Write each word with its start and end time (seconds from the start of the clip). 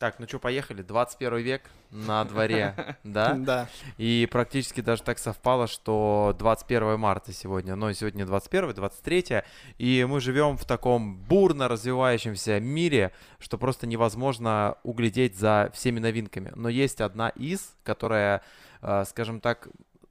Так, 0.00 0.18
ну 0.18 0.26
что, 0.26 0.38
поехали. 0.38 0.80
21 0.80 1.40
век 1.40 1.60
на 1.90 2.24
дворе, 2.24 2.74
да? 3.04 3.34
Да. 3.34 3.68
И 3.98 4.26
практически 4.32 4.80
даже 4.80 5.02
так 5.02 5.18
совпало, 5.18 5.66
что 5.66 6.34
21 6.38 6.98
марта 6.98 7.34
сегодня, 7.34 7.76
но 7.76 7.92
сегодня 7.92 8.24
21, 8.24 8.72
23, 8.72 9.42
и 9.76 10.06
мы 10.08 10.22
живем 10.22 10.56
в 10.56 10.64
таком 10.64 11.18
бурно 11.18 11.68
развивающемся 11.68 12.60
мире, 12.60 13.12
что 13.38 13.58
просто 13.58 13.86
невозможно 13.86 14.78
углядеть 14.84 15.36
за 15.36 15.70
всеми 15.74 15.98
новинками. 15.98 16.50
Но 16.56 16.70
есть 16.70 17.02
одна 17.02 17.28
из, 17.28 17.76
которая, 17.84 18.40
э, 18.80 19.04
скажем 19.06 19.38
так, 19.38 19.68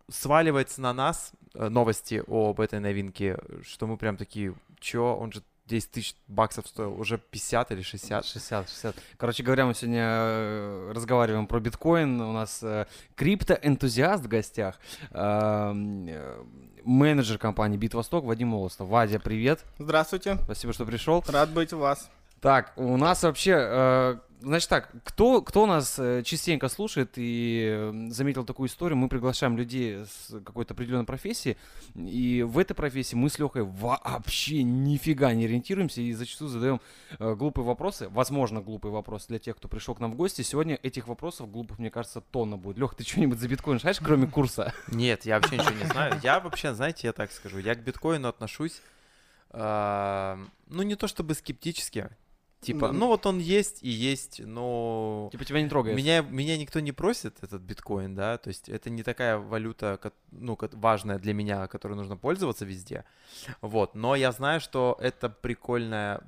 сваливается 0.07 0.81
на 0.81 0.93
нас, 0.93 1.31
э, 1.55 1.67
новости 1.67 2.21
об 2.27 2.61
этой 2.61 2.79
новинке, 2.79 3.39
что 3.63 3.87
мы 3.87 3.97
прям 3.97 4.17
такие, 4.17 4.53
чё, 4.79 5.15
он 5.15 5.31
же 5.31 5.41
10 5.70 5.91
тысяч 5.91 6.15
баксов 6.27 6.67
стоил, 6.67 6.99
уже 6.99 7.17
50 7.17 7.71
или 7.71 7.81
60. 7.81 8.25
60, 8.25 8.70
60. 8.70 8.95
Короче 9.17 9.43
говоря, 9.43 9.65
мы 9.65 9.75
сегодня 9.75 10.03
э, 10.03 10.91
разговариваем 10.93 11.48
про 11.48 11.59
биткоин. 11.59 12.20
У 12.20 12.34
нас 12.34 12.59
э, 12.63 12.88
криптоэнтузиаст 13.16 14.23
в 14.23 14.27
гостях. 14.27 14.80
Э, 15.11 15.71
э, 15.73 16.44
менеджер 16.84 17.38
компании 17.38 17.77
Битвосток 17.77 18.25
Вадим 18.25 18.49
Молостов. 18.49 18.89
Вадя, 18.89 19.20
привет. 19.20 19.63
Здравствуйте. 19.77 20.38
Спасибо, 20.44 20.73
что 20.73 20.85
пришел. 20.85 21.23
Рад 21.27 21.52
быть 21.52 21.72
у 21.72 21.77
вас. 21.77 22.09
Так, 22.41 22.73
у 22.75 22.97
нас 22.97 23.22
вообще, 23.23 24.17
значит 24.41 24.70
так, 24.70 24.91
кто, 25.03 25.41
кто 25.41 25.66
нас 25.66 25.98
э, 25.99 26.23
частенько 26.23 26.70
слушает 26.70 27.13
и 27.16 28.07
заметил 28.09 28.45
такую 28.45 28.70
историю, 28.70 28.97
мы 28.97 29.09
приглашаем 29.09 29.57
людей 29.57 30.05
с 30.05 30.39
какой-то 30.43 30.73
определенной 30.73 31.05
профессии, 31.05 31.57
и 31.95 32.44
в 32.47 32.57
этой 32.57 32.73
профессии 32.73 33.16
мы 33.16 33.30
с 33.30 33.39
Лехой 33.39 33.63
вообще 33.63 34.63
нифига 34.63 35.33
не 35.33 35.45
ориентируемся 35.45 36.02
и 36.02 36.13
зачастую 36.13 36.49
задаем 36.49 36.81
э, 37.17 37.35
глупые 37.35 37.66
вопросы, 37.66 38.09
возможно, 38.09 38.61
глупые 38.61 38.91
вопросы 38.91 39.27
для 39.27 39.39
тех, 39.39 39.57
кто 39.57 39.67
пришел 39.67 39.95
к 39.95 39.99
нам 39.99 40.11
в 40.11 40.16
гости. 40.16 40.41
Сегодня 40.41 40.80
этих 40.81 41.08
вопросов 41.08 41.52
глупых, 41.52 41.80
мне 41.80 41.91
кажется, 41.91 42.21
тонна 42.21 42.58
будет. 42.58 42.77
Лех, 42.77 42.95
ты 42.95 43.03
что-нибудь 43.03 43.39
за 43.39 43.47
биткоин 43.47 43.80
знаешь, 43.80 43.99
кроме 43.99 44.27
курса? 44.27 44.73
Нет, 44.88 45.25
я 45.25 45.39
вообще 45.39 45.58
ничего 45.58 45.75
не 45.75 45.86
знаю. 45.92 46.19
Я 46.23 46.39
вообще, 46.39 46.73
знаете, 46.73 47.08
я 47.08 47.14
так 47.14 47.31
скажу, 47.31 47.59
я 47.59 47.75
к 47.75 47.83
биткоину 47.83 48.27
отношусь, 48.27 48.81
э, 49.52 50.38
ну, 50.67 50.83
не 50.83 50.95
то 50.95 51.08
чтобы 51.08 51.33
скептически, 51.33 52.09
Типа, 52.61 52.91
ну 52.91 53.07
вот 53.07 53.25
он 53.25 53.39
есть 53.39 53.81
и 53.83 53.89
есть, 53.89 54.41
но... 54.45 55.29
Типа 55.31 55.45
тебя 55.45 55.61
не 55.61 55.69
трогает. 55.69 55.95
Меня, 55.95 56.21
меня 56.21 56.57
никто 56.57 56.81
не 56.81 56.91
просит, 56.91 57.38
этот 57.41 57.61
биткоин, 57.61 58.15
да, 58.15 58.38
то 58.38 58.49
есть 58.49 58.67
это 58.67 58.89
не 58.89 59.02
такая 59.02 59.38
валюта, 59.38 59.97
ну, 60.31 60.57
важная 60.73 61.19
для 61.19 61.33
меня, 61.33 61.67
которой 61.67 61.93
нужно 61.93 62.17
пользоваться 62.17 62.65
везде, 62.65 63.05
вот, 63.61 63.95
но 63.95 64.13
я 64.13 64.33
знаю, 64.33 64.59
что 64.59 64.97
это 64.99 65.30
прикольная, 65.30 66.21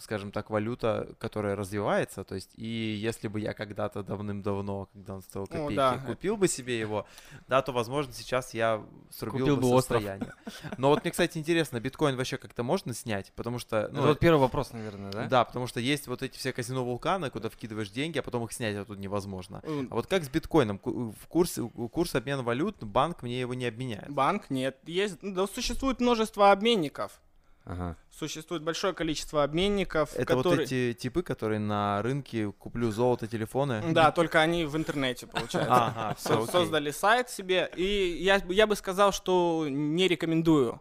скажем 0.00 0.32
так, 0.32 0.50
валюта, 0.50 1.14
которая 1.18 1.56
развивается, 1.56 2.24
то 2.24 2.34
есть 2.34 2.50
и 2.56 2.66
если 2.66 3.28
бы 3.28 3.40
я 3.40 3.54
когда-то 3.54 4.02
давным-давно, 4.02 4.88
когда 4.92 5.14
он 5.14 5.22
стоил 5.22 5.46
копейки, 5.46 5.72
О, 5.72 5.76
да. 5.76 5.98
купил 6.06 6.36
бы 6.36 6.48
себе 6.48 6.78
его, 6.78 7.06
да, 7.48 7.62
то, 7.62 7.72
возможно, 7.72 8.12
сейчас 8.12 8.54
я 8.54 8.84
срубил 9.10 9.56
Купил 9.56 9.56
бы 9.56 9.80
состояние. 9.80 10.34
Но 10.78 10.88
вот 10.88 11.02
мне, 11.02 11.10
кстати, 11.10 11.38
интересно, 11.38 11.80
биткоин 11.80 12.16
вообще 12.16 12.36
как-то 12.36 12.62
можно 12.62 12.94
снять, 12.94 13.32
потому 13.34 13.58
что... 13.58 13.88
Ну, 13.92 13.98
это 13.98 14.08
вот 14.08 14.18
первый 14.18 14.40
вопрос, 14.40 14.72
наверное, 14.72 15.10
да? 15.10 15.26
Да, 15.26 15.44
потому 15.44 15.66
что 15.66 15.80
есть 15.80 16.06
вот 16.06 16.22
эти 16.22 16.36
все 16.38 16.52
казино 16.52 16.84
вулканы, 16.84 17.30
куда 17.30 17.48
вкидываешь 17.48 17.90
деньги, 17.90 18.18
а 18.18 18.22
потом 18.22 18.44
их 18.44 18.52
снять 18.52 18.76
оттуда 18.76 19.00
невозможно. 19.00 19.62
А 19.64 19.94
вот 19.94 20.06
как 20.06 20.24
с 20.24 20.28
биткоином? 20.28 20.80
В 20.84 21.26
курс, 21.28 21.58
курс 21.92 22.14
обмена 22.14 22.42
валют, 22.42 22.82
банк 22.82 23.22
мне 23.22 23.40
его 23.40 23.54
не 23.54 23.66
обменяет. 23.66 24.10
Банк 24.10 24.50
нет. 24.50 24.78
Есть, 24.84 25.18
да, 25.22 25.46
существует 25.46 26.00
множество 26.00 26.50
обменников. 26.50 27.20
Ага. 27.64 27.96
Существует 28.10 28.62
большое 28.62 28.92
количество 28.92 29.42
обменников. 29.42 30.12
Это 30.14 30.36
которые... 30.36 30.60
вот 30.60 30.60
эти 30.60 30.92
типы, 30.92 31.22
которые 31.22 31.58
на 31.58 32.02
рынке 32.02 32.52
куплю 32.52 32.90
золото, 32.90 33.26
телефоны. 33.26 33.82
Да, 33.92 34.12
только 34.12 34.40
они 34.40 34.66
в 34.66 34.76
интернете, 34.76 35.26
получается. 35.26 35.72
Ага, 35.74 36.14
все, 36.18 36.46
Создали 36.46 36.90
сайт 36.90 37.30
себе. 37.30 37.70
И 37.74 38.18
я, 38.20 38.42
я 38.48 38.66
бы 38.66 38.76
сказал, 38.76 39.12
что 39.12 39.66
не 39.68 40.08
рекомендую 40.08 40.80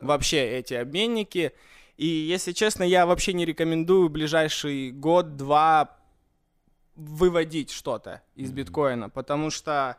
вообще 0.00 0.58
эти 0.58 0.74
обменники. 0.74 1.52
И, 1.96 2.06
если 2.06 2.52
честно, 2.52 2.82
я 2.84 3.06
вообще 3.06 3.32
не 3.32 3.44
рекомендую 3.44 4.08
ближайший 4.10 4.92
год-два 4.92 5.96
выводить 6.94 7.70
что-то 7.70 8.22
из 8.34 8.50
биткоина, 8.50 9.08
потому 9.08 9.50
что, 9.50 9.96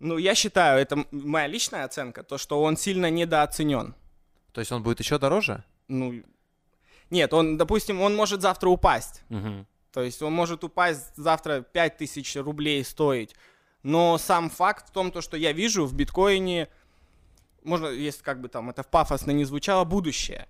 ну, 0.00 0.18
я 0.18 0.34
считаю, 0.34 0.80
это 0.80 1.04
моя 1.10 1.46
личная 1.46 1.84
оценка, 1.84 2.22
то, 2.22 2.38
что 2.38 2.62
он 2.62 2.76
сильно 2.76 3.10
недооценен. 3.10 3.94
То 4.54 4.60
есть 4.60 4.70
он 4.70 4.82
будет 4.82 5.00
еще 5.00 5.18
дороже? 5.18 5.64
Ну, 5.88 6.22
нет, 7.10 7.34
он, 7.34 7.58
допустим, 7.58 8.00
он 8.00 8.14
может 8.14 8.40
завтра 8.40 8.68
упасть. 8.68 9.22
Угу. 9.28 9.66
То 9.92 10.02
есть 10.02 10.22
он 10.22 10.32
может 10.32 10.62
упасть 10.62 11.14
завтра 11.16 11.60
5000 11.60 12.36
рублей 12.36 12.84
стоить. 12.84 13.34
Но 13.82 14.16
сам 14.16 14.48
факт 14.48 14.88
в 14.88 14.92
том, 14.92 15.10
то, 15.10 15.20
что 15.20 15.36
я 15.36 15.52
вижу 15.52 15.86
в 15.86 15.94
биткоине, 15.94 16.68
можно, 17.64 17.88
если 17.88 18.22
как 18.22 18.40
бы 18.40 18.48
там 18.48 18.70
это 18.70 18.84
пафосно 18.84 19.32
не 19.32 19.44
звучало, 19.44 19.84
будущее. 19.84 20.46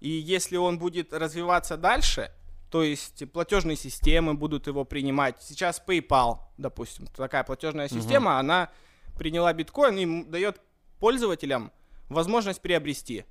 И 0.00 0.10
если 0.10 0.56
он 0.56 0.78
будет 0.78 1.14
развиваться 1.14 1.78
дальше, 1.78 2.30
то 2.70 2.82
есть 2.82 3.24
платежные 3.32 3.76
системы 3.76 4.34
будут 4.34 4.66
его 4.66 4.84
принимать. 4.84 5.42
Сейчас 5.42 5.82
PayPal, 5.84 6.40
допустим, 6.58 7.06
такая 7.06 7.42
платежная 7.42 7.88
система, 7.88 8.32
угу. 8.32 8.40
она 8.40 8.70
приняла 9.18 9.54
биткоин 9.54 9.96
и 9.96 10.24
дает 10.24 10.60
пользователям 11.00 11.72
возможность 12.10 12.60
приобрести. 12.60 13.24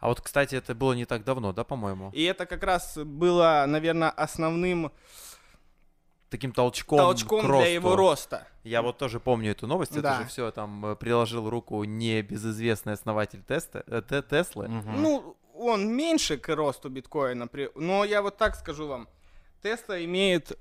А 0.00 0.08
вот, 0.08 0.20
кстати, 0.20 0.54
это 0.54 0.74
было 0.74 0.92
не 0.92 1.04
так 1.04 1.24
давно, 1.24 1.52
да, 1.52 1.64
по-моему? 1.64 2.10
И 2.12 2.24
это 2.24 2.46
как 2.46 2.62
раз 2.62 2.96
было, 2.98 3.64
наверное, 3.66 4.10
основным 4.10 4.92
таким 6.32 6.52
толчком, 6.52 6.98
толчком 6.98 7.46
для 7.46 7.66
его 7.66 7.94
роста. 7.94 8.48
Я 8.64 8.82
вот 8.82 8.98
тоже 8.98 9.20
помню 9.20 9.52
эту 9.52 9.66
новость. 9.66 10.00
Да. 10.00 10.14
Это 10.14 10.22
же 10.22 10.28
все 10.28 10.50
там 10.50 10.86
э, 10.86 10.96
приложил 10.96 11.48
руку 11.50 11.84
небезызвестный 11.84 12.94
основатель 12.94 13.42
теста, 13.42 13.84
э, 13.86 14.22
Теслы. 14.28 14.66
Угу. 14.66 14.90
Ну, 14.96 15.36
он 15.54 15.88
меньше 15.94 16.38
к 16.38 16.54
росту 16.54 16.88
биткоина, 16.88 17.48
но 17.74 18.04
я 18.04 18.22
вот 18.22 18.38
так 18.38 18.56
скажу 18.56 18.86
вам, 18.86 19.08
Тесла 19.62 20.02
имеет, 20.04 20.58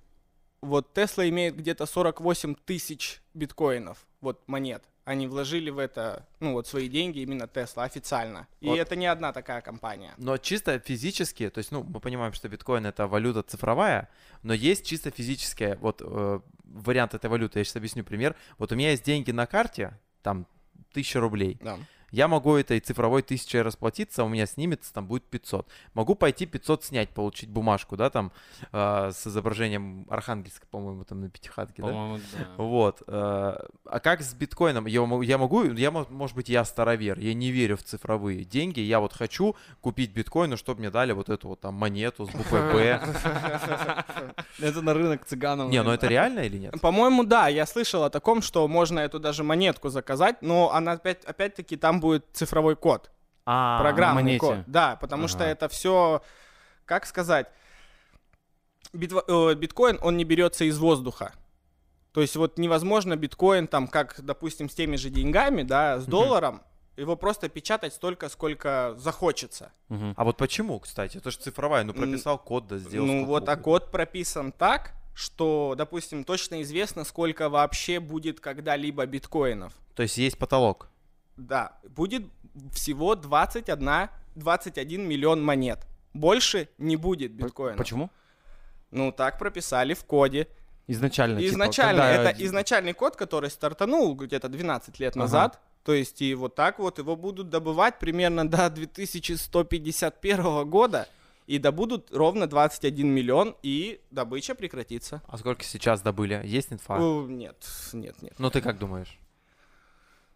вот 0.62 0.94
Тесла 0.94 1.28
имеет 1.30 1.56
где-то 1.56 1.86
48 1.86 2.56
тысяч 2.66 3.22
биткоинов, 3.34 4.06
вот 4.20 4.47
монет. 4.47 4.84
Они 5.11 5.27
вложили 5.27 5.69
в 5.69 5.77
это, 5.77 6.25
ну 6.39 6.53
вот 6.53 6.67
свои 6.67 6.88
деньги 6.88 7.19
именно 7.19 7.47
Тесла 7.47 7.83
официально. 7.83 8.47
И 8.61 8.67
вот. 8.67 8.79
это 8.79 8.95
не 8.95 9.07
одна 9.07 9.33
такая 9.33 9.61
компания. 9.61 10.13
Но 10.17 10.38
чисто 10.38 10.79
физически, 10.79 11.49
то 11.49 11.57
есть, 11.57 11.72
ну, 11.72 11.83
мы 11.83 11.99
понимаем, 11.99 12.31
что 12.33 12.47
биткоин 12.47 12.85
это 12.85 13.07
валюта 13.07 13.44
цифровая, 13.44 14.09
но 14.41 14.53
есть 14.53 14.85
чисто 14.85 15.11
физическая, 15.11 15.77
вот 15.81 16.01
э, 16.01 16.39
вариант 16.63 17.13
этой 17.13 17.29
валюты, 17.29 17.59
я 17.59 17.66
сейчас 17.66 17.75
объясню 17.75 18.03
пример. 18.05 18.35
Вот 18.57 18.72
у 18.72 18.75
меня 18.75 18.91
есть 18.91 19.03
деньги 19.03 19.31
на 19.31 19.45
карте, 19.47 19.99
там, 20.23 20.47
тысяча 20.94 21.19
рублей. 21.19 21.57
Да 21.61 21.78
я 22.11 22.27
могу 22.27 22.55
этой 22.55 22.79
цифровой 22.79 23.22
тысячей 23.22 23.61
расплатиться, 23.61 24.23
у 24.23 24.29
меня 24.29 24.45
снимется, 24.45 24.94
там 24.94 25.07
будет 25.07 25.23
500. 25.23 25.67
Могу 25.94 26.16
пойти 26.16 26.45
500 26.45 26.83
снять, 26.83 27.09
получить 27.09 27.49
бумажку, 27.49 27.95
да, 27.95 28.09
там, 28.09 28.31
э, 28.72 29.11
с 29.13 29.27
изображением 29.27 30.05
Архангельска, 30.09 30.67
по-моему, 30.67 31.03
там 31.05 31.22
на 31.22 31.29
пятихатке, 31.29 31.81
да? 31.81 31.91
да. 31.91 32.19
Вот. 32.57 33.01
Э, 33.07 33.57
а 33.85 33.99
как 34.01 34.22
с 34.22 34.33
биткоином? 34.33 34.85
Я, 34.85 35.01
я 35.23 35.38
могу, 35.38 35.63
я, 35.63 35.91
может 35.91 36.35
быть, 36.35 36.49
я 36.49 36.66
старовер, 36.66 37.17
я 37.19 37.33
не 37.33 37.51
верю 37.51 37.77
в 37.77 37.83
цифровые 37.83 38.43
деньги, 38.43 38.81
я 38.81 38.99
вот 38.99 39.13
хочу 39.13 39.55
купить 39.79 40.11
биткоин, 40.11 40.57
чтобы 40.57 40.79
мне 40.81 40.91
дали 40.91 41.13
вот 41.13 41.29
эту 41.29 41.47
вот 41.47 41.61
там 41.61 41.75
монету 41.75 42.25
с 42.25 42.29
буквой 42.29 42.61
Б. 42.73 43.01
Это 44.59 44.81
на 44.81 44.93
рынок 44.93 45.25
цыганов. 45.25 45.69
Не, 45.69 45.81
ну 45.81 45.91
это 45.91 46.07
реально 46.07 46.41
или 46.41 46.57
нет? 46.57 46.81
По-моему, 46.81 47.23
да, 47.23 47.47
я 47.47 47.66
слышал 47.66 48.03
о 48.03 48.09
таком, 48.09 48.41
что 48.41 48.67
можно 48.67 48.99
эту 48.99 49.19
даже 49.19 49.43
монетку 49.43 49.89
заказать, 49.89 50.41
но 50.41 50.72
она 50.73 50.93
опять, 50.93 51.23
опять-таки 51.25 51.78
там 51.78 52.00
будет 52.01 52.25
цифровой 52.34 52.75
код. 52.75 53.09
А, 53.45 53.79
программный 53.79 54.38
код. 54.38 54.59
Да, 54.67 54.97
потому 54.97 55.23
ага. 55.23 55.31
что 55.31 55.44
это 55.45 55.69
все, 55.69 56.22
как 56.85 57.06
сказать, 57.06 57.47
битва, 58.94 59.23
э, 59.28 59.56
биткоин, 59.56 59.97
он 60.02 60.17
не 60.17 60.26
берется 60.26 60.66
из 60.66 60.78
воздуха. 60.78 61.34
То 62.11 62.22
есть 62.22 62.35
вот 62.35 62.58
невозможно 62.58 63.16
биткоин 63.16 63.67
там, 63.67 63.87
как, 63.87 64.20
допустим, 64.22 64.70
с 64.70 64.76
теми 64.76 64.97
же 64.97 65.09
деньгами, 65.09 65.64
да, 65.64 65.99
с 65.99 66.05
долларом, 66.05 66.61
его 66.97 67.16
просто 67.16 67.47
печатать 67.47 67.93
столько, 67.93 68.28
сколько 68.29 68.96
захочется. 68.97 69.72
Угу. 69.90 70.14
А 70.17 70.23
вот 70.23 70.37
почему, 70.37 70.79
кстати? 70.79 71.17
Это 71.17 71.31
же 71.31 71.37
цифровая, 71.37 71.84
ну 71.84 71.93
прописал 71.93 72.37
код, 72.37 72.67
да, 72.67 72.78
сделал. 72.78 73.08
Ну 73.08 73.26
вот, 73.26 73.47
а 73.47 73.55
код 73.55 73.91
прописан 73.91 74.52
так, 74.52 74.93
что, 75.14 75.73
допустим, 75.78 76.23
точно 76.23 76.61
известно, 76.64 77.05
сколько 77.05 77.49
вообще 77.49 77.99
будет 77.99 78.40
когда-либо 78.40 79.05
биткоинов. 79.05 79.73
То 79.96 80.03
есть 80.03 80.17
есть 80.17 80.37
потолок? 80.37 80.90
Да, 81.37 81.78
будет 81.89 82.23
всего 82.73 83.16
21, 83.16 84.09
21 84.35 85.07
миллион 85.07 85.43
монет. 85.43 85.87
Больше 86.13 86.67
не 86.78 86.97
будет 86.97 87.31
биткоина. 87.31 87.78
Почему? 87.78 88.09
Ну, 88.91 89.11
так 89.11 89.39
прописали 89.39 89.93
в 89.93 90.03
коде. 90.03 90.47
Изначально. 90.87 91.39
Типа, 91.39 91.53
изначально. 91.53 92.01
Типа, 92.01 92.16
когда... 92.16 92.31
Это 92.31 92.45
изначальный 92.45 92.93
код, 92.93 93.16
который 93.16 93.49
стартанул 93.49 94.13
где-то 94.16 94.49
12 94.49 94.99
лет 94.99 95.13
ага. 95.13 95.22
назад. 95.22 95.61
То 95.83 95.93
есть 95.93 96.22
и 96.22 96.35
вот 96.35 96.55
так 96.55 96.79
вот 96.79 96.99
его 96.99 97.16
будут 97.16 97.49
добывать 97.49 97.99
примерно 97.99 98.47
до 98.47 98.69
2151 98.69 100.69
года. 100.69 101.07
и 101.47 101.57
добудут 101.57 102.11
ровно 102.11 102.47
21 102.47 103.07
миллион, 103.07 103.55
и 103.61 104.01
добыча 104.11 104.55
прекратится. 104.55 105.22
А 105.28 105.37
сколько 105.37 105.63
сейчас 105.63 106.01
добыли? 106.01 106.41
Есть 106.45 106.72
инфа? 106.72 106.97
Нет, 106.97 107.55
нет, 107.93 108.22
нет. 108.22 108.33
Ну 108.37 108.49
ты 108.49 108.61
как 108.61 108.79
думаешь? 108.79 109.17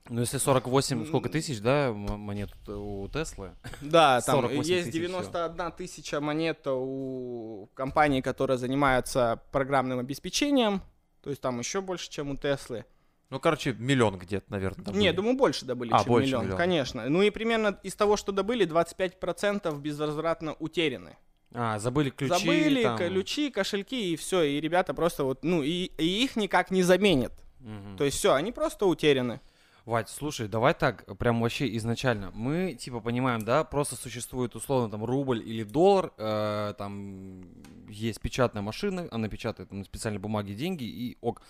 Ну, 0.07 0.22
если 0.22 0.38
48, 0.38 1.07
сколько 1.07 1.30
тысяч, 1.30 1.60
да, 1.62 1.92
монет 1.92 2.52
у 2.68 3.07
Теслы? 3.07 3.52
Да, 3.81 4.22
там 4.25 4.42
48 4.42 4.72
есть 4.72 4.92
тысяч 4.92 5.04
всего. 5.04 5.19
91 5.22 5.72
тысяча 5.72 6.22
монет 6.22 6.68
у 6.68 7.69
компании, 7.74 8.22
которая 8.22 8.57
занимается 8.57 9.42
программным 9.52 9.98
обеспечением. 10.00 10.81
То 11.24 11.31
есть 11.31 11.42
там 11.42 11.57
еще 11.57 11.81
больше, 11.81 12.10
чем 12.12 12.30
у 12.30 12.38
Теслы. 12.38 12.86
Ну, 13.31 13.40
короче, 13.40 13.74
миллион 13.74 14.19
где-то, 14.19 14.46
наверное. 14.52 14.94
Не, 14.94 15.12
думаю, 15.12 15.36
больше 15.36 15.66
добыли, 15.66 15.90
А, 15.92 16.00
чем 16.00 16.07
больше 16.07 16.28
миллион, 16.28 16.44
миллиона. 16.44 16.57
конечно. 16.57 17.10
Ну 17.10 17.24
и 17.24 17.31
примерно 17.31 17.80
из 17.81 17.96
того, 17.96 18.18
что 18.18 18.31
добыли, 18.31 18.68
25% 18.68 19.75
безвозвратно 19.80 20.54
утеряны. 20.60 21.18
А, 21.52 21.80
забыли 21.80 22.12
ключи. 22.12 22.31
Забыли 22.34 22.84
там. 22.84 22.98
ключи, 22.98 23.50
кошельки 23.50 24.13
и 24.13 24.16
все. 24.16 24.44
И 24.44 24.62
ребята 24.62 24.94
просто 24.94 25.24
вот, 25.24 25.44
ну, 25.44 25.63
и, 25.63 25.86
и 25.98 26.24
их 26.24 26.36
никак 26.36 26.69
не 26.69 26.84
заменят. 26.84 27.34
Мгм. 27.60 27.98
То 27.98 28.04
есть 28.04 28.18
все, 28.18 28.34
они 28.34 28.52
просто 28.52 28.86
утеряны. 28.86 29.42
Вать, 29.86 30.10
слушай, 30.10 30.48
давай 30.48 30.74
так, 30.74 31.06
прям 31.20 31.42
вообще 31.42 31.76
изначально. 31.78 32.32
Мы, 32.34 32.74
типа, 32.74 33.02
понимаем, 33.02 33.46
да, 33.46 33.64
просто 33.64 33.96
существует 33.96 34.56
условно 34.56 34.90
там 34.90 35.06
рубль 35.06 35.44
или 35.48 35.62
доллар, 35.64 36.12
э, 36.18 36.74
там 36.76 37.44
есть 37.88 38.20
печатная 38.20 38.64
машина, 38.64 39.08
она 39.12 39.30
печатает 39.30 39.72
на 39.72 39.84
специальной 39.84 40.20
бумаге 40.20 40.56
деньги 40.56 40.86
и 40.86 41.18
ок. 41.22 41.44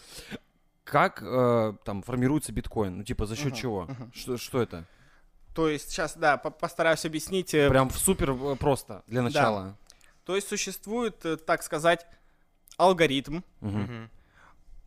Как 0.84 1.24
э, 1.24 1.74
там 1.86 2.04
формируется 2.04 2.52
биткоин? 2.52 2.98
Ну, 2.98 3.04
типа, 3.06 3.26
за 3.26 3.38
счет 3.38 3.46
Мгм, 3.48 3.56
чего? 3.56 3.86
мгм. 3.86 4.12
Что, 4.14 4.38
что 4.38 4.62
это? 4.62 4.86
То 5.56 5.70
есть 5.70 5.90
сейчас, 5.90 6.18
да, 6.18 6.36
по- 6.36 6.52
постараюсь 6.52 7.06
объяснить. 7.06 7.54
э, 7.54 7.70
Прям 7.70 7.90
в 7.90 7.98
супер 7.98 8.32
э, 8.32 8.56
просто 8.58 9.04
для 9.08 9.22
начала. 9.22 9.78
То 10.26 10.36
есть 10.36 10.50
существует, 10.50 11.24
э, 11.26 11.38
так 11.38 11.64
сказать, 11.64 12.06
алгоритм, 12.78 13.40
Мгм. 13.62 14.10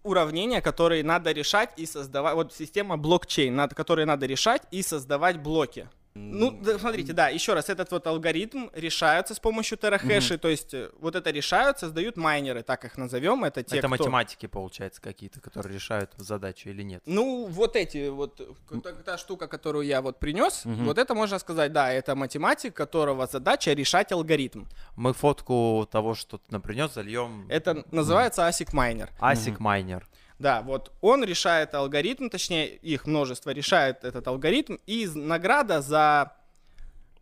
Уравнения, 0.09 0.61
которые 0.61 1.05
надо 1.05 1.33
решать 1.33 1.71
и 1.77 1.87
создавать. 1.87 2.35
Вот 2.35 2.53
система 2.53 2.97
блокчейн, 2.97 3.55
над 3.55 3.75
которой 3.75 4.07
надо 4.07 4.27
решать 4.27 4.63
и 4.71 4.83
создавать 4.83 5.41
блоки. 5.41 5.89
Ну, 6.19 6.51
да, 6.51 6.79
смотрите, 6.79 7.13
да, 7.13 7.29
еще 7.29 7.55
раз, 7.55 7.69
этот 7.69 7.91
вот 7.91 8.07
алгоритм 8.07 8.69
решается 8.75 9.35
с 9.35 9.39
помощью 9.41 9.79
терахэши, 9.79 10.37
то 10.39 10.49
есть 10.49 10.75
э, 10.75 10.91
вот 11.01 11.15
это 11.15 11.31
решают, 11.31 11.79
создают 11.79 12.17
майнеры, 12.17 12.63
так 12.63 12.85
их 12.85 12.99
назовем, 12.99 13.45
это 13.45 13.63
те, 13.63 13.79
Это 13.79 13.87
кто... 13.87 13.97
математики, 14.05 14.47
получается, 14.47 15.01
какие-то, 15.01 15.41
которые 15.41 15.75
решают 15.75 16.13
задачи 16.17 16.69
или 16.69 16.83
нет. 16.83 17.03
Ну, 17.07 17.47
вот 17.47 17.77
эти, 17.77 18.09
вот 18.09 18.41
та, 18.83 18.93
та 18.93 19.19
штука, 19.19 19.47
которую 19.47 19.87
я 19.87 20.01
вот 20.03 20.19
принес, 20.19 20.65
Мгм. 20.65 20.85
вот 20.85 20.99
это 20.99 21.15
можно 21.15 21.39
сказать, 21.39 21.73
да, 21.73 21.93
это 21.93 22.15
математик, 22.15 22.75
которого 22.75 23.27
задача 23.27 23.73
решать 23.73 24.13
алгоритм. 24.13 24.65
Мы 24.97 25.13
фотку 25.13 25.89
того, 25.91 26.15
что 26.15 26.39
ты 26.39 26.45
нам 26.51 26.63
принес, 26.63 26.93
зальем 26.95 27.47
Это 27.49 27.85
называется 27.93 28.43
ASIC 28.49 28.71
майнер. 28.73 29.11
ASIC 29.21 29.57
майнер. 29.59 30.07
Да, 30.39 30.63
вот 30.63 30.93
он 31.01 31.25
решает 31.25 31.75
алгоритм, 31.75 32.29
точнее, 32.29 32.69
их 32.77 33.07
множество 33.07 33.51
решает 33.51 34.05
этот 34.05 34.27
алгоритм, 34.29 34.77
и 34.87 35.07
награда 35.15 35.81
за 35.83 36.33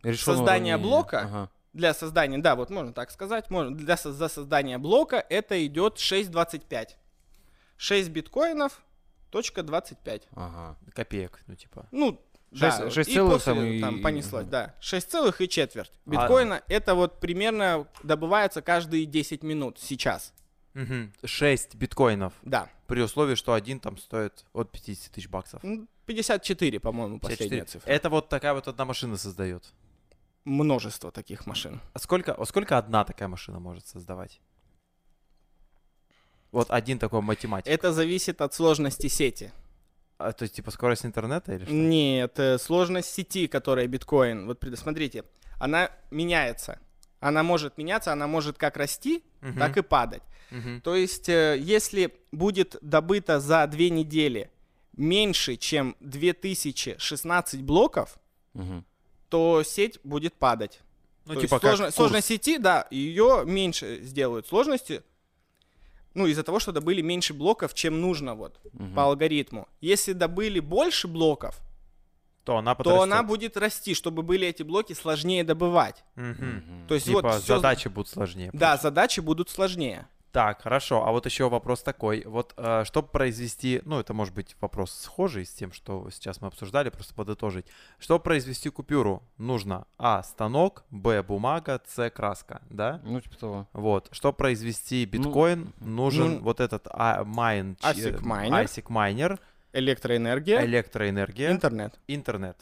Решённое 0.03 0.37
создание 0.37 0.75
уравнение. 0.75 0.77
блока. 0.77 1.19
Ага. 1.21 1.49
для 1.73 1.93
создания, 1.93 2.39
да, 2.39 2.55
вот 2.55 2.69
можно 2.71 2.91
так 2.91 3.11
сказать, 3.11 3.49
можно, 3.51 3.75
для, 3.75 3.97
за 3.97 4.27
создание 4.29 4.77
блока 4.79 5.23
это 5.29 5.63
идет 5.65 5.97
6.25. 5.97 6.89
6 7.77 8.09
биткоинов, 8.09 8.81
точка 9.29 9.61
25. 9.63 10.27
Ага. 10.35 10.75
Копеек, 10.93 11.39
ну 11.45 11.55
типа. 11.55 11.85
Ну, 11.91 12.19
Шесть- 12.53 12.79
да, 12.79 12.89
шесть 12.89 13.09
и 13.09 13.13
целых 13.13 13.33
после 13.33 13.53
там 13.53 13.63
и- 13.65 13.81
там 13.81 14.01
понеслось, 14.01 14.45
да. 14.45 14.73
6 14.79 15.11
целых 15.11 15.41
и 15.41 15.47
четверть. 15.49 15.91
А. 16.05 16.09
Биткоина 16.09 16.63
это 16.67 16.95
вот 16.95 17.19
примерно 17.19 17.87
добывается 18.03 18.61
каждые 18.63 19.05
10 19.05 19.43
минут 19.43 19.77
сейчас. 19.79 20.33
Мгм. 20.77 21.11
6 21.25 21.75
биткоинов. 21.75 22.33
Да. 22.43 22.69
При 22.85 23.01
условии, 23.01 23.35
что 23.35 23.53
один 23.53 23.79
там 23.79 23.97
стоит 23.97 24.45
от 24.53 24.71
50 24.71 25.11
тысяч 25.11 25.27
баксов. 25.27 25.63
Ну, 25.63 25.87
54, 26.05 26.79
по-моему, 26.79 27.19
последняя 27.19 27.49
54. 27.61 27.65
цифра. 27.65 27.89
Это 27.89 28.09
вот 28.09 28.29
такая 28.29 28.53
вот 28.53 28.67
одна 28.67 28.85
машина 28.85 29.17
создает. 29.17 29.63
Множество 30.45 31.11
таких 31.11 31.47
машин. 31.47 31.81
А 31.93 31.99
сколько, 31.99 32.33
а 32.33 32.45
сколько 32.45 32.77
одна 32.77 33.03
такая 33.03 33.27
машина 33.27 33.59
может 33.59 33.87
создавать? 33.87 34.39
Вот 36.51 36.69
один 36.69 36.99
такой 36.99 37.21
математик. 37.21 37.67
Это 37.71 37.91
зависит 37.91 38.41
от 38.41 38.53
сложности 38.53 39.07
сети. 39.07 39.51
А, 40.19 40.31
то 40.31 40.43
есть, 40.43 40.55
типа, 40.55 40.71
скорость 40.71 41.05
интернета 41.05 41.53
или 41.53 41.65
что? 41.65 41.73
Нет, 41.73 42.39
э, 42.39 42.57
сложность 42.57 43.09
сети, 43.13 43.47
которая 43.47 43.87
биткоин. 43.87 44.45
Вот 44.47 44.59
пред- 44.59 44.79
смотрите, 44.79 45.23
она 45.59 45.91
меняется. 46.11 46.79
Она 47.19 47.43
может 47.43 47.77
меняться, 47.77 48.11
она 48.13 48.27
может 48.27 48.57
как 48.57 48.77
расти, 48.77 49.23
Мгм. 49.41 49.59
так 49.59 49.77
и 49.77 49.81
падать. 49.81 50.23
Мгм. 50.51 50.81
То 50.81 50.95
есть, 50.95 51.29
э, 51.29 51.57
если 51.59 52.13
будет 52.31 52.75
добыто 52.81 53.39
за 53.39 53.67
две 53.67 53.89
недели 53.89 54.49
меньше, 54.95 55.57
чем 55.57 55.95
2016 55.99 57.61
блоков, 57.61 58.17
Мгм. 58.53 58.85
то 59.29 59.63
сеть 59.63 59.99
будет 60.03 60.33
падать. 60.33 60.79
Ну, 61.25 61.33
То 61.35 61.41
типа, 61.41 61.59
сложно- 61.59 61.91
сложность 61.91 62.27
сети, 62.27 62.57
да, 62.57 62.87
ее 62.89 63.43
меньше 63.45 63.99
сделают 64.01 64.47
сложности. 64.47 65.03
Ну, 66.13 66.25
из-за 66.25 66.43
того, 66.43 66.59
что 66.59 66.71
добыли 66.71 67.01
меньше 67.01 67.33
блоков, 67.33 67.73
чем 67.73 67.99
нужно 68.01 68.33
вот 68.33 68.59
Мгм. 68.73 68.95
по 68.95 69.03
алгоритму. 69.03 69.67
Если 69.81 70.13
добыли 70.13 70.59
больше 70.61 71.07
блоков, 71.07 71.59
то 72.47 72.57
она 72.57 72.75
то 72.75 73.01
она 73.01 73.23
будет 73.23 73.57
расти, 73.57 73.93
чтобы 73.93 74.23
были 74.23 74.47
эти 74.47 74.63
блоки 74.63 74.93
сложнее 74.93 75.43
добывать. 75.43 76.03
Мгм. 76.15 76.85
То 76.87 76.95
есть 76.95 77.07
Типа, 77.07 77.21
вот 77.21 77.33
всё- 77.41 77.55
задачи 77.57 77.89
будут 77.89 78.07
сложнее. 78.09 78.49
Да, 78.53 78.77
задачи 78.77 79.19
будут 79.19 79.49
сложнее. 79.49 80.07
Так, 80.31 80.61
хорошо. 80.61 81.05
А 81.05 81.11
вот 81.11 81.25
еще 81.25 81.49
вопрос 81.49 81.81
такой. 81.81 82.23
Вот, 82.25 82.53
э, 82.57 82.83
чтобы 82.85 83.07
произвести, 83.07 83.81
ну, 83.85 83.99
это 83.99 84.13
может 84.13 84.33
быть 84.35 84.55
вопрос 84.61 84.91
схожий 84.91 85.45
с 85.45 85.51
тем, 85.51 85.71
что 85.73 86.09
сейчас 86.11 86.41
мы 86.41 86.47
обсуждали, 86.47 86.89
просто 86.89 87.13
подытожить. 87.15 87.65
Чтобы 87.97 88.23
произвести 88.23 88.69
купюру, 88.69 89.23
нужно 89.37 89.85
А. 89.97 90.21
Станок, 90.23 90.83
Б. 90.91 91.23
Бумага, 91.23 91.81
С. 91.87 92.09
Краска, 92.11 92.61
да? 92.69 93.01
Ну, 93.03 93.19
типа 93.19 93.37
того. 93.37 93.67
Вот. 93.73 94.09
Чтобы 94.11 94.37
произвести 94.37 95.05
биткоин, 95.05 95.73
нужен 95.79 96.35
Ну, 96.35 96.39
вот 96.41 96.59
этот 96.59 96.87
а, 96.91 97.23
майн, 97.23 97.75
ASIC 97.81 98.21
майнер. 98.21 98.53
ASIC 98.65 98.85
майнер, 98.89 99.39
Электроэнергия, 99.73 100.65
электроэнергия, 100.65 101.51
интернет. 101.51 101.99
интернет. 102.07 102.57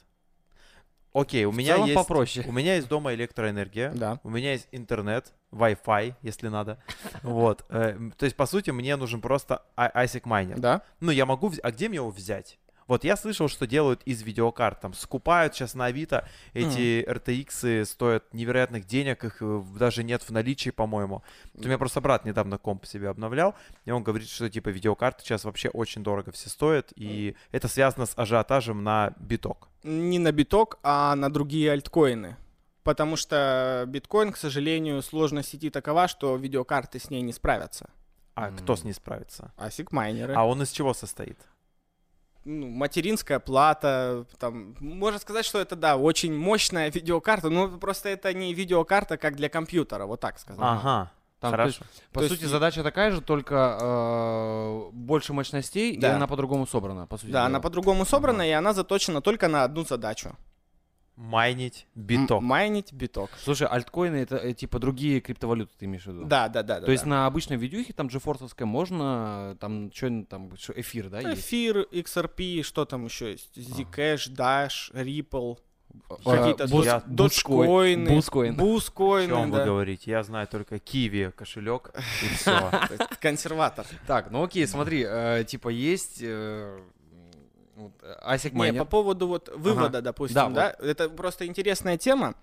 Окей, 1.13 1.46
у 1.46 1.52
В 1.52 1.57
меня 1.57 1.78
есть... 1.78 1.94
попроще. 1.96 2.46
У 2.46 2.52
меня 2.52 2.75
есть 2.75 2.90
дома 2.90 3.13
электроэнергия. 3.13 3.92
Да. 3.94 4.19
У 4.24 4.30
меня 4.30 4.52
есть 4.52 4.68
интернет, 4.72 5.31
Wi-Fi, 5.54 6.16
если 6.22 6.50
надо. 6.50 6.78
Вот. 7.24 7.63
э, 7.69 7.98
То 8.18 8.25
есть, 8.25 8.36
по 8.36 8.46
сути, 8.46 8.72
мне 8.72 8.98
нужен 8.98 9.22
просто 9.22 9.63
а- 9.77 10.03
ASIC 10.03 10.24
майнер. 10.25 10.60
Да. 10.60 10.82
Ну, 11.00 11.12
я 11.12 11.25
могу... 11.25 11.53
А 11.63 11.72
где 11.72 11.88
мне 11.88 11.98
его 11.98 12.10
взять? 12.12 12.60
Вот 12.88 13.04
я 13.04 13.18
слышал, 13.18 13.48
что 13.48 13.65
делают 13.65 14.04
из 14.04 14.22
видеокарт, 14.22 14.80
там, 14.82 14.94
скупают 14.94 15.56
сейчас 15.56 15.74
на 15.74 15.86
Авито, 15.86 16.27
эти 16.54 17.04
RTX 17.08 17.86
стоят 17.86 18.32
невероятных 18.34 18.86
денег, 18.86 19.24
их 19.24 19.38
э, 19.42 19.63
даже 19.77 20.04
нет 20.04 20.22
в 20.22 20.30
наличии, 20.30 20.70
по-моему. 20.70 21.24
Вот 21.54 21.65
У 21.65 21.68
меня 21.68 21.80
просто 21.80 22.00
брат 22.00 22.25
недавно 22.25 22.60
комп 22.60 22.86
себе 22.86 23.10
обновлял, 23.10 23.56
и 23.86 23.92
он 23.92 24.04
говорит, 24.04 24.30
что, 24.30 24.50
типа, 24.50 24.70
видеокарты 24.70 25.24
сейчас 25.24 25.46
вообще 25.46 25.70
очень 25.70 26.04
дорого 26.04 26.32
все 26.32 26.50
стоят, 26.50 26.94
и 26.96 27.36
это 27.51 27.68
связано 27.68 28.06
с 28.06 28.13
ажиотажем 28.15 28.84
на 28.84 29.13
биток. 29.18 29.70
Не 29.84 30.20
на 30.20 30.32
биток, 30.32 30.77
а 30.84 31.15
на 31.15 31.32
другие 31.32 31.72
альткоины. 31.72 32.38
Потому 32.84 33.15
что 33.15 33.84
биткоин, 33.88 34.32
к 34.32 34.38
сожалению, 34.38 35.01
сложность 35.01 35.50
сети 35.50 35.72
такова, 35.72 36.08
что 36.08 36.36
видеокарты 36.36 37.00
с 37.00 37.10
ней 37.10 37.24
не 37.24 37.34
справятся. 37.34 37.89
А 38.36 38.51
кто 38.51 38.75
с 38.75 38.84
ней 38.84 38.94
справится? 38.94 39.54
ASIC 39.58 39.88
майнеры. 39.89 40.34
А 40.36 40.46
он 40.46 40.62
из 40.62 40.70
чего 40.70 40.94
состоит? 40.94 41.39
Ну, 42.46 42.68
материнская 42.68 43.40
плата, 43.40 44.25
там, 44.40 44.75
можно 44.80 45.20
сказать, 45.20 45.46
что 45.46 45.60
это, 45.60 45.75
да, 45.75 45.98
очень 45.98 46.34
мощная 46.38 46.90
видеокарта, 46.92 47.50
но 47.50 47.68
просто 47.78 48.10
это 48.10 48.34
не 48.34 48.54
видеокарта, 48.54 49.18
как 49.18 49.36
для 49.36 49.50
компьютера, 49.50 50.06
вот 50.06 50.20
так 50.20 50.40
сказать. 50.40 50.62
Ага. 50.64 51.12
Там, 51.42 51.52
то 51.52 51.58
Хорошо. 51.58 51.84
есть, 51.84 52.04
по 52.14 52.22
То 52.22 52.28
сути, 52.30 52.42
есть- 52.42 52.52
задача 52.52 52.82
такая 52.82 53.12
же, 53.12 53.22
только 53.22 53.78
э, 53.82 54.90
больше 54.94 55.34
мощностей, 55.34 55.92
и 55.94 55.98
Да. 56.00 56.16
она 56.16 56.28
по-другому 56.28 56.66
собрана, 56.66 57.08
по 57.08 57.18
сути. 57.18 57.28
Да, 57.32 57.40
дела. 57.40 57.46
она 57.48 57.60
по-другому 57.60 58.06
собрана, 58.06 58.48
и 58.48 58.52
она 58.52 58.74
заточена 58.74 59.22
только 59.22 59.48
на 59.48 59.64
одну 59.64 59.84
задачу. 59.84 60.36
Майнить 61.17 61.88
биток. 61.95 62.41
М- 62.41 62.45
майнить 62.48 62.91
биток. 62.91 63.29
Слушай, 63.41 63.67
альткоины 63.67 64.17
это 64.17 64.36
э, 64.36 64.53
типа 64.53 64.79
другие 64.79 65.22
криптовалюты, 65.22 65.72
ты 65.77 65.86
имеешь 65.86 66.03
в 66.03 66.07
виду? 66.07 66.25
Да, 66.25 66.50
да, 66.50 66.62
да. 66.62 66.79
да, 66.81 66.86
То 66.86 66.91
есть 66.91 67.05
да. 67.05 67.10
на 67.10 67.25
обычной 67.27 67.55
видюхе, 67.55 67.93
там 67.93 68.07
GeForce 68.07 68.65
можно, 68.65 69.55
там 69.62 69.91
что 69.93 70.24
там, 70.29 70.55
что, 70.57 70.74
эфир, 70.79 71.10
да, 71.10 71.22
есть? 71.22 71.41
Эфир, 71.41 71.88
XRP, 71.91 72.63
что 72.63 72.84
там 72.86 73.05
еще 73.05 73.31
есть? 73.31 73.57
Zcash, 73.57 74.29
Dash, 74.36 74.91
Ripple, 74.93 75.57
А, 76.10 76.38
какие-то 76.38 76.65
я- 76.84 77.01
доджкоины, 77.05 78.10
Бускоин. 78.10 78.53
О 78.53 78.57
бускоины, 78.57 79.34
чем 79.34 79.51
вы 79.51 79.57
да. 79.60 79.65
говорите? 79.65 80.12
Я 80.12 80.24
знаю 80.24 80.48
только 80.48 80.79
Киви 80.79 81.31
кошелек 81.36 81.91
и 82.24 82.27
все. 82.36 82.69
Консерватор. 83.22 83.86
Так, 84.05 84.31
ну 84.31 84.43
окей, 84.43 84.67
смотри, 84.67 85.05
э, 85.07 85.45
типа 85.48 85.69
есть 85.69 86.19
э, 86.22 86.77
вот, 87.75 87.94
э, 88.01 88.15
ASIC 88.25 88.51
Не, 88.53 88.74
по 88.74 88.86
поводу 88.86 89.27
вот 89.27 89.50
вывода, 89.55 90.01
допустим, 90.01 90.53
Да, 90.53 90.75
да, 90.79 90.86
это 90.86 91.10
просто 91.10 91.46
интересная 91.46 91.98
тема. 91.98 92.36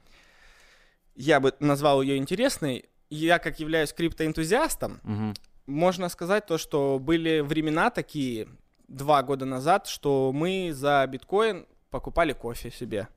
я 1.15 1.41
бы 1.41 1.53
назвал 1.61 2.03
ее 2.03 2.17
интересной. 2.17 2.85
Я, 3.11 3.39
как 3.39 3.61
являюсь 3.61 3.93
криптоэнтузиастом, 3.93 5.01
Мгм. 5.03 5.35
можно 5.67 6.09
сказать 6.09 6.47
то, 6.47 6.57
что 6.59 6.99
были 6.99 7.41
времена 7.41 7.91
такие, 7.91 8.49
два 8.89 9.23
года 9.23 9.45
назад, 9.47 9.87
что 9.87 10.33
мы 10.33 10.71
за 10.73 11.07
биткоин 11.07 11.67
покупали 11.91 12.33
кофе 12.33 12.71
себе. 12.71 13.09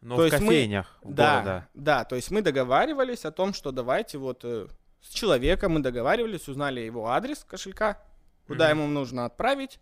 Но 0.00 0.16
То 0.16 0.22
в 0.22 0.24
есть 0.26 0.40
мы- 0.40 0.46
кофейнях 0.48 0.98
Да, 1.04 1.34
города. 1.34 1.68
да, 1.74 2.04
то 2.04 2.16
есть 2.16 2.30
мы 2.30 2.42
договаривались 2.42 3.24
о 3.24 3.30
том, 3.30 3.52
что 3.54 3.70
давайте 3.72 4.18
вот 4.18 4.40
э, 4.44 4.66
с 5.00 5.08
человеком 5.10 5.72
мы 5.72 5.80
договаривались, 5.80 6.48
узнали 6.48 6.80
его 6.80 7.08
адрес 7.08 7.44
кошелька, 7.44 8.02
куда 8.46 8.70
Мгм. 8.70 8.78
ему 8.80 8.88
нужно 8.90 9.24
отправить, 9.26 9.78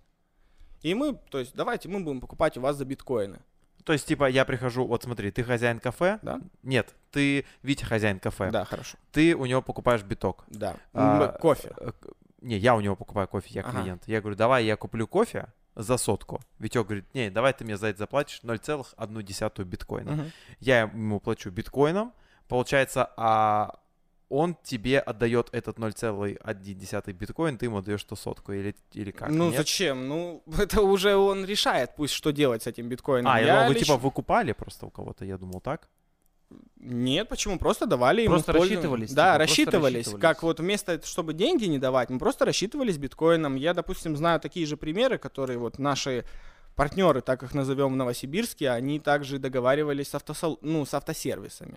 и 0.82 0.94
мы, 0.94 1.14
то 1.30 1.38
есть 1.38 1.54
давайте 1.54 1.88
мы 1.88 2.00
будем 2.00 2.20
покупать 2.20 2.56
у 2.56 2.60
вас 2.60 2.76
за 2.76 2.84
биткоины. 2.84 3.40
То 3.84 3.94
есть, 3.94 4.06
типа, 4.06 4.28
я 4.28 4.44
прихожу, 4.44 4.86
вот 4.86 5.02
смотри, 5.04 5.30
ты 5.30 5.42
хозяин 5.42 5.80
кафе? 5.80 6.18
Да? 6.22 6.40
Нет, 6.62 6.94
ты 7.10 7.46
Витя 7.62 7.84
хозяин 7.84 8.20
кафе. 8.20 8.50
Да, 8.50 8.64
хорошо. 8.64 8.98
Ты 9.10 9.34
у 9.34 9.46
него 9.46 9.62
покупаешь 9.62 10.02
биток. 10.02 10.44
Да. 10.48 10.76
А, 10.92 11.28
кофе. 11.28 11.72
Э, 11.78 11.92
Не, 12.42 12.56
я 12.58 12.74
у 12.74 12.80
него 12.80 12.94
покупаю 12.96 13.26
кофе, 13.28 13.48
я 13.52 13.62
Ага. 13.62 13.80
клиент. 13.82 14.02
Я 14.06 14.20
говорю, 14.20 14.36
давай 14.36 14.64
я 14.64 14.76
куплю 14.76 15.06
кофе 15.06 15.46
за 15.76 15.96
сотку. 15.96 16.40
Витек 16.58 16.86
говорит, 16.86 17.04
не, 17.14 17.30
давай 17.30 17.52
ты 17.52 17.64
мне 17.64 17.76
за 17.76 17.88
это 17.88 17.98
заплатишь 17.98 18.40
0,1 18.42 19.64
биткоина. 19.64 20.12
Мгм. 20.12 20.32
Я 20.58 20.80
ему 20.82 21.20
плачу 21.20 21.50
биткоином, 21.50 22.12
получается, 22.48 23.10
а 23.16 23.78
он 24.30 24.56
тебе 24.62 25.00
отдает 25.00 25.48
этот 25.52 25.78
0,1 25.78 27.12
биткоин, 27.12 27.58
ты 27.58 27.66
ему 27.66 27.78
отдаешь 27.78 28.04
ту 28.04 28.16
сотку 28.16 28.52
или, 28.52 28.74
или 28.92 29.10
как? 29.10 29.28
ну 29.28 29.48
нет? 29.48 29.58
зачем? 29.58 30.08
Ну 30.08 30.42
это 30.58 30.80
уже 30.80 31.16
он 31.16 31.44
решает, 31.44 31.96
пусть 31.96 32.14
что 32.14 32.30
делать 32.30 32.62
с 32.62 32.66
этим 32.66 32.88
биткоином. 32.88 33.30
А, 33.30 33.40
я, 33.40 33.54
думал, 33.54 33.68
вы 33.68 33.74
лично- 33.74 33.86
типа 33.86 33.96
выкупали 33.98 34.52
просто 34.52 34.86
у 34.86 34.90
кого-то, 34.90 35.24
я 35.24 35.36
думал 35.36 35.60
так. 35.60 35.88
Нет, 36.76 37.28
почему? 37.28 37.58
Просто 37.58 37.86
давали 37.86 38.22
ему 38.22 38.34
Просто 38.34 38.52
пользу- 38.52 38.74
рассчитывались, 38.74 39.12
Да, 39.12 39.32
типа, 39.32 39.36
просто 39.36 39.38
рассчитывались. 39.38 39.94
рассчитывались. 39.98 40.20
Как 40.22 40.42
вот 40.42 40.60
вместо, 40.60 41.06
чтобы 41.06 41.34
деньги 41.34 41.64
не 41.66 41.78
давать, 41.78 42.10
мы 42.10 42.18
просто 42.18 42.44
рассчитывались 42.44 42.98
биткоином. 42.98 43.54
Я, 43.56 43.74
допустим, 43.74 44.16
знаю 44.16 44.40
такие 44.40 44.66
же 44.66 44.76
примеры, 44.76 45.18
которые 45.18 45.58
вот 45.58 45.78
наши 45.78 46.24
партнеры, 46.74 47.20
так 47.20 47.42
их 47.42 47.54
назовем 47.54 47.92
в 47.92 47.96
Новосибирске, 47.96 48.70
они 48.70 48.98
также 48.98 49.38
договаривались 49.38 50.08
с, 50.08 50.14
автосал... 50.14 50.58
ну, 50.62 50.84
с 50.86 50.94
автосервисами. 50.94 51.76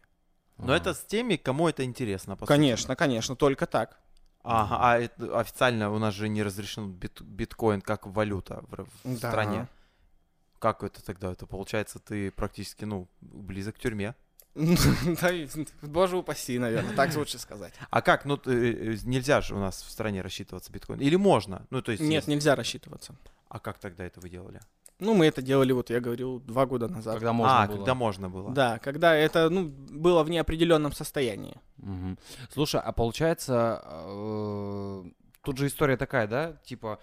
Но 0.58 0.76
это 0.76 0.94
с 0.94 1.04
теми, 1.04 1.36
кому 1.36 1.68
это 1.68 1.84
интересно, 1.84 2.36
по 2.36 2.46
сути. 2.46 2.48
Конечно, 2.58 2.96
конечно, 2.96 3.36
только 3.36 3.66
так. 3.66 4.00
Ага, 4.44 4.78
а 4.82 4.98
это 5.00 5.40
официально 5.40 5.90
у 5.90 6.00
нас 6.00 6.14
же 6.14 6.28
не 6.28 6.44
разрешен 6.44 6.92
бит- 6.92 7.22
биткоин 7.22 7.82
как 7.82 8.06
валюта 8.06 8.64
в, 8.70 8.86
в 9.04 9.20
Да. 9.20 9.30
стране. 9.30 9.68
Как 10.60 10.84
это 10.84 11.04
тогда? 11.04 11.32
Это 11.32 11.46
получается, 11.46 12.00
ты 12.00 12.30
практически, 12.32 12.86
ну, 12.86 13.08
близок 13.22 13.76
к 13.76 13.80
тюрьме. 13.80 14.16
Да, 14.56 15.32
Боже 15.82 16.18
упаси, 16.18 16.60
наверное, 16.60 16.96
так 16.96 17.16
лучше 17.16 17.40
сказать. 17.40 17.74
А 17.90 18.02
как? 18.02 18.26
Ну, 18.26 18.38
ты, 18.38 18.52
э, 18.74 18.98
нельзя 19.04 19.42
же 19.42 19.56
у 19.56 19.60
нас 19.60 19.82
в 19.82 19.90
стране 19.90 20.22
рассчитываться 20.22 20.72
биткоин. 20.72 21.00
Или 21.00 21.16
можно? 21.16 21.66
Ну, 21.70 21.82
то 21.82 21.92
есть... 21.92 22.04
Нет, 22.04 22.28
нельзя 22.28 22.56
рассчитываться. 22.56 23.16
А 23.50 23.60
как 23.60 23.80
тогда 23.80 24.04
это 24.06 24.20
вы 24.20 24.30
делали? 24.30 24.60
Ну, 25.00 25.14
мы 25.16 25.26
это 25.26 25.42
делали, 25.42 25.72
вот 25.72 25.90
я 25.90 26.00
говорил, 26.00 26.40
два 26.40 26.66
года 26.66 26.88
назад. 26.88 27.16
Когда 27.16 27.34
можно 27.34 27.64
а, 27.64 27.68
было. 27.68 27.76
когда 27.78 27.96
можно 27.96 28.30
было. 28.30 28.52
Да, 28.52 28.80
когда 28.80 29.16
это, 29.16 29.50
ну, 29.50 29.68
было 29.68 30.24
в 30.24 30.30
неопределенном 30.30 30.94
состоянии. 30.94 31.56
Мгм. 31.78 32.18
Слушай, 32.52 32.82
а 32.82 32.92
получается, 32.92 33.82
э, 33.86 35.04
тут 35.44 35.58
же 35.58 35.68
история 35.68 35.98
такая, 35.98 36.28
да, 36.28 36.54
типа, 36.64 37.00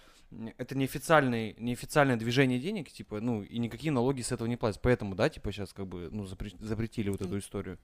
это 0.58 0.76
неофициальный, 0.76 1.56
неофициальное 1.58 2.16
движение 2.16 2.58
денег, 2.58 2.90
типа, 2.90 3.20
ну, 3.20 3.42
и 3.42 3.58
никакие 3.58 3.92
налоги 3.92 4.22
с 4.22 4.32
этого 4.32 4.48
не 4.48 4.56
платят. 4.56 4.80
Поэтому, 4.80 5.14
да, 5.14 5.28
типа, 5.28 5.52
сейчас 5.52 5.72
как 5.72 5.86
бы, 5.86 6.08
ну, 6.10 6.24
запре- 6.24 6.56
запретили 6.60 7.10
вот 7.10 7.20
эту 7.20 7.38
историю. 7.38 7.78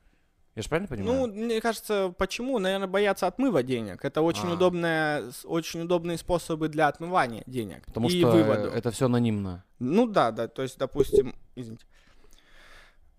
Я 0.56 0.62
же 0.62 0.68
правильно 0.68 0.88
понимаю? 0.88 1.20
Ну, 1.20 1.26
мне 1.28 1.60
кажется, 1.60 2.12
почему? 2.16 2.58
Наверное, 2.58 2.88
боятся 2.88 3.26
отмыва 3.26 3.62
денег. 3.62 4.04
Это 4.04 4.22
очень 4.22 4.48
А. 4.48 4.54
удобная, 4.54 5.30
с- 5.30 5.44
очень 5.44 5.82
удобные 5.82 6.16
способы 6.18 6.68
для 6.68 6.88
отмывания 6.88 7.42
денег 7.46 7.84
Потому 7.86 8.08
и 8.08 8.18
что 8.18 8.30
вывода. 8.30 8.68
это 8.70 8.90
все 8.90 9.04
анонимно. 9.06 9.64
Ну 9.78 10.06
да, 10.06 10.30
да, 10.32 10.48
то 10.48 10.62
есть, 10.62 10.78
допустим, 10.78 11.34
извините. 11.54 11.84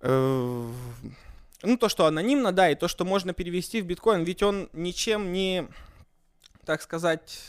Э, 0.01 0.67
Ну, 1.63 1.75
то, 1.77 1.89
что 1.89 2.05
анонимно, 2.05 2.51
да, 2.51 2.69
и 2.69 2.75
то, 2.75 2.87
что 2.87 3.03
можно 3.05 3.33
перевести 3.33 3.81
в 3.81 3.85
биткоин, 3.85 4.23
ведь 4.23 4.43
он 4.43 4.69
ничем 4.73 5.31
не, 5.33 5.67
так 6.65 6.81
сказать, 6.83 7.39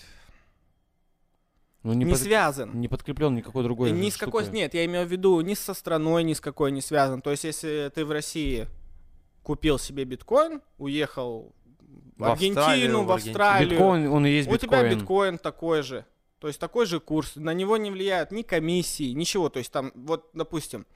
Ну, 1.82 1.92
не, 1.92 2.04
не, 2.04 2.10
под- 2.12 2.20
связан. 2.20 2.78
не 2.80 2.88
подкреплен 2.88 3.34
никакой 3.34 3.62
другой 3.64 3.90
ни 3.92 4.08
с 4.10 4.16
какой, 4.16 4.44
штукой. 4.44 4.60
нет, 4.60 4.72
я 4.74 4.84
имею 4.86 5.06
в 5.06 5.10
виду, 5.12 5.40
ни 5.42 5.52
со 5.54 5.74
страной, 5.74 6.24
ни 6.24 6.32
с 6.32 6.40
какой 6.40 6.72
не 6.72 6.80
связан. 6.80 7.20
То 7.20 7.30
есть, 7.30 7.44
если 7.44 7.90
ты 7.94 8.04
в 8.06 8.10
России 8.10 8.66
купил 9.48 9.78
себе 9.78 10.04
биткоин, 10.04 10.60
уехал 10.76 11.54
в, 12.18 12.20
В 12.20 12.24
Австралию, 12.24 12.58
Аргентину, 12.66 13.04
в. 13.04 13.12
Австралию, 13.12 13.70
Биткоин, 13.70 14.08
он 14.12 14.26
и 14.26 14.30
есть 14.30 14.46
у 14.46 14.52
биткоин. 14.52 14.68
тебя 14.70 14.94
биткоин 14.94 15.38
такой 15.38 15.80
же. 15.82 16.04
То 16.38 16.48
есть 16.48 16.60
такой 16.60 16.84
же 16.84 17.00
курс. 17.00 17.34
На 17.36 17.54
него 17.54 17.78
не 17.78 17.90
влияют 17.90 18.30
ни 18.30 18.42
комиссии, 18.42 19.12
ничего. 19.14 19.48
То 19.48 19.58
есть 19.60 19.72
там, 19.72 19.90
вот, 19.94 20.28
допустим, 20.34 20.86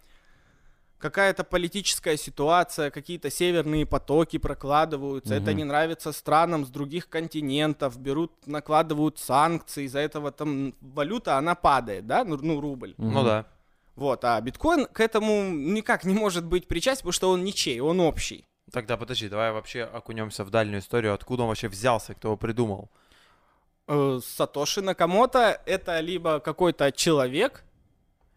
какая-то 0.99 1.45
политическая 1.45 2.19
ситуация, 2.19 2.91
какие-то 2.91 3.31
северные 3.31 3.87
потоки 3.87 4.37
прокладываются. 4.37 5.35
Это 5.35 5.53
Мгм. 5.53 5.57
не 5.57 5.65
нравится 5.65 6.13
странам 6.13 6.67
с 6.67 6.69
других 6.69 7.09
континентов. 7.09 7.99
Берут, 7.99 8.33
накладывают 8.47 9.19
санкции. 9.19 9.85
Из-за 9.85 10.01
этого 10.01 10.31
там 10.31 10.75
валюта, 10.83 11.39
она 11.39 11.55
падает, 11.55 12.07
да? 12.07 12.23
Ну, 12.23 12.37
ну, 12.37 12.61
рубль. 12.61 12.95
Ну 12.99 13.25
да. 13.25 13.47
Вот, 13.97 14.25
а 14.25 14.41
биткоин 14.41 14.87
к 14.87 15.01
этому 15.01 15.51
никак 15.51 16.05
не 16.05 16.15
может 16.15 16.45
быть 16.45 16.67
причастен, 16.67 17.03
потому 17.03 17.13
что 17.13 17.31
он 17.31 17.45
ничей, 17.45 17.81
он 17.81 18.01
общий. 18.01 18.45
Тогда 18.71 18.97
подожди, 18.97 19.29
давай 19.29 19.53
вообще 19.53 19.83
окунемся 19.83 20.45
в 20.45 20.51
дальнюю 20.51 20.81
историю. 20.81 21.13
Откуда 21.13 21.43
он 21.43 21.49
вообще 21.49 21.69
взялся, 21.69 22.15
кто 22.15 22.29
его 22.29 22.37
придумал? 22.37 22.91
Э, 23.87 24.21
Сатоши 24.25 24.81
Накамото 24.81 25.61
это 25.67 26.01
либо 26.01 26.41
какой-то 26.41 26.91
человек, 26.93 27.65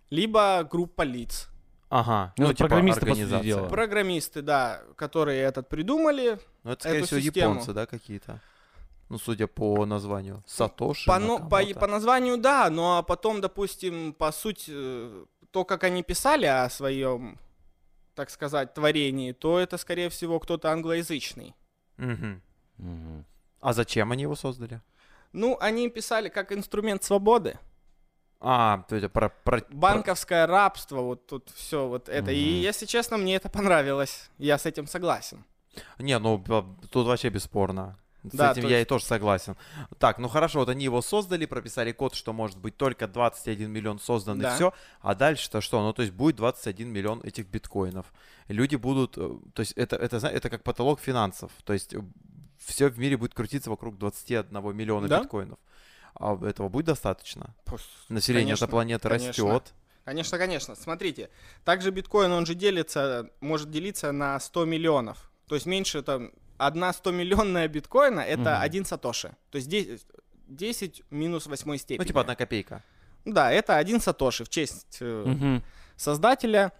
либо 0.09 0.67
группа 0.69 1.03
лиц. 1.03 1.49
Ага. 1.89 2.33
Ну, 2.37 2.49
это 2.49 2.57
программисты, 2.57 3.05
по. 3.05 3.69
Программисты, 3.69 4.41
да, 4.41 4.81
которые 4.97 5.41
этот 5.43 5.69
придумали. 5.69 6.39
Ну, 6.63 6.71
это, 6.71 6.81
скорее 6.81 6.97
эту 6.97 7.07
всего, 7.07 7.19
систему. 7.21 7.53
японцы, 7.53 7.73
да, 7.73 7.85
какие-то? 7.85 8.41
Ну, 9.07 9.19
судя 9.19 9.45
по 9.47 9.85
названию. 9.85 10.43
Сатоши 10.47 11.05
По, 11.05 11.19
но- 11.19 11.37
по, 11.37 11.61
по 11.79 11.87
названию, 11.87 12.37
да, 12.37 12.69
но 12.71 13.03
потом, 13.03 13.39
допустим, 13.39 14.13
по 14.13 14.31
сути, 14.31 14.71
э, 14.73 15.25
то, 15.55 15.63
как 15.63 15.85
они 15.85 16.03
писали 16.03 16.45
о 16.47 16.69
своем, 16.69 17.39
так 18.13 18.29
сказать, 18.29 18.73
творении, 18.73 19.31
то 19.31 19.57
это, 19.57 19.77
скорее 19.77 20.09
всего, 20.09 20.37
кто-то 20.39 20.69
англоязычный. 20.69 21.55
Мгм. 21.95 22.41
Мгм. 22.77 23.25
А 23.61 23.71
зачем 23.73 24.11
они 24.11 24.23
его 24.23 24.35
создали? 24.35 24.81
Ну, 25.31 25.57
они 25.61 25.89
писали 25.89 26.27
как 26.27 26.51
инструмент 26.51 27.03
свободы. 27.05 27.57
А, 28.41 28.83
то 28.89 28.95
есть 28.97 29.09
про, 29.13 29.29
про- 29.29 29.63
Банковское 29.69 30.45
рабство, 30.45 30.99
вот 31.01 31.25
тут 31.25 31.49
все 31.55 31.87
вот 31.87 32.09
это. 32.09 32.31
И, 32.31 32.55
Мгм. 32.55 32.61
если 32.69 32.85
честно, 32.85 33.17
мне 33.17 33.35
это 33.37 33.47
понравилось. 33.49 34.29
Я 34.37 34.57
с 34.57 34.65
этим 34.65 34.87
согласен. 34.87 35.45
про- 35.97 36.03
Не, 36.03 36.19
ну 36.19 36.43
тут 36.91 37.07
вообще 37.07 37.29
бесспорно. 37.29 37.97
С 38.31 38.35
Да, 38.35 38.51
этим 38.51 38.63
то 38.63 38.67
я 38.69 38.77
есть- 38.79 38.87
и 38.87 38.89
тоже 38.89 39.05
согласен. 39.05 39.55
Так, 39.99 40.17
ну 40.19 40.27
хорошо, 40.27 40.59
вот 40.59 40.69
они 40.69 40.83
его 40.83 41.01
создали, 41.01 41.45
прописали 41.45 41.91
код, 41.91 42.15
что 42.15 42.33
может 42.33 42.57
быть 42.57 42.77
только 42.77 43.07
21 43.07 43.71
миллион 43.71 43.99
создан 43.99 44.39
и 44.39 44.43
Да. 44.43 44.55
все. 44.55 44.73
А 45.01 45.15
дальше-то 45.15 45.61
что? 45.61 45.81
Ну, 45.81 45.93
то 45.93 46.01
есть 46.01 46.13
будет 46.13 46.35
21 46.35 46.89
миллион 46.91 47.21
этих 47.23 47.47
биткоинов. 47.47 48.05
Люди 48.47 48.75
будут... 48.75 49.17
э, 49.17 49.29
То 49.53 49.61
есть 49.61 49.73
это, 49.73 49.95
это, 49.95 50.17
это 50.27 50.49
как 50.49 50.63
потолок 50.63 50.99
финансов. 50.99 51.51
То 51.63 51.73
есть 51.73 51.93
все 52.57 52.89
в 52.89 52.97
мире 52.99 53.17
будет 53.17 53.33
крутиться 53.33 53.69
вокруг 53.69 53.97
21 53.97 54.75
миллиона 54.75 55.07
Да. 55.07 55.21
биткоинов. 55.21 55.59
А 56.17 56.37
этого 56.45 56.69
будет 56.69 56.85
достаточно? 56.85 57.53
Пус- 57.65 57.81
Население 58.09 58.45
конечно, 58.47 58.65
этой 58.65 58.71
планеты 58.71 59.09
конечно. 59.09 59.29
растет. 59.51 59.73
Конечно, 60.05 60.37
конечно. 60.37 60.75
Смотрите, 60.75 61.29
также 61.63 61.91
биткоин, 61.91 62.31
он 62.31 62.45
же 62.45 62.53
делится, 62.55 63.29
может 63.41 63.69
делиться 63.71 64.11
на 64.11 64.39
100 64.39 64.65
миллионов. 64.65 65.29
То 65.47 65.55
есть 65.55 65.65
меньше 65.65 66.01
там, 66.03 66.31
одна 66.57 66.93
100 66.93 67.11
миллионная 67.11 67.67
биткоина, 67.67 68.21
это 68.21 68.59
один 68.61 68.85
сатоши. 68.85 69.35
То 69.51 69.57
есть 69.57 69.69
10, 69.69 70.05
10 70.47 71.03
минус 71.11 71.47
8 71.47 71.77
степени. 71.77 71.97
Ну, 72.03 72.07
типа 72.07 72.21
одна 72.21 72.35
копейка. 72.35 72.83
Да, 73.25 73.51
это 73.51 73.77
один 73.77 73.99
сатоши 73.99 74.43
в 74.43 74.49
честь 74.49 75.01
Мгм. 75.01 75.63
создателя. 75.95 76.71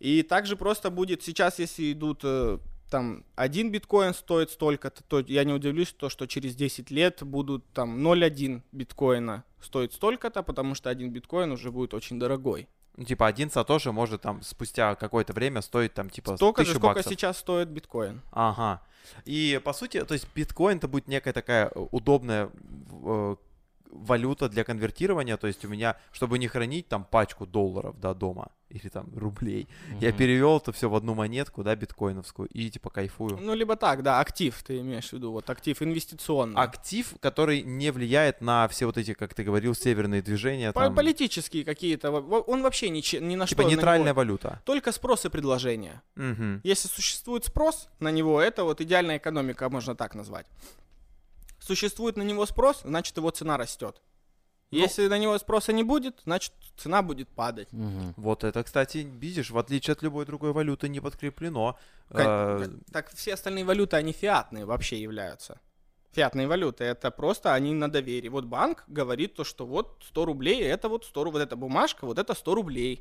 И 0.00 0.22
также 0.22 0.56
просто 0.56 0.90
будет 0.90 1.22
сейчас, 1.22 1.58
если 1.58 1.92
идут 1.92 2.20
э, 2.24 2.58
там 2.90 3.24
один 3.36 3.70
биткоин 3.70 4.12
стоит 4.12 4.50
столько-то, 4.50 5.02
то 5.04 5.20
я 5.20 5.44
не 5.44 5.52
удивлюсь, 5.52 5.92
то, 5.92 6.08
что 6.10 6.26
через 6.26 6.54
10 6.54 6.90
лет 6.90 7.22
будут 7.22 7.64
там 7.72 8.06
0,1 8.06 8.62
биткоина 8.72 9.44
стоит 9.62 9.92
столько-то, 9.92 10.42
потому 10.42 10.74
что 10.74 10.90
один 10.90 11.10
биткоин 11.10 11.52
уже 11.52 11.70
будет 11.70 11.94
очень 11.94 12.18
дорогой. 12.18 12.68
Ну, 12.96 13.04
типа 13.04 13.26
один 13.26 13.50
сатоши 13.50 13.90
может 13.90 14.22
там 14.22 14.42
спустя 14.42 14.94
какое-то 14.94 15.32
время 15.32 15.62
стоить 15.62 15.94
там 15.94 16.10
типа 16.10 16.36
Столько 16.36 16.64
же, 16.64 16.72
сколько 16.72 16.94
баксов. 16.94 17.12
сейчас 17.12 17.38
стоит 17.38 17.68
биткоин. 17.68 18.22
Ага. 18.30 18.82
И 19.24 19.60
по 19.64 19.72
сути, 19.72 20.02
то 20.04 20.14
есть 20.14 20.28
биткоин 20.34 20.78
это 20.78 20.88
будет 20.88 21.08
некая 21.08 21.32
такая 21.32 21.66
э, 21.74 21.86
удобная 21.90 22.50
э, 23.04 23.36
валюта 23.94 24.48
для 24.48 24.64
конвертирования. 24.64 25.36
То 25.36 25.46
есть 25.46 25.64
у 25.64 25.68
меня, 25.68 25.96
чтобы 26.12 26.38
не 26.38 26.48
хранить 26.48 26.88
там 26.88 27.04
пачку 27.04 27.46
долларов 27.46 27.94
да, 28.00 28.12
дома 28.14 28.48
или 28.68 28.88
там 28.88 29.06
рублей. 29.16 29.68
Я 30.00 30.12
перевел 30.12 30.56
это 30.58 30.72
все 30.72 30.88
в 30.90 30.94
одну 30.94 31.14
монетку, 31.14 31.62
да, 31.62 31.74
биткоиновскую, 31.76 32.48
и 32.48 32.70
типа 32.70 32.90
кайфую. 32.90 33.38
Ну, 33.40 33.54
либо 33.54 33.76
так, 33.76 34.02
да, 34.02 34.20
актив 34.20 34.60
ты 34.62 34.80
имеешь 34.80 35.10
в 35.10 35.12
виду, 35.12 35.30
вот 35.32 35.48
актив 35.48 35.80
инвестиционный. 35.80 36.60
Актив, 36.60 37.14
который 37.20 37.62
не 37.62 37.92
влияет 37.92 38.40
на 38.40 38.66
все 38.68 38.86
вот 38.86 38.98
эти, 38.98 39.14
как 39.14 39.32
ты 39.34 39.44
говорил, 39.44 39.74
северные 39.74 40.22
движения. 40.22 40.72
По- 40.72 40.80
Там, 40.80 40.94
Политические 40.94 41.64
какие-то, 41.64 42.10
он 42.10 42.62
вообще 42.62 42.88
ни, 42.90 43.00
ни 43.20 43.36
на 43.36 43.46
типа 43.46 43.62
что 43.62 43.68
на 43.68 43.74
нейтральная 43.74 44.08
него- 44.08 44.16
валюта. 44.16 44.60
Только 44.64 44.90
спрос 44.92 45.24
и 45.24 45.28
предложение. 45.28 46.02
Мгм. 46.16 46.60
Если 46.64 46.88
существует 46.88 47.44
спрос 47.44 47.88
на 48.00 48.10
него, 48.10 48.40
это 48.40 48.64
вот 48.64 48.80
идеальная 48.80 49.18
экономика, 49.18 49.68
можно 49.70 49.94
так 49.94 50.14
назвать. 50.14 50.46
Существует 51.66 52.16
на 52.16 52.22
него 52.22 52.44
спрос, 52.46 52.80
значит 52.84 53.16
его 53.16 53.30
цена 53.30 53.56
растет. 53.56 54.02
Ну- 54.70 54.78
Если 54.80 55.06
на 55.08 55.18
него 55.18 55.38
спроса 55.38 55.72
не 55.72 55.82
будет, 55.84 56.20
значит 56.24 56.52
цена 56.76 57.00
будет 57.02 57.28
падать. 57.28 57.68
Вот 58.16 58.44
это, 58.44 58.62
кстати, 58.64 58.98
видишь, 58.98 59.50
в 59.50 59.56
отличие 59.58 59.92
от 59.92 60.02
любой 60.02 60.26
другой 60.26 60.52
валюты, 60.52 60.88
не 60.88 61.00
подкреплено. 61.00 61.76
Ка- 62.10 62.58
Э, 62.60 62.68
Так 62.92 63.10
все 63.14 63.34
остальные 63.34 63.64
валюты, 63.64 63.96
они 63.96 64.12
фиатные 64.12 64.64
вообще 64.66 65.00
являются. 65.00 65.58
Фиатные 66.12 66.46
валюты, 66.46 66.84
это 66.84 67.10
просто 67.10 67.54
они 67.54 67.72
на 67.72 67.88
доверии. 67.90 68.28
Вот 68.28 68.44
банк 68.44 68.84
говорит 68.88 69.34
то, 69.34 69.44
что 69.44 69.64
вот 69.66 70.02
100 70.08 70.24
рублей, 70.24 70.62
это 70.62 70.88
вот 70.88 71.04
100 71.04 71.24
рублей, 71.24 71.40
вот 71.40 71.46
эта 71.46 71.56
бумажка, 71.56 72.04
вот 72.06 72.18
это 72.18 72.34
100 72.34 72.54
рублей. 72.54 73.00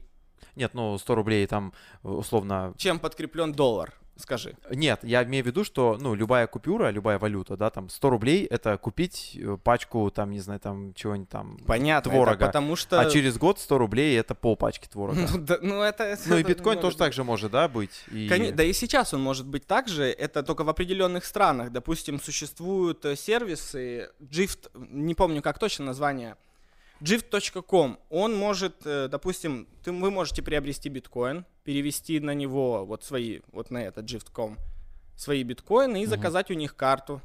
Нет, 0.55 0.73
ну 0.73 0.97
100 0.97 1.15
рублей 1.15 1.47
там 1.47 1.73
условно... 2.03 2.73
Чем 2.77 2.99
подкреплен 2.99 3.53
доллар, 3.53 3.93
скажи. 4.15 4.55
Нет, 4.69 4.99
я 5.03 5.23
имею 5.23 5.43
в 5.43 5.47
виду, 5.47 5.63
что, 5.63 5.97
ну, 5.99 6.13
любая 6.13 6.47
купюра, 6.47 6.89
любая 6.89 7.17
валюта, 7.19 7.57
да, 7.57 7.69
там 7.69 7.89
100 7.89 8.09
рублей 8.09 8.45
это 8.45 8.77
купить 8.77 9.37
э, 9.39 9.57
пачку, 9.63 10.09
там, 10.11 10.31
не 10.31 10.39
знаю, 10.39 10.59
там, 10.59 10.93
чего-нибудь 10.93 11.29
там... 11.29 11.57
Понятно, 11.65 12.11
Творога. 12.11 12.45
потому 12.45 12.75
что... 12.75 12.99
А 12.99 13.09
через 13.09 13.37
год 13.37 13.59
100 13.59 13.77
рублей 13.77 14.19
это 14.19 14.35
полпачки 14.35 14.87
творога. 14.87 15.27
Ну, 15.31 15.37
да, 15.39 15.57
ну, 15.61 15.81
это... 15.81 16.17
Ну 16.25 16.37
и 16.37 16.43
биткоин 16.43 16.79
тоже 16.79 16.97
так 16.97 17.13
же 17.13 17.23
может, 17.23 17.51
да, 17.51 17.67
быть? 17.67 18.03
И... 18.11 18.27
Коне- 18.27 18.51
Да 18.51 18.63
и 18.63 18.73
сейчас 18.73 19.13
он 19.13 19.21
может 19.21 19.47
быть 19.47 19.65
так 19.65 19.87
же, 19.87 20.05
это 20.05 20.43
только 20.43 20.63
в 20.63 20.69
определенных 20.69 21.25
странах. 21.25 21.71
Допустим, 21.71 22.19
существуют 22.21 23.03
э, 23.05 23.15
сервисы, 23.15 24.09
Gift, 24.19 24.69
не 24.73 25.15
помню 25.15 25.41
как 25.41 25.59
точно 25.59 25.85
название, 25.85 26.35
Gift.com, 27.03 27.99
он 28.09 28.35
может, 28.35 28.75
э, 28.85 29.07
допустим, 29.09 29.67
ты, 29.83 29.91
вы 29.91 30.09
можете 30.09 30.41
приобрести 30.41 30.87
биткоин, 30.89 31.45
перевести 31.63 32.19
на 32.19 32.33
него 32.33 32.85
вот 32.85 33.03
свои, 33.03 33.41
вот 33.51 33.71
на 33.71 33.83
этот 33.83 34.05
Gift.com, 34.05 34.57
свои 35.17 35.43
биткоины 35.43 35.97
и 35.97 36.05
Мгм. 36.05 36.09
заказать 36.09 36.49
у 36.49 36.53
них 36.53 36.75
карту. 36.75 37.21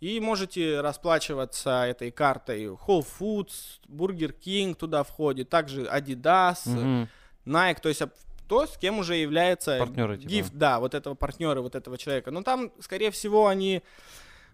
И 0.00 0.18
можете 0.18 0.80
расплачиваться 0.80 1.84
этой 1.84 2.10
картой 2.10 2.64
Whole 2.66 3.06
Foods, 3.20 3.80
Burger 3.88 4.34
King 4.36 4.74
туда 4.74 5.04
входит, 5.04 5.48
также 5.48 5.82
Adidas, 5.82 6.68
Мгм. 6.68 7.08
Nike, 7.46 7.80
то 7.80 7.88
есть 7.88 8.02
то, 8.48 8.66
с 8.66 8.76
кем 8.76 8.98
уже 8.98 9.14
является 9.16 9.78
Партнеры, 9.78 10.16
типа. 10.18 10.28
гифт, 10.28 10.52
да, 10.54 10.80
вот 10.80 10.94
этого 10.94 11.14
партнера, 11.14 11.60
вот 11.60 11.76
этого 11.76 11.96
человека. 11.96 12.32
Но 12.32 12.42
там, 12.42 12.72
скорее 12.80 13.12
всего, 13.12 13.46
они 13.46 13.82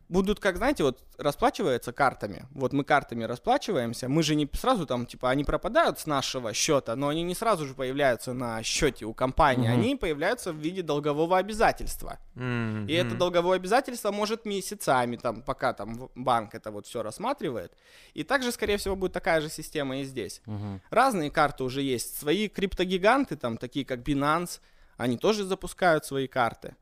будут, 0.09 0.41
как, 0.41 0.57
знаете, 0.57 0.85
вот 0.85 1.03
расплачиваются 1.19 1.93
картами. 1.93 2.47
Вот 2.51 2.73
мы 2.73 2.85
картами 2.85 3.25
расплачиваемся, 3.25 4.09
мы 4.09 4.23
же 4.23 4.35
не 4.35 4.49
сразу 4.55 4.87
там, 4.87 5.07
типа, 5.07 5.31
они 5.31 5.45
пропадают 5.45 5.99
с 5.99 6.07
нашего 6.07 6.53
счета, 6.53 6.97
но 6.97 7.09
они 7.09 7.23
не 7.23 7.35
сразу 7.35 7.67
же 7.67 7.75
появляются 7.75 8.33
на 8.33 8.63
счете 8.63 9.05
у 9.05 9.15
компании, 9.15 9.69
Мгм. 9.69 9.81
они 9.81 9.97
появляются 9.97 10.53
в 10.53 10.57
виде 10.57 10.83
долгового 10.83 11.39
обязательства. 11.39 12.19
Мгм. 12.35 12.87
И 12.87 12.93
это 12.93 13.15
долговое 13.17 13.57
обязательство 13.57 14.11
может 14.11 14.45
месяцами, 14.47 15.17
там, 15.17 15.43
пока 15.43 15.73
там 15.73 16.11
банк 16.15 16.55
это 16.55 16.71
вот 16.71 16.87
все 16.87 17.03
рассматривает. 17.03 17.73
И 18.15 18.25
также, 18.25 18.53
скорее 18.53 18.77
всего, 18.77 18.97
будет 18.97 19.13
такая 19.13 19.41
же 19.41 19.49
система 19.51 19.99
и 19.99 20.05
здесь. 20.05 20.41
Мгм. 20.47 20.81
Разные 20.91 21.31
карты 21.31 21.65
уже 21.65 21.83
есть. 21.83 22.19
Свои 22.19 22.49
криптогиганты, 22.49 23.37
там, 23.37 23.59
такие 23.59 23.85
как 23.85 24.01
Binance, 24.01 24.61
они 24.97 25.19
тоже 25.19 25.45
запускают 25.45 26.05
свои 26.05 26.27
карты. 26.27 26.75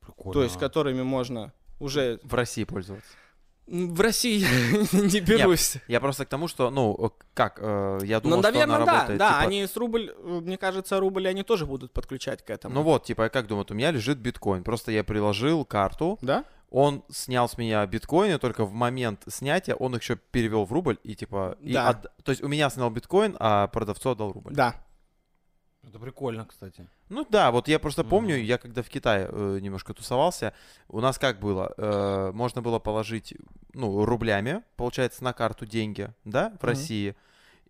Прикольно. 0.00 0.32
То 0.32 0.42
есть, 0.42 0.58
которыми 0.58 1.02
можно 1.02 1.52
уже... 1.82 2.20
В 2.22 2.34
России 2.34 2.64
пользоваться. 2.64 3.08
В 3.66 4.00
России 4.00 4.40
не 5.12 5.20
берусь. 5.20 5.76
Я 5.88 6.00
просто 6.00 6.24
к 6.26 6.28
тому, 6.28 6.48
что, 6.48 6.70
ну, 6.70 6.96
э, 6.98 7.10
как, 7.32 7.58
э, 7.60 8.00
я 8.02 8.20
думал, 8.20 8.38
Ну, 8.38 8.42
что 8.42 8.50
наверное, 8.52 8.76
она 8.76 8.84
да, 8.84 8.92
работает, 8.92 9.18
да, 9.18 9.28
типа, 9.28 9.40
они 9.40 9.66
с 9.66 9.76
рубль, 9.76 10.12
э, 10.16 10.40
мне 10.42 10.58
кажется, 10.58 10.98
рубль 10.98 11.28
они 11.28 11.42
тоже 11.44 11.64
будут 11.64 11.92
подключать 11.92 12.44
к 12.44 12.50
этому. 12.50 12.74
Ну 12.74 12.82
вот, 12.82 13.04
типа, 13.04 13.22
я 13.22 13.28
как 13.28 13.46
думаю, 13.46 13.64
у 13.70 13.74
меня 13.74 13.90
лежит 13.92 14.18
биткоин, 14.18 14.64
просто 14.64 14.90
я 14.92 15.04
приложил 15.04 15.64
карту, 15.64 16.18
Да? 16.22 16.44
он 16.70 17.04
снял 17.10 17.48
с 17.48 17.56
меня 17.56 17.86
биткоины, 17.86 18.38
только 18.38 18.64
в 18.64 18.72
момент 18.72 19.22
снятия 19.28 19.74
он 19.74 19.94
их 19.94 20.02
еще 20.02 20.16
перевел 20.16 20.64
в 20.64 20.72
рубль 20.72 20.98
и 21.04 21.14
типа... 21.14 21.56
и 21.60 21.72
Да. 21.74 21.90
отд- 21.92 22.10
То 22.24 22.30
есть 22.32 22.42
у 22.42 22.48
меня 22.48 22.68
снял 22.70 22.90
биткоин, 22.90 23.36
а 23.38 23.68
продавцу 23.68 24.10
отдал 24.10 24.32
рубль. 24.32 24.54
Да. 24.54 24.74
Это 25.88 25.98
прикольно, 25.98 26.46
кстати. 26.46 26.86
Ну 27.08 27.26
да, 27.28 27.50
вот 27.50 27.68
я 27.68 27.78
просто 27.78 28.04
помню, 28.04 28.36
Мгм. 28.36 28.44
я 28.44 28.58
когда 28.58 28.82
в 28.82 28.88
Китае 28.88 29.28
э, 29.30 29.58
немножко 29.60 29.92
тусовался, 29.92 30.54
у 30.88 31.00
нас 31.00 31.18
как 31.18 31.40
было, 31.40 31.74
э, 31.76 32.30
можно 32.32 32.62
было 32.62 32.78
положить, 32.78 33.34
ну, 33.74 34.04
рублями, 34.04 34.62
получается, 34.76 35.24
на 35.24 35.32
карту 35.32 35.66
деньги, 35.66 36.12
да, 36.24 36.50
в 36.50 36.62
Мгм. 36.62 36.66
России, 36.68 37.16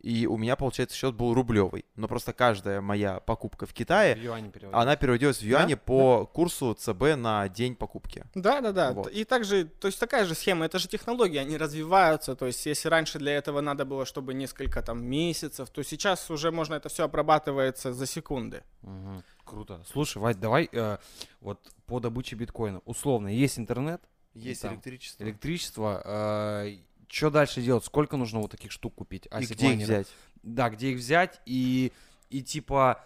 и 0.03 0.27
у 0.27 0.37
меня, 0.37 0.57
получается, 0.57 0.97
счет 0.97 1.15
был 1.15 1.33
рублевый, 1.33 1.85
но 1.95 2.09
просто 2.09 2.33
каждая 2.33 2.81
моя 2.81 3.21
покупка 3.21 3.67
в 3.67 3.73
Китае, 3.73 4.17
В 4.17 4.77
она 4.77 4.97
переводилась 4.97 5.38
в 5.38 5.43
юане 5.43 5.77
по 5.77 6.27
курсу 6.27 6.75
ЦБ 6.75 7.17
на 7.17 7.49
день 7.49 7.77
покупки. 7.77 8.25
Да, 8.35 8.61
да, 8.61 8.73
да. 8.73 8.93
Вот. 8.93 9.12
И 9.12 9.25
также, 9.25 9.65
то 9.65 9.87
есть 9.87 10.01
такая 10.01 10.25
же 10.25 10.35
схема, 10.35 10.67
это 10.67 10.79
же 10.79 10.88
технологии, 10.88 11.38
они 11.38 11.57
развиваются. 11.57 12.35
То 12.35 12.47
есть, 12.47 12.67
если 12.67 12.88
раньше 12.88 13.19
для 13.19 13.33
этого 13.33 13.61
надо 13.61 13.85
было, 13.85 14.05
чтобы 14.05 14.35
несколько 14.35 14.83
там 14.83 15.05
месяцев, 15.05 15.71
то 15.71 15.83
сейчас 15.85 16.31
уже 16.31 16.51
можно 16.51 16.75
это 16.75 16.88
все 16.88 17.05
обрабатывается 17.05 17.93
за 17.93 18.07
секунды. 18.07 18.65
Мгм. 18.83 19.23
Круто. 19.45 19.83
Слушай, 19.91 20.19
Вать, 20.19 20.41
давай 20.41 20.69
э, 20.73 20.99
вот 21.41 21.59
по 21.87 22.01
добыче 22.01 22.37
биткоина. 22.37 22.81
Условно, 22.85 23.29
есть 23.29 23.59
интернет, 23.59 24.03
Есть 24.35 24.62
Там 24.62 24.75
электричество. 24.75 25.23
электричество. 25.25 26.03
Что 27.12 27.31
дальше 27.31 27.61
делать? 27.61 27.85
Сколько 27.85 28.16
нужно 28.16 28.40
вот 28.40 28.51
таких 28.51 28.72
штук 28.72 28.94
купить? 28.94 29.27
И 29.27 29.29
ASIC 29.29 29.53
где 29.53 29.72
их 29.75 29.83
взять? 29.83 30.09
Да, 30.42 30.70
где 30.70 30.92
их 30.92 30.96
взять 30.96 31.40
и, 31.44 31.92
и 32.31 32.42
типа 32.42 33.05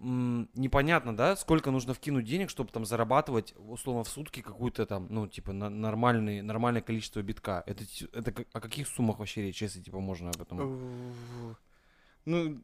м, 0.00 0.48
непонятно, 0.54 1.16
да, 1.16 1.36
сколько 1.36 1.70
нужно 1.70 1.94
вкинуть 1.94 2.24
денег, 2.24 2.50
чтобы 2.50 2.72
там 2.72 2.84
зарабатывать 2.84 3.54
условно 3.56 4.02
в 4.02 4.08
сутки 4.08 4.42
какую-то 4.42 4.86
там, 4.86 5.06
ну, 5.08 5.28
типа, 5.28 5.52
на, 5.52 5.70
нормальный, 5.70 6.42
нормальное 6.42 6.82
количество 6.82 7.22
битка. 7.22 7.62
Это, 7.66 7.84
это 8.12 8.44
о 8.52 8.60
каких 8.60 8.88
суммах 8.88 9.20
вообще 9.20 9.42
речь, 9.42 9.62
если, 9.62 9.80
типа, 9.80 10.00
можно 10.00 10.30
об 10.30 10.42
этом? 10.42 11.14
Ну, 12.24 12.60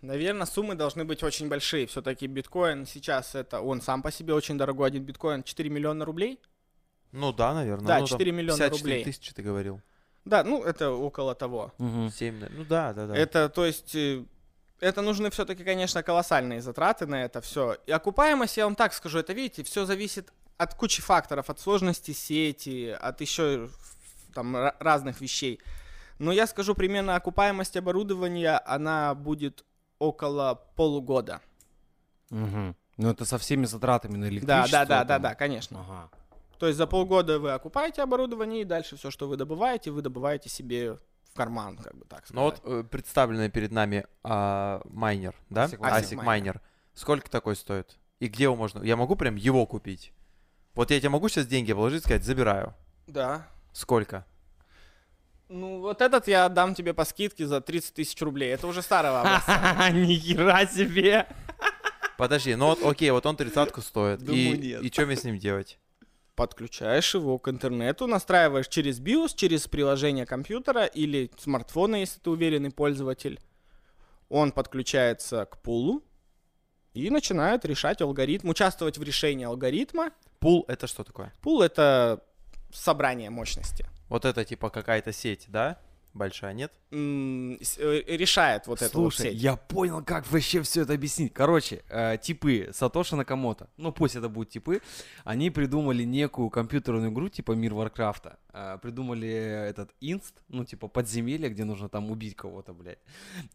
наверное, 0.00 0.46
суммы 0.46 0.74
должны 0.74 1.04
быть 1.04 1.22
очень 1.22 1.48
большие. 1.48 1.86
Все-таки 1.86 2.26
биткоин 2.26 2.86
сейчас 2.86 3.36
это, 3.36 3.60
он 3.60 3.80
сам 3.80 4.02
по 4.02 4.10
себе 4.10 4.34
очень 4.34 4.58
дорогой, 4.58 4.88
один 4.88 5.04
биткоин 5.04 5.44
4 5.44 5.70
миллиона 5.70 6.04
рублей. 6.04 6.40
Ну 7.12 7.32
да, 7.32 7.54
наверное. 7.54 7.86
Да, 7.86 7.98
ну, 8.00 8.06
там 8.06 8.18
4 8.18 8.32
миллиона 8.32 8.58
54 8.58 8.82
рублей. 8.82 9.04
тысячи 9.04 9.32
ты 9.32 9.42
говорил. 9.42 9.80
Да, 10.24 10.44
ну 10.44 10.62
это 10.62 10.90
около 10.90 11.34
того. 11.34 11.72
Мгм. 11.78 12.10
7, 12.10 12.46
ну 12.50 12.64
да, 12.64 12.92
да, 12.92 13.06
да. 13.06 13.16
Это, 13.16 13.48
то 13.48 13.64
есть, 13.66 13.94
э, 13.94 14.24
это 14.80 15.02
нужны 15.02 15.30
все-таки, 15.30 15.64
конечно, 15.64 16.02
колоссальные 16.02 16.60
затраты 16.62 17.06
на 17.06 17.24
это 17.24 17.40
все. 17.40 17.76
И 17.86 17.92
окупаемость, 17.92 18.56
я 18.56 18.64
вам 18.64 18.74
так 18.76 18.92
скажу, 18.94 19.18
это, 19.18 19.32
видите, 19.32 19.62
все 19.64 19.84
зависит 19.84 20.32
от 20.58 20.74
кучи 20.74 21.02
факторов, 21.02 21.50
от 21.50 21.58
сложности 21.60 22.12
сети, 22.12 22.90
от 23.00 23.20
еще 23.20 23.68
там 24.34 24.56
ра- 24.56 24.74
разных 24.78 25.20
вещей. 25.20 25.60
Но 26.18 26.30
я 26.30 26.46
скажу 26.46 26.74
примерно, 26.76 27.16
окупаемость 27.16 27.76
оборудования, 27.76 28.58
она 28.64 29.14
будет 29.14 29.64
около 29.98 30.54
полугода. 30.76 31.40
Мгм. 32.30 32.76
Ну, 32.98 33.10
это 33.10 33.24
со 33.24 33.38
всеми 33.38 33.64
затратами 33.66 34.16
на 34.16 34.26
Да, 34.26 34.28
электричество. 34.32 34.70
да, 34.70 34.84
да, 34.84 35.04
да, 35.04 35.14
там. 35.14 35.22
да, 35.22 35.34
конечно. 35.34 35.80
Ага. 35.80 36.10
То 36.62 36.68
есть 36.68 36.78
за 36.78 36.86
полгода 36.86 37.40
вы 37.40 37.50
окупаете 37.50 38.02
оборудование, 38.02 38.60
и 38.60 38.64
дальше 38.64 38.96
все, 38.96 39.10
что 39.10 39.26
вы 39.26 39.36
добываете, 39.36 39.90
вы 39.90 40.00
добываете 40.00 40.48
себе 40.48 40.96
в 41.24 41.34
карман, 41.34 41.76
как 41.76 41.92
бы 41.96 42.04
так 42.04 42.24
сказать. 42.24 42.36
Ну 42.36 42.42
вот 42.42 42.60
э, 42.62 42.84
представленный 42.88 43.50
перед 43.50 43.72
нами 43.72 44.06
а, 44.22 44.80
майнер, 44.84 45.34
да? 45.50 45.64
ASIC 45.64 46.22
майнер. 46.22 46.60
Сколько 46.94 47.28
такой 47.28 47.56
стоит? 47.56 47.98
И 48.20 48.28
где 48.28 48.44
его 48.44 48.54
можно? 48.54 48.80
Я 48.84 48.94
могу 48.94 49.16
прям 49.16 49.34
его 49.34 49.66
купить? 49.66 50.12
Вот 50.74 50.92
я 50.92 51.00
тебе 51.00 51.08
могу 51.08 51.28
сейчас 51.28 51.48
деньги 51.48 51.72
положить, 51.72 52.04
сказать, 52.04 52.22
забираю. 52.22 52.76
Да. 53.08 53.48
Сколько? 53.72 54.24
Ну, 55.48 55.80
вот 55.80 56.00
этот 56.00 56.28
я 56.28 56.44
отдам 56.44 56.76
тебе 56.76 56.94
по 56.94 57.04
скидке 57.04 57.44
за 57.44 57.60
30 57.60 57.94
тысяч 57.94 58.22
рублей. 58.22 58.54
Это 58.54 58.68
уже 58.68 58.82
старого 58.82 59.22
образца. 59.22 59.90
Нихера 59.90 60.64
себе! 60.68 61.26
Подожди, 62.16 62.54
ну 62.54 62.66
вот 62.66 62.84
окей, 62.84 63.10
вот 63.10 63.26
он 63.26 63.36
тридцатку 63.36 63.80
стоит. 63.80 64.20
Думаю, 64.20 64.54
и, 64.54 64.58
нет. 64.58 64.82
и 64.82 64.92
что 64.92 65.06
мне 65.06 65.16
с 65.16 65.24
ним 65.24 65.38
делать? 65.38 65.80
Подключаешь 66.34 67.14
его 67.14 67.38
к 67.38 67.48
интернету, 67.48 68.06
настраиваешь 68.06 68.68
через 68.68 69.00
BIOS, 69.00 69.32
через 69.34 69.68
приложение 69.68 70.24
компьютера 70.24 70.86
или 70.86 71.30
смартфона, 71.38 71.96
если 71.96 72.20
ты 72.20 72.30
уверенный 72.30 72.70
пользователь. 72.70 73.38
Он 74.30 74.50
подключается 74.50 75.44
к 75.44 75.60
пулу 75.60 76.02
и 76.94 77.10
начинает 77.10 77.64
решать 77.66 78.00
алгоритм, 78.00 78.48
участвовать 78.48 78.96
в 78.96 79.02
решении 79.02 79.44
алгоритма. 79.44 80.10
Пул 80.38 80.64
это 80.68 80.86
что 80.86 81.04
такое? 81.04 81.32
Пул— 81.42 81.60
это 81.62 82.24
собрание 82.72 83.28
мощности. 83.28 83.86
Вот 84.08 84.24
это 84.24 84.44
типа 84.44 84.70
какая-то 84.70 85.12
сеть, 85.12 85.46
да? 85.48 85.78
Большая, 86.14 86.54
нет? 86.54 86.72
э, 87.78 88.16
решает 88.16 88.66
вот 88.66 88.82
эту 88.82 89.00
вот 89.00 89.14
Слушай, 89.14 89.32
сеть. 89.32 89.42
я 89.42 89.56
понял, 89.56 90.02
как 90.04 90.30
вообще 90.30 90.62
все 90.62 90.82
это 90.82 90.94
объяснить. 90.94 91.32
Короче, 91.32 91.82
э, 91.88 92.18
типы 92.20 92.70
Сатоши 92.72 93.16
Накамото, 93.16 93.68
ну 93.76 93.92
пусть 93.92 94.16
это 94.16 94.28
будут 94.28 94.50
типы, 94.50 94.80
они 95.24 95.50
придумали 95.50 96.04
некую 96.04 96.50
компьютерную 96.50 97.10
игру 97.10 97.28
типа 97.28 97.52
Мир 97.52 97.74
Варкрафта. 97.74 98.38
Э, 98.52 98.78
придумали 98.80 99.28
этот 99.30 99.90
инст, 100.00 100.42
ну 100.48 100.64
типа 100.64 100.88
подземелье, 100.88 101.48
где 101.48 101.64
нужно 101.64 101.88
там 101.88 102.10
убить 102.10 102.36
кого-то, 102.36 102.72
блядь. 102.72 102.98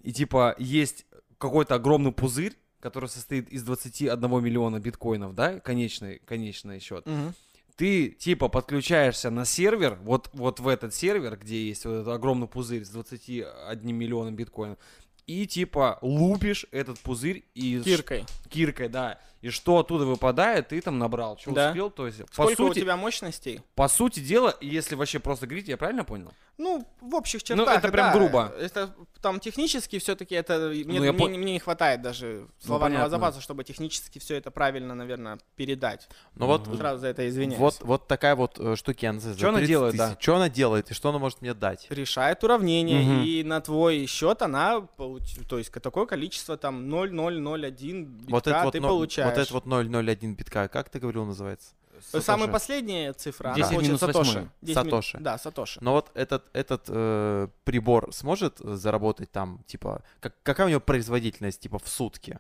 И 0.01 0.11
типа 0.11 0.55
есть 0.57 1.05
какой-то 1.37 1.75
огромный 1.75 2.11
пузырь, 2.11 2.57
который 2.79 3.09
состоит 3.09 3.49
из 3.49 3.63
21 3.63 4.19
миллиона 4.43 4.79
биткоинов, 4.79 5.33
да, 5.33 5.59
конечный, 5.59 6.19
конечный 6.19 6.79
счет. 6.79 7.05
Мгм. 7.05 7.33
Ты 7.77 8.09
типа 8.09 8.49
подключаешься 8.49 9.29
на 9.29 9.45
сервер, 9.45 9.99
вот, 10.01 10.29
вот 10.33 10.59
в 10.59 10.67
этот 10.67 10.93
сервер, 10.93 11.37
где 11.37 11.67
есть 11.67 11.85
вот 11.85 11.93
этот 11.93 12.07
огромный 12.09 12.47
пузырь 12.47 12.83
с 12.83 12.89
21 12.89 13.95
миллионом 13.95 14.35
биткоинов, 14.35 14.79
и 15.27 15.45
типа 15.45 15.99
лупишь 16.01 16.65
этот 16.71 16.99
пузырь 16.99 17.43
и 17.53 17.79
Киркой. 17.83 18.25
киркой, 18.49 18.89
да. 18.89 19.19
И 19.41 19.49
что 19.49 19.77
оттуда 19.77 20.05
выпадает, 20.05 20.69
ты 20.69 20.81
там 20.81 20.97
набрал, 20.97 21.37
что 21.37 21.51
Да. 21.51 21.69
успел, 21.69 21.91
то 21.91 22.07
есть 22.07 22.19
по 22.35 22.43
Сколько 22.43 22.55
сути, 22.55 22.79
у 22.79 22.81
тебя 22.81 22.97
мощностей? 22.97 23.61
по 23.75 23.87
сути 23.87 24.19
дела, 24.19 24.55
если 24.61 24.95
вообще 24.95 25.19
просто 25.19 25.45
говорить, 25.45 25.67
я 25.67 25.77
правильно 25.77 26.03
понял? 26.03 26.33
Ну, 26.57 26.83
в 27.01 27.13
общих 27.13 27.41
Ну, 27.41 27.55
чертах. 27.55 27.77
это 27.77 27.91
прям 27.91 28.11
да. 28.11 28.17
грубо. 28.17 28.51
Это 28.59 28.89
там 29.21 29.39
технически 29.39 29.99
все-таки 29.99 30.33
это 30.33 30.71
мне, 30.73 30.97
Ну, 30.99 31.03
я 31.05 31.13
мне, 31.13 31.27
мне 31.37 31.53
не 31.53 31.59
хватает 31.59 32.01
даже 32.01 32.47
словарного 32.59 33.03
понятно. 33.03 33.09
запаса, 33.27 33.41
чтобы 33.41 33.63
технически 33.63 34.17
все 34.17 34.37
это 34.37 34.49
правильно, 34.49 34.95
наверное, 34.95 35.37
передать. 35.55 36.09
Ну 36.33 36.47
вот, 36.47 36.65
Сразу 36.75 37.01
за 37.01 37.07
это 37.09 37.29
извиняюсь. 37.29 37.59
вот, 37.59 37.77
вот 37.81 38.07
такая 38.07 38.35
вот 38.35 38.57
э, 38.59 38.75
штукенция. 38.75 39.35
Чё 39.35 39.49
она 39.49 39.59
30 39.59 39.67
делает, 39.69 39.91
тысяч. 39.91 39.99
да? 39.99 40.15
Чё 40.19 40.35
она 40.35 40.49
делает 40.49 40.89
и 40.89 40.95
что 40.95 41.09
она 41.09 41.19
может 41.19 41.41
мне 41.43 41.53
дать? 41.53 41.85
решает 41.91 42.43
уравнение, 42.43 43.03
Мгм. 43.03 43.23
и 43.23 43.43
на 43.43 43.61
твой 43.61 44.07
счет 44.07 44.41
она, 44.41 44.81
получ- 44.97 45.37
то 45.47 45.59
есть 45.59 45.71
такое 45.71 46.07
количество 46.07 46.57
там 46.57 46.89
0,001 46.89 48.05
битка 48.05 48.31
Вот 48.31 48.47
это 48.47 48.63
вот, 48.63 48.71
ты 48.71 48.81
получаешь. 48.81 49.26
Вот 49.29 49.37
это 49.37 49.53
вот 49.53 49.65
001 49.65 50.35
битка, 50.35 50.67
как 50.67 50.89
ты 50.89 50.99
говорил, 50.99 51.25
называется? 51.25 51.73
Самая 52.11 52.21
Сатоши. 52.21 52.51
последняя 52.51 53.13
цифра, 53.13 53.53
10 53.55 53.71
она 53.71 53.81
минус 53.81 53.99
Сатоши. 53.99 54.19
восьмой. 54.19 54.47
10 54.61 54.77
ми- 54.77 54.83
Сатоши. 54.91 55.17
Да, 55.19 55.37
Сатоши. 55.39 55.79
Но 55.81 55.93
вот 55.93 56.11
этот, 56.13 56.43
этот 56.53 56.83
э, 56.89 57.47
прибор 57.63 58.13
сможет 58.13 58.61
э, 58.61 58.75
заработать 58.75 59.31
там, 59.31 59.63
типа, 59.65 60.03
как, 60.19 60.35
какая 60.43 60.67
у 60.67 60.69
него 60.69 60.79
производительность, 60.79 61.59
типа, 61.59 61.79
в 61.79 61.87
сутки? 61.87 62.37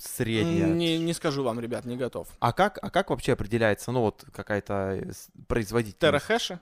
Средняя. 0.00 0.68
Не, 0.68 0.96
не 0.98 1.12
скажу 1.12 1.42
вам, 1.42 1.60
ребят, 1.60 1.84
не 1.84 1.96
готов. 1.96 2.28
А 2.38 2.52
как, 2.54 2.78
а 2.80 2.88
как 2.88 3.10
вообще 3.10 3.32
определяется, 3.34 3.92
ну 3.92 4.00
вот 4.00 4.24
какая-то 4.32 4.94
э, 5.02 5.10
производительность? 5.48 6.00
Терахэши. 6.00 6.58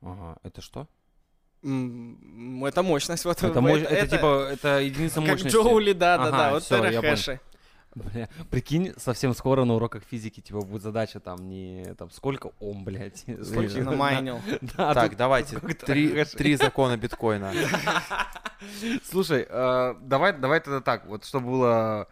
Ага, 0.00 0.38
это 0.42 0.60
что? 0.60 0.88
Это 1.62 2.82
мощность. 2.82 3.24
Вот, 3.24 3.40
Это, 3.40 3.60
в- 3.60 3.62
мощь- 3.62 3.84
это, 3.88 4.08
типа, 4.08 4.48
это 4.50 4.80
единица 4.80 5.20
как 5.20 5.28
мощности. 5.28 5.54
джоули, 5.56 5.92
да, 5.92 6.16
да, 6.18 6.24
Ага, 6.24 6.36
да, 6.36 6.50
вот 6.50 6.62
всё, 6.64 6.76
я 6.76 6.82
понял. 6.82 7.00
терахэши. 7.02 7.40
Бля, 7.94 8.28
прикинь, 8.50 8.94
совсем 8.96 9.34
скоро 9.34 9.64
на 9.64 9.74
уроках 9.74 10.02
физики, 10.04 10.40
типа, 10.40 10.60
будет 10.60 10.82
задача 10.82 11.20
там 11.20 11.48
не 11.48 11.94
там 11.98 12.10
сколько 12.10 12.52
ом, 12.58 12.84
блядь. 12.84 13.24
Сколько 13.42 13.82
намайнил. 13.82 14.40
да, 14.76 14.94
Так, 14.94 15.16
давайте, 15.16 15.58
три, 15.86 16.24
три 16.24 16.56
закона 16.56 16.96
биткоина. 16.96 17.52
Слушай, 19.04 19.46
э, 19.48 19.94
давай, 20.00 20.32
давай 20.32 20.60
тогда 20.60 20.80
так, 20.80 21.06
вот 21.06 21.24
чтобы 21.24 21.50
было 21.50 22.08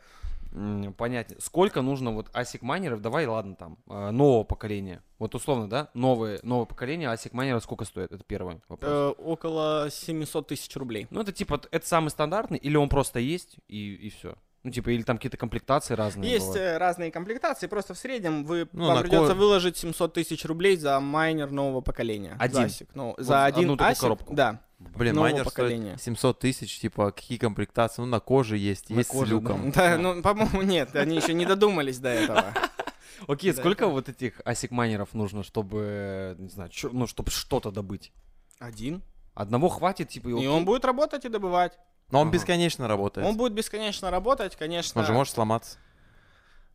понятнее. 0.97 1.41
Сколько 1.41 1.81
нужно 1.81 2.11
вот 2.11 2.29
ASIC 2.31 2.59
майнеров, 2.63 3.01
давай, 3.01 3.27
ладно, 3.27 3.55
там, 3.55 3.79
э, 3.89 4.11
нового 4.11 4.45
поколения. 4.45 5.03
Вот 5.19 5.35
условно, 5.35 5.69
да, 5.69 5.91
новое, 5.95 6.41
новое 6.43 6.67
поколение 6.67 7.09
ASIC 7.09 7.31
майнеров 7.33 7.63
сколько 7.63 7.85
стоит? 7.85 8.13
Это 8.13 8.25
первый 8.25 8.61
вопрос. 8.69 8.91
Э, 8.91 9.23
Около 9.23 9.89
700 9.91 10.49
тысяч 10.49 10.75
рублей. 10.77 11.07
Ну, 11.11 11.21
это 11.21 11.33
типа, 11.33 11.61
это 11.71 11.87
самый 11.87 12.09
стандартный, 12.09 12.59
или 12.59 12.77
он 12.77 12.89
просто 12.89 13.21
есть, 13.21 13.57
и, 13.69 13.95
и 13.95 14.11
все? 14.11 14.35
Ну, 14.63 14.71
типа, 14.71 14.91
или 14.91 15.03
там 15.03 15.17
какие-то 15.17 15.39
комплектации 15.39 15.95
разные 15.95 16.31
Есть 16.31 16.47
бывают? 16.49 16.63
э, 16.67 16.77
разные 16.79 17.11
комплектации, 17.11 17.67
просто 17.67 17.95
в 17.95 17.99
среднем 17.99 18.45
вы, 18.45 18.69
Ну, 18.73 18.87
вам 18.89 19.01
придется 19.03 19.29
ко- 19.33 19.35
выложить 19.35 19.79
700 19.79 20.13
тысяч 20.13 20.45
рублей 20.45 20.77
за 20.77 21.01
майнер 21.01 21.51
нового 21.51 21.81
поколения. 21.81 22.37
Один? 22.39 22.69
За 22.69 22.85
ASIC. 22.85 22.89
Ну, 22.95 23.15
Вот 23.17 23.21
за 23.25 23.45
один 23.47 23.71
одну 23.71 23.77
ASIC, 23.85 24.01
коробку? 24.01 24.35
да. 24.35 24.61
Блин, 24.79 25.15
Нового 25.15 25.31
майнер 25.31 25.45
поколения. 25.45 25.91
стоит 25.99 26.03
700 26.03 26.39
тысяч, 26.41 26.79
типа, 26.81 27.11
какие 27.13 27.37
комплектации? 27.39 28.03
Ну, 28.03 28.09
на 28.09 28.21
коже 28.21 28.57
есть, 28.59 28.89
На 28.91 28.99
есть 28.99 29.11
коже, 29.11 29.27
с 29.27 29.31
люком. 29.31 29.71
Да, 29.73 29.97
ну, 29.99 30.23
по-моему, 30.23 30.63
нет, 30.63 30.95
они 30.97 31.17
еще 31.17 31.33
не 31.35 31.45
додумались 31.47 31.99
до 31.99 32.09
этого. 32.11 32.55
Окей, 33.29 33.53
Да, 33.53 33.59
сколько 33.61 33.87
вот 33.89 34.09
этих 34.09 34.41
ASIC 34.41 34.69
майнеров 34.71 35.13
нужно, 35.15 35.43
чтобы, 35.43 36.35
не 36.39 36.49
знаю, 36.49 36.71
ну, 36.93 37.07
чтобы 37.07 37.31
что-то 37.31 37.71
добыть? 37.71 38.13
Один. 38.59 39.03
Одного 39.35 39.69
хватит, 39.69 40.09
типа, 40.09 40.29
и 40.29 40.47
он 40.47 40.65
будет 40.65 40.85
работать 40.85 41.25
и 41.25 41.29
добывать. 41.29 41.79
Но 42.11 42.21
он 42.21 42.29
Ага. 42.29 42.37
бесконечно 42.39 42.89
работает. 42.89 43.27
Он 43.27 43.37
будет 43.37 43.53
бесконечно 43.53 44.11
работать, 44.11 44.57
конечно. 44.57 45.01
Он 45.01 45.07
же 45.07 45.13
может 45.13 45.35
сломаться. 45.35 45.79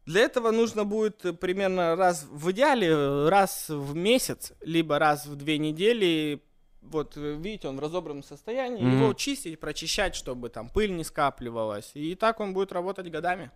Для 0.06 0.22
этого 0.22 0.52
нужно 0.52 0.86
будет 0.86 1.40
примерно 1.40 1.96
раз, 1.96 2.28
в 2.30 2.52
идеале, 2.52 3.28
раз 3.28 3.70
в 3.70 3.96
месяц, 3.96 4.54
либо 4.62 5.00
раз 5.00 5.26
в 5.26 5.36
две 5.36 5.58
недели, 5.58 6.44
вот 6.82 7.16
видите, 7.16 7.68
он 7.68 7.78
в 7.78 7.80
разобранном 7.80 8.24
состоянии, 8.24 8.84
Мгм. 8.84 8.92
его 8.92 9.14
чистить, 9.14 9.60
прочищать, 9.60 10.14
чтобы 10.16 10.50
там 10.50 10.70
пыль 10.70 10.96
не 10.96 11.04
скапливалась. 11.04 11.92
И 11.96 12.14
так 12.14 12.40
он 12.40 12.54
будет 12.54 12.72
работать 12.72 13.10
годами. 13.10 13.50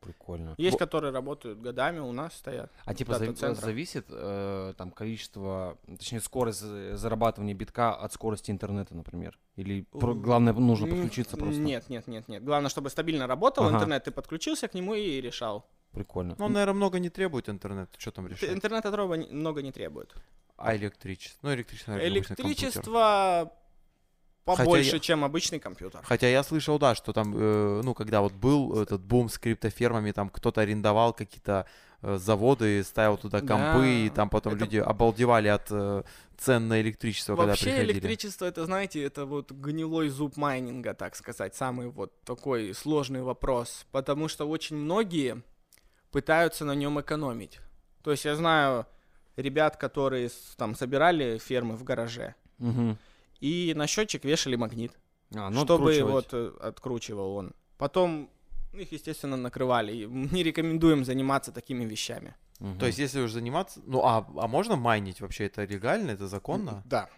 Прикольно. 0.00 0.54
Есть, 0.56 0.74
Во- 0.74 0.78
которые 0.78 1.12
работают 1.12 1.60
годами, 1.60 1.98
у 1.98 2.12
нас 2.12 2.32
стоят. 2.34 2.72
А 2.86 2.94
типа 2.94 3.12
зави- 3.12 3.54
зависит 3.54 4.06
э, 4.08 4.72
там 4.78 4.90
количество, 4.92 5.78
точнее 5.86 6.20
скорость 6.20 6.60
зарабатывания 6.60 7.54
битка 7.54 7.94
от 7.94 8.12
скорости 8.12 8.50
интернета, 8.50 8.94
например? 8.94 9.38
Или 9.56 9.82
про- 9.82 10.14
главное 10.14 10.54
нужно 10.54 10.86
подключиться 10.86 11.36
просто? 11.36 11.60
Нет, 11.60 11.88
нет, 11.90 12.06
нет, 12.06 12.28
нет. 12.28 12.42
Главное, 12.42 12.70
чтобы 12.70 12.88
стабильно 12.88 13.26
работал 13.26 13.64
Ага. 13.66 13.76
интернет, 13.76 14.04
ты 14.04 14.10
подключился 14.10 14.68
к 14.68 14.74
нему 14.74 14.94
и 14.94 15.20
решал. 15.20 15.66
Прикольно. 15.92 16.34
Ну, 16.38 16.44
он, 16.46 16.52
наверное, 16.52 16.74
много 16.74 16.98
не 16.98 17.10
требует 17.10 17.48
интернет. 17.48 17.90
Что 17.98 18.10
там 18.12 18.26
решать? 18.26 18.50
Интернет 18.50 18.86
от 18.86 18.94
роба 18.94 19.16
много 19.16 19.60
не 19.60 19.72
требует. 19.72 20.14
А 20.56 20.74
электричество? 20.76 21.48
Ну, 21.48 21.54
электричество, 21.54 21.92
наверное. 21.92 22.18
Электричество 22.18 23.52
побольше, 24.56 24.96
я- 24.96 25.00
чем 25.00 25.24
обычный 25.24 25.58
компьютер. 25.60 26.00
Хотя 26.04 26.28
я 26.28 26.42
слышал, 26.42 26.78
да, 26.78 26.94
что 26.94 27.12
там, 27.12 27.34
э, 27.36 27.80
ну, 27.84 27.94
когда 27.94 28.20
вот 28.20 28.32
был 28.32 28.80
этот 28.82 29.00
бум 29.00 29.28
с 29.28 29.38
криптофермами, 29.38 30.12
там 30.12 30.28
кто-то 30.28 30.60
арендовал 30.60 31.12
какие-то 31.12 31.66
э, 32.02 32.16
заводы, 32.16 32.82
ставил 32.82 33.18
туда 33.18 33.40
компы, 33.40 33.86
и 33.86 34.08
Да, 34.08 34.14
там 34.14 34.30
потом 34.30 34.54
это- 34.54 34.64
люди 34.64 34.78
обалдевали 34.78 35.48
от 35.48 35.66
э, 35.70 36.02
цен 36.38 36.66
на 36.68 36.80
электричество, 36.80 37.36
когда 37.36 37.48
Вообще 37.52 37.64
приходили. 37.66 37.92
электричество, 37.92 38.46
это, 38.46 38.64
знаете, 38.64 39.02
это 39.02 39.26
вот 39.26 39.52
гнилой 39.52 40.08
зуб 40.08 40.38
майнинга, 40.38 40.94
так 40.94 41.14
сказать, 41.14 41.54
самый 41.54 41.88
вот 41.90 42.18
такой 42.22 42.72
сложный 42.74 43.20
вопрос, 43.22 43.84
потому 43.92 44.28
что 44.28 44.48
очень 44.48 44.76
многие 44.76 45.42
пытаются 46.10 46.64
на 46.64 46.74
нем 46.74 46.98
экономить. 47.00 47.60
То 48.02 48.10
есть 48.12 48.24
я 48.24 48.34
знаю 48.34 48.86
ребят, 49.36 49.76
которые 49.76 50.30
там 50.56 50.74
собирали 50.74 51.36
фермы 51.38 51.76
в 51.76 51.84
гараже 51.84 52.34
Мгм. 52.58 52.96
И 53.40 53.72
на 53.74 53.86
счетчик 53.86 54.24
вешали 54.24 54.56
магнит, 54.56 54.92
А, 55.34 55.50
ну, 55.50 55.64
чтобы 55.64 56.02
вот 56.02 56.28
э, 56.32 56.52
откручивал 56.60 57.36
он. 57.36 57.52
Потом 57.78 58.30
их, 58.72 58.92
естественно, 58.92 59.36
накрывали. 59.36 59.92
И 59.92 60.06
не 60.06 60.42
рекомендуем 60.42 61.04
заниматься 61.04 61.52
такими 61.52 61.84
вещами. 61.84 62.34
Мгм. 62.58 62.78
То 62.78 62.86
есть, 62.86 62.98
если 62.98 63.20
уже 63.20 63.34
заниматься... 63.34 63.80
Ну, 63.86 64.02
а, 64.04 64.18
а 64.36 64.46
можно 64.46 64.76
майнить 64.76 65.20
вообще? 65.20 65.46
Это 65.46 65.64
легально? 65.64 66.10
Это 66.10 66.28
законно? 66.28 66.82
Да. 66.84 67.08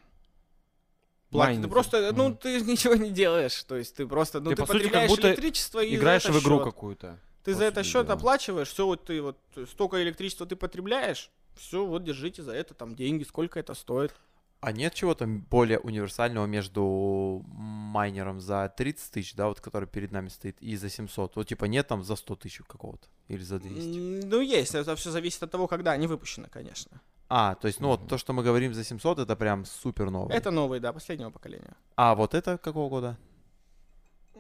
Платить. 1.31 1.63
Ты 1.63 1.69
просто, 1.69 2.13
ну, 2.13 2.29
Мгм. 2.29 2.37
ты 2.37 2.61
ничего 2.61 2.95
не 2.95 3.11
делаешь. 3.11 3.63
То 3.65 3.77
есть 3.77 3.97
ты 3.97 4.07
просто, 4.07 4.41
ну, 4.41 4.51
Ты, 4.51 4.57
ты, 4.57 4.63
по 4.63 4.67
сути, 4.67 4.83
как 4.83 4.83
потребляешь 4.85 5.11
будто 5.11 5.29
электричество 5.29 5.81
и 5.83 5.91
за 5.91 5.97
Играешь 5.97 6.25
это 6.25 6.33
в 6.35 6.43
игру 6.43 6.59
счёт. 6.59 6.65
какую-то. 6.65 7.19
Ты 7.43 7.55
за 7.55 7.65
это 7.65 7.83
сути 7.83 7.93
счет 7.93 8.07
дела. 8.07 8.15
оплачиваешь, 8.19 8.69
все, 8.69 8.87
вот 8.87 9.05
ты 9.05 9.21
вот 9.21 9.39
столько 9.69 10.01
электричества 10.03 10.47
ты 10.47 10.55
потребляешь, 10.57 11.31
все, 11.57 11.85
вот 11.85 12.05
держите 12.05 12.43
за 12.43 12.53
это 12.53 12.75
там 12.75 12.95
деньги, 12.95 13.25
сколько 13.25 13.59
это 13.59 13.75
стоит. 13.75 14.15
А 14.63 14.71
нет 14.71 14.95
чего-то 14.95 15.27
более 15.27 15.81
универсального 15.81 16.47
между 16.47 17.43
майнером 17.49 18.41
за 18.41 18.69
30 18.77 19.11
тысяч, 19.11 19.35
да, 19.35 19.49
вот 19.49 19.61
который 19.61 19.89
перед 19.89 20.13
нами 20.13 20.29
стоит, 20.29 20.57
и 20.63 20.77
за 20.77 20.89
700? 20.89 21.35
Вот 21.35 21.49
типа 21.49 21.65
нет 21.65 21.89
там 21.89 22.05
за 22.05 22.15
100 22.15 22.37
тысяч 22.37 22.61
какого-то? 22.69 23.09
Или 23.27 23.43
за 23.43 23.59
200? 23.59 23.99
М, 23.99 24.21
Ну, 24.31 24.41
есть, 24.41 24.77
это 24.77 24.95
все 24.95 25.11
зависит 25.11 25.43
от 25.43 25.51
того, 25.51 25.67
когда 25.67 25.91
они 25.91 26.07
выпущены, 26.07 26.47
конечно. 26.49 27.01
А, 27.29 27.57
то 27.57 27.67
есть, 27.67 27.81
ну 27.81 27.89
вот 27.89 28.07
то, 28.07 28.19
что 28.19 28.33
мы 28.33 28.45
говорим 28.45 28.73
за 28.73 28.85
700, 28.85 29.19
это 29.19 29.35
прям 29.35 29.65
супер 29.65 30.11
новый. 30.11 30.33
Это 30.37 30.53
новые, 30.53 30.79
да, 30.81 30.93
последнего 30.93 31.31
поколения. 31.31 31.75
А 31.97 32.15
вот 32.15 32.33
это 32.35 32.57
какого 32.57 32.89
года? 32.89 33.19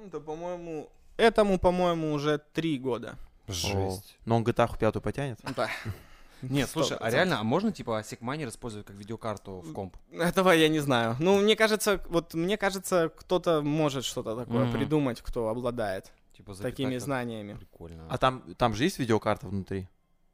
Это, 0.06 0.20
по-моему, 0.20 0.88
этому, 1.16 1.58
по-моему, 1.58 2.12
уже 2.12 2.38
три 2.52 2.78
года. 2.78 3.16
Жесть. 3.48 4.16
Но 4.24 4.37
он 4.37 4.44
GTA 4.44 4.68
5 4.78 5.02
потянет? 5.02 5.40
Да. 5.56 5.68
Нет, 6.42 6.68
слушай, 6.68 6.96
а 6.98 7.11
реально, 7.11 7.40
а 7.40 7.42
можно 7.42 7.72
типа 7.72 8.00
ASIC 8.00 8.18
майнер 8.20 8.48
использовать 8.48 8.87
как 8.87 8.96
видеокарту 8.96 9.61
в 9.61 9.72
комп? 9.72 9.96
Этого 10.12 10.50
я 10.50 10.68
не 10.68 10.81
знаю. 10.81 11.16
Ну, 11.18 11.40
мне 11.40 11.57
кажется, 11.57 12.02
вот 12.09 12.35
мне 12.35 12.57
кажется, 12.57 13.11
кто-то 13.16 13.62
может 13.62 14.05
что-то 14.05 14.37
такое 14.37 14.64
Мгм. 14.64 14.72
придумать, 14.72 15.20
кто 15.20 15.48
обладает 15.48 16.12
Типа 16.37 16.55
такими 16.55 16.98
знаниями. 16.98 17.55
Прикольно. 17.55 18.07
А 18.09 18.18
там, 18.18 18.55
там 18.57 18.74
же 18.74 18.85
есть 18.85 18.98
видеокарта 18.98 19.46
внутри? 19.46 19.88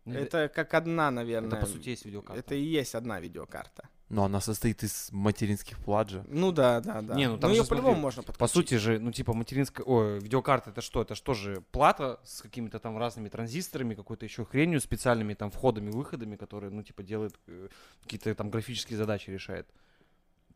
Ну, 0.09 0.19
Это 0.19 0.49
как 0.49 0.75
одна, 0.75 1.11
наверное. 1.11 1.49
Это, 1.49 1.61
по 1.61 1.67
сути, 1.67 1.91
есть 1.91 2.05
видеокарта. 2.05 2.41
Это 2.41 2.55
и 2.55 2.63
есть 2.63 2.95
одна 2.95 3.21
видеокарта. 3.21 3.89
Но 4.09 4.25
она 4.25 4.41
состоит 4.41 4.83
из 4.83 5.11
материнских 5.13 5.79
плат 5.79 6.09
же. 6.09 6.25
Ну 6.29 6.51
да, 6.51 6.81
да, 6.81 7.03
да. 7.03 7.15
Не, 7.15 7.29
ну 7.29 7.37
там 7.37 7.51
ее 7.51 7.63
же, 7.63 7.69
по-любому 7.69 7.95
смотри, 7.95 8.03
можно 8.03 8.23
подключить. 8.23 8.39
По 8.39 8.49
сути 8.49 8.75
же, 8.77 8.99
ну, 8.99 9.13
типа, 9.13 9.35
материнская... 9.35 9.85
Ой, 9.85 10.19
видеокарта 10.19 10.71
это 10.71 10.81
что? 10.81 11.03
Это 11.03 11.15
что 11.15 11.35
же 11.35 11.63
плата 11.73 12.19
с 12.25 12.41
какими-то 12.41 12.79
там 12.79 12.97
разными 12.97 13.29
транзисторами, 13.29 13.95
какой-то 13.95 14.25
еще 14.25 14.47
хренью, 14.47 14.81
специальными 14.81 15.35
там 15.35 15.51
входами, 15.51 15.91
выходами, 15.91 16.37
которые, 16.37 16.71
ну, 16.71 16.83
типа, 16.83 17.03
делают 17.03 17.39
э, 17.49 17.69
какие-то 18.03 18.35
там 18.35 18.49
графические 18.49 18.97
задачи 18.97 19.29
решает. 19.29 19.69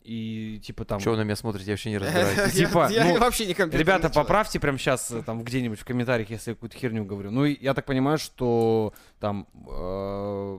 И, 0.05 0.59
типа, 0.65 0.85
там... 0.85 1.01
Чего 1.01 1.13
вы 1.13 1.19
на 1.19 1.23
меня 1.25 1.37
смотрите, 1.37 1.67
я 1.67 1.73
вообще 1.75 1.91
не 1.91 1.99
разбираюсь. 1.99 2.53
Типа, 2.53 2.89
я 2.91 3.05
ну, 3.05 3.19
вообще 3.19 3.47
не 3.47 3.53
Ребята, 3.55 4.11
поправьте 4.11 4.59
прямо 4.59 4.77
сейчас 4.79 5.13
там 5.27 5.45
где-нибудь 5.45 5.79
в 5.79 5.85
комментариях, 5.85 6.29
если 6.31 6.51
я 6.51 6.55
какую-то 6.55 6.77
херню 6.77 7.05
говорю. 7.05 7.31
Ну, 7.31 7.45
и 7.45 7.57
я 7.61 7.73
так 7.75 7.85
понимаю, 7.87 8.19
что 8.19 8.93
там 9.21 9.47
э, 9.69 10.59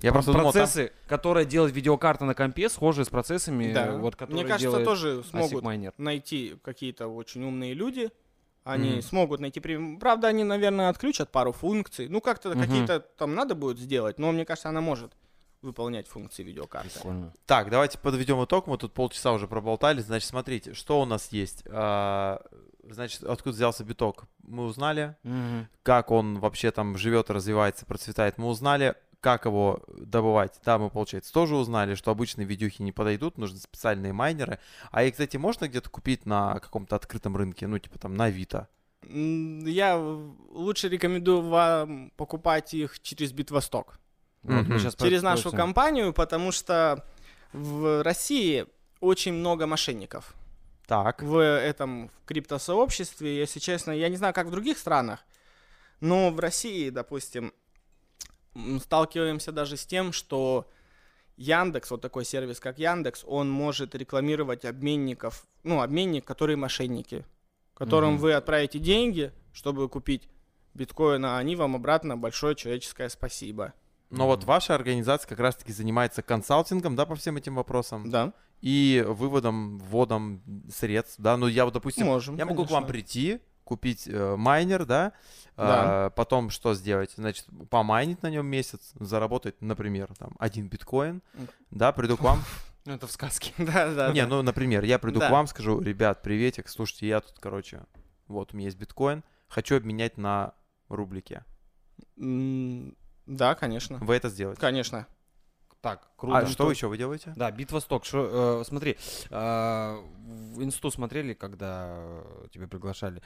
Я 0.00 0.10
про- 0.10 0.12
просто 0.14 0.32
думал, 0.32 0.52
там- 0.52 0.62
процессы, 0.62 0.92
которые 1.06 1.44
делает 1.46 1.74
видеокарта 1.74 2.24
на 2.24 2.34
компе, 2.34 2.68
схожи 2.68 3.04
с 3.04 3.08
процессами, 3.08 3.72
Да. 3.72 3.86
э, 3.88 3.96
вот, 3.98 4.16
которые 4.16 4.42
Мне 4.42 4.44
кажется, 4.44 4.70
делает 4.70 4.84
тоже 4.86 5.22
смогут 5.24 5.62
Miner. 5.64 5.92
найти 5.98 6.56
какие-то 6.62 7.08
очень 7.08 7.44
умные 7.44 7.74
люди. 7.74 8.10
Они 8.64 8.90
Мгм. 8.90 9.02
смогут 9.02 9.40
найти... 9.40 9.58
при- 9.60 9.96
Правда, 9.98 10.28
они, 10.28 10.44
наверное, 10.44 10.90
отключат 10.90 11.30
пару 11.32 11.52
функций. 11.52 12.08
Ну, 12.08 12.20
как-то 12.20 12.50
Мгм. 12.50 12.60
какие-то 12.60 13.00
там 13.00 13.34
надо 13.34 13.54
будет 13.54 13.78
сделать, 13.78 14.18
но 14.18 14.32
мне 14.32 14.44
кажется, 14.44 14.68
она 14.68 14.80
может 14.80 15.12
выполнять 15.62 16.08
функции 16.08 16.42
видеокарты. 16.42 16.90
Прикольно. 16.90 17.32
Так, 17.46 17.70
давайте 17.70 17.98
подведем 17.98 18.42
итог. 18.44 18.66
Мы 18.66 18.78
тут 18.78 18.94
полчаса 18.94 19.32
уже 19.32 19.46
проболтали. 19.46 20.00
Значит, 20.00 20.28
смотрите, 20.28 20.74
что 20.74 21.00
у 21.00 21.04
нас 21.04 21.32
есть. 21.32 21.64
А, 21.66 22.42
Значит, 22.90 23.22
откуда 23.24 23.54
взялся 23.54 23.84
биток? 23.84 24.24
Мы 24.42 24.64
узнали. 24.64 25.16
Мгм. 25.22 25.68
Как 25.82 26.10
он 26.10 26.38
вообще 26.38 26.70
там 26.70 26.96
живет, 26.96 27.30
развивается, 27.30 27.86
процветает. 27.86 28.38
Мы 28.38 28.46
узнали. 28.46 28.94
Как 29.20 29.44
его 29.44 29.82
добывать? 29.86 30.58
Да, 30.64 30.78
мы, 30.78 30.88
получается, 30.88 31.30
тоже 31.30 31.54
узнали, 31.54 31.94
что 31.94 32.10
обычные 32.10 32.46
видюхи 32.46 32.80
не 32.80 32.90
подойдут, 32.90 33.36
нужны 33.36 33.58
специальные 33.58 34.14
майнеры. 34.14 34.58
А 34.90 35.04
их, 35.04 35.12
кстати, 35.12 35.36
можно 35.36 35.68
где-то 35.68 35.90
купить 35.90 36.24
на 36.24 36.58
каком-то 36.58 36.96
открытом 36.96 37.36
рынке, 37.36 37.66
ну, 37.66 37.78
типа 37.78 37.98
там 37.98 38.14
на 38.14 38.24
Авито? 38.24 38.68
Я 39.02 39.98
лучше 39.98 40.88
рекомендую 40.88 41.42
вам 41.42 42.12
покупать 42.16 42.72
их 42.72 42.98
через 43.00 43.32
Битвосток. 43.32 44.00
Вот 44.42 44.80
щас 44.80 44.96
Через 44.96 45.20
про- 45.20 45.30
нашу 45.30 45.40
спросим. 45.40 45.58
компанию, 45.58 46.12
потому 46.12 46.50
что 46.52 47.04
в 47.52 48.02
России 48.02 48.66
очень 49.00 49.32
много 49.34 49.66
мошенников. 49.66 50.34
Так. 50.86 51.22
в 51.22 51.38
этом 51.40 52.08
в 52.08 52.24
криптосообществе, 52.26 53.38
если 53.38 53.60
честно, 53.60 53.92
я 53.92 54.08
не 54.08 54.16
знаю, 54.16 54.34
как 54.34 54.48
в 54.48 54.50
других 54.50 54.76
странах, 54.76 55.24
но 56.00 56.30
в 56.30 56.40
России, 56.40 56.90
допустим, 56.90 57.52
сталкиваемся 58.82 59.52
даже 59.52 59.76
с 59.76 59.86
тем, 59.86 60.12
что 60.12 60.68
Яндекс, 61.36 61.90
вот 61.92 62.00
такой 62.00 62.24
сервис, 62.24 62.58
как 62.60 62.78
Яндекс, 62.78 63.22
он 63.26 63.48
может 63.48 63.94
рекламировать 63.94 64.64
обменников, 64.64 65.46
ну, 65.62 65.80
обменник, 65.80 66.24
которые 66.24 66.56
мошенники, 66.56 67.24
которым 67.74 68.14
Мгм. 68.14 68.20
вы 68.22 68.32
отправите 68.34 68.78
деньги, 68.78 69.32
чтобы 69.52 69.88
купить 69.88 70.28
биткоин, 70.74 71.24
а 71.24 71.38
они 71.38 71.56
вам 71.56 71.76
обратно 71.76 72.16
большое 72.16 72.54
человеческое 72.56 73.08
спасибо. 73.08 73.72
Но 74.10 74.26
вот 74.26 74.44
ваша 74.44 74.74
организация 74.74 75.28
как 75.28 75.38
раз-таки 75.38 75.72
занимается 75.72 76.22
консалтингом, 76.22 76.96
да, 76.96 77.06
по 77.06 77.14
всем 77.14 77.36
этим 77.36 77.54
вопросам? 77.54 78.10
Да, 78.10 78.32
И 78.60 79.04
выводом, 79.06 79.78
вводом 79.78 80.42
средств, 80.70 81.16
да? 81.18 81.36
Ну, 81.36 81.46
я 81.46 81.64
вот, 81.64 81.74
допустим, 81.74 82.06
можем. 82.06 82.36
Я 82.36 82.44
могу 82.44 82.66
к 82.66 82.70
вам 82.70 82.84
конечно. 82.84 82.92
прийти, 82.92 83.40
купить 83.64 84.08
э, 84.08 84.34
майнер, 84.36 84.84
да, 84.84 85.12
Да. 85.56 86.06
а, 86.06 86.10
потом 86.10 86.50
что 86.50 86.74
сделать? 86.74 87.12
Значит, 87.16 87.46
помайнить 87.70 88.20
на 88.22 88.30
нем 88.30 88.46
месяц, 88.46 88.90
заработать, 88.98 89.62
например, 89.62 90.08
там, 90.18 90.34
один 90.40 90.68
биткоин, 90.68 91.22
да, 91.70 91.92
приду 91.92 92.16
к 92.16 92.20
вам. 92.22 92.42
Ну, 92.86 92.94
это 92.94 93.06
в 93.06 93.12
сказке. 93.12 93.52
Да, 93.58 93.92
да. 93.94 94.12
Не, 94.12 94.22
да. 94.22 94.26
ну, 94.26 94.42
например, 94.42 94.84
я 94.84 94.98
приду 94.98 95.20
Да. 95.20 95.28
к 95.28 95.30
вам, 95.30 95.46
скажу, 95.46 95.80
ребят, 95.80 96.22
приветик, 96.22 96.66
слушайте, 96.68 97.06
я 97.08 97.20
тут, 97.20 97.38
короче, 97.38 97.82
вот 98.26 98.54
у 98.54 98.56
меня 98.56 98.68
есть 98.68 98.78
биткоин, 98.78 99.22
хочу 99.48 99.76
обменять 99.76 100.16
на 100.16 100.54
рублики. 100.88 101.44
Да, 103.36 103.54
конечно. 103.54 103.98
Вы 103.98 104.14
это 104.16 104.28
сделаете? 104.28 104.60
Конечно. 104.60 105.06
Так, 105.80 106.10
круто. 106.16 106.38
А 106.38 106.46
что 106.46 106.70
еще 106.70 106.88
вы 106.88 106.98
делаете? 106.98 107.32
Да, 107.36 107.50
Битва 107.50 107.78
Сток. 107.80 108.04
Шо, 108.04 108.60
э, 108.60 108.64
смотри, 108.66 108.98
э, 109.30 109.96
в 110.54 110.62
инсту 110.62 110.90
смотрели, 110.90 111.32
когда 111.32 112.22
тебя 112.52 112.66
приглашали. 112.66 113.22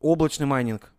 Облачный 0.00 0.46
майнинг. 0.46 0.92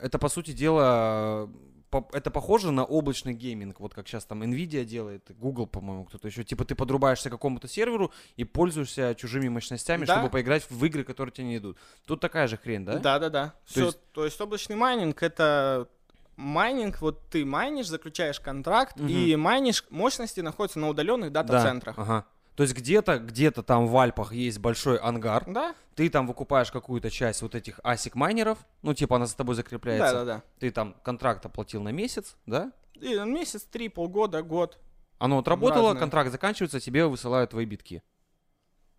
Это, 0.00 0.18
по 0.18 0.28
сути 0.28 0.52
дела, 0.52 1.48
по- 1.90 2.08
это 2.12 2.30
похоже 2.30 2.72
на 2.72 2.84
облачный 2.84 3.32
гейминг, 3.32 3.80
вот 3.80 3.94
как 3.94 4.06
сейчас 4.08 4.24
там 4.26 4.42
Nvidia 4.42 4.84
делает, 4.84 5.30
Google, 5.38 5.66
по-моему, 5.66 6.04
кто-то 6.04 6.28
еще. 6.28 6.44
Типа 6.44 6.64
ты 6.64 6.74
подрубаешься 6.74 7.28
к 7.30 7.32
какому-то 7.32 7.68
серверу 7.68 8.12
и 8.36 8.44
пользуешься 8.44 9.14
чужими 9.14 9.48
мощностями, 9.48 10.04
Да. 10.04 10.14
чтобы 10.16 10.30
поиграть 10.30 10.68
в 10.68 10.84
игры, 10.84 11.04
которые 11.04 11.32
тебе 11.32 11.46
не 11.46 11.56
идут. 11.56 11.78
Тут 12.06 12.20
такая 12.20 12.48
же 12.48 12.56
хрень, 12.56 12.84
да? 12.84 12.98
Да, 12.98 13.18
да, 13.18 13.30
да. 13.30 13.54
Всё, 13.64 13.86
есть- 13.86 14.12
То 14.12 14.24
есть 14.24 14.40
облачный 14.40 14.76
майнинг 14.76 15.22
это 15.22 15.88
майнинг, 16.36 17.00
вот 17.00 17.28
ты 17.30 17.44
майнишь, 17.44 17.88
заключаешь 17.88 18.40
контракт, 18.40 18.96
Мгм. 18.96 19.08
и 19.08 19.36
майнишь 19.36 19.84
мощности 19.90 20.40
находятся 20.40 20.78
на 20.78 20.88
удаленных 20.88 21.32
дата-центрах. 21.32 21.98
Ага. 21.98 22.26
То 22.56 22.62
есть 22.62 22.74
где-то, 22.74 23.18
где-то 23.18 23.62
там 23.64 23.88
в 23.88 23.96
Альпах 23.96 24.32
есть 24.32 24.58
большой 24.60 24.96
ангар, 24.98 25.44
Да? 25.46 25.74
ты 25.96 26.08
там 26.08 26.26
выкупаешь 26.28 26.70
какую-то 26.70 27.10
часть 27.10 27.42
вот 27.42 27.54
этих 27.56 27.80
ASIC 27.80 28.12
майнеров, 28.14 28.58
ну 28.82 28.94
типа 28.94 29.16
она 29.16 29.26
за 29.26 29.36
тобой 29.36 29.54
закрепляется. 29.56 30.12
Да, 30.12 30.24
да, 30.24 30.34
да. 30.36 30.42
Ты 30.60 30.70
там 30.70 30.94
контракт 31.02 31.44
оплатил 31.44 31.82
на 31.82 31.88
месяц, 31.90 32.36
да? 32.46 32.70
И 32.94 33.16
на 33.16 33.24
месяц, 33.24 33.62
три, 33.64 33.88
полгода, 33.88 34.42
год. 34.42 34.78
Оно 35.18 35.38
отработало, 35.38 35.88
Разные. 35.88 36.00
контракт 36.00 36.30
заканчивается, 36.30 36.78
тебе 36.78 37.06
высылают 37.06 37.50
твои 37.50 37.64
битки. 37.64 38.02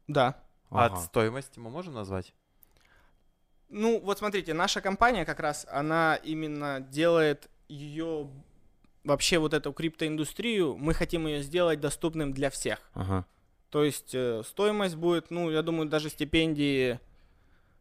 Да. 0.07 0.35
От 0.69 0.99
стоимости 1.01 1.57
мы 1.59 1.69
можем 1.69 1.93
назвать? 1.93 2.33
Ну, 3.77 3.99
вот 3.99 4.19
смотрите, 4.19 4.53
наша 4.53 4.79
компания 4.79 5.25
как 5.25 5.41
раз, 5.41 5.67
она 5.69 6.15
именно 6.23 6.79
делает 6.79 7.49
ее 7.67 8.29
вообще 9.03 9.37
вот 9.37 9.53
эту 9.53 9.73
криптоиндустрию, 9.73 10.77
мы 10.77 10.93
хотим 10.93 11.27
ее 11.27 11.43
сделать 11.43 11.81
доступным 11.81 12.31
для 12.33 12.49
всех. 12.49 12.79
Ага. 12.93 13.25
То 13.69 13.83
есть 13.83 14.15
э, 14.15 14.43
стоимость 14.45 14.95
будет, 14.95 15.29
ну, 15.29 15.51
я 15.51 15.61
думаю, 15.61 15.89
даже 15.89 16.09
стипендии 16.09 16.99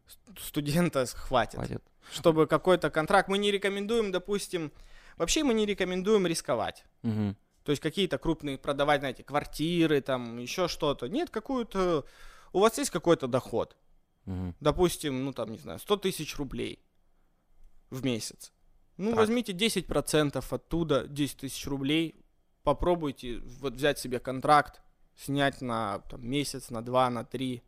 ст- 0.05 0.39
студента 0.39 1.05
хватит. 1.05 1.55
Хватит. 1.55 1.81
чтобы 2.11 2.45
какой-то 2.45 2.89
контракт. 2.89 3.29
Мы 3.29 3.37
не 3.37 3.49
рекомендуем, 3.49 4.11
допустим, 4.11 4.73
вообще 5.15 5.43
мы 5.45 5.53
не 5.53 5.65
рекомендуем 5.65 6.27
рисковать. 6.27 6.83
Мгм. 7.03 7.37
То 7.63 7.71
есть 7.71 7.81
какие-то 7.81 8.17
крупные 8.17 8.57
продавать, 8.57 8.99
знаете, 8.99 9.23
квартиры, 9.23 10.01
там, 10.01 10.39
еще 10.39 10.67
что-то. 10.67 11.07
Нет, 11.07 11.29
какую-то... 11.29 12.05
У 12.51 12.59
вас 12.59 12.77
есть 12.77 12.91
какой-то 12.91 13.27
доход. 13.27 13.77
Мгм. 14.25 14.55
Допустим, 14.59 15.23
ну 15.25 15.33
там, 15.33 15.51
не 15.51 15.57
знаю, 15.57 15.79
100 15.79 15.97
тысяч 15.97 16.35
рублей 16.37 16.79
в 17.89 18.03
месяц. 18.03 18.51
Ну, 18.97 19.09
Так. 19.09 19.19
возьмите 19.19 19.53
10% 19.53 20.53
оттуда, 20.53 21.05
10 21.07 21.37
тысяч 21.37 21.67
рублей. 21.67 22.15
Попробуйте 22.63 23.39
вот 23.61 23.73
взять 23.73 23.99
себе 23.99 24.19
контракт, 24.19 24.81
снять 25.15 25.61
на 25.61 25.99
там, 26.09 26.27
месяц, 26.27 26.69
на 26.69 26.81
два, 26.83 27.09
на 27.09 27.23
три. 27.23 27.61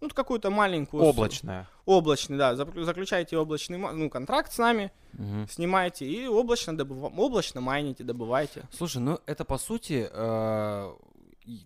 Ну, 0.00 0.08
какую-то 0.08 0.50
маленькую... 0.50 1.02
Облачная. 1.04 1.68
Облачный, 1.84 2.38
да. 2.38 2.54
Заклю- 2.54 2.84
Заключаете 2.84 3.36
облачный 3.36 3.76
ну, 3.76 4.08
контракт 4.08 4.50
с 4.52 4.58
нами, 4.58 4.90
Мгм. 5.12 5.46
снимаете 5.48 6.06
и 6.06 6.26
облачно, 6.26 6.72
добыва- 6.76 7.12
облачно 7.14 7.60
майните, 7.60 8.02
добывайте. 8.02 8.66
Слушай, 8.72 9.02
ну 9.02 9.20
это 9.26 9.44
по 9.44 9.58
сути, 9.58 10.08
э, 10.10 10.94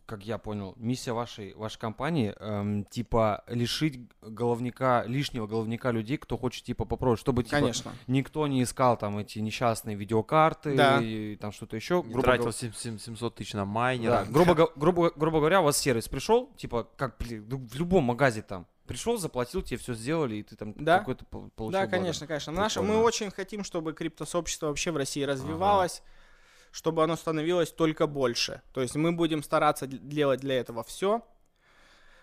как 0.06 0.24
я 0.24 0.38
понял, 0.38 0.74
миссия 0.76 1.12
вашей, 1.12 1.54
вашей 1.54 1.78
компании, 1.78 2.34
эм, 2.38 2.84
типа 2.84 3.44
лишить 3.48 4.00
головника, 4.22 5.04
лишнего 5.06 5.46
головника 5.46 5.90
людей, 5.90 6.16
кто 6.16 6.36
хочет 6.36 6.64
типа 6.64 6.84
попробовать, 6.84 7.20
чтобы 7.20 7.42
типа, 7.44 7.56
Конечно. 7.56 7.92
никто 8.06 8.46
не 8.46 8.62
искал 8.62 8.96
там 8.96 9.18
эти 9.18 9.38
несчастные 9.38 9.96
видеокарты 9.96 10.74
Да. 10.76 11.00
и 11.00 11.36
там 11.36 11.52
что-то 11.52 11.76
еще. 11.76 12.02
Не 12.04 12.12
грубо 12.12 12.22
тратил 12.22 12.52
сем- 12.52 12.98
700 12.98 13.34
тысяч 13.36 13.52
на 13.54 13.60
Да, 13.60 13.64
майнера. 13.66 14.26
грубо, 14.28 14.54
го- 14.54 14.72
грубо, 14.76 15.12
грубо 15.14 15.38
говоря, 15.38 15.60
у 15.60 15.64
вас 15.64 15.78
сервис 15.78 16.08
пришел, 16.08 16.50
типа, 16.56 16.88
как 16.96 17.16
блин, 17.18 17.46
ну, 17.48 17.58
в 17.58 17.74
любом 17.76 18.04
магазе 18.04 18.42
там, 18.42 18.66
пришел, 18.86 19.16
заплатил, 19.16 19.62
тебе 19.62 19.78
все 19.78 19.94
сделали, 19.94 20.36
и 20.36 20.42
ты 20.42 20.56
там 20.56 20.74
Да. 20.76 20.98
какой-то 20.98 21.24
пол- 21.24 21.50
получил 21.56 21.72
Да, 21.72 21.80
благо. 21.86 21.90
конечно, 21.96 22.26
конечно. 22.26 22.52
Наше, 22.52 22.82
мы 22.82 22.96
очень 22.98 23.30
хотим, 23.30 23.64
чтобы 23.64 23.92
криптосообщество 23.94 24.66
вообще 24.66 24.90
в 24.90 24.96
России 24.96 25.22
развивалось, 25.22 26.02
чтобы 26.74 27.04
оно 27.04 27.14
становилось 27.14 27.70
только 27.70 28.08
больше. 28.08 28.60
То 28.72 28.80
есть 28.80 28.96
мы 28.96 29.12
будем 29.12 29.44
стараться 29.44 29.86
делать 29.86 30.40
для 30.40 30.56
этого 30.56 30.82
все. 30.82 31.24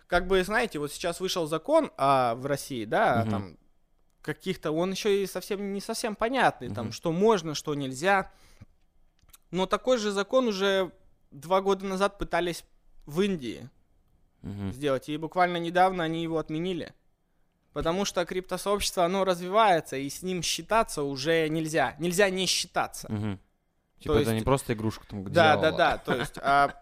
Как 0.08 0.28
бы, 0.28 0.44
знаете, 0.44 0.78
вот 0.78 0.92
сейчас 0.92 1.22
вышел 1.22 1.48
закон 1.48 1.90
а, 1.96 2.36
в 2.36 2.46
России, 2.46 2.84
да, 2.84 3.22
Мгм. 3.22 3.30
там 3.32 3.58
каких-то, 4.22 4.74
он 4.74 4.92
еще 4.92 5.24
и 5.24 5.26
совсем 5.26 5.72
не 5.72 5.80
совсем 5.80 6.18
понятный, 6.18 6.68
там, 6.68 6.88
Мгм. 6.88 6.92
что 6.92 7.14
можно, 7.14 7.56
что 7.56 7.76
нельзя. 7.76 8.30
Но 9.52 9.68
такой 9.68 9.98
же 9.98 10.12
закон 10.12 10.50
уже 10.50 10.92
два 11.32 11.62
года 11.62 11.86
назад 11.86 12.18
пытались 12.18 12.66
в 13.06 13.22
Индии 13.22 13.70
Мгм. 14.42 14.74
сделать, 14.74 15.08
и 15.08 15.16
буквально 15.16 15.56
недавно 15.58 16.04
они 16.04 16.24
его 16.24 16.38
отменили. 16.38 16.94
Потому 17.72 18.04
что 18.04 18.26
криптосообщество, 18.26 19.06
оно 19.06 19.24
развивается, 19.24 19.96
и 19.96 20.10
с 20.10 20.24
ним 20.24 20.42
считаться 20.44 21.04
уже 21.04 21.48
нельзя. 21.48 21.96
Нельзя 22.00 22.30
не 22.30 22.48
считаться. 22.48 23.08
Мгм. 23.10 23.40
Типа 24.02 24.16
То 24.16 24.20
это 24.22 24.30
не 24.32 24.36
есть- 24.38 24.46
просто 24.46 24.74
игрушка 24.74 25.06
там 25.08 25.24
к 25.24 25.30
Да, 25.30 25.56
да, 25.56 25.62
дьяволу. 25.62 25.78
да. 25.78 25.98
То 26.00 26.16
есть, 26.16 26.38
а, 26.40 26.74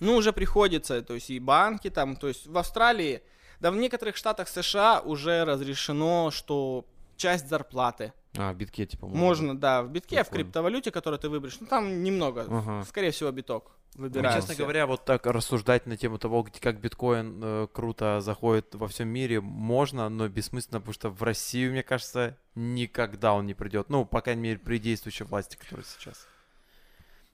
ну, 0.00 0.16
уже 0.16 0.32
приходится, 0.32 1.02
то 1.02 1.14
есть 1.14 1.30
и 1.30 1.38
банки 1.38 1.90
там, 1.90 2.16
то 2.16 2.28
есть 2.28 2.46
в 2.46 2.56
Австралии, 2.56 3.22
да 3.60 3.70
в 3.70 3.76
некоторых 3.76 4.16
штатах 4.16 4.48
США 4.48 5.00
уже 5.00 5.44
разрешено, 5.44 6.30
что 6.30 6.84
часть 7.16 7.48
зарплаты 7.48 8.12
А, 8.36 8.52
в 8.52 8.56
битке 8.56 8.84
типа 8.86 9.06
можно, 9.06 9.56
да, 9.56 9.82
в 9.82 9.88
битке, 9.90 10.16
в 10.22 10.26
Прикольно. 10.28 10.44
криптовалюте, 10.44 10.90
которую 10.90 11.20
ты 11.20 11.28
выберешь, 11.28 11.58
ну 11.60 11.66
там 11.68 12.02
немного, 12.02 12.46
Ага. 12.48 12.84
скорее 12.84 13.12
всего, 13.12 13.30
биток 13.30 13.70
Ну, 13.94 14.02
выбирают. 14.02 14.34
честно 14.38 14.54
все. 14.54 14.62
говоря, 14.64 14.86
вот 14.88 15.04
так 15.04 15.24
рассуждать 15.26 15.86
на 15.86 15.96
тему 15.96 16.18
того, 16.18 16.42
где- 16.42 16.58
как 16.58 16.80
биткоин 16.80 17.40
э, 17.42 17.68
круто 17.72 18.20
заходит 18.20 18.74
во 18.74 18.88
всем 18.88 19.06
мире, 19.08 19.40
можно, 19.40 20.08
но 20.08 20.26
бессмысленно, 20.28 20.80
потому 20.80 20.94
что 20.94 21.10
в 21.10 21.22
Россию, 21.22 21.70
мне 21.70 21.84
кажется, 21.84 22.36
никогда 22.56 23.34
он 23.34 23.46
не 23.46 23.54
придет. 23.54 23.88
Ну, 23.88 24.04
по 24.04 24.20
крайней 24.20 24.42
мере, 24.42 24.58
при 24.58 24.78
действующей 24.78 25.24
власти, 25.24 25.56
которая 25.56 25.86
сейчас. 25.86 26.26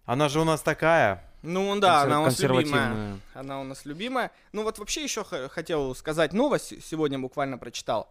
Она 0.04 0.28
же 0.28 0.40
у 0.40 0.44
нас 0.44 0.60
такая. 0.62 1.24
Ну 1.42 1.78
да, 1.80 2.02
она 2.02 2.20
у 2.20 2.24
нас 2.24 2.38
любимая. 2.40 3.18
Она 3.34 3.60
у 3.60 3.64
нас 3.64 3.84
любимая. 3.84 4.30
Ну 4.52 4.62
вот 4.62 4.78
вообще 4.78 5.02
еще 5.02 5.24
хотел 5.24 5.94
сказать 5.94 6.32
новость, 6.32 6.84
сегодня 6.84 7.18
буквально 7.18 7.58
прочитал. 7.58 8.10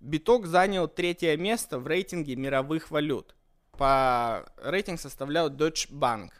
Биток 0.00 0.46
занял 0.46 0.88
третье 0.88 1.36
место 1.36 1.78
в 1.78 1.86
рейтинге 1.86 2.36
мировых 2.36 2.90
валют. 2.90 3.34
По 3.78 4.44
рейтинг 4.62 5.00
составлял 5.00 5.48
Deutsche 5.48 5.90
Bank. 5.90 6.30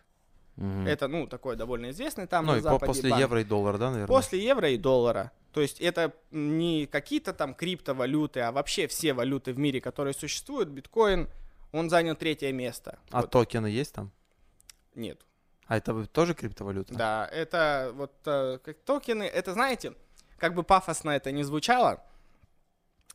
Мгм. 0.57 0.87
Это, 0.87 1.09
ну, 1.09 1.27
такой 1.27 1.57
довольно 1.57 1.91
известный 1.91 2.27
там 2.27 2.45
ну, 2.45 2.53
на 2.53 2.59
и 2.59 2.61
Западе 2.61 2.87
после 2.87 3.11
банк. 3.11 3.21
евро 3.21 3.41
и 3.41 3.45
доллара, 3.45 3.79
да, 3.79 3.91
наверное? 3.91 4.07
После 4.15 4.43
евро 4.45 4.69
и 4.69 4.77
доллара. 4.77 5.33
То 5.53 5.61
есть 5.61 5.81
это 5.81 6.13
не 6.31 6.87
какие-то 6.87 7.33
там 7.33 7.55
криптовалюты, 7.55 8.41
а 8.41 8.53
вообще 8.53 8.87
все 8.87 9.13
валюты 9.13 9.53
в 9.53 9.59
мире, 9.59 9.81
которые 9.81 10.15
существуют. 10.15 10.69
Биткоин, 10.69 11.29
он 11.73 11.89
занял 11.89 12.17
третье 12.17 12.53
место. 12.53 12.99
А 13.11 13.23
Вот. 13.23 13.31
токены 13.31 13.67
есть 13.67 13.95
там? 13.95 14.11
Нет. 14.95 15.21
А 15.67 15.77
это 15.77 16.07
тоже 16.07 16.35
криптовалюта? 16.35 16.95
Да, 16.95 17.29
это 17.33 17.93
вот 17.95 18.13
э, 18.27 18.59
как 18.65 18.79
токены, 18.81 19.23
это 19.25 19.53
знаете, 19.53 19.95
как 20.39 20.55
бы 20.55 20.63
пафосно 20.63 21.11
это 21.11 21.31
не 21.33 21.45
звучало, 21.45 22.03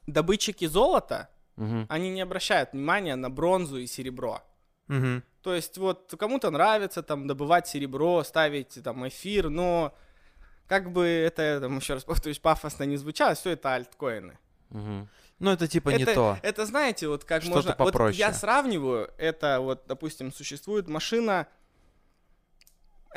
добытчики 0.08 0.66
золота, 0.66 1.30
Мгм. 1.56 1.86
они 1.90 2.10
не 2.10 2.22
обращают 2.22 2.74
внимания 2.74 3.16
на 3.16 3.30
бронзу 3.30 3.78
и 3.78 3.88
серебро. 3.88 4.42
Мгм. 4.88 5.24
То 5.42 5.54
есть 5.54 5.78
вот 5.78 6.14
кому-то 6.18 6.50
нравится 6.50 7.04
там 7.04 7.28
добывать 7.28 7.68
серебро, 7.68 8.24
ставить 8.24 8.82
там 8.84 9.08
эфир, 9.08 9.50
но 9.50 9.94
как 10.68 10.92
бы 10.92 11.06
это, 11.06 11.60
там, 11.62 11.78
еще 11.78 11.94
раз 11.96 12.04
повторюсь, 12.04 12.40
пафосно 12.40 12.84
не 12.84 12.98
звучало, 12.98 13.36
все 13.36 13.52
это 13.52 13.74
альткоины. 13.74 14.38
Мгм. 14.70 15.10
Ну, 15.40 15.52
это 15.52 15.68
типа 15.68 15.90
не 15.90 16.04
это, 16.04 16.14
то. 16.16 16.38
это 16.42 16.66
знаете, 16.66 17.08
вот 17.08 17.24
как 17.24 17.44
Что-то 17.44 17.56
можно... 17.58 17.76
Вот 17.78 17.94
попроще. 17.94 18.18
я 18.18 18.34
сравниваю, 18.34 19.12
это 19.18 19.60
вот, 19.62 19.84
допустим, 19.88 20.34
существует 20.34 20.88
машина 20.88 21.48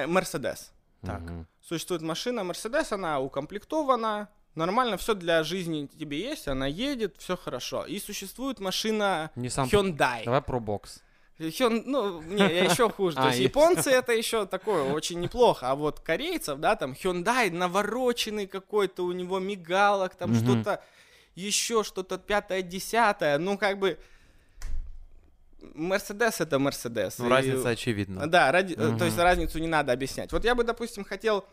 э, 0.03 0.07
Mercedes. 0.07 0.71
Так. 1.03 1.21
Мгм. 1.21 1.47
Существует 1.61 2.03
машина 2.03 2.41
Mercedes, 2.41 2.93
она 2.93 3.21
укомплектована, 3.21 4.29
нормально, 4.55 4.97
все 4.97 5.15
для 5.15 5.43
жизни 5.45 5.87
тебе 5.87 6.21
есть, 6.21 6.49
она 6.49 6.67
едет, 6.67 7.17
все 7.19 7.37
хорошо. 7.37 7.85
И 7.87 7.99
существует 7.99 8.61
машина 8.61 9.31
Не 9.37 9.49
сам... 9.49 9.69
Hyundai. 9.69 10.25
Давай 10.25 10.43
про 10.43 10.61
бокс. 10.61 11.03
Hyun- 11.39 11.85
ну, 11.87 12.21
не, 12.21 12.65
еще 12.65 12.91
хуже. 12.91 13.17
То 13.17 13.23
А, 13.29 13.29
есть 13.29 13.41
японцы 13.41 13.91
это 13.91 14.13
еще 14.13 14.47
такое 14.47 14.93
очень 14.93 15.21
неплохо. 15.21 15.71
А 15.71 15.75
вот 15.75 16.01
корейцев, 16.01 16.59
да, 16.59 16.77
там 16.77 16.93
Hyundai 16.93 17.51
навороченный 17.51 18.47
какой-то, 18.47 19.05
у 19.05 19.13
него 19.13 19.39
мигалок, 19.39 20.17
там 20.17 20.35
что-то 20.35 20.83
еще, 21.35 21.83
что-то 21.85 22.19
пятое, 22.19 22.63
десятое. 22.63 23.39
Ну, 23.39 23.57
как 23.57 23.79
бы 23.79 23.99
Мерседес 25.75 26.41
это 26.41 26.59
Мерседес. 26.59 27.19
Ну, 27.19 27.27
И- 27.27 27.31
разница 27.31 27.69
очевидна. 27.71 28.27
Да, 28.29 28.51
ради- 28.53 28.75
Мгм. 28.75 28.99
то 28.99 29.05
есть 29.05 29.19
разницу 29.19 29.59
не 29.59 29.67
надо 29.69 29.93
объяснять. 29.93 30.33
Вот 30.33 30.45
я 30.45 30.55
бы, 30.55 30.65
допустим, 30.65 31.05
хотел 31.05 31.45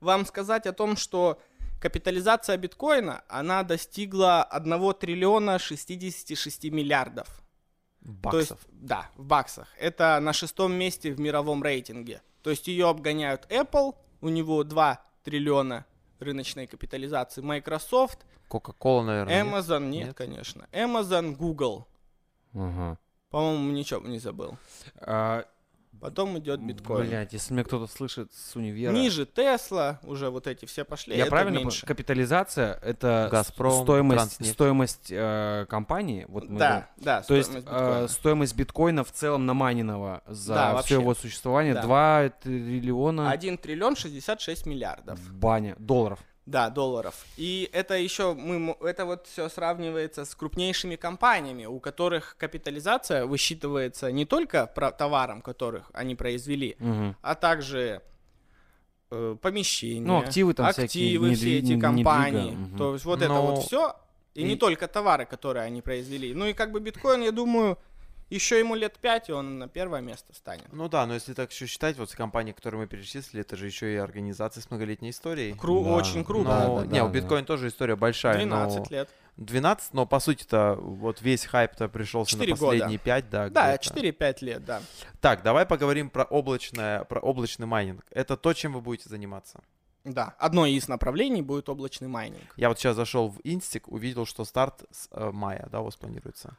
вам 0.00 0.26
сказать 0.26 0.66
о 0.66 0.72
том, 0.72 0.96
что 0.96 1.40
капитализация 1.80 2.56
биткоина, 2.56 3.22
она 3.28 3.62
достигла 3.62 4.42
1 4.42 4.92
триллиона 4.92 5.58
66 5.58 6.70
миллиардов. 6.70 7.28
То 8.30 8.38
есть, 8.38 8.50
Баксов. 8.50 8.58
да, 8.72 9.10
в 9.16 9.24
баксах. 9.24 9.68
Это 9.78 10.18
на 10.20 10.32
шестом 10.32 10.72
месте 10.72 11.12
в 11.12 11.20
мировом 11.20 11.62
рейтинге. 11.62 12.20
То 12.42 12.50
есть 12.50 12.66
ее 12.66 12.88
обгоняют 12.88 13.46
Apple, 13.48 13.94
у 14.20 14.28
него 14.28 14.64
2 14.64 15.00
триллиона 15.22 15.86
рыночной 16.18 16.66
капитализации, 16.66 17.40
Microsoft, 17.42 18.18
Кока-кола, 18.48 19.02
наверное. 19.04 19.44
Amazon, 19.44 19.88
нет, 19.88 20.06
Нет? 20.08 20.16
конечно, 20.16 20.66
Amazon, 20.72 21.36
Google. 21.36 21.86
Ага. 22.54 22.98
По-моему, 23.30 23.72
ничего 23.72 24.06
не 24.06 24.18
забыл. 24.18 24.56
А, 25.00 25.44
Потом 26.00 26.36
идет 26.40 26.60
биткоин. 26.60 27.06
Блять, 27.06 27.32
если 27.32 27.52
меня 27.54 27.62
кто-то 27.62 27.86
слышит 27.86 28.32
с 28.32 28.56
универа... 28.56 28.90
Ниже 28.92 29.24
Тесла, 29.24 30.00
уже 30.02 30.30
вот 30.30 30.48
эти 30.48 30.64
все 30.64 30.84
пошли. 30.84 31.16
Я 31.16 31.26
правильно 31.26 31.58
меньше. 31.58 31.86
Капитализация 31.86 32.74
это 32.82 33.28
Газпром, 33.30 33.84
стоимость, 33.84 34.16
Транснефть. 34.18 34.52
стоимость 34.52 35.06
э, 35.12 35.64
компании. 35.68 36.24
Вот 36.28 36.48
мы 36.48 36.58
Да, 36.58 36.88
да, 36.96 37.22
То 37.22 37.34
есть 37.36 37.50
стоимость 37.50 37.68
э, 37.68 37.70
биткоина. 37.70 38.08
стоимость 38.08 38.56
биткоина 38.56 39.04
в 39.04 39.12
целом 39.12 39.46
намайненного 39.46 40.22
за 40.26 40.54
Да, 40.54 40.66
все 40.68 40.74
вообще. 40.74 40.94
его 40.94 41.14
существование 41.14 41.74
Да. 41.74 41.82
2 41.82 42.28
триллиона 42.42 43.30
1 43.30 43.58
триллион 43.58 43.94
66 43.94 44.66
миллиардов. 44.66 45.20
баня 45.32 45.76
долларов. 45.78 46.18
Да, 46.52 46.68
долларов. 46.68 47.14
И 47.38 47.70
это 47.72 47.94
еще 47.96 48.34
мы, 48.34 48.76
это 48.82 49.06
вот 49.06 49.26
все 49.26 49.48
сравнивается 49.48 50.24
с 50.26 50.34
крупнейшими 50.34 50.96
компаниями, 50.96 51.64
у 51.64 51.80
которых 51.80 52.36
капитализация 52.38 53.24
высчитывается 53.24 54.12
не 54.12 54.26
только 54.26 54.66
про 54.66 54.90
товаром, 54.92 55.40
которых 55.40 55.90
они 55.94 56.14
произвели, 56.14 56.76
Мгм. 56.78 57.16
а 57.22 57.34
также 57.34 58.02
э, 59.10 59.36
помещения, 59.40 60.06
Ну, 60.06 60.18
активы 60.18 60.52
там 60.54 60.66
всякие, 60.72 60.84
активы, 60.84 61.34
все 61.34 61.46
недви- 61.46 61.58
эти 61.58 61.72
не- 61.74 61.80
компании. 61.80 62.40
недвига, 62.50 62.58
мгм. 62.68 62.78
То 62.78 62.92
есть 62.92 63.04
вот 63.06 63.20
это 63.22 63.28
Но- 63.32 63.46
вот 63.46 63.64
все, 63.64 63.96
и, 64.34 64.42
не 64.42 64.54
и- 64.54 64.56
только 64.56 64.88
товары, 64.88 65.24
которые 65.26 65.64
они 65.64 65.80
произвели. 65.82 66.34
Ну 66.34 66.46
и 66.46 66.52
как 66.54 66.70
бы 66.72 66.80
биткоин, 66.80 67.22
я 67.22 67.32
думаю, 67.32 67.78
еще 68.34 68.58
ему 68.58 68.74
лет 68.74 68.98
пять, 68.98 69.28
и 69.28 69.32
он 69.32 69.58
на 69.58 69.68
первое 69.68 70.00
место 70.00 70.34
станет. 70.34 70.64
Ну 70.72 70.88
да, 70.88 71.06
но 71.06 71.14
если 71.14 71.34
так 71.34 71.52
еще 71.52 71.66
считать, 71.66 71.96
вот 71.98 72.10
компании, 72.12 72.52
которые 72.52 72.80
мы 72.80 72.86
перечислили, 72.86 73.42
это 73.42 73.56
же 73.56 73.66
еще 73.66 73.92
и 73.92 73.96
организации 73.96 74.60
с 74.60 74.70
многолетней 74.70 75.10
историей. 75.10 75.52
Кру- 75.54 75.84
Да. 75.84 75.90
Очень 75.96 76.24
круто. 76.24 76.48
Но, 76.48 76.74
Да, 76.76 76.80
да, 76.80 76.86
не, 76.86 76.98
да, 76.98 77.04
у 77.04 77.08
да. 77.08 77.14
биткоин 77.14 77.44
тоже 77.44 77.68
история 77.68 77.96
большая. 77.96 78.36
12 78.36 78.90
но... 78.90 78.96
лет. 78.96 79.08
12, 79.36 79.94
но 79.94 80.06
по 80.06 80.20
сути-то 80.20 80.76
вот 80.78 81.22
весь 81.22 81.46
хайп-то 81.46 81.88
пришелся 81.88 82.36
на 82.36 82.42
Четыре 82.44 82.56
года. 82.56 82.66
последние 82.72 82.98
5, 82.98 83.30
да. 83.30 83.48
Да, 83.48 83.76
где-то. 83.76 84.00
4-5 84.00 84.36
лет, 84.44 84.64
да. 84.64 84.82
Так, 85.20 85.42
давай 85.42 85.64
поговорим 85.64 86.10
про 86.10 86.24
облачное, 86.24 87.04
про 87.04 87.18
облачный 87.20 87.66
майнинг. 87.66 88.04
Это 88.10 88.36
то, 88.36 88.52
чем 88.52 88.74
вы 88.74 88.80
будете 88.80 89.08
заниматься. 89.08 89.60
Да, 90.04 90.34
одно 90.38 90.66
из 90.66 90.88
направлений 90.88 91.42
будет 91.42 91.68
облачный 91.68 92.08
майнинг. 92.08 92.42
Я 92.56 92.68
вот 92.68 92.78
сейчас 92.78 92.96
зашел 92.96 93.28
в 93.30 93.40
Инстик, 93.44 93.88
увидел, 93.88 94.26
что 94.26 94.44
старт 94.44 94.82
с 94.90 95.08
э, 95.12 95.30
мая, 95.32 95.68
да, 95.70 95.80
у 95.80 95.84
вас 95.84 95.96
планируется. 95.96 96.56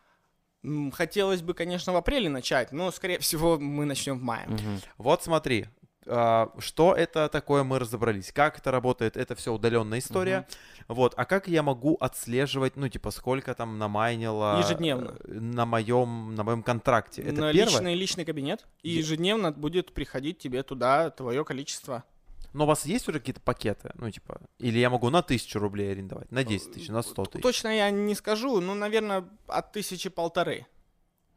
Хотелось 0.94 1.42
бы, 1.42 1.54
конечно, 1.54 1.92
в 1.94 1.98
апреле 1.98 2.30
начать, 2.30 2.72
но, 2.72 2.92
скорее 2.92 3.20
всего, 3.20 3.60
мы 3.60 3.86
начнем 3.86 4.18
в 4.18 4.22
мае. 4.22 4.46
Мгм. 4.48 4.80
Вот 4.98 5.24
смотри, 5.24 5.68
а, 6.06 6.52
что 6.60 6.94
это 6.94 7.30
такое, 7.30 7.64
мы 7.64 7.80
разобрались. 7.80 8.32
Как 8.32 8.58
это 8.58 8.72
работает, 8.72 9.18
это 9.18 9.36
все 9.36 9.54
удаленная 9.54 10.00
история. 10.00 10.48
Вот, 10.88 11.14
а 11.16 11.26
как 11.26 11.48
я 11.48 11.64
могу 11.64 11.96
отслеживать, 12.00 12.76
ну, 12.76 12.90
типа, 12.90 13.12
сколько 13.12 13.54
там 13.54 13.78
намайнило... 13.78 14.60
Ежедневно. 14.60 15.16
э, 15.24 15.32
На 15.32 15.66
моем, 15.66 16.36
на 16.36 16.44
моем 16.44 16.62
контракте. 16.64 17.22
Это 17.22 17.42
На 17.42 17.54
первое? 17.54 17.74
личный, 17.74 17.96
личный 17.96 18.26
кабинет. 18.26 18.66
И 18.82 18.90
ежедневно 18.90 19.52
будет 19.52 19.94
приходить 19.94 20.40
тебе 20.40 20.64
туда 20.64 21.10
твое 21.10 21.46
количество. 21.46 22.04
Но 22.54 22.66
у 22.66 22.68
вас 22.68 22.86
есть 22.86 23.08
уже 23.10 23.20
какие-то 23.20 23.42
пакеты? 23.42 23.92
Ну, 23.96 24.10
типа, 24.10 24.42
или 24.60 24.78
я 24.80 24.90
могу 24.90 25.10
на 25.10 25.22
тысячу 25.22 25.60
рублей 25.60 25.92
арендовать, 25.92 26.32
на 26.32 26.44
10 26.44 26.74
тысяч, 26.74 26.90
на 26.90 27.02
100 27.02 27.26
тысяч? 27.26 27.44
Точно 27.44 27.76
я 27.76 27.90
не 27.90 28.16
скажу, 28.16 28.62
ну, 28.62 28.76
наверное, 28.76 29.28
от 29.48 29.72
тысячи 29.72 30.10
полторы. 30.10 30.68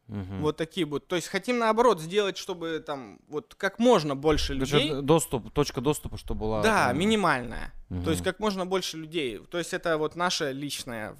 Мгм. 0.09 0.43
Вот 0.43 0.57
такие 0.57 0.87
будут. 0.87 1.09
То 1.09 1.17
есть 1.17 1.27
хотим, 1.29 1.59
наоборот, 1.59 2.01
сделать, 2.01 2.37
чтобы 2.37 2.83
там 2.87 3.19
вот 3.29 3.55
как 3.57 3.79
можно 3.79 4.15
больше 4.15 4.55
людей... 4.55 4.93
доступ, 5.03 5.51
точка 5.53 5.81
доступа, 5.81 6.17
чтобы 6.17 6.41
была... 6.41 6.63
Да, 6.63 6.89
там, 6.89 6.99
минимальная. 6.99 7.73
мгм. 7.89 8.05
То 8.05 8.11
есть 8.11 8.23
как 8.23 8.39
можно 8.39 8.67
больше 8.67 8.97
людей. 8.97 9.39
То 9.39 9.59
есть 9.59 9.75
это 9.75 9.99
вот 9.99 10.15
наше 10.15 10.53
личное 10.53 11.17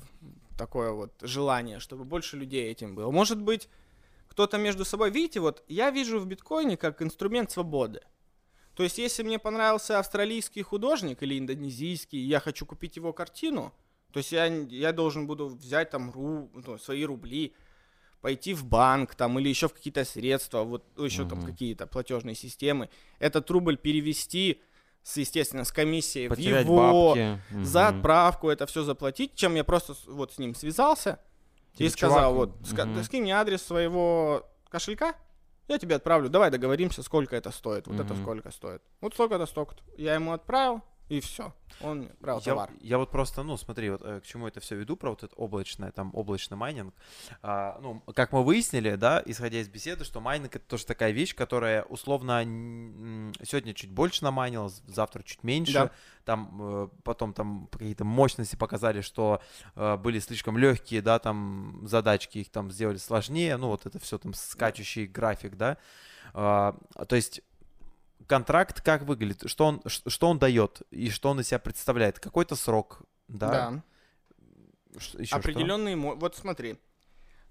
такое 0.57 0.93
вот 0.93 1.13
желание, 1.21 1.81
чтобы 1.81 2.05
больше 2.05 2.37
людей 2.37 2.71
этим 2.71 2.95
было. 2.95 3.11
Может 3.11 3.41
быть, 3.43 3.69
кто-то 4.29 4.57
между 4.57 4.85
собой... 4.85 5.11
Видите, 5.11 5.41
вот 5.41 5.65
я 5.69 5.91
вижу 5.91 6.21
в 6.21 6.27
биткоине 6.27 6.77
как 6.77 7.03
инструмент 7.03 7.51
свободы. 7.51 8.03
То 8.77 8.83
есть 8.83 8.99
если 8.99 9.23
мне 9.23 9.39
понравился 9.39 9.99
австралийский 9.99 10.61
художник 10.61 11.23
или 11.23 11.39
индонезийский, 11.39 12.19
и 12.19 12.27
я 12.27 12.41
хочу 12.41 12.67
купить 12.67 12.97
его 12.97 13.15
картину, 13.15 13.73
то 14.13 14.19
есть 14.19 14.33
я, 14.33 14.45
я 14.45 14.93
должен 14.93 15.27
буду 15.27 15.49
взять 15.49 15.91
там 15.91 16.11
ру, 16.11 16.51
ну, 16.53 16.77
свои 16.77 17.05
рубли, 17.05 17.55
пойти 18.21 18.53
в 18.53 18.67
банк 18.67 19.15
там 19.15 19.39
или 19.39 19.49
еще 19.49 19.69
в 19.69 19.73
какие-то 19.73 20.05
средства, 20.05 20.63
вот 20.63 20.85
еще 20.99 21.25
там 21.25 21.39
Мгм. 21.39 21.47
какие-то 21.47 21.87
платежные 21.87 22.35
системы, 22.35 22.91
этот 23.19 23.51
рубль 23.51 23.79
перевести 23.79 24.61
с, 25.03 25.17
естественно, 25.17 25.65
с 25.65 25.73
комиссией 25.73 26.27
в 26.27 26.31
Потерять 26.31 26.67
его, 26.67 27.15
бабки. 27.15 27.41
за 27.63 27.89
Мгм. 27.89 27.99
отправку 27.99 28.51
это 28.51 28.67
все 28.67 28.83
заплатить, 28.83 29.35
чем 29.35 29.55
я 29.55 29.65
просто 29.65 29.95
вот 30.07 30.35
с 30.35 30.39
ним 30.39 30.55
связался 30.55 31.19
и 31.75 31.79
Типа, 31.79 31.93
сказал, 31.93 32.33
чувак, 32.33 32.59
вот, 32.67 32.89
мгм. 32.89 33.05
скинь 33.05 33.23
мне 33.23 33.35
адрес 33.35 33.63
своего 33.63 34.47
кошелька, 34.69 35.15
я 35.69 35.79
тебе 35.79 35.97
отправлю, 35.97 36.29
давай 36.29 36.51
договоримся, 36.51 37.03
сколько 37.03 37.37
это 37.37 37.51
стоит, 37.51 37.87
вот 37.87 37.99
это 38.01 38.15
Мгм. 38.15 38.23
сколько 38.23 38.51
стоит. 38.51 38.83
Вот 39.01 39.15
столько-то, 39.15 39.47
столько-то. 39.47 39.83
Я 39.97 40.15
ему 40.15 40.33
отправил, 40.33 40.83
и 41.09 41.21
все. 41.21 41.55
Он 41.81 42.09
Я, 42.25 42.41
товар. 42.41 42.71
я 42.81 42.99
вот 42.99 43.11
просто, 43.11 43.43
ну, 43.43 43.57
смотри, 43.57 43.91
вот 43.91 44.01
э, 44.03 44.21
к 44.21 44.27
чему 44.27 44.49
это 44.49 44.61
все 44.61 44.77
веду, 44.77 44.97
про 44.97 45.11
вот 45.11 45.23
это 45.23 45.35
облачное, 45.37 45.93
там, 45.93 46.11
облачный 46.15 46.57
майнинг. 46.57 46.95
А, 47.43 47.79
ну, 47.81 48.03
как 48.15 48.33
мы 48.33 48.43
выяснили, 48.43 48.97
да, 48.97 49.23
исходя 49.25 49.61
из 49.61 49.69
беседы, 49.69 50.05
что 50.05 50.21
майнинг 50.21 50.57
это 50.57 50.65
тоже 50.67 50.87
такая 50.87 51.13
вещь, 51.13 51.35
которая 51.35 51.83
условно 51.85 52.41
сегодня 53.43 53.75
чуть 53.75 53.91
больше 53.91 54.25
намайнилась, 54.25 54.83
завтра 54.87 55.23
чуть 55.23 55.45
меньше. 55.45 55.73
Да. 55.73 55.91
Там 56.25 56.59
э, 56.61 56.89
потом 57.05 57.33
там 57.35 57.69
какие-то 57.71 58.05
мощности 58.05 58.57
показали, 58.57 59.01
что 59.01 59.41
э, 59.77 59.97
были 59.97 60.19
слишком 60.19 60.59
легкие, 60.59 61.03
да, 61.03 61.19
там 61.19 61.83
задачки 61.85 62.39
их 62.39 62.51
там 62.51 62.71
сделали 62.71 62.97
сложнее, 62.97 63.57
ну, 63.59 63.69
вот 63.69 63.87
это 63.87 63.99
все 64.01 64.19
там 64.19 64.35
скачущий 64.35 65.07
график, 65.07 65.57
да. 65.57 65.77
А, 66.33 66.77
то 67.07 67.17
есть 67.17 67.43
контракт 68.27 68.81
как 68.81 69.03
выглядит, 69.03 69.49
что 69.51 69.67
он, 69.67 69.83
что 69.87 70.29
он 70.29 70.39
дает 70.39 70.83
и 70.91 71.11
что 71.11 71.31
он 71.31 71.41
из 71.41 71.49
себя 71.49 71.59
представляет, 71.59 72.19
какой-то 72.19 72.57
срок, 72.57 73.03
да? 73.29 73.51
Да. 73.51 73.83
Ш- 75.01 75.25
что? 75.25 75.37
Определенные, 75.37 75.97
мо- 75.97 76.15
вот 76.15 76.37
смотри, 76.37 76.77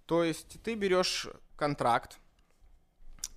то 0.05 0.23
есть 0.23 0.61
ты 0.63 0.75
берешь 0.75 1.27
контракт, 1.57 2.19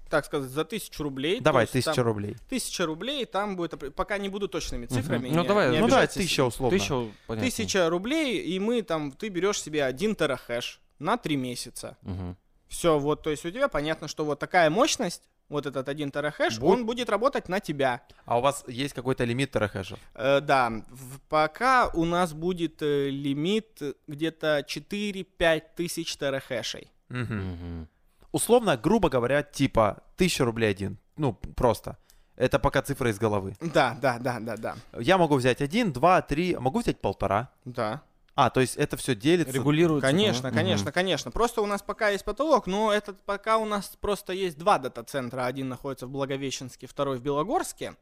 так 0.08 0.24
сказать, 0.24 0.50
за 0.50 0.64
тысячу 0.64 1.02
рублей. 1.02 1.38
Давай, 1.40 1.66
то 1.66 1.72
тысяча 1.72 1.94
там 1.94 2.06
рублей. 2.06 2.36
Тысяча 2.48 2.86
рублей, 2.86 3.26
там 3.26 3.56
будет, 3.56 3.94
пока 3.94 4.16
не 4.16 4.30
буду 4.30 4.48
точными 4.48 4.86
цифрами. 4.86 5.28
Ну, 5.28 5.42
не- 5.42 5.48
давай, 5.48 5.70
не 5.70 5.78
Ну 5.80 5.88
давай, 5.88 6.08
тысяча 6.08 6.44
условно. 6.44 6.78
Понятно. 7.26 7.50
Тысяча 7.50 7.90
рублей, 7.90 8.40
и 8.40 8.58
мы 8.58 8.80
там, 8.82 9.12
ты 9.12 9.28
берешь 9.28 9.60
себе 9.60 9.84
один 9.84 10.16
терахэш 10.16 10.80
на 10.98 11.18
три 11.18 11.36
месяца. 11.36 11.98
Мгм. 12.02 12.36
Все, 12.68 12.98
вот, 12.98 13.22
то 13.22 13.30
есть 13.30 13.44
у 13.44 13.50
тебя 13.50 13.68
понятно, 13.68 14.08
что 14.08 14.24
вот 14.24 14.38
такая 14.38 14.70
мощность, 14.70 15.22
вот 15.48 15.66
этот 15.66 15.88
один 15.88 16.10
терахэш, 16.10 16.58
Будет- 16.58 16.70
он 16.70 16.86
будет 16.86 17.08
работать 17.08 17.48
на 17.48 17.60
тебя. 17.60 18.02
А 18.26 18.38
у 18.38 18.40
вас 18.40 18.64
есть 18.68 18.94
какой-то 18.94 19.24
лимит 19.24 19.50
терахэшев? 19.52 19.98
Э, 20.14 20.40
да, 20.40 20.70
в- 20.90 21.20
пока 21.28 21.88
у 21.94 22.04
нас 22.04 22.32
будет 22.32 22.82
э, 22.82 23.08
лимит 23.10 23.80
где-то 24.06 24.64
4-5 24.66 25.62
тысяч 25.76 26.16
терахэшей. 26.16 26.90
Мгм. 27.08 27.38
Мгм. 27.52 27.88
Условно, 28.32 28.76
грубо 28.76 29.08
говоря, 29.08 29.42
типа 29.42 30.02
тысяча 30.16 30.44
рублей 30.44 30.70
один. 30.70 30.98
Ну, 31.16 31.32
просто. 31.56 31.96
Это 32.36 32.58
пока 32.60 32.82
цифра 32.82 33.10
из 33.10 33.18
головы. 33.18 33.56
Да, 33.60 33.98
да, 34.00 34.18
да, 34.20 34.38
да, 34.40 34.56
да. 34.56 34.76
Я 35.00 35.18
могу 35.18 35.34
взять 35.36 35.60
один, 35.60 35.92
два, 35.92 36.22
три, 36.22 36.54
могу 36.56 36.80
взять 36.80 37.00
полтора. 37.00 37.48
Да. 37.64 38.02
А, 38.40 38.50
то 38.50 38.60
есть 38.60 38.76
это 38.76 38.96
все 38.96 39.16
делится. 39.16 39.52
Регулируется. 39.52 40.08
Конечно, 40.08 40.46
Мгм. 40.50 40.54
конечно, 40.56 40.92
конечно. 40.92 41.30
Просто 41.32 41.60
у 41.60 41.66
нас 41.66 41.82
пока 41.82 42.10
есть 42.10 42.24
потолок, 42.24 42.68
но 42.68 42.92
этот 42.92 43.20
пока 43.22 43.58
у 43.58 43.64
нас 43.64 43.96
просто 44.00 44.32
есть 44.32 44.56
два 44.56 44.78
дата-центра. 44.78 45.44
Один 45.46 45.68
находится 45.68 46.06
в 46.06 46.10
Благовещенске, 46.10 46.86
второй 46.86 47.18
в 47.18 47.20
Белогорске. 47.20 47.96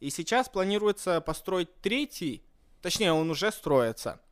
И 0.00 0.08
сейчас 0.08 0.48
планируется 0.48 1.20
построить 1.20 1.68
третий, 1.82 2.42
точнее, 2.80 3.12
он 3.12 3.28
уже 3.28 3.52
строится, 3.52 4.22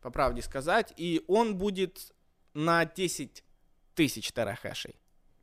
по 0.00 0.10
правде 0.10 0.40
сказать, 0.40 0.94
и 0.96 1.22
он 1.28 1.58
будет 1.58 2.10
на 2.54 2.86
10 2.86 3.44
тысяч 3.94 4.32
терахэшей. 4.32 4.96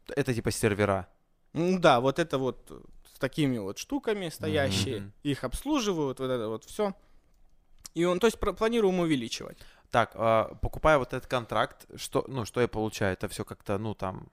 Это 0.07 0.33
типа 0.33 0.49
сервера. 0.49 1.07
Ну 1.53 1.77
да, 1.77 1.99
вот 1.99 2.17
это 2.17 2.39
вот 2.39 2.71
с 3.13 3.19
такими 3.19 3.59
вот 3.59 3.77
штуками 3.77 4.29
стоящие, 4.29 5.01
Мгм. 5.01 5.13
их 5.21 5.43
обслуживают, 5.43 6.19
вот 6.19 6.31
это 6.31 6.47
вот 6.47 6.63
все. 6.65 6.95
И 7.93 8.05
он, 8.05 8.19
то 8.19 8.27
есть, 8.27 8.39
планируем 8.39 8.99
увеличивать. 8.99 9.57
Так, 9.89 10.11
а, 10.15 10.55
покупая 10.61 10.97
вот 10.97 11.13
этот 11.13 11.29
контракт, 11.29 11.85
что, 11.95 12.23
ну, 12.27 12.45
что 12.45 12.61
я 12.61 12.67
получаю? 12.67 13.13
Это 13.13 13.27
все 13.27 13.43
как-то, 13.43 13.77
ну, 13.77 13.93
там, 13.93 14.29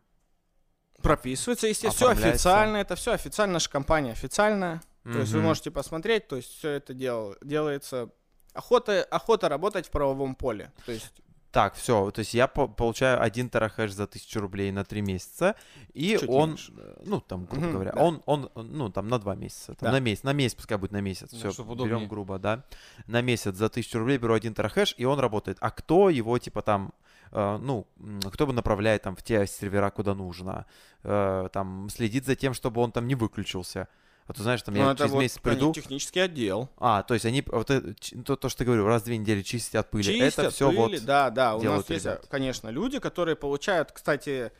Прописывается, 1.02 1.68
естественно, 1.68 2.14
все 2.14 2.28
официально, 2.28 2.76
это 2.78 2.96
все 2.96 3.12
официально, 3.12 3.54
наша 3.54 3.70
компания 3.70 4.12
официальная. 4.12 4.82
То 5.04 5.20
есть 5.20 5.32
вы 5.32 5.40
можете 5.40 5.70
посмотреть, 5.70 6.28
то 6.28 6.36
есть 6.36 6.58
все 6.58 6.70
это 6.70 6.92
дел, 6.92 7.36
делается. 7.40 8.10
Охота, 8.52 9.04
охота 9.04 9.48
работать 9.48 9.86
в 9.86 9.90
правовом 9.90 10.34
поле. 10.34 10.72
То 10.84 10.92
есть, 10.92 11.12
Так, 11.58 11.74
все, 11.74 12.10
то 12.12 12.20
есть 12.20 12.34
я 12.34 12.46
по- 12.46 12.68
получаю 12.68 13.20
один 13.20 13.50
терахэш 13.50 13.90
за 13.90 14.06
тысячу 14.06 14.40
рублей 14.40 14.70
на 14.70 14.84
три 14.84 15.00
месяца, 15.02 15.56
и 15.92 16.16
Чуть 16.20 16.28
он, 16.28 16.50
меньше. 16.50 16.72
ну, 17.04 17.20
там, 17.20 17.46
грубо 17.46 17.64
Мгм, 17.66 17.72
говоря, 17.72 17.92
да. 17.96 18.00
он, 18.00 18.22
он, 18.26 18.48
ну, 18.54 18.90
там, 18.90 19.08
на 19.08 19.18
два 19.18 19.34
месяца, 19.34 19.74
там, 19.74 19.88
Да. 19.88 19.90
на 19.92 19.98
месяц, 20.00 20.22
на 20.22 20.32
месяц, 20.32 20.54
пускай 20.54 20.78
будет 20.78 20.92
на 20.92 21.00
месяц, 21.00 21.30
Да, 21.32 21.50
все, 21.50 21.64
берем 21.74 22.06
грубо, 22.06 22.38
да, 22.38 22.62
на 23.08 23.22
месяц 23.22 23.56
за 23.56 23.68
тысячу 23.68 23.98
рублей 23.98 24.18
беру 24.18 24.34
один 24.34 24.54
терахэш, 24.54 24.94
и 25.00 25.04
он 25.04 25.18
работает. 25.18 25.58
А 25.60 25.70
кто 25.72 26.10
его, 26.10 26.38
типа, 26.38 26.62
там, 26.62 26.92
э, 27.32 27.58
ну, 27.60 27.86
кто 28.32 28.46
бы 28.46 28.52
направляет 28.52 29.02
там 29.02 29.16
в 29.16 29.22
те 29.24 29.44
сервера, 29.46 29.90
куда 29.90 30.14
нужно, 30.14 30.64
э, 31.02 31.48
там, 31.52 31.88
следит 31.90 32.24
за 32.24 32.36
тем, 32.36 32.54
чтобы 32.54 32.80
он 32.82 32.92
там 32.92 33.08
не 33.08 33.16
выключился. 33.16 33.88
А 34.28 34.34
то, 34.34 34.42
знаешь, 34.42 34.60
там, 34.62 34.74
ну, 34.74 34.80
я 34.90 34.94
через 34.94 35.10
вот 35.10 35.20
месяц 35.20 35.40
они- 35.42 35.54
приду, 35.54 35.72
технический 35.72 36.20
отдел. 36.20 36.68
а, 36.76 37.02
то 37.02 37.14
есть 37.14 37.24
они, 37.24 37.42
вот 37.46 37.70
это, 37.70 37.94
то, 38.24 38.36
то, 38.36 38.48
что 38.50 38.58
ты 38.58 38.64
говорю, 38.66 38.86
раз 38.86 39.00
в 39.02 39.06
две 39.06 39.16
недели 39.16 39.40
чистить 39.42 39.74
от 39.74 39.90
пыли, 39.90 40.04
Чистят, 40.04 40.44
это 40.46 40.50
все 40.50 40.68
пыли, 40.68 40.78
вот... 40.98 41.04
да, 41.06 41.30
да. 41.30 41.56
У 41.56 41.62
нас 41.62 41.88
есть, 41.88 42.04
ребята. 42.04 42.26
конечно, 42.28 42.68
люди, 42.68 42.98
которые 42.98 43.36
получают, 43.36 43.90
кстати, 43.90 44.52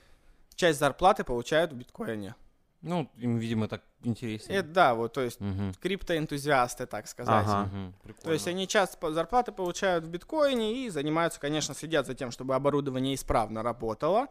часть 0.55 0.79
зарплаты 0.79 1.23
получают 1.23 1.73
в 1.73 1.77
биткоине. 1.77 2.35
Ну, 2.81 3.11
им, 3.19 3.37
видимо, 3.39 3.69
так 3.69 3.83
интереснее. 4.05 4.61
Это 4.61 4.69
да, 4.71 4.95
вот, 4.95 5.12
то 5.12 5.21
есть 5.21 5.39
Мгм. 5.41 5.75
криптоэнтузиасты, 5.83 6.87
так 6.87 7.07
сказать. 7.09 7.45
Ага. 7.47 7.64
Мгм. 7.64 7.95
То 8.23 8.33
есть 8.33 8.47
они 8.49 8.66
часть 8.66 8.99
по- 8.99 9.12
зарплаты 9.12 9.53
получают 9.53 10.05
в 10.05 10.09
биткоине 10.09 10.87
и 10.87 10.89
занимаются, 10.89 11.41
конечно, 11.41 11.75
следят 11.75 12.07
за 12.07 12.14
тем, 12.14 12.31
чтобы 12.31 12.55
оборудование 12.55 13.14
исправно 13.16 13.62
работало, 13.62 14.29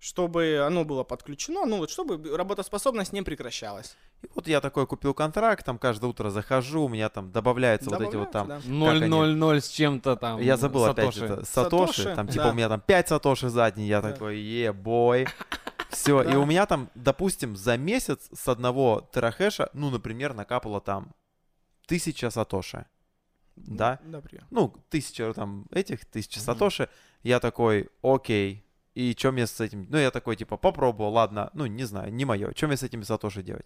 чтобы 0.00 0.64
оно 0.66 0.84
было 0.86 1.04
подключено, 1.04 1.66
ну 1.66 1.76
вот 1.76 1.90
чтобы 1.90 2.36
работоспособность 2.36 3.12
не 3.12 3.20
прекращалась. 3.22 3.96
И 4.22 4.28
вот 4.34 4.48
я 4.48 4.60
такой 4.62 4.86
купил 4.86 5.12
контракт, 5.14 5.64
там 5.64 5.78
каждое 5.78 6.06
утро 6.08 6.30
захожу, 6.30 6.84
у 6.84 6.88
меня 6.88 7.10
там 7.10 7.30
добавляются 7.30 7.90
вот 7.90 8.00
эти 8.00 8.16
вот 8.16 8.32
там... 8.32 8.48
Добавляются, 8.48 8.70
Ноль, 8.70 8.96
они? 8.96 9.06
ноль, 9.06 9.34
ноль 9.36 9.60
с 9.60 9.68
чем-то 9.68 10.16
там. 10.16 10.40
Я 10.40 10.56
забыл 10.56 10.86
опять 10.86 11.14
сатоши. 11.14 11.24
это. 11.32 11.44
Сатоши. 11.44 11.92
Сатоши, 12.02 12.16
Там 12.16 12.28
типа 12.28 12.44
да. 12.44 12.50
у 12.50 12.54
меня 12.54 12.68
там 12.70 12.80
5 12.80 13.08
сатоши 13.08 13.48
за 13.50 13.70
день. 13.70 13.84
Я 13.84 14.00
Да. 14.00 14.12
такой, 14.12 14.38
е-бой. 14.40 15.26
Все. 15.90 16.22
И 16.22 16.32
Да. 16.32 16.38
у 16.38 16.46
меня 16.46 16.64
там, 16.66 16.88
допустим, 16.94 17.54
за 17.56 17.76
месяц 17.76 18.28
с 18.32 18.48
одного 18.48 19.06
терахэша, 19.12 19.68
ну, 19.74 19.90
например, 19.90 20.32
накапало 20.32 20.80
там 20.80 21.12
тысяча 21.86 22.30
сатоши. 22.30 22.86
да? 23.56 23.98
Да? 24.04 24.18
Например. 24.18 24.46
Ну, 24.50 24.74
тысяча 24.88 25.32
там 25.34 25.66
этих, 25.70 26.06
тысяча 26.06 26.38
Мгм. 26.38 26.46
сатоши. 26.46 26.88
Я 27.22 27.38
такой, 27.40 27.90
окей. 28.02 28.64
И 29.00 29.16
что 29.16 29.32
мне 29.32 29.46
с 29.46 29.58
этим... 29.58 29.86
Ну, 29.88 29.96
я 29.96 30.10
такой, 30.10 30.36
типа, 30.36 30.58
попробовал, 30.58 31.14
ладно. 31.14 31.50
Ну, 31.54 31.64
не 31.64 31.84
знаю, 31.84 32.12
не 32.12 32.26
мое. 32.26 32.52
Что 32.54 32.66
мне 32.66 32.76
с 32.76 32.82
этими 32.82 33.02
сатоши 33.02 33.42
делать? 33.42 33.64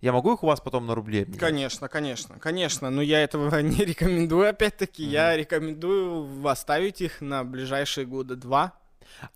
Я 0.00 0.12
могу 0.12 0.34
их 0.34 0.42
у 0.42 0.48
вас 0.48 0.60
потом 0.60 0.86
на 0.86 0.96
рубле 0.96 1.22
обменять? 1.22 1.38
Конечно, 1.40 1.88
конечно, 1.88 2.38
конечно, 2.40 2.90
но 2.90 3.00
я 3.00 3.20
этого 3.20 3.56
не 3.62 3.84
рекомендую, 3.84 4.48
опять-таки, 4.48 5.04
я 5.04 5.36
рекомендую 5.36 6.44
оставить 6.48 7.00
их 7.00 7.20
на 7.20 7.44
ближайшие 7.44 8.06
года 8.06 8.34
два. 8.34 8.72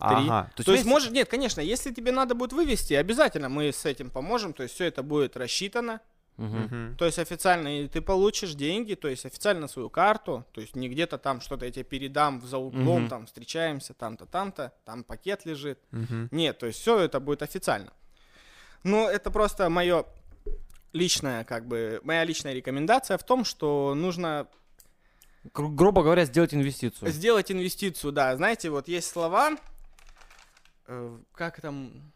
Ага. 0.01 0.51
То 0.57 0.63
есть, 0.63 0.69
у 0.69 0.73
меня 0.73 0.85
может, 0.85 1.13
нет, 1.13 1.29
конечно, 1.29 1.61
если 1.61 1.95
тебе 1.95 2.11
надо 2.11 2.35
будет 2.35 2.53
вывести, 2.53 2.95
обязательно 2.95 3.49
мы 3.49 3.73
с 3.73 3.85
этим 3.85 4.11
поможем, 4.11 4.53
то 4.53 4.65
есть 4.65 4.75
все 4.75 4.87
это 4.87 5.05
будет 5.05 5.37
рассчитано, 5.37 6.01
То 6.39 7.05
есть 7.05 7.19
официально 7.19 7.81
и 7.83 7.89
ты 7.89 8.01
получишь 8.01 8.55
деньги, 8.55 8.95
то 8.95 9.09
есть 9.09 9.27
официально 9.27 9.67
свою 9.67 9.91
карту, 9.91 10.45
то 10.53 10.61
есть 10.61 10.77
не 10.77 10.89
где-то 10.89 11.19
там 11.19 11.41
что-то 11.41 11.65
я 11.67 11.73
тебе 11.73 11.83
передам 11.85 12.41
за 12.47 12.59
углом, 12.59 13.01
Мгм. 13.03 13.09
там 13.09 13.27
встречаемся, 13.27 13.93
там-то, 13.93 14.25
там-то, 14.27 14.73
там 14.85 15.03
пакет 15.03 15.45
лежит. 15.47 15.81
Мгм. 15.91 16.29
Нет, 16.31 16.59
то 16.59 16.67
есть 16.67 16.79
все 16.81 16.99
это 17.01 17.19
будет 17.19 17.43
официально. 17.43 17.93
Но 18.85 19.11
это 19.11 19.33
просто 19.33 19.69
мое 19.69 20.05
личное, 20.93 21.43
как 21.45 21.67
бы, 21.67 22.01
моя 22.05 22.25
личная 22.25 22.53
рекомендация 22.55 23.19
в 23.19 23.25
том, 23.25 23.45
что 23.45 23.95
нужно 23.97 24.47
Гру- 25.55 25.71
грубо 25.71 26.03
говоря, 26.03 26.25
сделать 26.25 26.55
инвестицию. 26.55 27.11
сделать 27.11 27.51
инвестицию, 27.51 28.13
да. 28.13 28.37
Знаете, 28.37 28.71
вот 28.71 28.87
есть 28.87 29.09
слова, 29.11 29.57
э, 30.87 31.19
как 31.35 31.61
там, 31.61 32.13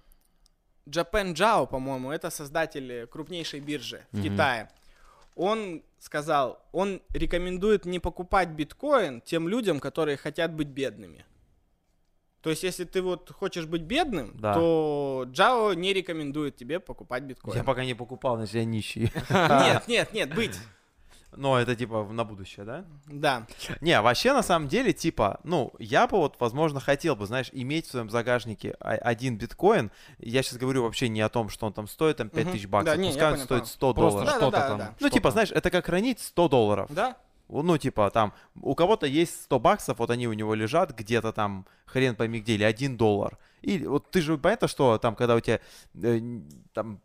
Japan 0.86 1.34
Jao, 1.34 1.66
по-моему, 1.66 2.10
это 2.10 2.30
создатель 2.30 3.06
крупнейшей 3.06 3.60
биржи 3.60 4.04
в 4.12 4.18
Мгм. 4.18 4.22
Китае. 4.24 4.68
Он 5.36 5.82
сказал, 5.98 6.58
он 6.72 7.00
рекомендует 7.10 7.84
не 7.86 7.98
покупать 8.00 8.48
биткоин 8.50 9.20
тем 9.20 9.48
людям, 9.48 9.80
которые 9.80 10.16
хотят 10.16 10.52
быть 10.52 10.68
бедными. 10.68 11.24
То 12.42 12.50
есть, 12.50 12.64
если 12.64 12.84
ты 12.84 13.00
вот 13.02 13.30
хочешь 13.30 13.66
быть 13.66 13.82
бедным, 13.82 14.32
Да. 14.34 14.54
то 14.54 15.24
Джао 15.30 15.74
не 15.74 15.92
рекомендует 15.92 16.56
тебе 16.56 16.80
покупать 16.80 17.22
биткоин. 17.22 17.56
Я 17.56 17.62
пока 17.64 17.84
не 17.84 17.94
покупал, 17.94 18.36
значит, 18.36 18.54
я 18.56 18.64
нищий. 18.64 19.12
Нет, 19.30 19.84
нет, 19.88 20.12
нет, 20.12 20.34
быть. 20.34 20.58
Но 21.34 21.58
это 21.58 21.74
типа 21.74 22.04
на 22.10 22.24
будущее, 22.24 22.64
да? 22.66 22.84
Да. 23.06 23.46
Не, 23.80 24.00
вообще 24.02 24.32
на 24.32 24.42
самом 24.42 24.68
деле, 24.68 24.92
типа, 24.92 25.40
ну, 25.44 25.72
я 25.78 26.06
бы 26.06 26.18
вот, 26.18 26.36
возможно, 26.38 26.78
хотел 26.78 27.16
бы, 27.16 27.26
знаешь, 27.26 27.48
иметь 27.52 27.86
в 27.86 27.90
своем 27.90 28.10
загажнике 28.10 28.74
один 28.80 29.38
биткоин. 29.38 29.90
Я 30.18 30.42
сейчас 30.42 30.58
говорю 30.58 30.82
вообще 30.82 31.08
не 31.08 31.20
о 31.22 31.28
том, 31.28 31.48
что 31.48 31.66
он 31.66 31.72
там 31.72 31.88
стоит, 31.88 32.18
там, 32.18 32.28
5000 32.28 32.62
Мгм. 32.64 32.70
баксов. 32.70 32.94
Да, 32.94 33.00
не, 33.00 33.08
я 33.08 33.12
Пускай 33.12 33.26
он 33.28 33.32
понял, 33.34 33.44
стоит 33.44 33.60
понял. 33.62 33.66
100 33.72 33.94
Просто 33.94 34.10
долларов. 34.18 34.26
Да, 34.32 34.36
что-то 34.38 34.56
да, 34.58 34.68
там. 34.68 34.78
да. 34.78 34.86
Ну, 34.90 34.94
что-то. 34.98 35.14
типа, 35.14 35.30
знаешь, 35.30 35.50
это 35.52 35.70
как 35.70 35.86
хранить 35.86 36.20
100 36.20 36.48
долларов. 36.48 36.90
Да? 36.90 37.16
Ну, 37.48 37.78
типа, 37.78 38.10
там, 38.10 38.32
у 38.60 38.74
кого-то 38.74 39.06
есть 39.06 39.42
100 39.44 39.58
баксов, 39.60 39.98
вот 39.98 40.10
они 40.10 40.26
у 40.26 40.32
него 40.32 40.54
лежат 40.54 40.92
где-то 40.96 41.32
там, 41.32 41.66
хрен 41.86 42.14
пойми 42.14 42.40
где, 42.40 42.54
или 42.54 42.64
1 42.64 42.96
доллар. 42.96 43.38
И 43.62 43.86
вот 43.86 44.10
ты 44.10 44.20
же 44.20 44.38
понятно, 44.38 44.68
что 44.68 44.98
там, 44.98 45.14
когда 45.14 45.34
у 45.34 45.40
тебя 45.40 45.60
э, 46.02 46.20
там 46.72 47.00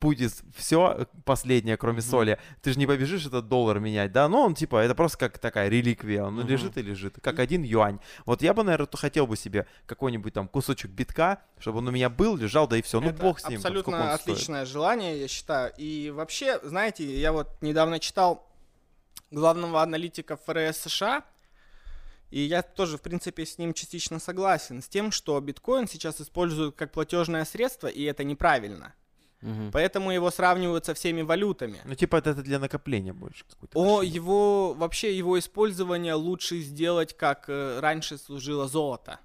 будет 0.00 0.32
все 0.56 1.06
последнее, 1.24 1.76
кроме 1.76 2.00
соли, 2.00 2.38
ты 2.62 2.72
же 2.72 2.78
не 2.78 2.86
побежишь 2.86 3.26
этот 3.26 3.48
доллар 3.48 3.80
менять, 3.80 4.12
да? 4.12 4.28
Ну, 4.28 4.38
он 4.38 4.54
типа, 4.54 4.78
это 4.78 4.94
просто 4.94 5.18
как 5.18 5.38
такая 5.38 5.68
реликвия, 5.68 6.24
он 6.24 6.36
Мгм. 6.36 6.48
лежит 6.48 6.78
и 6.78 6.82
лежит, 6.82 7.16
как 7.22 7.38
один 7.38 7.62
юань. 7.62 8.00
Вот 8.24 8.42
я 8.42 8.54
бы, 8.54 8.62
наверное, 8.62 8.88
хотел 8.92 9.26
бы 9.26 9.36
себе 9.36 9.66
какой-нибудь 9.86 10.32
там 10.32 10.48
кусочек 10.48 10.90
битка, 10.90 11.42
чтобы 11.58 11.78
он 11.78 11.88
у 11.88 11.90
меня 11.90 12.08
был, 12.08 12.36
лежал, 12.36 12.66
да 12.66 12.76
и 12.78 12.82
все. 12.82 13.00
Ну, 13.00 13.12
бог 13.12 13.40
с 13.40 13.48
ним. 13.48 13.58
Абсолютно 13.58 13.96
он 14.12 14.18
стоит. 14.18 14.36
отличное 14.36 14.64
желание, 14.64 15.20
я 15.20 15.28
считаю. 15.28 15.72
И 15.76 16.10
вообще, 16.10 16.58
знаете, 16.62 17.04
я 17.20 17.32
вот 17.32 17.48
недавно 17.60 17.98
читал 17.98 18.46
главного 19.30 19.82
аналитика 19.82 20.36
ФРС 20.36 20.78
США, 20.78 21.22
и 22.30 22.40
я 22.40 22.62
тоже, 22.62 22.96
в 22.96 23.02
принципе, 23.02 23.44
с 23.44 23.58
ним 23.58 23.74
частично 23.74 24.18
согласен, 24.18 24.82
с 24.82 24.88
тем, 24.88 25.10
что 25.10 25.38
биткоин 25.40 25.88
сейчас 25.88 26.20
используют 26.20 26.76
как 26.76 26.92
платежное 26.92 27.44
средство, 27.44 27.86
и 27.88 28.02
это 28.04 28.24
неправильно. 28.24 28.94
Мгм. 29.42 29.70
Поэтому 29.72 30.10
его 30.12 30.30
сравнивают 30.30 30.84
со 30.84 30.92
всеми 30.94 31.22
валютами. 31.22 31.80
Ну, 31.84 31.94
типа, 31.94 32.16
это, 32.16 32.30
это 32.30 32.42
для 32.42 32.58
накопления 32.58 33.12
больше. 33.14 33.44
какой-то 33.48 33.78
О, 33.78 33.98
кошелек. 33.98 34.14
его, 34.14 34.74
вообще 34.74 35.16
его 35.16 35.38
использование 35.38 36.14
лучше 36.14 36.58
сделать, 36.60 37.16
как 37.16 37.44
э, 37.48 37.80
раньше 37.80 38.18
служило 38.18 38.68
золото. 38.68 39.18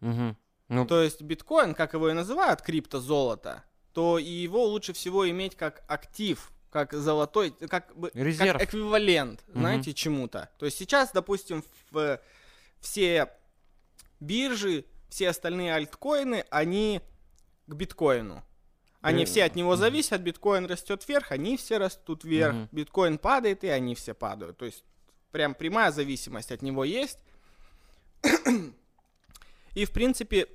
Мгм. 0.00 0.36
Ну, 0.68 0.86
То 0.86 1.02
есть 1.02 1.22
биткоин, 1.22 1.74
как 1.74 1.94
его 1.94 2.10
и 2.10 2.12
называют, 2.12 2.60
криптозолото, 2.60 3.64
то 3.94 4.18
и 4.18 4.28
его 4.30 4.66
лучше 4.66 4.92
всего 4.92 5.28
иметь 5.30 5.56
как 5.56 5.82
актив, 5.88 6.52
как 6.70 6.92
золотой, 6.92 7.50
как 7.52 7.96
бы 7.96 8.10
Резерв. 8.12 8.58
как 8.58 8.68
эквивалент, 8.68 9.42
Мгм. 9.48 9.60
знаете, 9.60 9.94
чему-то. 9.94 10.50
То 10.58 10.66
есть 10.66 10.76
сейчас, 10.76 11.10
допустим, 11.12 11.64
в, 11.90 12.20
все 12.80 13.30
биржи, 14.20 14.84
все 15.08 15.30
остальные 15.30 15.74
альткоины, 15.74 16.44
они 16.50 17.00
к 17.66 17.72
биткоину. 17.74 18.44
Они 19.00 19.22
Э, 19.22 19.26
все 19.26 19.44
от 19.44 19.54
него 19.54 19.76
зависят, 19.76 20.20
биткоин 20.22 20.66
растет 20.66 21.06
вверх, 21.08 21.30
они 21.32 21.56
все 21.56 21.78
растут 21.78 22.24
вверх, 22.24 22.54
Мгм. 22.54 22.68
биткоин 22.72 23.18
падает, 23.18 23.62
и 23.64 23.68
они 23.68 23.94
все 23.94 24.12
падают. 24.14 24.56
То 24.58 24.64
есть 24.66 24.82
прям 25.30 25.54
прямая 25.54 25.92
зависимость 25.92 26.50
от 26.52 26.62
него 26.62 26.84
есть. 26.84 27.18
И, 29.74 29.84
в 29.84 29.92
принципе, 29.92 30.48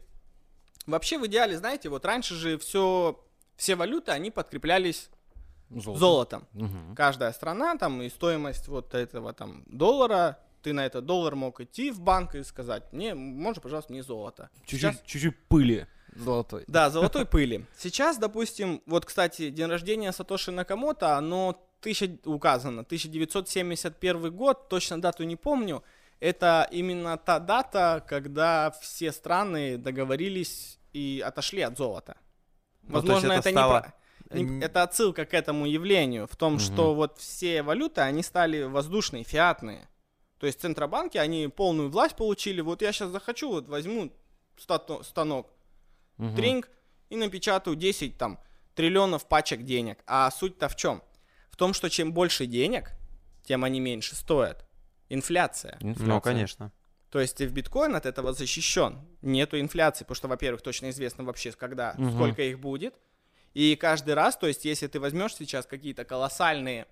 вообще 0.86 1.18
в 1.18 1.26
идеале, 1.28 1.58
знаете, 1.58 1.90
вот 1.90 2.04
раньше 2.06 2.36
же 2.36 2.58
все, 2.58 3.24
все 3.56 3.76
валюты, 3.76 4.12
они 4.12 4.32
подкреплялись 4.32 5.10
золото. 5.70 6.00
золотом. 6.00 6.48
Мгм. 6.54 6.96
Каждая 6.96 7.32
страна, 7.32 7.78
там, 7.78 8.02
и 8.02 8.10
стоимость 8.10 8.68
вот 8.68 8.94
этого 8.94 9.34
там 9.34 9.64
доллара, 9.68 10.40
ты 10.62 10.74
на 10.74 10.86
этот 10.86 11.06
доллар 11.06 11.36
мог 11.36 11.62
идти 11.62 11.92
в 11.92 12.02
банк 12.02 12.36
и 12.36 12.44
сказать, 12.44 12.84
мне, 12.92 13.14
можно, 13.16 13.62
пожалуйста, 13.62 13.92
мне 13.94 14.04
золото. 14.04 14.50
Сейчас- 14.66 14.96
Чуть-чуть, 14.96 15.06
чуть-чуть 15.06 15.48
пыли 15.48 15.88
золотой. 16.16 16.64
Да, 16.68 16.90
золотой 16.90 17.26
пыли. 17.26 17.66
Сейчас, 17.78 18.18
допустим, 18.18 18.82
вот, 18.86 19.06
кстати, 19.06 19.50
день 19.50 19.68
рождения 19.68 20.12
Сатоши 20.12 20.52
Накамото, 20.52 21.18
оно 21.18 21.56
тысяча, 21.82 22.18
указано, 22.26 22.84
1971 22.84 24.32
год, 24.32 24.70
точно 24.70 25.02
дату 25.02 25.24
не 25.24 25.36
помню. 25.36 25.84
Это 26.20 26.68
именно 26.72 27.18
та 27.18 27.40
дата, 27.40 28.04
когда 28.08 28.72
все 28.82 29.12
страны 29.12 29.78
договорились 29.78 30.80
и 30.94 31.22
отошли 31.26 31.62
от 31.62 31.78
золота. 31.78 32.16
Ну, 32.84 32.94
Возможно, 32.96 33.34
это 33.34 33.50
это, 33.50 33.60
стало- 33.60 33.94
не, 34.32 34.46
про- 34.46 34.54
не- 34.56 34.62
это 34.66 34.84
отсылка 34.84 35.26
к 35.26 35.34
этому 35.34 35.66
явлению, 35.66 36.28
в 36.28 36.36
том, 36.36 36.54
Мгм. 36.54 36.60
что 36.62 36.94
вот 36.96 37.18
все 37.20 37.62
валюты, 37.64 38.02
они 38.02 38.24
стали 38.24 38.64
воздушные, 38.64 39.24
фиатные. 39.24 39.90
То 40.40 40.48
есть 40.48 40.62
центробанки, 40.62 41.18
они 41.18 41.48
полную 41.50 41.90
власть 41.90 42.16
получили. 42.16 42.62
Вот 42.62 42.82
я 42.82 42.92
сейчас 42.94 43.10
захочу, 43.10 43.50
вот 43.50 43.68
возьму 43.70 44.12
станок, 45.04 45.50
Мгм. 46.18 46.36
тринг 46.36 46.70
и 47.10 47.16
напечатаю 47.16 47.76
10 47.76 48.18
там 48.18 48.40
триллионов 48.76 49.28
пачек 49.28 49.64
денег. 49.64 50.00
А 50.08 50.30
суть-то 50.32 50.68
в 50.70 50.76
чем? 50.76 51.02
В 51.50 51.58
том, 51.58 51.74
что 51.74 51.90
чем 51.90 52.14
больше 52.14 52.46
денег, 52.46 52.92
тем 53.44 53.64
они 53.64 53.80
меньше 53.80 54.16
стоят. 54.16 54.66
Инфляция. 55.10 55.78
Инфляция. 55.82 56.08
Ну, 56.08 56.22
конечно. 56.22 56.72
То 57.12 57.20
есть 57.20 57.40
в 57.40 57.52
биткоин 57.54 57.96
от 57.96 58.06
этого 58.08 58.34
защищен. 58.34 59.00
Нету 59.22 59.60
инфляции, 59.60 60.04
потому 60.04 60.16
что, 60.16 60.28
во-первых, 60.28 60.64
точно 60.64 60.90
известно 60.90 61.24
вообще, 61.24 61.52
когда, 61.52 61.94
Мгм. 61.98 62.12
сколько 62.14 62.42
их 62.42 62.60
будет. 62.60 62.96
И 63.54 63.76
каждый 63.76 64.16
раз, 64.16 64.36
то 64.36 64.48
есть 64.48 64.66
если 64.66 64.88
ты 64.88 65.00
возьмешь 65.00 65.36
сейчас 65.36 65.68
какие-то 65.68 66.06
колоссальные 66.06 66.88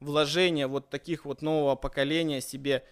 вложения 0.00 0.66
вот 0.66 0.90
таких 0.90 1.24
вот 1.24 1.42
нового 1.42 1.76
поколения 1.76 2.40
себе 2.40 2.84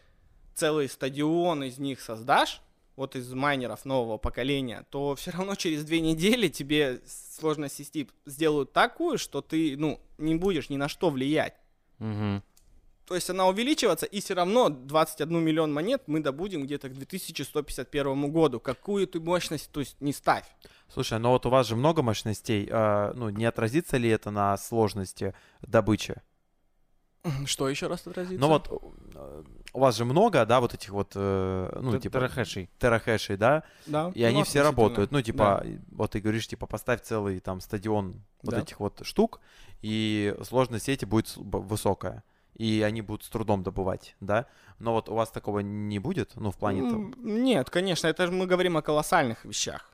целый 0.55 0.89
стадион 0.89 1.64
из 1.64 1.79
них 1.79 2.01
создашь, 2.01 2.61
вот 2.97 3.16
из 3.16 3.32
майнеров 3.32 3.84
нового 3.84 4.18
поколения, 4.18 4.86
то 4.91 5.14
все 5.14 5.30
равно 5.30 5.55
через 5.55 5.84
две 5.84 6.01
недели 6.01 6.49
тебе 6.49 7.01
сложность 7.07 7.76
систем 7.76 8.09
сделают 8.26 8.72
такую, 8.72 9.18
что 9.18 9.41
ты, 9.41 9.76
ну, 9.76 10.01
не 10.18 10.34
будешь 10.34 10.68
ни 10.68 10.76
на 10.76 10.88
что 10.88 11.11
влиять. 11.11 11.55
Мгм. 11.99 12.43
То 13.11 13.16
есть 13.16 13.28
она 13.28 13.49
увеличиваться, 13.49 14.07
и 14.07 14.20
все 14.20 14.34
равно 14.34 14.68
21 14.68 15.43
миллион 15.43 15.72
монет 15.72 16.03
мы 16.07 16.20
добудем 16.20 16.62
где-то 16.62 16.88
к 16.88 16.93
2151 16.93 18.30
году. 18.30 18.61
Какую 18.61 19.07
ты 19.09 19.18
мощность, 19.18 19.72
то 19.72 19.80
есть 19.80 20.01
не 20.01 20.12
ставь. 20.12 20.45
Слушай, 20.88 21.18
но 21.18 21.32
вот 21.32 21.45
у 21.45 21.51
вас 21.51 21.66
же 21.66 21.74
много 21.74 22.03
мощностей. 22.03 22.68
а, 22.70 23.12
ну, 23.14 23.30
не 23.30 23.47
отразится 23.47 23.97
ли 23.97 24.09
это 24.09 24.30
на 24.30 24.57
сложности 24.57 25.34
добычи? 25.61 26.22
Что 27.45 27.68
еще 27.68 27.87
раз 27.87 28.07
отразится? 28.07 28.41
Ну 28.41 28.49
вот 28.49 28.68
э, 29.14 29.43
у 29.73 29.81
вас 29.81 29.97
же 29.97 30.05
много, 30.05 30.47
да, 30.47 30.61
вот 30.61 30.75
этих 30.75 30.91
вот, 30.91 31.12
э, 31.14 31.79
ну, 31.81 31.93
Т- 31.93 32.01
типа, 32.01 32.18
терахэшей. 32.18 32.71
терахэшей, 32.79 33.37
да, 33.37 33.62
да, 33.87 34.11
и 34.14 34.23
ну, 34.23 34.29
они 34.29 34.43
все 34.45 34.62
работают. 34.62 35.11
Ну, 35.12 35.21
типа, 35.21 35.64
вот 35.91 36.12
ты 36.12 36.21
говоришь, 36.21 36.47
типа, 36.49 36.66
поставь 36.66 37.03
целый 37.03 37.41
там 37.41 37.61
стадион 37.61 38.23
вот 38.43 38.55
Да. 38.55 38.61
этих 38.61 38.81
вот 38.81 39.01
штук, 39.03 39.41
и 39.83 40.35
сложность 40.43 40.87
сети 40.87 41.05
будет 41.05 41.33
высокая. 41.37 42.25
И 42.57 42.83
они 42.83 43.01
будут 43.01 43.25
с 43.25 43.29
трудом 43.29 43.62
добывать, 43.62 44.16
да? 44.21 44.47
Но 44.79 44.93
вот 44.93 45.09
у 45.09 45.14
вас 45.14 45.31
такого 45.31 45.61
не 45.61 45.99
будет, 45.99 46.33
ну, 46.37 46.51
в 46.51 46.57
плане 46.57 46.83
Нет, 47.16 47.71
конечно, 47.71 48.07
это 48.07 48.27
же 48.27 48.33
мы 48.33 48.47
говорим 48.47 48.77
о 48.77 48.83
колоссальных 48.83 49.45
вещах. 49.45 49.91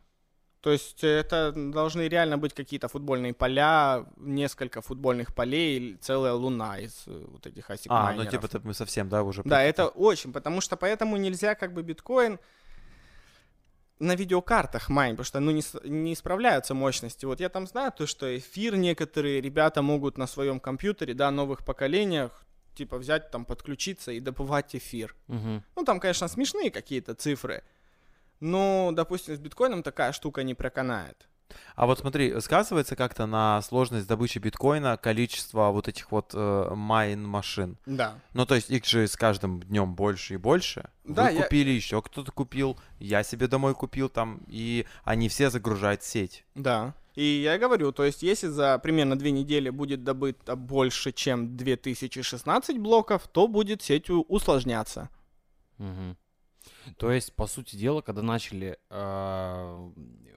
То 0.66 0.72
есть 0.72 1.04
это 1.04 1.52
должны 1.54 2.08
реально 2.08 2.38
быть 2.38 2.52
какие-то 2.52 2.88
футбольные 2.88 3.32
поля, 3.32 4.04
несколько 4.16 4.80
футбольных 4.80 5.32
полей, 5.32 5.96
целая 6.00 6.32
луна 6.32 6.80
из 6.80 7.04
э, 7.06 7.24
вот 7.28 7.46
этих 7.46 7.70
асик 7.70 7.86
А, 7.88 8.12
ну, 8.14 8.24
типа, 8.24 8.48
мы 8.64 8.74
совсем, 8.74 9.08
да, 9.08 9.22
уже... 9.22 9.42
Да, 9.44 9.62
это 9.62 9.86
очень, 9.86 10.32
потому 10.32 10.60
что 10.60 10.76
поэтому 10.76 11.16
нельзя 11.18 11.54
как 11.54 11.72
бы 11.72 11.84
биткоин 11.84 12.40
на 14.00 14.16
видеокартах 14.16 14.88
майн, 14.88 15.14
потому 15.14 15.24
что 15.24 15.38
ну, 15.38 15.52
не, 15.52 15.62
не 15.84 16.16
справляются 16.16 16.74
мощности. 16.74 17.26
Вот 17.26 17.38
я 17.38 17.48
там 17.48 17.68
знаю 17.68 17.92
то, 17.92 18.08
что 18.08 18.36
эфир 18.36 18.74
некоторые 18.74 19.40
ребята 19.40 19.82
могут 19.82 20.18
на 20.18 20.26
своем 20.26 20.58
компьютере, 20.58 21.14
да, 21.14 21.30
новых 21.30 21.64
поколениях, 21.64 22.44
типа 22.74 22.98
взять 22.98 23.30
там, 23.30 23.44
подключиться 23.44 24.10
и 24.10 24.18
добывать 24.18 24.74
эфир. 24.74 25.14
Мгм. 25.28 25.62
Ну, 25.76 25.84
там, 25.84 26.00
конечно, 26.00 26.26
смешные 26.26 26.72
какие-то 26.72 27.14
цифры, 27.14 27.62
но, 28.40 28.90
допустим, 28.92 29.34
с 29.36 29.38
биткоином 29.38 29.82
такая 29.82 30.12
штука 30.12 30.42
не 30.42 30.54
проканает. 30.54 31.28
А 31.76 31.86
вот 31.86 32.00
смотри, 32.00 32.40
сказывается 32.40 32.96
как-то 32.96 33.26
на 33.26 33.62
сложность 33.62 34.08
добычи 34.08 34.38
биткоина 34.38 34.96
количество 34.96 35.70
вот 35.70 35.86
этих 35.88 36.10
вот 36.10 36.32
э, 36.34 36.70
майн-машин? 36.74 37.78
Да. 37.86 38.20
Ну, 38.34 38.46
то 38.46 38.56
есть 38.56 38.68
их 38.70 38.84
же 38.84 39.06
с 39.06 39.16
каждым 39.16 39.62
днем 39.62 39.94
больше 39.94 40.34
и 40.34 40.36
больше. 40.38 40.90
Да, 41.04 41.26
Вы 41.26 41.32
я- 41.32 41.42
купили, 41.44 41.70
еще 41.70 42.02
кто-то 42.02 42.32
купил, 42.32 42.78
я 42.98 43.22
себе 43.22 43.46
домой 43.46 43.74
купил 43.74 44.08
там, 44.08 44.40
и 44.48 44.86
они 45.04 45.28
все 45.28 45.50
загружают 45.50 46.02
сеть. 46.02 46.44
Да. 46.56 46.94
И 47.14 47.24
я 47.24 47.58
говорю, 47.58 47.92
то 47.92 48.04
есть 48.04 48.22
если 48.22 48.48
за 48.48 48.78
примерно 48.78 49.16
две 49.16 49.30
недели 49.30 49.70
будет 49.70 50.02
добыто 50.04 50.56
больше, 50.56 51.12
чем 51.12 51.56
2016 51.56 52.78
блоков, 52.78 53.28
то 53.28 53.46
будет 53.46 53.82
сеть 53.82 54.10
усложняться. 54.10 55.08
Мгм. 55.78 56.16
То 56.96 57.10
есть, 57.10 57.34
по 57.34 57.46
сути 57.46 57.76
дела, 57.76 58.00
когда 58.00 58.22
начали 58.22 58.78
а, 58.90 59.90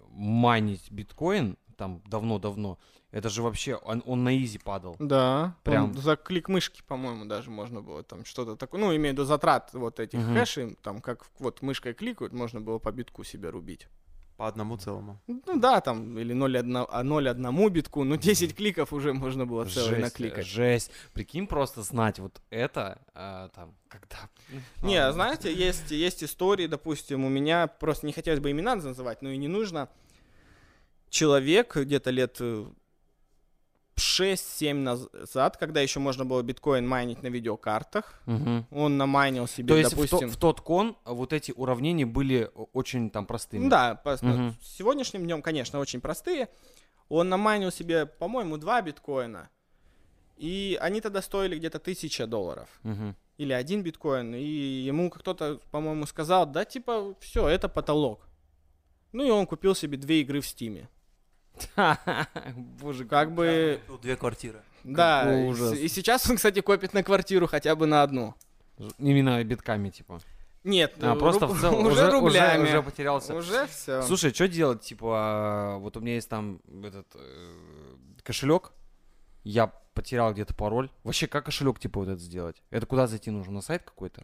майнить 0.09 0.91
биткоин, 0.91 1.57
там 1.77 2.01
давно-давно, 2.07 2.77
это 3.11 3.29
же 3.29 3.41
вообще, 3.41 3.75
он, 3.75 4.03
он 4.05 4.23
на 4.23 4.37
изи 4.37 4.59
падал. 4.59 4.95
Да. 4.99 5.55
Прям- 5.63 5.91
Прям 5.93 6.01
за 6.03 6.15
клик 6.15 6.49
мышки, 6.49 6.81
по-моему, 6.85 7.25
даже 7.25 7.49
можно 7.49 7.81
было 7.81 8.03
там 8.03 8.25
что-то 8.25 8.55
такое. 8.55 8.81
Ну, 8.81 8.87
имею 8.95 9.11
в 9.15 9.17
виду 9.17 9.23
затрат 9.23 9.73
вот 9.73 9.99
этих 9.99 10.19
Мгм. 10.19 10.33
хэшей, 10.35 10.75
там 10.83 11.01
как 11.01 11.25
вот 11.39 11.61
мышкой 11.61 11.93
кликают, 11.93 12.33
можно 12.33 12.59
было 12.61 12.79
по 12.79 12.91
битку 12.91 13.23
себе 13.23 13.49
рубить. 13.49 13.87
По 14.39 14.47
одному 14.47 14.77
целому. 14.77 15.19
Ну 15.27 15.59
да, 15.59 15.81
там, 15.81 16.17
или 16.17 16.33
0,1 16.33 17.69
битку, 17.69 18.05
ну 18.05 18.15
10 18.15 18.55
кликов 18.55 18.93
уже 18.93 19.11
можно 19.11 19.45
было 19.45 19.65
целый 19.65 19.89
Жесть, 19.89 20.01
накликать. 20.01 20.47
Жесть. 20.47 20.91
Прикинь, 21.11 21.45
просто 21.45 21.81
знать 21.81 22.19
вот 22.19 22.41
это, 22.49 23.01
а, 23.13 23.49
там, 23.49 23.75
когда... 23.89 24.29
Не, 24.81 24.95
А, 24.95 25.11
знаете, 25.11 25.53
есть, 25.53 25.91
есть 25.91 26.23
истории, 26.23 26.67
допустим, 26.67 27.25
у 27.25 27.29
меня, 27.29 27.67
просто 27.67 28.07
не 28.07 28.13
хотелось 28.13 28.39
бы 28.39 28.49
имена 28.49 28.75
называть, 28.75 29.21
но 29.21 29.29
и 29.29 29.35
не 29.35 29.49
нужно. 29.49 29.89
Человек 31.09 31.75
где-то 31.75 32.09
лет 32.09 32.37
э, 32.39 32.65
6-7 33.99 34.73
назад, 34.73 35.57
когда 35.57 35.81
еще 35.81 35.99
можно 35.99 36.25
было 36.25 36.41
биткоин 36.41 36.87
майнить 36.87 37.21
на 37.21 37.27
видеокартах, 37.27 38.21
мгм. 38.25 38.65
он 38.71 38.97
намайнил 38.97 39.47
себе, 39.47 39.67
То 39.67 39.77
есть 39.77 39.91
в, 39.93 39.95
то- 39.95 40.01
допустим... 40.03 40.29
в 40.29 40.37
тот 40.37 40.61
кон 40.61 40.97
вот 41.05 41.33
эти 41.33 41.51
уравнения 41.51 42.05
были 42.05 42.49
о- 42.55 42.69
очень 42.73 43.09
там 43.09 43.25
простыми. 43.25 43.69
Да, 43.69 43.95
по- 43.95 44.17
с 44.17 44.21
сегодняшним 44.61 45.23
днем, 45.23 45.41
конечно, 45.41 45.79
очень 45.79 46.01
простые. 46.01 46.49
Он 47.09 47.29
намайнил 47.29 47.71
себе, 47.71 48.05
по-моему, 48.05 48.57
два 48.57 48.81
биткоина. 48.81 49.49
И 50.37 50.77
они 50.81 51.01
тогда 51.01 51.21
стоили 51.21 51.57
где-то 51.57 51.79
тысяча 51.79 52.25
долларов. 52.27 52.69
Мгм. 52.83 53.15
Или 53.37 53.53
один 53.53 53.83
биткоин. 53.83 54.35
И 54.35 54.43
ему 54.43 55.09
кто-то, 55.09 55.59
по-моему, 55.71 56.05
сказал, 56.05 56.45
да, 56.45 56.65
типа, 56.65 57.15
все, 57.19 57.47
это 57.47 57.67
потолок. 57.67 58.27
Ну 59.11 59.25
и 59.25 59.29
он 59.31 59.45
купил 59.47 59.75
себе 59.75 59.97
две 59.97 60.21
игры 60.21 60.39
в 60.39 60.47
Стиме. 60.47 60.87
Боже, 62.81 63.05
Как 63.05 63.31
бы, 63.33 63.79
Две 64.01 64.15
квартиры. 64.15 64.61
да, 64.83 65.43
и 65.73 65.87
сейчас 65.87 66.29
он, 66.29 66.35
кстати, 66.37 66.61
копит 66.61 66.93
на 66.93 67.03
квартиру 67.03 67.47
хотя 67.47 67.75
бы 67.75 67.85
на 67.85 68.03
одну. 68.03 68.35
Именно 68.97 69.43
битками, 69.43 69.89
типа. 69.89 70.19
Нет, 70.63 70.95
А, 71.01 71.15
просто 71.15 71.47
в 71.47 71.59
целом 71.59 71.85
уже, 71.85 71.91
уже, 71.91 72.01
уже, 72.07 72.11
рублями. 72.11 72.63
уже 72.63 72.83
потерялся. 72.83 73.33
Уже 73.33 73.65
все. 73.67 74.01
Слушай, 74.01 74.33
что 74.33 74.47
делать? 74.47 74.81
Типа, 74.81 75.07
а, 75.15 75.77
вот 75.77 75.95
у 75.97 76.01
меня 76.01 76.15
есть 76.15 76.29
там 76.29 76.59
этот 76.83 77.07
кошелек, 78.23 78.71
я 79.43 79.67
потерял 79.93 80.31
где-то 80.33 80.53
пароль. 80.53 80.89
Вообще, 81.03 81.27
как 81.27 81.45
кошелек, 81.45 81.79
типа, 81.79 81.99
вот 82.01 82.09
это 82.09 82.19
сделать? 82.21 82.61
Это 82.71 82.85
куда 82.85 83.07
зайти 83.07 83.31
нужно? 83.31 83.53
На 83.53 83.61
сайт 83.61 83.83
какой-то? 83.83 84.23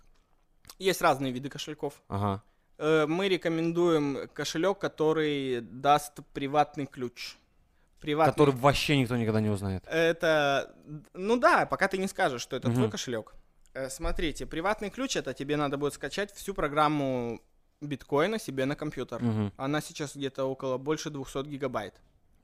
Есть 0.78 1.02
разные 1.02 1.32
виды 1.32 1.50
кошельков. 1.50 1.94
Ага. 2.10 2.44
Э, 2.78 3.06
Мы 3.08 3.28
рекомендуем 3.30 4.28
кошелек, 4.34 4.80
который 4.80 5.62
даст 5.62 6.20
приватный 6.34 6.86
ключ. 6.86 7.36
Приватный. 8.02 8.34
Который 8.34 8.54
вообще 8.56 8.98
никто 8.98 9.16
никогда 9.18 9.40
не 9.42 9.50
узнает. 9.50 9.84
Это, 9.88 10.76
ну 11.14 11.38
да, 11.38 11.66
пока 11.66 11.88
ты 11.88 11.98
не 11.98 12.08
скажешь, 12.08 12.42
что 12.42 12.56
это 12.56 12.70
твой 12.70 12.84
Мгм. 12.84 12.92
кошелек. 12.92 13.34
Э, 13.74 13.90
Смотрите, 13.90 14.46
приватный 14.46 14.90
ключ 14.90 15.16
это 15.16 15.34
тебе 15.34 15.58
надо 15.58 15.78
будет 15.78 15.94
скачать 15.94 16.32
всю 16.34 16.54
программу 16.54 17.42
биткоина 17.82 18.40
себе 18.40 18.66
на 18.66 18.76
компьютер. 18.76 19.22
Мгм. 19.22 19.54
Она 19.58 19.82
сейчас 19.82 20.16
где-то 20.16 20.46
около 20.46 20.78
больше 20.78 21.10
200 21.10 21.46
гигабайт. 21.48 21.94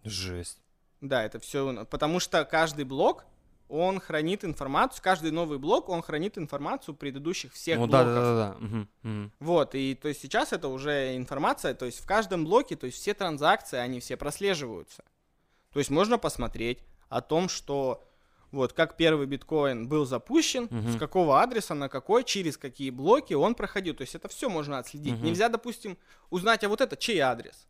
Жесть. 0.03 0.59
Да, 1.01 1.23
это 1.23 1.39
все, 1.39 1.85
потому 1.85 2.19
что 2.19 2.45
каждый 2.45 2.85
блок 2.85 3.25
он 3.71 3.99
хранит 3.99 4.43
информацию, 4.43 5.01
каждый 5.01 5.31
новый 5.31 5.57
блок 5.57 5.87
он 5.89 6.01
хранит 6.01 6.37
информацию 6.37 6.93
предыдущих 6.93 7.53
всех 7.53 7.79
Ну 7.79 7.87
да, 7.87 8.03
блоков. 8.03 8.23
да, 8.23 8.35
да, 8.35 8.53
да. 8.53 8.57
Мгм, 8.59 8.89
мгм. 9.03 9.31
Вот, 9.39 9.75
и 9.75 9.95
то 9.95 10.07
есть 10.09 10.21
сейчас 10.21 10.51
это 10.53 10.67
уже 10.67 11.15
информация, 11.15 11.73
то 11.73 11.85
есть 11.85 11.99
в 12.01 12.05
каждом 12.05 12.43
блоке, 12.45 12.75
то 12.75 12.85
есть 12.85 12.97
все 12.97 13.13
транзакции, 13.13 13.77
они 13.79 13.99
все 13.99 14.17
прослеживаются. 14.17 15.03
То 15.71 15.79
есть 15.79 15.89
можно 15.89 16.17
посмотреть 16.17 16.79
о 17.09 17.21
том, 17.21 17.47
что 17.47 18.03
вот 18.51 18.73
как 18.73 18.97
первый 18.97 19.25
биткоин 19.27 19.87
был 19.87 20.05
запущен, 20.05 20.67
Мгм. 20.69 20.91
с 20.91 20.97
какого 20.97 21.41
адреса, 21.41 21.73
на 21.73 21.87
какой, 21.87 22.25
через 22.25 22.57
какие 22.57 22.89
блоки 22.89 23.33
он 23.33 23.55
проходил. 23.55 23.93
То 23.95 24.01
есть 24.01 24.15
это 24.15 24.27
все 24.27 24.49
можно 24.49 24.77
отследить. 24.79 25.13
Мгм. 25.13 25.23
Нельзя, 25.27 25.47
допустим, 25.47 25.97
узнать, 26.29 26.63
а 26.65 26.67
вот 26.69 26.81
это 26.81 26.97
чей 26.97 27.19
адрес. 27.19 27.67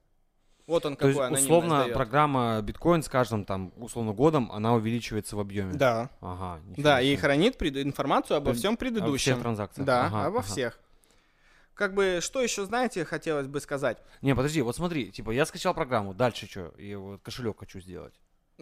Вот 0.67 0.85
он 0.85 0.95
То 0.95 1.07
есть, 1.07 1.19
какой 1.19 1.33
условно, 1.37 1.87
программа 1.93 2.61
биткоин 2.61 3.03
с 3.03 3.09
каждым 3.09 3.43
там, 3.45 3.73
условно, 3.77 4.13
годом, 4.13 4.51
она 4.51 4.73
увеличивается 4.73 5.35
в 5.35 5.39
объеме. 5.39 5.73
Да, 5.73 6.09
Ага. 6.21 6.61
да, 6.77 7.01
и 7.01 7.07
себе. 7.07 7.17
хранит 7.17 7.57
пред- 7.57 7.77
информацию 7.77 8.37
обо 8.37 8.53
всем 8.53 8.77
предыдущем. 8.77 9.33
всех 9.33 9.39
транзакциях. 9.41 9.85
Да, 9.85 10.05
Ага, 10.05 10.25
обо 10.27 10.39
ага. 10.39 10.47
всех. 10.47 10.79
Как 11.73 11.93
бы, 11.95 12.19
что 12.21 12.41
еще, 12.41 12.65
знаете, 12.65 13.05
хотелось 13.05 13.47
бы 13.47 13.59
сказать? 13.59 13.97
Не, 14.21 14.35
подожди, 14.35 14.61
вот 14.61 14.75
смотри, 14.75 15.11
типа, 15.11 15.31
я 15.31 15.45
скачал 15.45 15.73
программу, 15.73 16.13
дальше 16.13 16.45
что? 16.47 16.73
Я 16.77 16.99
вот 16.99 17.21
кошелек 17.21 17.59
хочу 17.59 17.79
сделать. 17.79 18.13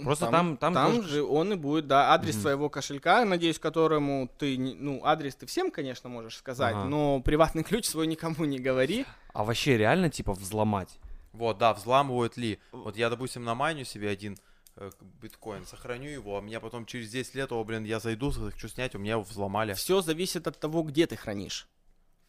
Просто 0.01 0.27
там- 0.27 0.55
там 0.55 0.73
тоже 0.73 1.01
же 1.03 1.23
он 1.23 1.51
и 1.51 1.55
будет, 1.57 1.87
да, 1.87 2.13
адрес 2.13 2.35
Мгм. 2.35 2.41
своего 2.43 2.69
кошелька, 2.69 3.25
надеюсь, 3.25 3.59
которому 3.59 4.29
ты, 4.37 4.57
ну, 4.57 5.01
адрес 5.03 5.35
ты 5.35 5.45
всем, 5.45 5.71
конечно, 5.71 6.07
можешь 6.09 6.37
сказать, 6.37 6.73
Ага. 6.75 6.85
но 6.85 7.19
приватный 7.19 7.63
ключ 7.63 7.85
свой 7.85 8.07
никому 8.07 8.45
не 8.45 8.59
говори. 8.59 9.05
А 9.33 9.43
вообще 9.43 9.75
реально, 9.77 10.09
типа, 10.09 10.31
взломать? 10.31 10.97
Вот, 11.33 11.57
да, 11.57 11.73
взламывают 11.73 12.37
ли. 12.37 12.59
Вот 12.71 12.97
я, 12.97 13.09
допустим, 13.09 13.43
намайню 13.43 13.85
себе 13.85 14.09
один 14.09 14.37
э, 14.75 14.89
биткоин, 15.21 15.65
сохраню 15.65 16.09
его, 16.09 16.37
а 16.37 16.41
меня 16.41 16.59
потом 16.59 16.85
через 16.85 17.09
10 17.09 17.35
лет, 17.35 17.51
о, 17.51 17.63
блин, 17.63 17.83
я 17.83 17.99
зайду, 17.99 18.31
хочу 18.31 18.67
снять, 18.67 18.95
у 18.95 18.99
меня 18.99 19.11
его 19.13 19.23
взломали. 19.23 19.73
Все 19.73 20.01
зависит 20.01 20.47
от 20.47 20.59
того, 20.59 20.83
где 20.83 21.05
ты 21.07 21.15
хранишь 21.15 21.67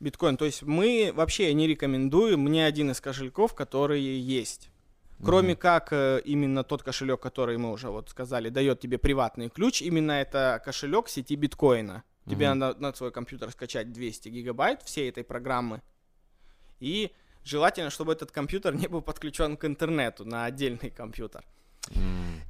биткоин. 0.01 0.37
То 0.37 0.45
есть 0.47 0.63
мы 0.63 1.13
вообще 1.15 1.53
не 1.55 1.67
рекомендуем 1.67 2.51
ни 2.51 2.59
один 2.59 2.91
из 2.91 3.01
кошельков, 3.01 3.55
которые 3.55 4.21
есть. 4.21 4.71
Кроме 5.23 5.55
как 5.55 5.93
э, 5.93 6.23
именно 6.25 6.65
тот 6.65 6.83
кошелек, 6.83 7.21
который 7.21 7.59
мы 7.59 7.73
уже 7.73 7.91
вот 7.91 8.09
сказали, 8.09 8.49
дает 8.49 8.81
тебе 8.81 8.97
приватный 8.97 9.51
ключ, 9.51 9.83
именно 9.83 10.13
это 10.13 10.63
кошелек 10.65 11.11
сети 11.11 11.37
биткоина. 11.37 12.05
Тебе 12.27 12.49
Мгм. 12.49 12.59
надо 12.59 12.81
на 12.81 12.95
свой 12.95 13.13
компьютер 13.13 13.51
скачать 13.51 13.93
200 13.93 14.31
гигабайт 14.31 14.83
всей 14.83 15.11
этой 15.11 15.23
программы. 15.23 15.83
И 16.79 17.13
желательно, 17.45 17.91
чтобы 17.91 18.13
этот 18.13 18.31
компьютер 18.31 18.75
не 18.77 18.87
был 18.89 19.03
подключен 19.03 19.57
к 19.57 19.65
интернету 19.65 20.25
на 20.25 20.45
отдельный 20.45 20.91
компьютер. 20.91 21.45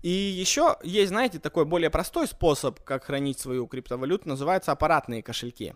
И 0.02 0.08
еще 0.08 0.76
есть, 0.82 1.08
знаете, 1.10 1.38
такой 1.38 1.64
более 1.64 1.90
простой 1.90 2.26
способ, 2.26 2.80
как 2.82 3.04
хранить 3.04 3.38
свою 3.38 3.66
криптовалюту, 3.66 4.28
называется 4.28 4.72
аппаратные 4.72 5.22
кошельки. 5.22 5.74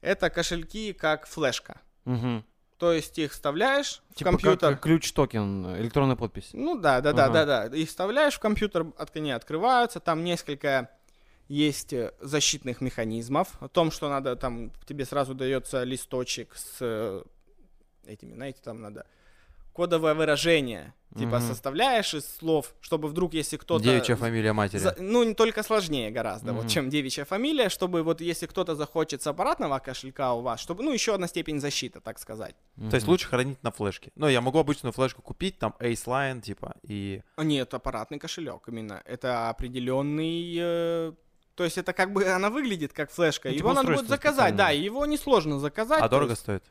Это 0.00 0.30
кошельки 0.30 0.92
как 0.92 1.26
флешка. 1.26 1.80
Мгм. 2.04 2.44
То 2.78 2.92
есть 2.92 3.18
их 3.18 3.32
вставляешь 3.32 4.02
в 4.10 4.14
Типа 4.16 4.30
компьютер. 4.30 4.74
как 4.74 4.82
ключ-токен, 4.82 5.76
электронная 5.78 6.16
подпись. 6.16 6.50
Ну 6.52 6.78
да, 6.78 7.00
да, 7.00 7.12
да, 7.14 7.24
Ага. 7.24 7.44
да, 7.46 7.68
да. 7.68 7.76
Их 7.76 7.88
вставляешь 7.88 8.34
в 8.34 8.38
компьютер, 8.38 8.86
от 8.98 9.16
они 9.16 9.30
открываются, 9.30 9.98
там 9.98 10.22
несколько 10.22 10.90
есть 11.48 11.92
э, 11.94 12.12
защитных 12.20 12.82
механизмов. 12.82 13.48
О 13.60 13.68
том, 13.68 13.90
что 13.90 14.10
надо, 14.10 14.36
там 14.36 14.72
тебе 14.86 15.06
сразу 15.06 15.34
дается 15.34 15.84
листочек 15.84 16.54
с 16.54 16.76
э, 16.80 17.22
этими, 18.08 18.34
знаете, 18.34 18.60
там 18.62 18.80
надо 18.80 19.06
кодовое 19.72 20.14
выражение. 20.14 20.94
Типа 21.18 21.38
Мгм. 21.38 21.48
составляешь 21.48 22.14
из 22.14 22.24
слов, 22.26 22.74
чтобы 22.80 23.08
вдруг, 23.08 23.34
если 23.34 23.56
кто-то... 23.58 23.84
Девичья 23.84 24.16
фамилия 24.16 24.52
матери. 24.52 24.78
За- 24.80 24.96
ну, 24.98 25.22
не 25.22 25.34
только 25.34 25.62
сложнее 25.62 26.10
гораздо, 26.10 26.52
Мгм. 26.52 26.62
вот, 26.62 26.70
чем 26.70 26.88
девичья 26.90 27.24
фамилия, 27.24 27.68
чтобы 27.70 28.02
вот 28.02 28.20
если 28.22 28.46
кто-то 28.46 28.74
захочет 28.74 29.22
с 29.22 29.26
аппаратного 29.26 29.78
кошелька 29.78 30.32
у 30.34 30.40
вас, 30.42 30.60
чтобы, 30.60 30.82
ну, 30.82 30.92
еще 30.92 31.14
одна 31.14 31.26
степень 31.26 31.60
защиты, 31.60 32.00
так 32.00 32.18
сказать. 32.18 32.54
То 32.90 32.96
есть 32.96 33.06
лучше 33.06 33.28
хранить 33.28 33.62
на 33.62 33.70
флешке. 33.70 34.10
Ну, 34.16 34.28
я 34.28 34.40
могу 34.40 34.58
обычную 34.58 34.92
флешку 34.92 35.22
купить, 35.22 35.58
там 35.58 35.74
Ace 35.78 36.04
Line, 36.06 36.40
типа, 36.40 36.74
и... 36.82 37.22
А 37.36 37.44
Нет, 37.44 37.72
аппаратный 37.74 38.18
кошелек 38.18 38.68
именно. 38.68 39.02
Это 39.06 39.48
определенный... 39.50 40.56
э, 40.58 41.12
то 41.54 41.64
есть 41.64 41.78
это 41.78 41.92
как 41.94 42.12
бы 42.12 42.24
она 42.26 42.50
выглядит 42.50 42.92
как 42.92 43.10
флешка. 43.10 43.48
Ну, 43.48 43.54
его 43.54 43.70
типа 43.70 43.82
надо 43.82 43.94
будет 43.96 44.08
заказать, 44.08 44.56
да, 44.56 44.70
его 44.70 45.06
несложно 45.06 45.58
заказать. 45.58 46.02
А 46.02 46.08
дорого 46.08 46.30
есть- 46.32 46.42
стоит? 46.42 46.64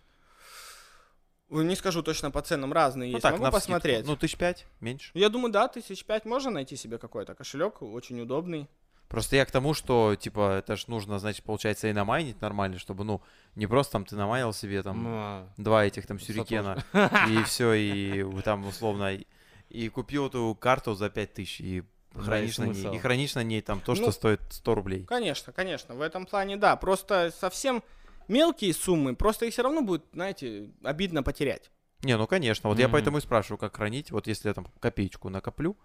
Ой, 1.56 1.66
Не 1.66 1.76
скажу 1.76 2.04
точно 2.04 2.32
по 2.32 2.42
ценам, 2.42 2.74
разные 2.74 3.08
Ну 3.10 3.14
есть. 3.14 3.24
так, 3.24 3.34
Могу 3.34 3.44
навскидку. 3.46 3.68
посмотреть. 3.74 4.06
Ну, 4.06 4.16
тысяч 4.16 4.38
пять, 4.38 4.66
меньше. 4.82 5.12
Я 5.14 5.30
думаю, 5.30 5.52
да, 5.52 5.68
тысяч 5.68 6.04
пять 6.06 6.26
можно 6.26 6.52
найти 6.52 6.76
себе 6.76 6.98
какой-то 6.98 7.34
кошелек, 7.36 7.82
очень 7.82 8.20
удобный. 8.22 8.68
Просто 9.08 9.36
я 9.36 9.46
к 9.46 9.52
тому, 9.52 9.74
что, 9.76 10.16
типа, 10.16 10.58
это 10.60 10.76
ж 10.76 10.88
нужно, 10.88 11.20
значит, 11.20 11.44
получается, 11.46 11.88
и 11.88 11.94
намайнить 11.94 12.42
нормально, 12.42 12.80
чтобы, 12.80 13.04
ну, 13.04 13.22
не 13.56 13.68
просто 13.68 13.94
там 13.94 14.06
ты 14.06 14.16
намайнил 14.16 14.52
себе 14.52 14.82
там 14.84 15.04
Ну, 15.04 15.10
а, 15.14 15.48
два 15.58 15.86
этих 15.86 16.08
там 16.08 16.20
сюрикена, 16.20 16.84
и 17.30 17.44
все, 17.46 17.74
и 17.74 18.26
там 18.42 18.66
условно, 18.66 19.16
и- 19.70 19.90
купил 19.90 20.28
эту 20.28 20.58
карту 20.60 20.96
за 20.96 21.10
пять 21.10 21.34
тысяч, 21.34 21.62
и 21.62 21.84
Да, 22.16 22.24
хранишь 22.24 22.58
на 22.58 22.66
ней, 22.66 22.96
и 22.96 22.98
хранишь 22.98 23.36
на 23.36 23.44
ней 23.44 23.62
там 23.62 23.80
то, 23.80 23.92
Ну, 23.92 23.96
что 23.96 24.12
стоит 24.12 24.42
100 24.50 24.76
рублей. 24.76 25.04
Конечно, 25.06 25.54
конечно, 25.54 25.94
в 25.96 26.02
этом 26.02 26.26
плане 26.26 26.58
да. 26.58 26.76
Просто 26.76 27.32
совсем 27.40 27.84
мелкие 28.28 28.74
суммы, 28.74 29.16
просто 29.16 29.46
их 29.46 29.54
все 29.54 29.64
равно 29.64 29.82
будет, 29.82 30.06
знаете, 30.14 30.72
обидно 30.84 31.24
потерять. 31.24 31.72
Не, 32.04 32.18
ну, 32.18 32.28
конечно, 32.28 32.70
вот 32.70 32.80
я 32.80 32.86
Мгм. 32.86 32.92
поэтому 32.94 33.18
и 33.18 33.22
спрашиваю, 33.22 33.58
как 33.58 33.76
хранить, 33.78 34.12
вот 34.12 34.28
если 34.28 34.48
я 34.48 34.54
там 34.54 34.68
копеечку 34.80 35.30
накоплю, 35.30 35.78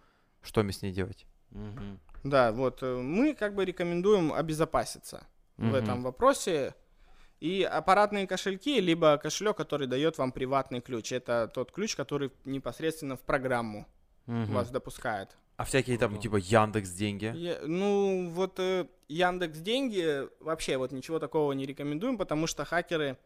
что 0.43 0.63
мне 0.63 0.73
с 0.73 0.83
ней 0.83 0.93
делать? 0.93 1.27
мгм. 1.51 2.01
Да, 2.25 2.53
вот 2.53 2.83
э, 2.83 2.97
мы 2.97 3.35
как 3.35 3.55
бы 3.55 3.65
рекомендуем 3.65 4.33
обезопаситься 4.33 5.27
в 5.57 5.63
Мгм. 5.65 5.75
этом 5.75 6.03
вопросе. 6.03 6.75
И 7.41 7.63
аппаратные 7.63 8.27
кошельки, 8.27 8.81
либо 8.81 9.17
кошелек, 9.17 9.57
который 9.57 9.87
дает 9.87 10.19
вам 10.19 10.31
приватный 10.31 10.83
ключ. 10.83 11.11
Это 11.13 11.51
тот 11.53 11.73
ключ, 11.73 11.97
который 11.97 12.31
непосредственно 12.45 13.17
в 13.17 13.21
программу 13.21 13.87
Мгм. 14.27 14.53
вас 14.53 14.71
допускает. 14.71 15.37
А 15.61 15.65
всякие 15.65 15.99
там, 15.99 16.19
типа, 16.19 16.37
Яндекс 16.37 16.89
деньги. 16.93 17.31
Я- 17.37 17.61
ну, 17.67 18.31
вот 18.31 18.59
э, 18.59 18.87
Яндекс 19.09 19.59
деньги 19.59 20.27
вообще 20.43 20.79
вот 20.79 20.91
ничего 20.91 21.19
такого 21.19 21.53
не 21.53 21.67
рекомендуем, 21.67 22.17
потому 22.17 22.47
что 22.47 22.65
хакеры 22.65 23.19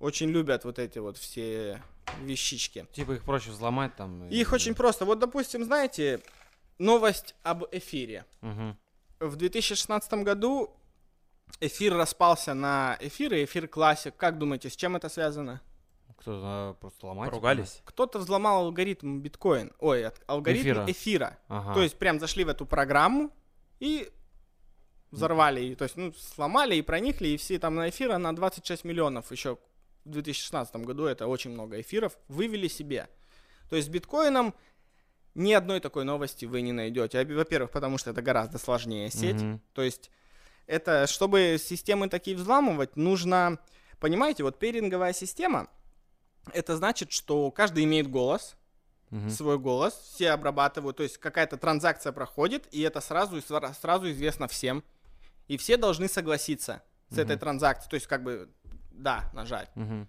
очень 0.00 0.28
любят 0.28 0.64
вот 0.64 0.78
эти 0.78 0.98
вот 0.98 1.16
все 1.16 1.82
вещички. 2.20 2.86
Типа 2.92 3.12
их 3.12 3.24
проще 3.24 3.48
взломать 3.52 3.96
там. 3.96 4.28
Их 4.28 4.52
очень 4.52 4.74
просто. 4.74 5.06
Вот, 5.06 5.18
допустим, 5.18 5.64
знаете, 5.64 6.20
новость 6.78 7.34
об 7.42 7.64
эфире. 7.72 8.26
Мгм. 8.42 8.76
В 9.18 9.36
2016 9.36 10.22
году 10.22 10.76
эфир 11.60 11.94
распался 11.94 12.52
на 12.52 12.98
эфир 13.00 13.32
и 13.32 13.44
эфир 13.46 13.66
классик. 13.66 14.14
Как 14.14 14.36
думаете, 14.36 14.68
с 14.68 14.76
чем 14.76 14.94
это 14.94 15.08
связано? 15.08 15.62
Кто-то 16.20 16.76
просто 16.80 17.06
ломать. 17.06 17.30
Поругались? 17.30 17.80
Кто-то 17.84 18.18
взломал 18.18 18.66
алгоритм 18.66 19.20
биткоин, 19.20 19.72
ой, 19.78 20.10
алгоритм 20.26 20.60
Эфира. 20.62 20.84
эфира. 20.86 21.38
Ага. 21.48 21.74
То 21.74 21.82
есть 21.82 21.96
прям 21.96 22.20
зашли 22.20 22.44
в 22.44 22.48
эту 22.48 22.66
программу 22.66 23.30
и 23.78 24.10
взорвали, 25.10 25.60
и, 25.64 25.74
то 25.74 25.84
есть, 25.84 25.96
ну, 25.96 26.12
сломали 26.12 26.76
и 26.76 26.82
проникли, 26.82 27.28
и 27.28 27.36
все 27.36 27.58
там 27.58 27.74
на 27.74 27.88
эфира 27.88 28.18
на 28.18 28.34
26 28.34 28.84
миллионов 28.84 29.32
еще 29.32 29.58
в 30.04 30.10
2016 30.10 30.76
году, 30.76 31.06
это 31.06 31.26
очень 31.26 31.50
много 31.50 31.80
эфиров, 31.80 32.18
вывели 32.28 32.68
себе. 32.68 33.08
То 33.68 33.76
есть 33.76 33.88
с 33.88 33.90
биткоином 33.90 34.54
ни 35.34 35.52
одной 35.52 35.80
такой 35.80 36.04
новости 36.04 36.44
вы 36.44 36.60
не 36.60 36.72
найдете. 36.72 37.24
Во-первых, 37.24 37.70
потому 37.70 37.98
что 37.98 38.10
это 38.10 38.20
гораздо 38.22 38.58
сложнее 38.58 39.10
сеть. 39.10 39.40
Мгм. 39.40 39.60
То 39.72 39.82
есть 39.82 40.10
это, 40.66 41.06
чтобы 41.06 41.56
системы 41.58 42.08
такие 42.08 42.36
взламывать, 42.36 42.96
нужно, 42.96 43.58
понимаете, 44.00 44.42
вот 44.42 44.58
пиринговая 44.58 45.12
система, 45.12 45.68
это 46.52 46.76
значит, 46.76 47.12
что 47.12 47.50
каждый 47.50 47.84
имеет 47.84 48.10
голос, 48.10 48.56
Мгм. 49.10 49.30
свой 49.30 49.58
голос, 49.58 49.94
все 50.14 50.30
обрабатывают, 50.30 50.96
то 50.96 51.02
есть 51.02 51.18
какая-то 51.18 51.56
транзакция 51.56 52.12
проходит, 52.12 52.68
и 52.70 52.80
это 52.82 53.00
сразу, 53.00 53.40
сразу 53.42 54.10
известно 54.10 54.46
всем. 54.46 54.84
И 55.48 55.56
все 55.56 55.76
должны 55.76 56.08
согласиться 56.08 56.82
с 57.08 57.18
этой 57.18 57.32
Мгм. 57.32 57.40
транзакцией, 57.40 57.90
то 57.90 57.94
есть 57.94 58.06
как 58.06 58.22
бы 58.22 58.48
да, 58.92 59.28
нажать. 59.32 59.70
Мгм. 59.74 60.08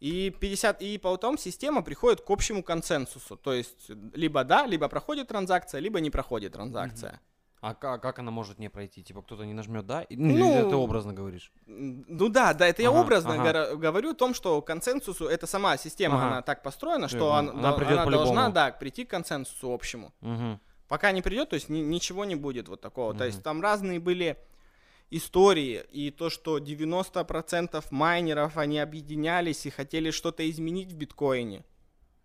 И 0.00 0.30
50, 0.30 0.82
и 0.82 0.98
потом 0.98 1.38
система 1.38 1.82
приходит 1.82 2.20
к 2.20 2.30
общему 2.30 2.64
консенсусу, 2.64 3.36
то 3.36 3.52
есть 3.52 3.88
либо 4.14 4.42
да, 4.42 4.66
либо 4.66 4.88
проходит 4.88 5.28
транзакция, 5.28 5.80
либо 5.80 6.00
не 6.00 6.10
проходит 6.10 6.54
транзакция. 6.54 7.20
А 7.62 7.74
ка- 7.74 7.98
как 7.98 8.18
она 8.18 8.30
может 8.32 8.58
не 8.58 8.68
пройти? 8.68 9.04
Типа 9.04 9.22
кто-то 9.22 9.44
не 9.44 9.54
нажмет, 9.54 9.86
да? 9.86 10.04
Ну, 10.10 10.36
Ну, 10.36 10.68
ты 10.70 10.74
образно 10.76 11.12
говоришь. 11.12 11.52
Ну 11.66 12.28
да, 12.28 12.54
да, 12.54 12.66
это 12.66 12.82
я 12.82 12.88
Ага, 12.90 13.00
образно 13.00 13.34
ага. 13.34 13.76
говорю 13.76 14.10
о 14.10 14.14
том, 14.14 14.34
что 14.34 14.60
консенсусу, 14.62 15.26
это 15.28 15.46
сама 15.46 15.76
система, 15.76 16.16
Ага. 16.16 16.26
она 16.26 16.42
так 16.42 16.62
построена, 16.64 17.04
Я 17.04 17.08
что 17.08 17.18
понял. 17.18 17.34
она, 17.34 17.52
Она 17.52 17.72
придёт 17.72 17.98
она 18.00 18.10
должна, 18.10 18.48
да, 18.50 18.72
прийти 18.72 19.04
к 19.04 19.10
консенсусу 19.10 19.72
общему. 19.72 20.12
Мгм. 20.22 20.58
Пока 20.88 21.12
не 21.12 21.22
придет, 21.22 21.50
то 21.50 21.54
есть 21.54 21.68
ни- 21.68 21.78
ничего 21.78 22.24
не 22.24 22.34
будет 22.34 22.68
вот 22.68 22.80
такого. 22.80 23.12
То 23.12 23.18
Мгм. 23.18 23.26
есть 23.26 23.42
там 23.44 23.62
разные 23.62 24.00
были 24.00 24.36
истории, 25.10 25.84
и 25.92 26.10
то, 26.10 26.30
что 26.30 26.58
90% 26.58 27.92
майнеров, 27.92 28.56
они 28.56 28.78
объединялись 28.80 29.66
и 29.66 29.70
хотели 29.70 30.10
что-то 30.10 30.42
изменить 30.50 30.92
в 30.92 30.96
биткоине. 30.96 31.64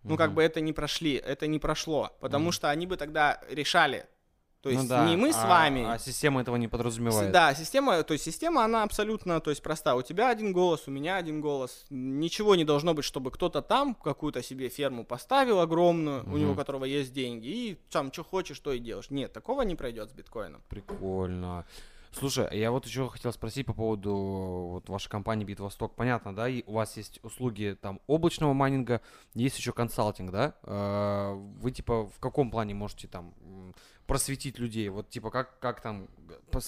Ну, 0.04 0.16
как 0.18 0.28
Мгм. 0.30 0.36
бы 0.36 0.44
это 0.44 0.62
не 0.62 0.74
прошли, 0.74 1.14
это 1.16 1.48
не 1.48 1.60
прошло, 1.60 2.10
потому 2.22 2.46
Мгм. 2.46 2.52
что 2.54 2.70
они 2.70 2.88
бы 2.88 2.98
тогда 2.98 3.40
решали. 3.50 4.06
То 4.68 4.72
есть 4.72 4.84
Ну 4.84 4.90
да, 4.90 5.06
не 5.06 5.16
мы 5.16 5.32
с 5.32 5.38
а- 5.38 5.48
вами. 5.48 5.86
А 5.88 5.98
система 5.98 6.42
этого 6.42 6.58
не 6.58 6.68
подразумевает. 6.68 7.32
Да, 7.32 7.54
система, 7.54 8.04
то 8.04 8.14
есть 8.14 8.26
система, 8.26 8.66
она 8.66 8.84
абсолютно, 8.84 9.40
то 9.40 9.50
есть 9.50 9.64
проста. 9.64 9.96
У 9.96 10.02
тебя 10.02 10.30
один 10.30 10.52
голос, 10.52 10.84
у 10.88 10.92
меня 10.92 11.16
один 11.16 11.40
голос. 11.40 11.86
Ничего 11.90 12.56
не 12.56 12.66
должно 12.66 12.94
быть, 12.94 13.06
чтобы 13.06 13.32
кто-то 13.32 13.62
там 13.62 13.96
какую-то 13.96 14.44
себе 14.44 14.68
ферму 14.68 15.06
поставил 15.06 15.62
огромную, 15.62 16.26
у 16.26 16.38
него 16.38 16.54
которого 16.54 16.86
есть 16.86 17.14
деньги, 17.14 17.48
и 17.48 17.80
там 17.92 18.12
что 18.12 18.24
хочешь, 18.24 18.60
то 18.60 18.74
и 18.74 18.80
делаешь. 18.80 19.10
Нет, 19.10 19.32
такого 19.32 19.62
не 19.62 19.76
пройдет 19.76 20.10
с 20.10 20.14
биткоином. 20.14 20.62
Прикольно. 20.68 21.66
Слушай, 22.12 22.48
я 22.58 22.72
вот 22.72 22.86
еще 22.86 23.10
хотел 23.10 23.32
спросить 23.32 23.66
по 23.66 23.74
поводу 23.74 24.16
вот 24.16 24.90
вашей 24.90 25.10
компании 25.10 25.46
Битвосток. 25.46 25.96
Понятно, 25.96 26.36
да, 26.36 26.50
и 26.50 26.64
у 26.66 26.74
вас 26.74 26.98
есть 26.98 27.20
услуги 27.24 27.78
там 27.80 28.02
облачного 28.08 28.54
майнинга, 28.54 29.02
есть 29.36 29.58
еще 29.58 29.72
консалтинг, 29.72 30.32
да? 30.32 30.56
Э, 30.64 31.34
Вы 31.36 31.72
типа 31.72 32.08
в 32.08 32.20
каком 32.20 32.50
плане 32.50 32.74
можете 32.74 33.08
там 33.08 33.34
просветить 34.08 34.58
людей? 34.60 34.90
Вот 34.90 35.10
типа 35.10 35.30
как, 35.30 35.60
как 35.60 35.82
там 35.82 36.08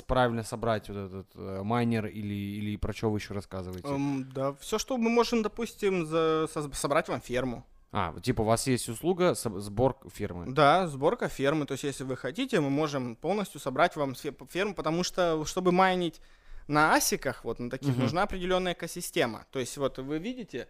правильно 0.07 0.43
собрать 0.43 0.89
вот 0.89 0.97
этот 0.97 1.27
э, 1.35 1.61
майнер 1.63 2.05
или, 2.07 2.33
или 2.33 2.75
про 2.77 2.93
что 2.93 3.09
вы 3.09 3.17
еще 3.17 3.33
рассказываете? 3.33 3.87
Эм, 3.87 4.29
да, 4.31 4.53
все, 4.59 4.77
что 4.77 4.97
мы 4.97 5.09
можем, 5.09 5.41
допустим, 5.41 6.05
за- 6.05 6.47
со- 6.53 6.71
собрать 6.73 7.07
вам 7.09 7.21
ферму. 7.21 7.65
А, 7.91 8.13
типа 8.21 8.41
у 8.41 8.45
вас 8.45 8.67
есть 8.67 8.87
услуга 8.87 9.33
сбор 9.33 9.97
фирмы. 10.13 10.53
Да, 10.53 10.87
сборка 10.87 11.27
фермы. 11.27 11.65
То 11.65 11.71
есть, 11.73 11.83
если 11.85 12.03
вы 12.03 12.15
хотите, 12.17 12.59
мы 12.59 12.69
можем 12.69 13.15
полностью 13.15 13.59
собрать 13.59 13.95
вам 13.95 14.13
ферму, 14.13 14.75
потому 14.75 15.03
что, 15.03 15.43
чтобы 15.45 15.71
майнить 15.71 16.21
на 16.67 16.93
асиках, 16.93 17.43
вот 17.43 17.57
на 17.59 17.69
таких, 17.71 17.93
Мгм. 17.93 18.01
нужна 18.01 18.23
определенная 18.23 18.73
экосистема. 18.73 19.45
То 19.51 19.57
есть, 19.59 19.75
вот 19.77 19.97
вы 19.97 20.19
видите, 20.19 20.67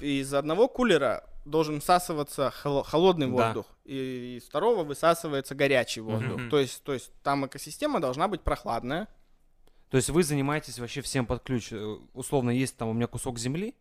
из 0.00 0.32
одного 0.34 0.68
кулера 0.68 1.24
должен 1.44 1.80
всасываться 1.80 2.52
холо- 2.62 2.84
холодный 2.84 3.26
Да. 3.26 3.32
воздух, 3.32 3.66
и 3.84 4.36
из 4.38 4.44
второго 4.44 4.84
высасывается 4.84 5.54
горячий 5.54 6.00
воздух. 6.00 6.38
Мгм. 6.38 6.50
То 6.50 6.58
есть, 6.58 6.82
то 6.82 6.92
есть, 6.92 7.10
там 7.22 7.46
экосистема 7.46 8.00
должна 8.00 8.28
быть 8.28 8.42
прохладная. 8.42 9.08
То 9.90 9.96
есть 9.96 10.10
вы 10.10 10.22
занимаетесь 10.22 10.78
вообще 10.78 11.00
всем 11.00 11.26
под 11.26 11.42
ключ. 11.42 11.72
Э, 11.72 11.96
Условно, 12.14 12.50
есть 12.50 12.76
там 12.76 12.88
у 12.88 12.92
меня 12.92 13.06
кусок 13.06 13.38
земли, 13.38 13.74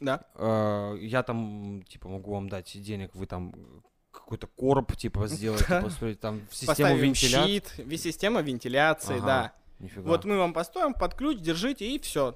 Да. 0.00 0.24
Э, 0.34 0.96
я 1.00 1.22
там, 1.22 1.82
типа, 1.88 2.08
могу 2.08 2.32
вам 2.34 2.48
дать 2.48 2.72
денег, 2.82 3.14
вы 3.14 3.26
там 3.26 3.54
какой-то 4.10 4.46
короб, 4.48 4.94
типа, 4.96 5.26
сделаете, 5.28 5.64
Да. 5.68 5.80
построить 5.82 6.20
там 6.20 6.42
систему 6.50 6.96
вентиляции. 6.96 7.62
щит, 7.88 8.00
система 8.00 8.42
вентиляции, 8.42 9.16
Ага, 9.16 9.26
да. 9.26 9.52
Нифига. 9.78 10.02
Вот 10.08 10.24
мы 10.24 10.36
вам 10.36 10.52
построим 10.52 10.92
под 10.94 11.14
ключ, 11.14 11.38
держите, 11.38 11.86
и 11.88 11.98
все. 11.98 12.34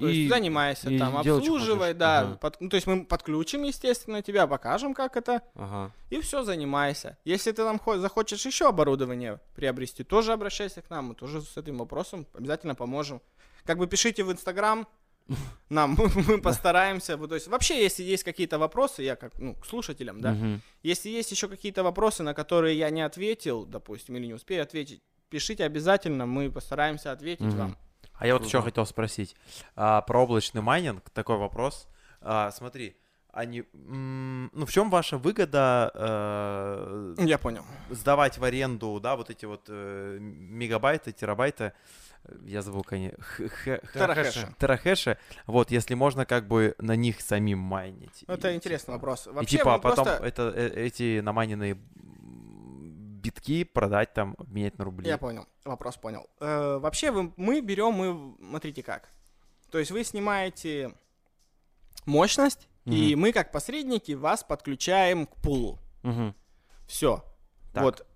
То 0.00 0.08
И- 0.08 0.14
есть 0.16 0.30
занимайся 0.30 0.90
и 0.90 0.98
там, 0.98 1.16
обслуживай, 1.16 1.94
да. 1.94 2.20
Ага. 2.20 2.36
под- 2.36 2.60
ну, 2.60 2.68
то 2.68 2.76
есть 2.76 2.86
мы 2.86 3.04
подключим, 3.04 3.64
естественно, 3.64 4.22
тебя, 4.22 4.46
покажем, 4.46 4.94
как 4.94 5.16
это, 5.16 5.42
Ага. 5.54 5.92
и 6.10 6.20
все, 6.20 6.42
занимайся. 6.42 7.16
Если 7.24 7.50
ты 7.52 7.62
там 7.62 7.78
хо- 7.78 7.98
захочешь 7.98 8.46
еще 8.46 8.68
оборудование 8.68 9.40
приобрести, 9.54 10.02
тоже 10.04 10.32
обращайся 10.32 10.80
к 10.82 10.90
нам, 10.90 11.06
мы 11.06 11.14
тоже 11.14 11.42
с 11.42 11.56
этим 11.56 11.76
вопросом 11.78 12.26
обязательно 12.34 12.74
поможем. 12.74 13.20
Как 13.64 13.76
бы 13.78 13.86
пишите 13.86 14.24
в 14.24 14.32
Инстаграм, 14.32 14.86
нам, 15.68 15.96
мы 16.28 16.40
постараемся. 16.40 17.16
То 17.16 17.34
есть 17.34 17.46
вообще, 17.48 17.82
если 17.82 18.02
есть 18.02 18.24
какие-то 18.24 18.58
вопросы, 18.58 19.02
я 19.02 19.16
как, 19.16 19.38
ну, 19.38 19.54
к 19.54 19.66
слушателям, 19.66 20.20
да, 20.20 20.36
если 20.82 21.08
есть 21.10 21.30
еще 21.30 21.46
какие-то 21.48 21.82
вопросы, 21.84 22.22
на 22.22 22.34
которые 22.34 22.76
я 22.78 22.90
не 22.90 23.02
ответил, 23.02 23.64
допустим, 23.66 24.16
или 24.16 24.26
не 24.26 24.34
успею 24.34 24.62
ответить, 24.62 25.00
пишите 25.28 25.64
обязательно, 25.64 26.26
мы 26.26 26.50
постараемся 26.50 27.12
ответить 27.12 27.52
вам. 27.54 27.76
А 28.20 28.26
я 28.26 28.34
вот 28.34 28.44
еще 28.44 28.62
хотел 28.62 28.86
спросить 28.86 29.34
а, 29.74 30.02
про 30.02 30.22
облачный 30.22 30.60
майнинг. 30.62 31.08
Такой 31.10 31.36
вопрос. 31.38 31.88
А, 32.20 32.50
смотри, 32.50 32.96
они, 33.32 33.64
ну 33.72 34.66
в 34.66 34.70
чем 34.70 34.90
ваша 34.90 35.16
выгода 35.16 35.90
э, 35.94 37.14
Я 37.18 37.38
понял. 37.38 37.64
сдавать 37.88 38.38
в 38.38 38.44
аренду, 38.44 38.98
да, 39.00 39.16
вот 39.16 39.30
эти 39.30 39.46
вот 39.46 39.66
э, 39.68 40.18
мегабайты, 40.20 41.12
терабайты, 41.12 41.72
я 42.42 42.60
забыл, 42.60 42.82
конечно, 42.82 43.16
Терахэши. 43.94 44.54
терахэши, 44.58 45.16
вот, 45.46 45.70
если 45.70 45.94
можно 45.94 46.26
как 46.26 46.46
бы 46.46 46.74
на 46.78 46.94
них 46.96 47.20
самим 47.20 47.60
майнить. 47.60 48.24
Ну, 48.26 48.34
Это 48.34 48.50
И, 48.50 48.56
интересный 48.56 48.86
типа, 48.86 48.92
вопрос. 48.98 49.26
И 49.26 49.30
Вообще, 49.30 49.56
типа 49.58 49.70
мы 49.70 49.74
а 49.76 49.78
потом 49.78 50.04
просто- 50.04 50.26
это, 50.26 50.52
э, 50.54 50.68
эти 50.86 51.20
намайненные 51.20 51.78
битки 53.20 53.64
продать 53.64 54.12
там, 54.14 54.34
обменять 54.38 54.78
на 54.78 54.84
рубли. 54.84 55.08
Я 55.08 55.18
понял, 55.18 55.46
вопрос 55.64 55.96
понял. 55.96 56.28
Э, 56.40 56.78
вообще 56.78 57.10
вы- 57.10 57.32
мы 57.36 57.60
берем, 57.60 57.92
мы, 57.94 58.36
смотрите 58.40 58.82
как. 58.82 59.08
То 59.70 59.78
есть 59.78 59.90
вы 59.90 60.02
снимаете 60.04 60.94
мощность, 62.06 62.68
и 62.86 63.14
мы 63.14 63.32
как 63.32 63.52
посредники 63.52 64.12
вас 64.12 64.42
подключаем 64.42 65.26
к 65.26 65.36
пулу. 65.36 65.78
Мгм. 66.02 66.34
Все. 66.88 67.22
Так. 67.72 67.82
Вот 67.84 68.06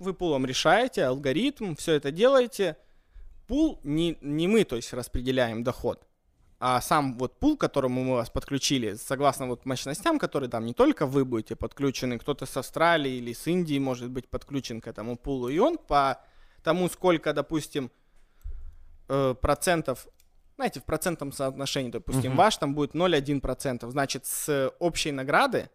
вы 0.00 0.14
пулом 0.14 0.46
решаете, 0.46 1.04
алгоритм, 1.04 1.74
все 1.76 1.92
это 1.92 2.10
делаете. 2.10 2.76
Пул 3.46 3.78
не, 3.84 4.16
не 4.22 4.48
мы, 4.48 4.64
то 4.64 4.74
есть, 4.76 4.92
распределяем 4.92 5.62
доход, 5.62 6.04
а 6.66 6.80
сам 6.80 7.18
вот 7.18 7.38
пул, 7.38 7.58
к 7.58 7.60
которому 7.60 8.02
мы 8.04 8.14
вас 8.14 8.30
подключили, 8.30 8.94
согласно 8.94 9.46
вот 9.46 9.66
мощностям, 9.66 10.18
которые 10.18 10.48
там 10.48 10.64
не 10.64 10.72
только 10.72 11.04
вы 11.04 11.26
будете 11.26 11.56
подключены, 11.56 12.18
кто-то 12.18 12.46
с 12.46 12.56
Австралии 12.56 13.12
или 13.12 13.34
с 13.34 13.46
Индии 13.46 13.78
может 13.78 14.08
быть 14.08 14.30
подключен 14.30 14.80
к 14.80 14.86
этому 14.86 15.18
пулу, 15.18 15.50
и 15.50 15.58
он 15.58 15.76
по 15.76 16.22
тому, 16.62 16.88
сколько, 16.88 17.34
допустим, 17.34 17.90
э, 19.10 19.34
процентов, 19.38 20.08
знаете, 20.56 20.80
в 20.80 20.84
процентном 20.84 21.32
соотношении, 21.32 21.90
допустим, 21.90 22.30
Мгм. 22.30 22.38
ваш 22.38 22.56
там 22.56 22.74
будет 22.74 22.94
0,1%, 22.94 23.90
значит, 23.90 24.24
с 24.24 24.72
общей 24.78 25.12
награды, 25.12 25.68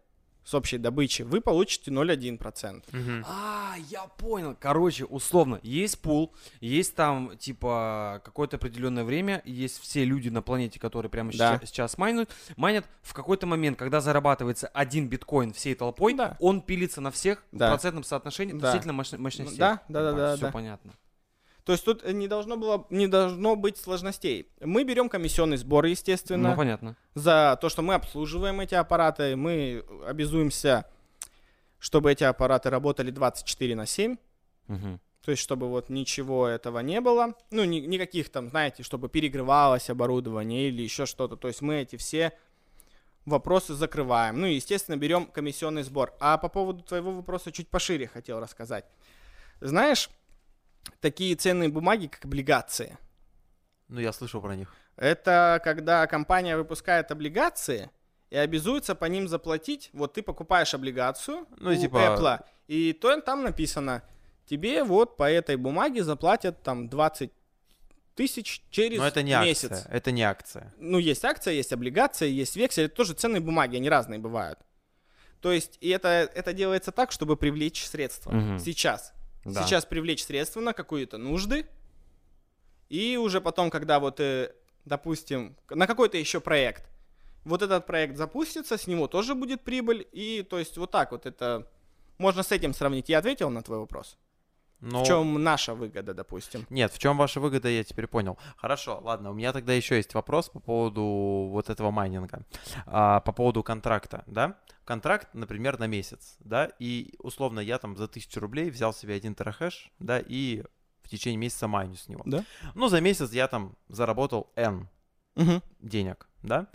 с 0.50 0.54
общей 0.54 0.78
добычи 0.78 1.22
вы 1.22 1.40
получите 1.40 1.92
0,1%. 1.92 2.82
Мгм. 2.92 3.24
А, 3.28 3.76
я 3.88 4.02
понял. 4.18 4.56
Короче, 4.58 5.04
условно, 5.04 5.60
есть 5.62 6.00
пул, 6.00 6.34
есть 6.60 6.96
там, 6.96 7.36
типа, 7.38 8.20
какое-то 8.24 8.56
определенное 8.56 9.04
время, 9.04 9.42
есть 9.44 9.80
все 9.80 10.04
люди 10.04 10.28
на 10.28 10.42
планете, 10.42 10.80
которые 10.80 11.08
прямо 11.08 11.30
Да. 11.32 11.56
сейчас, 11.58 11.68
сейчас 11.70 11.98
майнят. 11.98 12.30
Майнят 12.56 12.84
в 13.02 13.14
какой-то 13.14 13.46
момент, 13.46 13.78
когда 13.78 14.00
зарабатывается 14.00 14.66
один 14.68 15.08
биткоин 15.08 15.52
всей 15.52 15.76
толпой, 15.76 16.14
Да. 16.14 16.36
он 16.40 16.62
пилится 16.62 17.00
на 17.00 17.12
всех 17.12 17.44
Да. 17.52 17.68
в 17.68 17.70
процентном 17.70 18.02
соотношении 18.02 18.52
Да. 18.52 18.70
относительно 18.70 18.92
мощ- 19.00 19.16
мощности. 19.18 19.56
Да, 19.56 19.82
да, 19.88 20.02
да, 20.02 20.12
да, 20.12 20.32
Все 20.36 20.46
да. 20.46 20.50
понятно. 20.52 20.92
То 21.64 21.72
есть 21.72 21.84
тут 21.84 22.04
не 22.10 22.26
должно, 22.26 22.56
было, 22.56 22.86
не 22.90 23.06
должно 23.06 23.54
быть 23.56 23.76
сложностей. 23.76 24.48
Мы 24.60 24.84
берем 24.84 25.08
комиссионный 25.08 25.56
сбор, 25.56 25.84
естественно, 25.84 26.50
Ну, 26.50 26.56
понятно. 26.56 26.96
за 27.14 27.58
то, 27.60 27.68
что 27.68 27.82
мы 27.82 27.94
обслуживаем 27.94 28.60
эти 28.60 28.74
аппараты. 28.74 29.36
Мы 29.36 29.84
обязуемся, 30.06 30.86
чтобы 31.78 32.12
эти 32.12 32.24
аппараты 32.24 32.70
работали 32.70 33.10
24 33.10 33.74
на 33.76 33.86
7. 33.86 34.16
Мгм. 34.68 35.00
То 35.24 35.30
есть, 35.32 35.42
чтобы 35.42 35.68
вот 35.68 35.90
ничего 35.90 36.46
этого 36.48 36.78
не 36.80 37.00
было. 37.02 37.34
Ну, 37.50 37.64
ни- 37.64 37.80
никаких 37.80 38.30
там, 38.30 38.48
знаете, 38.48 38.82
чтобы 38.82 39.08
перегревалось 39.10 39.90
оборудование 39.90 40.68
или 40.68 40.82
еще 40.82 41.04
что-то. 41.04 41.36
То 41.36 41.48
есть 41.48 41.60
мы 41.60 41.82
эти 41.82 41.96
все 41.96 42.32
вопросы 43.26 43.74
закрываем. 43.74 44.40
Ну 44.40 44.46
и, 44.46 44.54
естественно, 44.54 44.96
берем 44.96 45.26
комиссионный 45.26 45.82
сбор. 45.82 46.14
А 46.20 46.38
по 46.38 46.48
поводу 46.48 46.82
твоего 46.82 47.12
вопроса 47.12 47.52
чуть 47.52 47.68
пошире 47.68 48.06
хотел 48.08 48.40
рассказать. 48.40 48.86
Знаешь, 49.60 50.08
такие 51.00 51.34
ценные 51.36 51.68
бумаги, 51.68 52.06
как 52.06 52.24
облигации, 52.24 52.98
Ну, 53.88 54.00
я 54.00 54.12
слышал 54.12 54.40
про 54.40 54.54
них. 54.56 54.72
это 54.96 55.60
когда 55.64 56.06
компания 56.06 56.56
выпускает 56.56 57.10
облигации 57.10 57.90
и 58.30 58.36
обязуется 58.36 58.94
по 58.94 59.06
ним 59.06 59.26
заплатить. 59.28 59.90
Вот 59.92 60.12
ты 60.14 60.22
покупаешь 60.22 60.74
облигацию 60.74 61.46
Ну, 61.58 61.70
у 61.70 61.74
типа- 61.74 61.96
Apple, 62.16 62.44
и 62.68 62.92
то 62.92 63.20
там 63.20 63.42
написано, 63.42 64.02
тебе 64.46 64.84
вот 64.84 65.16
по 65.16 65.28
этой 65.30 65.56
бумаге 65.56 66.04
заплатят 66.04 66.62
там 66.62 66.88
20 66.88 67.32
тысяч 68.14 68.62
через 68.70 68.98
Но 68.98 69.06
это 69.06 69.22
не 69.22 69.34
месяц. 69.34 69.72
акция. 69.72 69.92
Это 69.92 70.12
не 70.12 70.22
акция. 70.22 70.72
Ну, 70.78 70.98
есть 70.98 71.24
акция, 71.24 71.54
есть 71.54 71.72
облигация, 71.72 72.28
есть 72.28 72.54
вексель. 72.56 72.84
Это 72.84 72.94
тоже 72.96 73.14
ценные 73.14 73.40
бумаги, 73.40 73.76
они 73.76 73.88
разные 73.88 74.18
бывают. 74.18 74.58
То 75.40 75.52
есть, 75.52 75.78
и 75.80 75.88
это, 75.88 76.08
это 76.08 76.52
делается 76.52 76.92
так, 76.92 77.12
чтобы 77.12 77.36
привлечь 77.36 77.86
средства. 77.86 78.30
Мгм. 78.32 78.58
Сейчас. 78.58 79.12
Да. 79.44 79.64
Сейчас 79.64 79.86
привлечь 79.86 80.24
средства 80.24 80.60
на 80.60 80.72
какую-то 80.72 81.18
нужды. 81.18 81.66
И 82.88 83.16
уже 83.16 83.40
потом, 83.40 83.70
когда 83.70 84.00
вот, 84.00 84.20
э, 84.20 84.52
допустим, 84.84 85.56
на 85.68 85.86
какой-то 85.86 86.18
еще 86.18 86.40
проект, 86.40 86.90
вот 87.44 87.62
этот 87.62 87.86
проект 87.86 88.16
запустится, 88.16 88.76
с 88.76 88.86
него 88.86 89.06
тоже 89.06 89.34
будет 89.34 89.62
прибыль. 89.62 90.06
И 90.12 90.42
то 90.42 90.58
есть 90.58 90.76
вот 90.76 90.90
так 90.90 91.12
вот 91.12 91.26
это... 91.26 91.70
Можно 92.18 92.42
с 92.42 92.52
этим 92.52 92.74
сравнить. 92.74 93.08
Я 93.08 93.18
ответил 93.18 93.48
на 93.48 93.62
твой 93.62 93.78
вопрос. 93.78 94.18
Но... 94.80 95.04
В 95.04 95.06
чем 95.06 95.42
наша 95.42 95.74
выгода, 95.74 96.14
допустим? 96.14 96.66
Нет, 96.70 96.92
в 96.92 96.98
чем 96.98 97.16
ваша 97.18 97.40
выгода, 97.40 97.68
я 97.68 97.84
теперь 97.84 98.06
понял. 98.06 98.38
Хорошо, 98.56 99.00
ладно, 99.02 99.30
у 99.30 99.34
меня 99.34 99.52
тогда 99.52 99.72
еще 99.72 99.96
есть 99.96 100.14
вопрос 100.14 100.48
по 100.48 100.60
поводу 100.60 101.02
вот 101.50 101.68
этого 101.70 101.90
майнинга. 101.90 102.44
А, 102.86 103.20
по 103.20 103.32
поводу 103.32 103.62
контракта, 103.62 104.24
да? 104.26 104.58
Контракт, 104.84 105.28
например, 105.34 105.78
на 105.78 105.86
месяц, 105.86 106.36
да, 106.40 106.70
и 106.78 107.14
условно 107.18 107.60
я 107.60 107.78
там 107.78 107.96
за 107.96 108.04
1000 108.04 108.40
рублей 108.40 108.70
взял 108.70 108.92
себе 108.92 109.14
один 109.14 109.34
терахэш, 109.34 109.92
да, 109.98 110.18
и 110.18 110.64
в 111.02 111.08
течение 111.08 111.38
месяца 111.38 111.68
майню 111.68 111.96
с 111.96 112.08
него. 112.08 112.22
Да. 112.24 112.44
Ну, 112.74 112.88
за 112.88 113.00
месяц 113.00 113.32
я 113.32 113.48
там 113.48 113.76
заработал 113.88 114.50
N 114.56 114.88
Мгм. 115.36 115.62
денег, 115.80 116.28
да? 116.42 116.66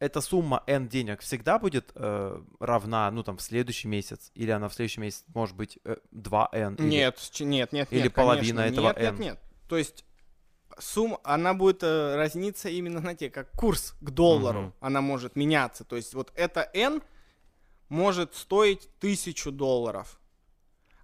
Эта 0.00 0.20
сумма 0.20 0.62
N 0.66 0.88
денег 0.88 1.20
всегда 1.22 1.58
будет 1.58 1.90
э, 1.96 2.40
равна, 2.60 3.10
ну, 3.10 3.24
там, 3.24 3.36
в 3.36 3.42
следующий 3.42 3.88
месяц? 3.88 4.30
Или 4.34 4.52
она 4.52 4.68
в 4.68 4.74
следующий 4.74 5.00
месяц 5.00 5.24
может 5.34 5.56
быть 5.56 5.78
э, 5.84 5.96
2N? 6.14 6.76
или- 6.76 6.86
Нет, 6.86 7.18
нет, 7.40 7.72
нет, 7.72 7.88
или 7.92 8.02
нет, 8.02 8.14
половина 8.14 8.62
конечно. 8.62 8.80
этого 8.80 8.86
нет, 8.88 8.98
N. 8.98 9.14
Нет, 9.14 9.20
нет, 9.20 9.38
То 9.68 9.76
есть 9.76 10.04
сумма, 10.78 11.18
она 11.24 11.52
будет 11.54 11.82
э, 11.82 12.14
разниться 12.14 12.68
именно, 12.68 13.00
знаете, 13.00 13.28
как 13.28 13.50
курс 13.52 13.94
к 14.00 14.10
доллару. 14.10 14.60
Мгм. 14.60 14.74
Она 14.80 15.00
может 15.00 15.34
меняться. 15.34 15.84
То 15.84 15.96
есть 15.96 16.14
вот 16.14 16.32
это 16.36 16.70
N 16.74 17.02
может 17.88 18.34
стоить 18.36 18.88
тысячу 19.00 19.50
долларов, 19.50 20.20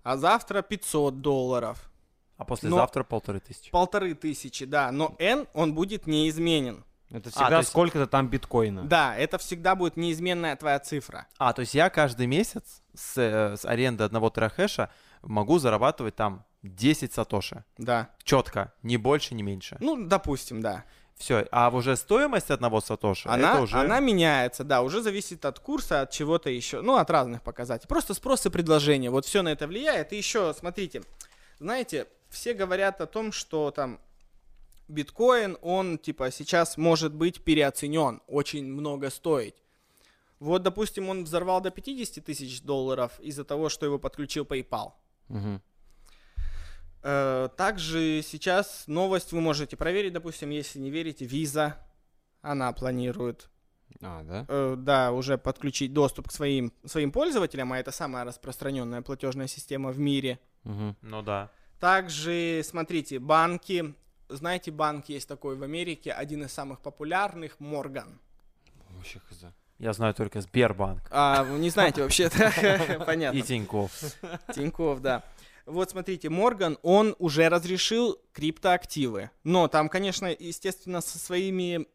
а 0.02 0.16
завтра 0.16 0.62
500 0.62 1.20
долларов. 1.20 1.90
А 2.36 2.44
послезавтра 2.44 3.04
полторы 3.04 3.40
тысячи. 3.40 3.70
Полторы 3.70 4.14
тысячи, 4.14 4.64
да. 4.64 4.90
Но 4.92 5.14
N, 5.18 5.46
он 5.54 5.74
будет 5.74 6.06
неизменен. 6.06 6.84
Это 7.10 7.28
А, 7.28 7.32
всегда 7.32 7.48
то 7.50 7.56
есть- 7.58 7.68
сколько-то 7.70 8.06
там 8.06 8.28
биткоина. 8.28 8.82
Да, 8.84 9.16
это 9.16 9.38
всегда 9.38 9.74
будет 9.74 9.96
неизменная 9.96 10.56
твоя 10.56 10.78
цифра. 10.80 11.26
А, 11.38 11.52
то 11.52 11.60
есть 11.60 11.74
я 11.74 11.90
каждый 11.90 12.26
месяц 12.26 12.82
с, 12.94 13.16
э, 13.16 13.56
с 13.56 13.64
аренды 13.64 14.04
одного 14.04 14.30
терахэша 14.30 14.90
могу 15.22 15.58
зарабатывать 15.58 16.16
там 16.16 16.44
10 16.62 17.12
сатоши. 17.12 17.64
Да. 17.78 18.10
Четко, 18.24 18.72
ни 18.82 18.96
больше, 18.96 19.34
ни 19.34 19.42
меньше. 19.42 19.76
Ну, 19.80 20.06
допустим, 20.06 20.60
да. 20.60 20.84
Все, 21.16 21.46
а 21.52 21.70
уже 21.70 21.94
стоимость 21.96 22.50
одного 22.50 22.80
сатоши, 22.80 23.28
Она, 23.28 23.52
это 23.52 23.60
уже... 23.62 23.76
она 23.78 24.00
меняется, 24.00 24.64
да, 24.64 24.82
уже 24.82 25.00
зависит 25.00 25.44
от 25.44 25.60
курса, 25.60 26.00
от 26.00 26.10
чего-то 26.10 26.50
еще, 26.50 26.80
ну, 26.80 26.96
от 26.96 27.08
разных 27.08 27.40
показателей. 27.42 27.86
Просто 27.88 28.14
спрос 28.14 28.44
и 28.46 28.50
предложение, 28.50 29.10
вот 29.10 29.24
все 29.24 29.42
на 29.42 29.50
это 29.50 29.68
влияет. 29.68 30.12
И 30.12 30.16
еще, 30.16 30.52
смотрите, 30.58 31.02
знаете, 31.60 32.08
все 32.30 32.52
говорят 32.52 33.00
о 33.00 33.06
том, 33.06 33.30
что 33.30 33.70
там 33.70 34.00
биткоин, 34.88 35.56
он, 35.62 35.98
типа, 35.98 36.30
сейчас 36.30 36.76
может 36.76 37.14
быть 37.14 37.42
переоценен, 37.42 38.20
очень 38.26 38.64
много 38.66 39.10
стоить. 39.10 39.54
Вот, 40.40 40.62
допустим, 40.62 41.08
он 41.08 41.24
взорвал 41.24 41.60
до 41.60 41.70
50 41.70 42.24
тысяч 42.24 42.62
долларов 42.62 43.18
из-за 43.20 43.44
того, 43.44 43.68
что 43.68 43.86
его 43.86 43.98
подключил 43.98 44.44
PayPal. 44.44 44.92
Э, 47.02 47.48
Также 47.56 48.22
сейчас 48.22 48.84
новость 48.86 49.32
вы 49.32 49.40
можете 49.40 49.76
проверить, 49.76 50.12
допустим, 50.12 50.50
если 50.50 50.78
не 50.78 50.90
верите, 50.90 51.26
Visa, 51.26 51.74
она 52.40 52.72
планирует 52.72 53.48
А, 54.02 54.22
да? 54.22 54.46
э, 54.48 54.74
да, 54.78 55.12
уже 55.12 55.38
подключить 55.38 55.92
доступ 55.92 56.28
к 56.28 56.32
своим, 56.32 56.72
своим 56.84 57.12
пользователям, 57.12 57.72
а 57.72 57.78
это 57.78 57.90
самая 57.92 58.24
распространенная 58.24 59.02
платежная 59.02 59.46
система 59.48 59.90
в 59.90 59.98
мире. 59.98 60.38
Мгм. 60.64 60.96
Ну 61.02 61.22
да. 61.22 61.50
Также, 61.78 62.62
смотрите, 62.64 63.18
банки. 63.18 63.94
Знаете, 64.28 64.70
банк 64.70 65.08
есть 65.08 65.28
такой 65.28 65.56
в 65.56 65.62
Америке, 65.62 66.12
один 66.12 66.44
из 66.44 66.52
самых 66.52 66.80
популярных, 66.80 67.60
Морган. 67.60 68.18
Вообще 68.90 69.20
хз. 69.20 69.44
Я 69.78 69.92
знаю 69.92 70.14
только 70.14 70.40
Сбербанк 70.40 71.02
А, 71.10 71.42
вы 71.42 71.58
не 71.58 71.68
знаете 71.68 72.02
вообще-то, 72.02 73.02
понятно. 73.06 73.36
и 73.36 73.42
Тинькофф. 73.42 73.90
Тиньков, 74.54 75.00
да. 75.00 75.24
Вот 75.66 75.90
смотрите, 75.90 76.28
Морган, 76.30 76.78
он 76.82 77.16
уже 77.18 77.48
разрешил 77.48 78.18
криптоактивы. 78.32 79.30
Но 79.42 79.66
там, 79.68 79.88
конечно, 79.88 80.26
естественно, 80.26 81.00
со 81.00 81.18
своими 81.18 81.86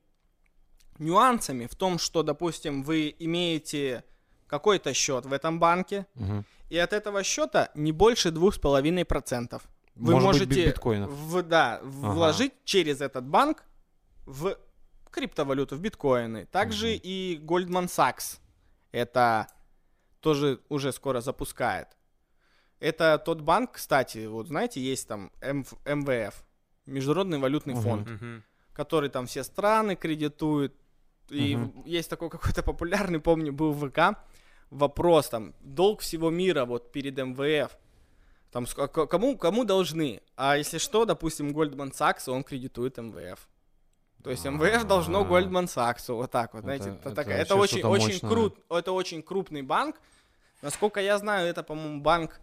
нюансами 0.97 1.67
в 1.67 1.75
том, 1.75 1.99
что, 1.99 2.23
допустим, 2.23 2.84
вы 2.84 3.15
имеете 3.19 4.03
какой-то 4.47 4.93
счет 4.93 5.25
в 5.25 5.34
этом 5.34 5.59
банке, 5.59 6.05
и 6.69 6.77
от 6.77 6.93
этого 6.93 7.23
счета 7.23 7.69
не 7.75 7.91
больше 7.91 8.30
2,5%. 8.30 9.61
Вы 9.95 10.13
Может 10.13 10.29
быть, 10.29 10.47
можете 10.47 10.65
биткоинов. 10.67 11.09
в- 11.11 11.41
да, 11.43 11.79
вложить 11.83 12.53
через 12.63 13.01
этот 13.01 13.25
банк 13.27 13.63
в 14.25 14.57
криптовалюту, 15.11 15.75
в 15.75 15.79
биткоины. 15.81 16.45
Также 16.45 16.87
Мгм. 16.87 16.99
и 17.03 17.39
Goldman 17.43 17.87
Sachs 17.87 18.39
это 18.91 19.47
тоже 20.21 20.59
уже 20.69 20.91
скоро 20.91 21.21
запускает. 21.21 21.87
Это 22.79 23.17
тот 23.17 23.41
банк, 23.41 23.73
кстати, 23.73 24.25
вот 24.27 24.47
знаете, 24.47 24.79
есть 24.79 25.07
там 25.07 25.31
МФ 25.41 25.73
МВФ, 25.85 26.45
Международный 26.85 27.39
валютный 27.39 27.73
Мгм. 27.73 27.83
фонд, 27.83 28.09
Мгм. 28.09 28.43
который 28.73 29.09
там 29.09 29.25
все 29.25 29.43
страны 29.43 29.95
кредитует. 29.97 30.73
И 31.29 31.55
Мгм. 31.57 31.83
есть 31.85 32.09
такой 32.09 32.29
какой-то 32.29 32.63
популярный, 32.63 33.19
помню, 33.19 33.51
был 33.51 33.73
в 33.73 33.89
ВК, 33.89 34.17
вопрос 34.69 35.29
там, 35.29 35.53
долг 35.59 35.99
всего 36.01 36.29
мира 36.29 36.63
вот 36.65 36.91
перед 36.93 37.17
МВФ. 37.17 37.77
Там 38.51 38.65
к- 38.65 38.87
кому, 39.07 39.37
кому 39.37 39.63
должны? 39.63 40.21
А 40.35 40.57
если 40.57 40.79
что, 40.79 41.05
допустим, 41.05 41.51
Goldman 41.51 41.91
Sachs, 41.91 42.29
он 42.31 42.43
кредитует 42.43 42.97
МВФ. 42.97 43.47
То 44.23 44.31
есть 44.31 44.43
МВФ 44.45 44.85
должно 44.85 45.21
А. 45.21 45.23
Goldman 45.25 45.65
Sachs, 45.65 46.11
вот 46.13 46.31
так 46.31 46.53
вот, 46.53 46.59
Это- 46.65 46.65
знаете, 46.83 46.99
это, 47.05 47.21
это 47.21 47.31
это 47.31 47.55
очень, 47.55 47.83
очень 47.83 48.19
крут, 48.27 48.57
это 48.69 48.91
очень 48.91 49.21
крупный 49.21 49.61
банк. 49.61 49.95
Насколько 50.61 50.99
я 50.99 51.17
знаю, 51.17 51.47
это, 51.47 51.63
по-моему, 51.63 52.01
банк 52.01 52.41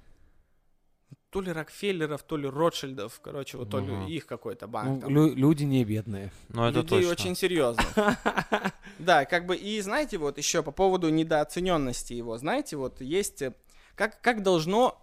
то 1.30 1.42
ли 1.42 1.52
Рокфеллеров, 1.52 2.22
то 2.22 2.36
ли 2.38 2.48
Ротшильдов, 2.48 3.20
короче, 3.20 3.58
вот 3.58 3.68
то 3.68 3.80
ли 3.80 4.06
их 4.14 4.26
какой-то 4.26 4.66
банк. 4.68 4.88
Ну, 4.88 5.00
там. 5.00 5.10
лю- 5.14 5.34
люди 5.34 5.64
не 5.64 5.84
бедные. 5.84 6.32
Ну 6.48 6.64
это 6.64 6.78
людей 6.80 7.00
точно. 7.00 7.10
очень 7.12 7.36
серьезно. 7.36 7.82
Да, 8.98 9.26
как 9.26 9.44
бы 9.44 9.54
и 9.56 9.78
знаете, 9.82 10.16
вот 10.16 10.38
еще 10.38 10.62
по 10.62 10.70
поводу 10.70 11.10
недооцененности 11.10 12.14
его, 12.14 12.38
знаете, 12.38 12.76
вот 12.78 13.02
есть 13.02 13.42
э, 13.42 13.52
как 13.94 14.18
как 14.22 14.42
должно 14.42 14.98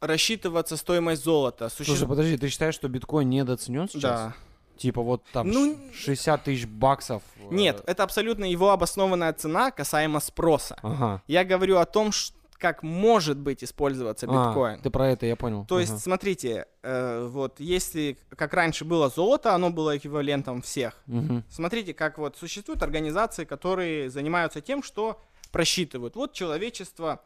рассчитываться 0.00 0.76
стоимость 0.76 1.22
золота. 1.24 1.68
Суще- 1.68 1.84
Слушай, 1.92 2.08
подожди, 2.08 2.36
ты 2.36 2.48
считаешь, 2.48 2.74
что 2.74 2.88
биткоин 2.88 3.28
недооценен 3.28 3.88
сейчас? 3.88 4.02
Да. 4.02 4.34
Типа 4.78 5.02
вот 5.02 5.22
там 5.32 5.48
Ну, 5.48 5.76
ш- 5.92 6.14
60 6.14 6.44
тысяч 6.44 6.66
баксов. 6.66 7.22
э, 7.36 7.48
Нет, 7.50 7.82
это 7.86 8.02
абсолютно 8.02 8.44
его 8.46 8.70
обоснованная 8.70 9.32
цена 9.34 9.70
касаемо 9.70 10.20
спроса. 10.20 10.76
Ага. 10.82 11.22
Я 11.26 11.44
говорю 11.44 11.76
о 11.76 11.84
том, 11.84 12.12
ш- 12.12 12.32
как 12.56 12.82
может 12.82 13.38
быть 13.38 13.62
использоваться 13.64 14.26
А, 14.28 14.48
биткоин. 14.48 14.80
ты 14.80 14.88
про 14.90 15.08
это, 15.10 15.26
я 15.26 15.36
понял. 15.36 15.64
То 15.66 15.80
есть, 15.80 15.92
Ага. 15.92 16.00
смотрите, 16.00 16.66
э, 16.82 17.26
вот 17.30 17.58
если 17.60 18.16
как 18.36 18.54
раньше 18.54 18.84
было 18.86 19.10
золото, 19.10 19.54
оно 19.54 19.70
было 19.70 19.96
эквивалентом 19.98 20.62
всех. 20.62 21.02
Мгм. 21.06 21.44
Смотрите, 21.50 21.92
как 21.94 22.16
вот 22.18 22.36
существуют 22.38 22.82
организации, 22.82 23.44
которые 23.44 24.08
занимаются 24.10 24.60
тем, 24.62 24.82
что 24.82 25.20
просчитывают. 25.52 26.16
Вот 26.16 26.32
человечество 26.32 27.20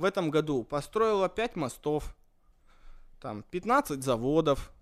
в 0.00 0.04
этом 0.04 0.30
году 0.30 0.64
построило 0.64 1.28
5 1.28 1.56
мостов, 1.56 2.16
там 3.20 3.42
15 3.50 4.02
заводов, 4.02 4.72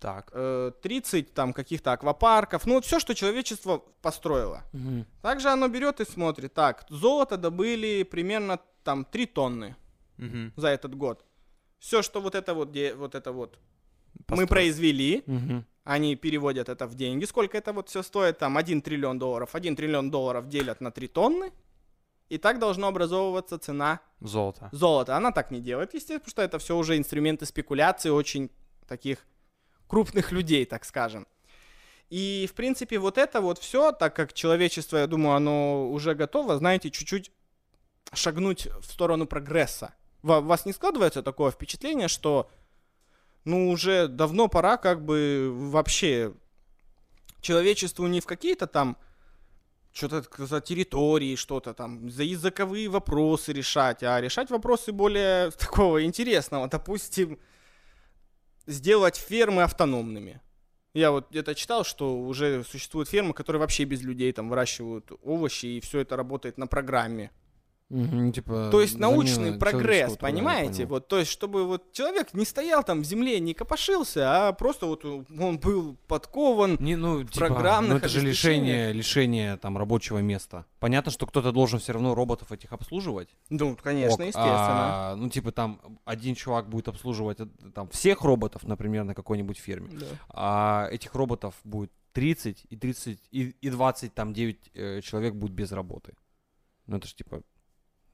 Так. 0.00 0.30
э, 0.32 0.70
30 0.82 1.34
там 1.34 1.52
каких-то 1.52 1.92
аквапарков, 1.92 2.66
ну 2.66 2.74
вот 2.74 2.84
все, 2.84 2.98
что 3.00 3.14
человечество 3.14 3.82
построило. 4.02 4.62
Мгм. 4.72 5.04
Также 5.20 5.48
оно 5.50 5.68
берет 5.68 6.00
и 6.00 6.04
смотрит, 6.04 6.54
так, 6.54 6.86
золото 6.88 7.36
добыли 7.36 8.04
примерно 8.04 8.58
там 8.84 9.04
3 9.04 9.26
тонны 9.26 9.74
Мгм. 10.16 10.52
за 10.56 10.68
этот 10.68 10.94
год. 10.94 11.24
Все, 11.78 12.02
что 12.02 12.20
вот 12.20 12.34
это 12.34 12.54
вот, 12.54 12.68
где, 12.70 12.94
вот 12.94 13.14
это 13.14 13.32
вот 13.32 13.58
мы 14.14 14.24
Построй. 14.26 14.46
произвели, 14.48 15.22
Мгм. 15.26 15.64
они 15.84 16.14
переводят 16.16 16.68
это 16.68 16.86
в 16.86 16.94
деньги. 16.94 17.24
Сколько 17.24 17.58
это 17.58 17.72
вот 17.72 17.88
все 17.88 18.02
стоит? 18.02 18.38
Там 18.38 18.56
1 18.56 18.80
триллион 18.82 19.18
долларов. 19.18 19.54
1 19.54 19.74
триллион 19.74 20.10
долларов 20.10 20.48
делят 20.48 20.80
на 20.80 20.90
3 20.92 21.08
тонны. 21.08 21.50
И 22.28 22.38
так 22.38 22.58
должно 22.58 22.88
образовываться 22.88 23.58
цена 23.58 24.00
Золото. 24.20 24.68
золота. 24.72 25.16
Она 25.16 25.32
так 25.32 25.50
не 25.50 25.60
делает, 25.60 25.94
естественно, 25.94 26.20
потому 26.20 26.30
что 26.30 26.42
это 26.42 26.58
все 26.58 26.76
уже 26.76 26.96
инструменты 26.96 27.44
спекуляции 27.46 28.08
очень 28.08 28.50
таких 28.86 29.26
крупных 29.86 30.32
людей, 30.32 30.64
так 30.64 30.84
скажем. 30.84 31.26
И, 32.08 32.46
в 32.50 32.54
принципе, 32.54 32.98
вот 32.98 33.18
это 33.18 33.40
вот 33.40 33.58
все, 33.58 33.92
так 33.92 34.14
как 34.14 34.32
человечество, 34.32 34.98
я 34.98 35.06
думаю, 35.06 35.36
оно 35.36 35.90
уже 35.90 36.14
готово, 36.14 36.58
знаете, 36.58 36.90
чуть-чуть 36.90 37.32
шагнуть 38.12 38.66
в 38.66 38.84
сторону 38.84 39.26
прогресса. 39.26 39.94
У 40.22 40.28
вас 40.28 40.66
не 40.66 40.72
складывается 40.72 41.22
такое 41.22 41.50
впечатление, 41.50 42.08
что, 42.08 42.50
ну, 43.44 43.70
уже 43.70 44.08
давно 44.08 44.48
пора 44.48 44.76
как 44.76 45.04
бы 45.04 45.50
вообще 45.52 46.34
человечеству 47.40 48.06
не 48.06 48.20
в 48.20 48.26
какие-то 48.26 48.66
там 48.66 48.96
что-то 49.92 50.24
за 50.46 50.60
территории, 50.60 51.36
что-то 51.36 51.74
там, 51.74 52.10
за 52.10 52.22
языковые 52.22 52.88
вопросы 52.88 53.52
решать, 53.52 54.02
а 54.02 54.20
решать 54.20 54.50
вопросы 54.50 54.92
более 54.92 55.50
такого 55.58 56.04
интересного. 56.04 56.68
Допустим, 56.68 57.38
сделать 58.66 59.16
фермы 59.16 59.62
автономными. 59.62 60.40
Я 60.94 61.10
вот 61.10 61.30
где-то 61.30 61.54
читал, 61.54 61.84
что 61.84 62.18
уже 62.18 62.64
существуют 62.64 63.08
фермы, 63.08 63.32
которые 63.32 63.60
вообще 63.60 63.84
без 63.84 64.02
людей 64.02 64.32
там 64.32 64.48
выращивают 64.50 65.10
овощи, 65.22 65.66
и 65.66 65.80
все 65.80 66.00
это 66.00 66.16
работает 66.16 66.58
на 66.58 66.66
программе. 66.66 67.30
Мгм, 67.92 68.32
типа, 68.32 68.70
То 68.70 68.80
есть 68.80 68.94
замена 68.94 69.10
научный 69.10 69.52
прогресс, 69.58 70.16
понимаете? 70.16 70.86
Вот, 70.86 71.08
то 71.08 71.18
есть, 71.18 71.30
чтобы 71.30 71.66
вот 71.66 71.92
человек 71.92 72.32
не 72.32 72.46
стоял 72.46 72.82
там 72.82 73.02
в 73.02 73.04
земле, 73.04 73.38
не 73.38 73.52
копошился, 73.52 74.48
а 74.48 74.52
просто 74.54 74.86
вот 74.86 75.04
он 75.04 75.58
был 75.58 75.98
подкован. 76.06 76.78
Не, 76.80 76.96
ну, 76.96 77.22
типа, 77.22 77.46
программных 77.46 77.92
ну, 77.92 77.98
это 77.98 78.08
же 78.08 78.22
лишение, 78.22 78.92
лишение 78.92 79.58
там 79.58 79.76
рабочего 79.76 80.18
места. 80.18 80.64
Понятно, 80.80 81.12
что 81.12 81.26
кто-то 81.26 81.52
должен 81.52 81.80
все 81.80 81.92
равно 81.92 82.14
роботов 82.14 82.50
этих 82.50 82.72
обслуживать. 82.72 83.28
Ну, 83.50 83.76
конечно, 83.76 84.14
Ок, 84.14 84.20
естественно. 84.20 85.10
а, 85.10 85.14
ну, 85.16 85.28
типа 85.28 85.52
там 85.52 85.98
один 86.06 86.34
чувак 86.34 86.70
будет 86.70 86.88
обслуживать 86.88 87.40
э, 87.40 87.46
там 87.74 87.90
всех 87.90 88.22
роботов, 88.22 88.62
например, 88.64 89.04
на 89.04 89.14
какой-нибудь 89.14 89.58
ферме. 89.58 89.90
Да. 89.92 90.06
А 90.30 90.88
этих 90.90 91.14
роботов 91.14 91.54
будет 91.62 91.92
30 92.14 92.66
и 92.70 92.76
30 92.76 93.18
и, 93.30 93.54
и 93.60 93.70
20 93.70 94.14
там 94.14 94.32
9 94.32 94.70
э, 94.72 95.00
человек 95.02 95.34
будет 95.34 95.52
без 95.52 95.72
работы. 95.72 96.14
Ну 96.86 96.96
это 96.96 97.06
же 97.06 97.14
типа 97.14 97.42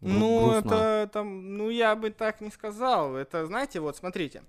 гру- 0.01 0.11
Ну, 0.13 0.51
грустно. 0.53 0.69
это 0.75 1.11
там, 1.13 1.57
ну, 1.57 1.71
я 1.71 1.95
бы 1.97 2.11
так 2.11 2.41
не 2.41 2.51
сказал. 2.51 3.17
Это, 3.17 3.47
знаете, 3.47 3.81
вот 3.81 3.97
смотрите. 3.97 4.43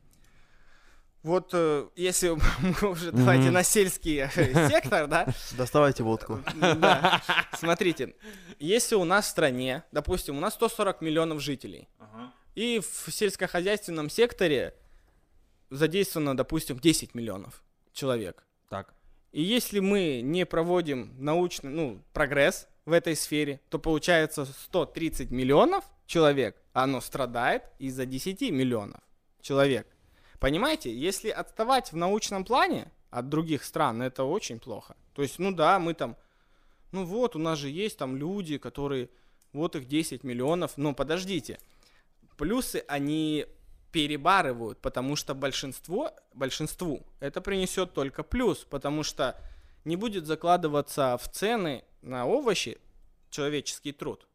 Вот 1.22 1.50
э, 1.54 1.88
если 1.98 2.30
мы 2.82 2.90
уже 2.90 3.12
давайте 3.12 3.52
на 3.52 3.62
сельский 3.64 4.20
э, 4.24 4.30
сектор, 4.70 5.08
да, 5.08 5.28
Доставайте 5.58 6.04
водку. 6.04 6.40
да, 6.56 7.22
смотрите, 7.58 8.16
если 8.58 8.96
у 8.96 9.04
нас 9.04 9.26
в 9.26 9.30
стране, 9.30 9.84
допустим, 9.92 10.38
у 10.38 10.40
нас 10.40 10.54
140 10.54 11.02
миллионов 11.02 11.42
жителей, 11.42 11.90
и 12.56 12.80
в 12.80 13.12
сельскохозяйственном 13.12 14.10
секторе 14.10 14.74
задействовано, 15.70 16.36
допустим, 16.38 16.80
10 16.80 17.14
миллионов 17.16 17.64
человек. 17.94 18.44
Так. 18.70 18.94
И 19.32 19.42
если 19.42 19.80
мы 19.80 20.22
не 20.24 20.46
проводим 20.46 21.14
научный, 21.20 21.70
ну, 21.70 22.02
прогресс 22.14 22.68
в 22.90 22.92
этой 22.92 23.16
сфере, 23.16 23.62
то 23.70 23.80
получается 23.80 24.46
130 24.46 25.32
миллионов 25.32 25.86
человек, 26.06 26.62
а 26.74 26.84
оно 26.84 27.02
страдает 27.02 27.64
из-за 27.78 28.06
10 28.06 28.42
миллионов 28.52 29.02
человек. 29.42 29.88
Понимаете, 30.40 30.94
если 30.94 31.30
отставать 31.30 31.92
в 31.92 31.96
научном 31.96 32.44
плане 32.44 32.92
от 33.12 33.30
других 33.30 33.64
стран, 33.64 34.02
это 34.02 34.24
очень 34.24 34.60
плохо. 34.60 34.96
То 35.14 35.22
есть, 35.22 35.40
ну 35.40 35.52
да, 35.52 35.80
мы 35.80 35.94
там, 35.94 36.18
ну 36.92 37.06
вот, 37.06 37.36
у 37.36 37.40
нас 37.40 37.60
же 37.60 37.70
есть 37.70 37.98
там 37.98 38.18
люди, 38.18 38.58
которые, 38.58 39.10
вот 39.54 39.76
их 39.76 39.88
10 39.88 40.24
миллионов, 40.24 40.78
но 40.78 40.94
подождите, 40.94 41.60
плюсы 42.38 42.84
они 42.88 43.46
перебарывают, 43.92 44.80
потому 44.80 45.16
что 45.16 45.36
большинство, 45.36 46.12
большинству 46.34 47.06
это 47.20 47.42
принесет 47.42 47.94
только 47.94 48.24
плюс, 48.24 48.60
потому 48.60 49.04
что 49.04 49.36
не 49.84 49.96
будет 49.96 50.26
закладываться 50.26 51.18
в 51.18 51.30
цены 51.30 51.84
на 52.02 52.26
овощи 52.26 52.78
человеческий 53.30 53.92
труд. 53.92 54.28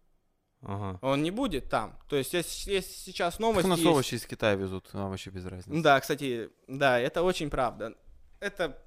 Ага. 0.62 0.98
Он 1.02 1.22
не 1.22 1.30
будет 1.30 1.68
там. 1.68 1.98
То 2.08 2.16
есть, 2.16 2.32
если, 2.32 2.72
если 2.72 2.92
сейчас 2.94 3.34
Так 3.34 3.40
новости 3.40 3.66
у 3.66 3.68
нас 3.70 3.78
есть- 3.78 3.90
овощи 3.90 4.14
из 4.14 4.24
Китая 4.26 4.54
везут, 4.54 4.92
нам 4.94 5.10
вообще 5.10 5.30
без 5.30 5.44
разницы. 5.44 5.82
Да, 5.82 6.00
кстати, 6.00 6.50
да, 6.68 6.98
это 6.98 7.22
очень 7.22 7.50
правда. 7.50 7.94
Это... 8.40 8.78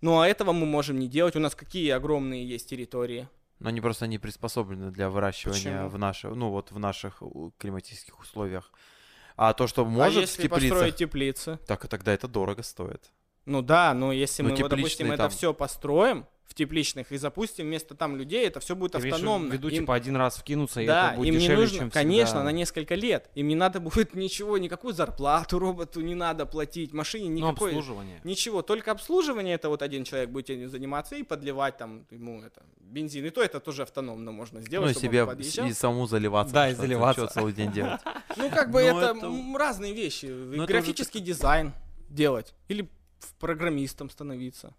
Ну, 0.00 0.20
а 0.20 0.28
этого 0.28 0.52
мы 0.52 0.66
можем 0.66 0.98
не 0.98 1.08
делать. 1.08 1.36
У 1.36 1.40
нас 1.40 1.54
какие 1.54 1.90
огромные 1.90 2.46
есть 2.48 2.68
территории. 2.70 3.28
Но 3.58 3.68
они 3.68 3.80
просто 3.82 4.06
не 4.06 4.18
приспособлены 4.18 4.90
для 4.90 5.10
выращивания 5.10 5.82
Почему? 5.82 5.88
в 5.88 5.98
наших, 5.98 6.34
ну 6.34 6.48
вот 6.50 6.70
в 6.70 6.78
наших 6.78 7.22
климатических 7.58 8.18
условиях. 8.18 8.72
А 9.36 9.52
то, 9.52 9.66
что 9.66 9.84
может 9.84 10.16
а 10.16 10.20
в 10.20 10.22
если 10.22 10.42
теплицах, 10.44 10.70
построить 10.70 10.96
теплицы? 10.96 11.58
так 11.66 11.84
и 11.84 11.88
тогда 11.88 12.12
это 12.12 12.28
дорого 12.28 12.62
стоит. 12.62 13.10
Ну 13.44 13.60
да, 13.62 13.92
но 13.94 14.12
если 14.12 14.42
Ну, 14.42 14.50
мы, 14.50 14.54
вот, 14.56 14.70
допустим, 14.70 14.80
тепличные 14.88 15.08
это 15.14 15.22
там. 15.24 15.30
все 15.30 15.52
построим 15.52 16.26
в 16.50 16.54
тепличных 16.54 17.12
и 17.12 17.16
запустим 17.16 17.66
вместо 17.66 17.94
там 17.94 18.16
людей, 18.16 18.44
это 18.44 18.58
все 18.58 18.74
будет 18.74 18.92
Ты 18.92 18.98
автономно. 18.98 19.48
в 19.50 19.52
виду, 19.52 19.68
Им- 19.68 19.82
типа, 19.82 19.94
один 19.94 20.16
раз 20.16 20.36
вкинуться, 20.36 20.80
и 20.80 20.86
да, 20.86 21.10
это 21.10 21.16
будет 21.18 21.28
им 21.28 21.34
не 21.34 21.40
дешевле, 21.40 21.62
нужно, 21.62 21.78
чем 21.78 21.90
конечно, 21.90 22.26
всегда. 22.26 22.42
на 22.42 22.48
несколько 22.50 22.94
лет. 22.96 23.30
Им 23.36 23.46
не 23.46 23.54
надо 23.54 23.78
будет 23.78 24.14
ничего, 24.14 24.58
никакую 24.58 24.92
зарплату 24.92 25.60
роботу 25.60 26.00
не 26.00 26.16
надо 26.16 26.46
платить, 26.46 26.92
машине 26.92 27.30
Ну, 27.30 27.50
никакой... 27.50 27.70
обслуживание. 27.70 28.20
Ничего, 28.24 28.62
только 28.62 28.90
обслуживание 28.90 29.54
это 29.54 29.68
вот 29.68 29.80
один 29.82 30.02
человек 30.02 30.30
будет 30.30 30.50
этим 30.50 30.68
заниматься 30.68 31.14
и 31.14 31.22
подливать 31.22 31.76
там 31.76 32.04
ему 32.10 32.42
это 32.42 32.64
бензин. 32.80 33.24
И 33.26 33.30
то 33.30 33.42
это 33.42 33.60
тоже 33.60 33.82
автономно 33.82 34.32
можно 34.32 34.60
сделать. 34.60 34.92
ну 34.92 34.98
и 35.00 35.02
себе 35.02 35.24
и 35.68 35.72
самому 35.72 36.06
заливаться. 36.08 36.52
Да, 36.52 36.68
и 36.68 36.74
заливаться. 36.74 37.26
Что 37.26 37.34
целый 37.34 37.52
день 37.52 37.70
делать. 37.72 38.00
Ну, 38.36 38.48
как 38.50 38.70
бы 38.70 38.80
Ну, 38.82 38.98
это, 38.98 39.58
разные 39.58 39.92
вещи. 39.92 40.26
уже 40.26 40.66
Графический 40.66 41.20
дизайн 41.20 41.72
делать. 42.08 42.54
Или 42.68 42.88
программистом 43.38 44.10
становиться. 44.10 44.74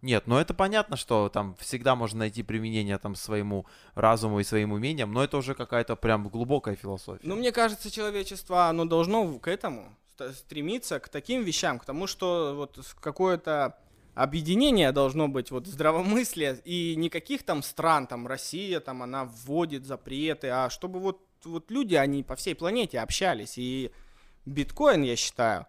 Нет, 0.00 0.26
ну 0.26 0.36
это 0.36 0.54
понятно, 0.54 0.96
что 0.96 1.28
там 1.28 1.56
всегда 1.56 1.96
можно 1.96 2.20
найти 2.20 2.42
применение 2.42 2.98
там 2.98 3.16
своему 3.16 3.66
разуму 3.94 4.38
и 4.38 4.44
своим 4.44 4.72
умениям, 4.72 5.12
но 5.12 5.24
это 5.24 5.36
уже 5.36 5.54
какая-то 5.54 5.96
прям 5.96 6.28
глубокая 6.28 6.76
философия. 6.76 7.26
Но 7.26 7.34
мне 7.34 7.50
кажется, 7.50 7.90
человечество, 7.90 8.66
оно 8.68 8.84
должно 8.84 9.38
к 9.40 9.48
этому 9.48 9.96
ст- 10.16 10.36
стремиться, 10.36 11.00
к 11.00 11.08
таким 11.08 11.42
вещам, 11.42 11.80
к 11.80 11.84
тому, 11.84 12.06
что 12.06 12.54
вот 12.54 12.78
какое-то 13.00 13.76
объединение 14.14 14.92
должно 14.92 15.28
быть, 15.28 15.50
вот 15.50 15.66
здравомыслие, 15.66 16.60
и 16.64 16.94
никаких 16.96 17.42
там 17.44 17.62
стран, 17.62 18.06
там 18.06 18.26
Россия, 18.26 18.80
там 18.80 19.02
она 19.02 19.24
вводит 19.24 19.84
запреты, 19.84 20.48
а 20.48 20.70
чтобы 20.70 21.00
вот, 21.00 21.20
вот 21.44 21.70
люди, 21.70 21.94
они 21.96 22.22
по 22.22 22.36
всей 22.36 22.54
планете 22.54 23.00
общались, 23.00 23.58
и 23.58 23.90
биткоин, 24.44 25.02
я 25.02 25.16
считаю, 25.16 25.66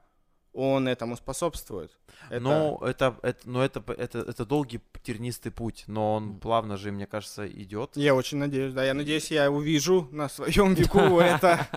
он 0.53 0.87
этому 0.87 1.15
способствует. 1.15 1.91
Это- 2.29 2.39
Ну, 2.39 2.77
это, 2.79 3.15
это, 3.21 3.39
ну, 3.49 3.61
это, 3.61 3.83
это, 3.93 4.19
это 4.19 4.45
долгий 4.45 4.81
тернистый 5.03 5.51
путь, 5.51 5.83
но 5.87 6.15
он 6.15 6.39
плавно 6.39 6.75
же, 6.77 6.91
мне 6.91 7.05
кажется, 7.07 7.47
идет. 7.47 7.91
Я 7.95 8.13
очень 8.15 8.37
надеюсь, 8.39 8.73
да. 8.73 8.83
Я 8.83 8.93
надеюсь, 8.93 9.31
я 9.31 9.49
увижу 9.51 10.07
на 10.11 10.27
своем 10.29 10.73
веку 10.73 10.99
это. 11.19 11.67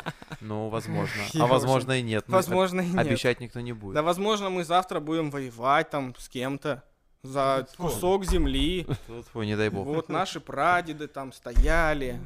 Ну, 0.41 0.69
возможно. 0.69 1.23
А 1.39 1.47
возможно 1.47 1.93
и 1.93 2.03
нет. 2.03 2.25
Возможно, 2.29 2.81
и 2.81 2.87
нет. 2.89 2.99
Обещать 2.99 3.41
никто 3.41 3.61
не 3.61 3.73
будет. 3.73 3.95
Да, 3.95 4.03
возможно, 4.03 4.51
мы 4.51 4.65
завтра 4.65 5.01
будем 5.01 5.31
воевать 5.31 5.91
там 5.91 6.15
с 6.19 6.29
кем-то 6.29 6.83
за 7.23 7.67
кусок 7.77 8.25
земли. 8.25 8.87
Фу, 9.33 9.43
не 9.43 9.57
дай 9.57 9.69
бог. 9.69 9.87
Вот 9.87 10.09
наши 10.09 10.41
прадеды 10.41 11.07
там 11.07 11.33
стояли. 11.33 12.21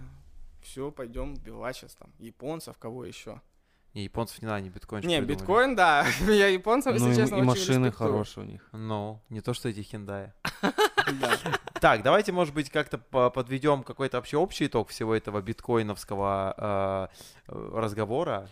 Все, 0.63 0.91
пойдем 0.91 1.35
убивать 1.35 1.77
сейчас 1.77 1.95
там 1.95 2.11
японцев, 2.19 2.77
кого 2.79 3.05
еще. 3.05 3.41
Не, 3.97 4.05
японцев 4.05 4.43
не 4.43 4.47
надо, 4.47 4.61
не 4.61 4.69
биткоин. 4.69 5.03
Не, 5.07 5.23
биткоин, 5.23 5.75
да. 5.75 6.05
Я 6.29 6.49
японцев, 6.49 6.93
если 6.93 7.07
Ну, 7.07 7.13
и, 7.13 7.17
честно, 7.17 7.37
и 7.37 7.43
машины 7.43 7.87
респектую. 7.87 8.11
хорошие 8.13 8.45
у 8.45 8.47
них. 8.47 8.69
Ну, 8.73 9.23
не 9.31 9.41
то, 9.41 9.55
что 9.55 9.71
эти 9.71 9.81
хендаи. 9.81 10.33
Да. 11.21 11.31
Так, 11.81 12.03
давайте, 12.03 12.33
может 12.33 12.53
быть, 12.53 12.69
как-то 12.69 12.99
по- 12.99 13.31
подведем 13.31 13.85
какой-то 13.85 14.17
вообще 14.19 14.37
общий 14.37 14.67
итог 14.67 14.89
всего 14.91 15.15
этого 15.15 15.41
биткоиновского 15.41 17.09
э, 17.47 17.53
э, 17.53 17.71
разговора. 17.75 18.49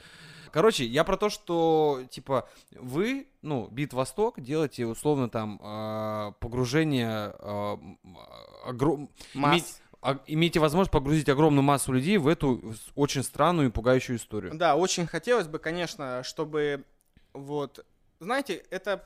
Короче, 0.53 0.85
я 0.85 1.03
про 1.03 1.17
то, 1.17 1.29
что, 1.31 2.03
типа, 2.11 2.49
вы, 2.79 3.27
ну, 3.43 3.67
Бит 3.73 3.93
Восток, 3.93 4.41
делаете, 4.41 4.87
условно, 4.87 5.29
там, 5.29 5.59
а, 5.65 6.31
погружение, 6.39 7.09
а, 7.41 7.77
а, 8.05 8.71
огром- 8.71 9.11
Масс. 9.35 9.83
А- 10.05 10.21
имеете 10.27 10.61
возможность 10.61 10.93
погрузить 10.93 11.29
огромную 11.31 11.63
массу 11.63 11.93
людей 11.93 12.19
в 12.19 12.29
эту 12.29 12.75
очень 12.95 13.23
странную 13.23 13.69
и 13.69 13.73
пугающую 13.73 14.17
историю. 14.19 14.53
Да, 14.55 14.77
очень 14.77 15.07
хотелось 15.07 15.49
бы, 15.49 15.59
конечно, 15.59 16.23
чтобы 16.23 16.85
вот, 17.33 17.85
знаете, 18.21 18.63
это 18.71 19.03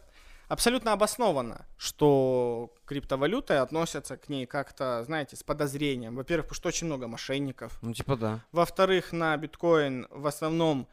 абсолютно 0.48 0.92
обоснованно, 0.92 1.66
что 1.76 2.74
криптовалюты 2.84 3.54
относятся 3.54 4.16
к 4.16 4.28
ней 4.28 4.46
как-то, 4.46 5.04
знаете, 5.04 5.36
с 5.36 5.42
подозрением. 5.44 6.16
Во-первых, 6.16 6.46
потому 6.46 6.56
что 6.56 6.68
очень 6.68 6.86
много 6.88 7.06
мошенников. 7.06 7.78
Ну, 7.80 7.94
типа 7.94 8.16
да. 8.16 8.44
Во-вторых, 8.50 9.12
на 9.12 9.36
биткоин 9.36 10.08
в 10.10 10.26
основном 10.26 10.88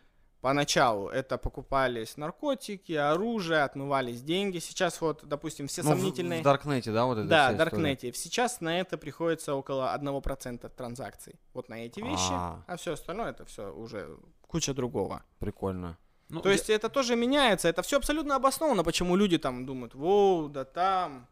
поначалу 0.46 1.10
это 1.10 1.40
покупались 1.40 2.18
наркотики, 2.18 2.92
оружие, 2.92 3.64
отмывались 3.64 4.22
деньги. 4.22 4.60
Сейчас 4.60 5.02
вот, 5.02 5.24
допустим, 5.24 5.66
все 5.66 5.82
Ну, 5.82 5.90
в- 5.90 5.94
сомнительные... 5.96 6.42
В 6.42 6.44
Даркнете, 6.44 6.92
да, 6.92 7.06
вот 7.06 7.18
это 7.18 7.28
Да, 7.28 7.46
история? 7.46 7.58
Даркнете. 7.58 8.14
Сейчас 8.14 8.62
на 8.62 8.80
это 8.80 9.00
приходится 9.00 9.56
около 9.56 9.92
1% 9.98 10.70
транзакций. 10.70 11.34
Вот 11.56 11.68
на 11.68 11.84
эти 11.84 12.00
вещи, 12.00 12.30
А. 12.32 12.64
а 12.68 12.76
все 12.78 12.94
остальное 12.94 13.32
это 13.32 13.44
все 13.46 13.74
уже 13.74 14.08
куча 14.48 14.76
другого. 14.76 15.24
Прикольно. 15.40 15.98
Ну, 16.30 16.42
То 16.42 16.52
есть 16.52 16.70
это 16.70 16.90
тоже 16.90 17.16
меняется, 17.16 17.68
это 17.68 17.82
все 17.82 17.98
абсолютно 17.98 18.36
обосновано, 18.36 18.84
почему 18.84 19.16
люди 19.16 19.40
там 19.40 19.66
думают, 19.66 19.96
воу, 19.96 20.48
да 20.48 20.64
там, 20.64 21.28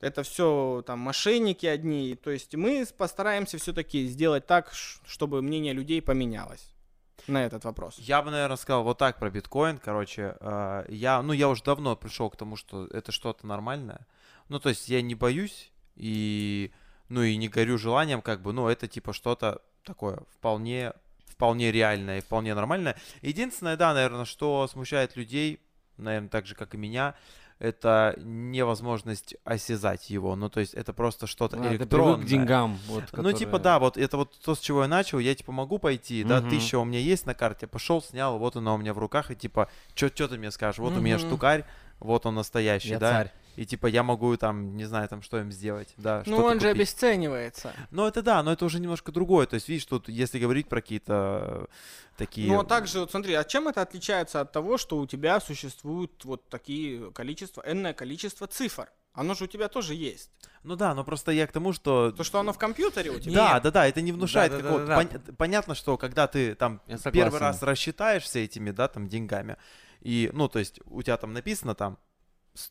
это 0.00 0.22
все 0.22 0.82
там 0.86 1.00
мошенники 1.00 1.66
одни. 1.66 2.14
То 2.14 2.30
есть 2.30 2.54
мы 2.54 2.86
постараемся 2.96 3.58
все-таки 3.58 4.06
сделать 4.06 4.46
так, 4.46 4.72
чтобы 5.06 5.42
мнение 5.42 5.74
людей 5.74 6.00
поменялось 6.00 6.72
на 7.28 7.44
этот 7.44 7.64
вопрос. 7.64 7.96
Я 7.98 8.22
бы, 8.22 8.30
наверное, 8.30 8.56
сказал 8.56 8.82
вот 8.82 8.98
так 8.98 9.18
про 9.18 9.30
биткоин. 9.30 9.78
Короче, 9.78 10.36
э, 10.40 10.84
я, 10.88 11.22
ну, 11.22 11.32
я 11.32 11.48
уже 11.48 11.62
давно 11.62 11.96
пришел 11.96 12.30
к 12.30 12.36
тому, 12.36 12.56
что 12.56 12.86
это 12.86 13.12
что-то 13.12 13.46
нормальное. 13.46 14.06
Ну, 14.48 14.58
то 14.58 14.68
есть 14.68 14.88
я 14.88 15.02
не 15.02 15.14
боюсь 15.14 15.72
и, 15.96 16.72
ну, 17.08 17.22
и 17.22 17.36
не 17.36 17.48
горю 17.48 17.78
желанием, 17.78 18.22
как 18.22 18.42
бы, 18.42 18.52
ну, 18.52 18.68
это 18.68 18.86
типа 18.86 19.12
что-то 19.12 19.62
такое 19.84 20.20
вполне, 20.30 20.92
вполне 21.26 21.72
реальное 21.72 22.18
и 22.18 22.22
вполне 22.22 22.54
нормальное. 22.54 22.96
Единственное, 23.22 23.76
да, 23.76 23.94
наверное, 23.94 24.24
что 24.24 24.66
смущает 24.68 25.16
людей, 25.16 25.60
наверное, 25.96 26.28
так 26.28 26.46
же, 26.46 26.54
как 26.54 26.74
и 26.74 26.78
меня, 26.78 27.14
это 27.58 28.14
невозможность 28.60 29.36
осязать 29.44 30.10
его. 30.10 30.36
Ну, 30.36 30.48
то 30.50 30.60
есть 30.60 30.74
это 30.74 30.92
просто 30.92 31.26
что-то 31.26 31.56
А, 31.56 31.60
ты 31.60 31.68
электронное. 31.76 32.14
привык 32.16 32.26
к 32.26 32.28
деньгам. 32.28 32.78
Вот, 32.86 33.04
Ну, 33.12 33.32
типа, 33.32 33.52
которые- 33.52 33.62
да, 33.62 33.78
вот 33.78 33.96
это 33.96 34.16
вот 34.16 34.38
то, 34.44 34.54
с 34.54 34.58
чего 34.60 34.82
я 34.82 34.88
начал, 34.88 35.18
я, 35.18 35.34
типа, 35.34 35.52
могу 35.52 35.78
пойти, 35.78 36.22
да, 36.24 36.40
Мгм. 36.40 36.50
тысяча 36.50 36.78
у 36.78 36.84
меня 36.84 36.98
есть 36.98 37.26
на 37.26 37.34
карте, 37.34 37.66
пошел, 37.66 38.02
снял, 38.02 38.38
вот 38.38 38.56
она 38.56 38.74
у 38.74 38.78
меня 38.78 38.92
в 38.92 38.98
руках, 38.98 39.30
и, 39.30 39.36
типа, 39.36 39.68
что 39.94 40.10
ты 40.10 40.36
мне 40.38 40.50
скажешь, 40.50 40.78
вот 40.78 40.96
у 40.96 41.00
меня 41.00 41.18
штукарь, 41.18 41.64
вот 41.98 42.26
он 42.26 42.34
настоящий, 42.34 42.90
Я 42.90 42.98
да, 42.98 43.10
царь. 43.10 43.32
И, 43.56 43.64
типа, 43.66 43.86
я 43.86 44.02
могу, 44.02 44.36
там, 44.36 44.76
не 44.76 44.84
знаю, 44.84 45.08
там, 45.08 45.22
что 45.22 45.38
им 45.40 45.50
сделать, 45.50 45.92
да, 45.96 46.22
Ну 46.26 46.36
он 46.36 46.60
же 46.60 46.68
купить. 46.68 46.76
обесценивается. 46.76 47.72
Ну, 47.90 48.06
это 48.06 48.22
да, 48.22 48.42
но 48.42 48.52
это 48.52 48.64
уже 48.64 48.78
немножко 48.80 49.12
другое, 49.12 49.46
то 49.46 49.54
есть, 49.54 49.68
видишь, 49.68 49.86
тут, 49.86 50.08
если 50.08 50.38
говорить 50.38 50.68
про 50.68 50.80
какие-то 50.80 51.68
э, 51.70 52.16
такие... 52.16 52.48
Ну 52.48 52.60
а 52.60 52.64
также, 52.64 53.00
вот 53.00 53.10
смотри, 53.10 53.34
а 53.34 53.44
чем 53.44 53.68
это 53.68 53.82
отличается 53.82 54.40
от 54.40 54.52
того, 54.52 54.78
что 54.78 54.98
у 54.98 55.06
тебя 55.06 55.40
существуют 55.40 56.24
вот 56.24 56.48
такие 56.48 57.10
количество, 57.12 57.62
энное 57.66 57.94
количество 57.94 58.46
цифр? 58.46 58.88
Оно 59.14 59.32
же 59.32 59.44
у 59.44 59.46
тебя 59.46 59.68
тоже 59.68 59.94
есть. 59.94 60.30
Ну 60.62 60.76
да, 60.76 60.94
но 60.94 61.02
просто 61.02 61.32
я 61.32 61.46
к 61.46 61.52
тому, 61.52 61.72
что... 61.72 62.12
То, 62.12 62.22
что 62.22 62.38
оно 62.38 62.52
в 62.52 62.58
компьютере 62.58 63.10
у 63.10 63.18
тебя. 63.18 63.34
Да, 63.34 63.60
да, 63.60 63.70
да, 63.70 63.86
это 63.88 64.02
не 64.02 64.12
внушает 64.12 64.52
Да, 64.52 64.58
да, 64.58 64.62
да, 64.62 64.68
какого-то... 64.68 64.86
да, 64.88 64.96
да. 64.96 65.02
пон- 65.30 65.36
Понятно, 65.36 65.74
что 65.74 65.96
когда 65.96 66.26
ты 66.26 66.54
там 66.54 66.82
первый 67.12 67.40
раз 67.40 67.62
рассчитаешься 67.62 68.40
этими, 68.40 68.72
да, 68.72 68.88
там, 68.88 69.08
деньгами, 69.08 69.56
и, 70.02 70.28
ну, 70.34 70.48
то 70.48 70.58
есть 70.58 70.80
у 70.84 71.00
тебя 71.02 71.16
там 71.16 71.32
написано 71.32 71.74
там, 71.74 71.96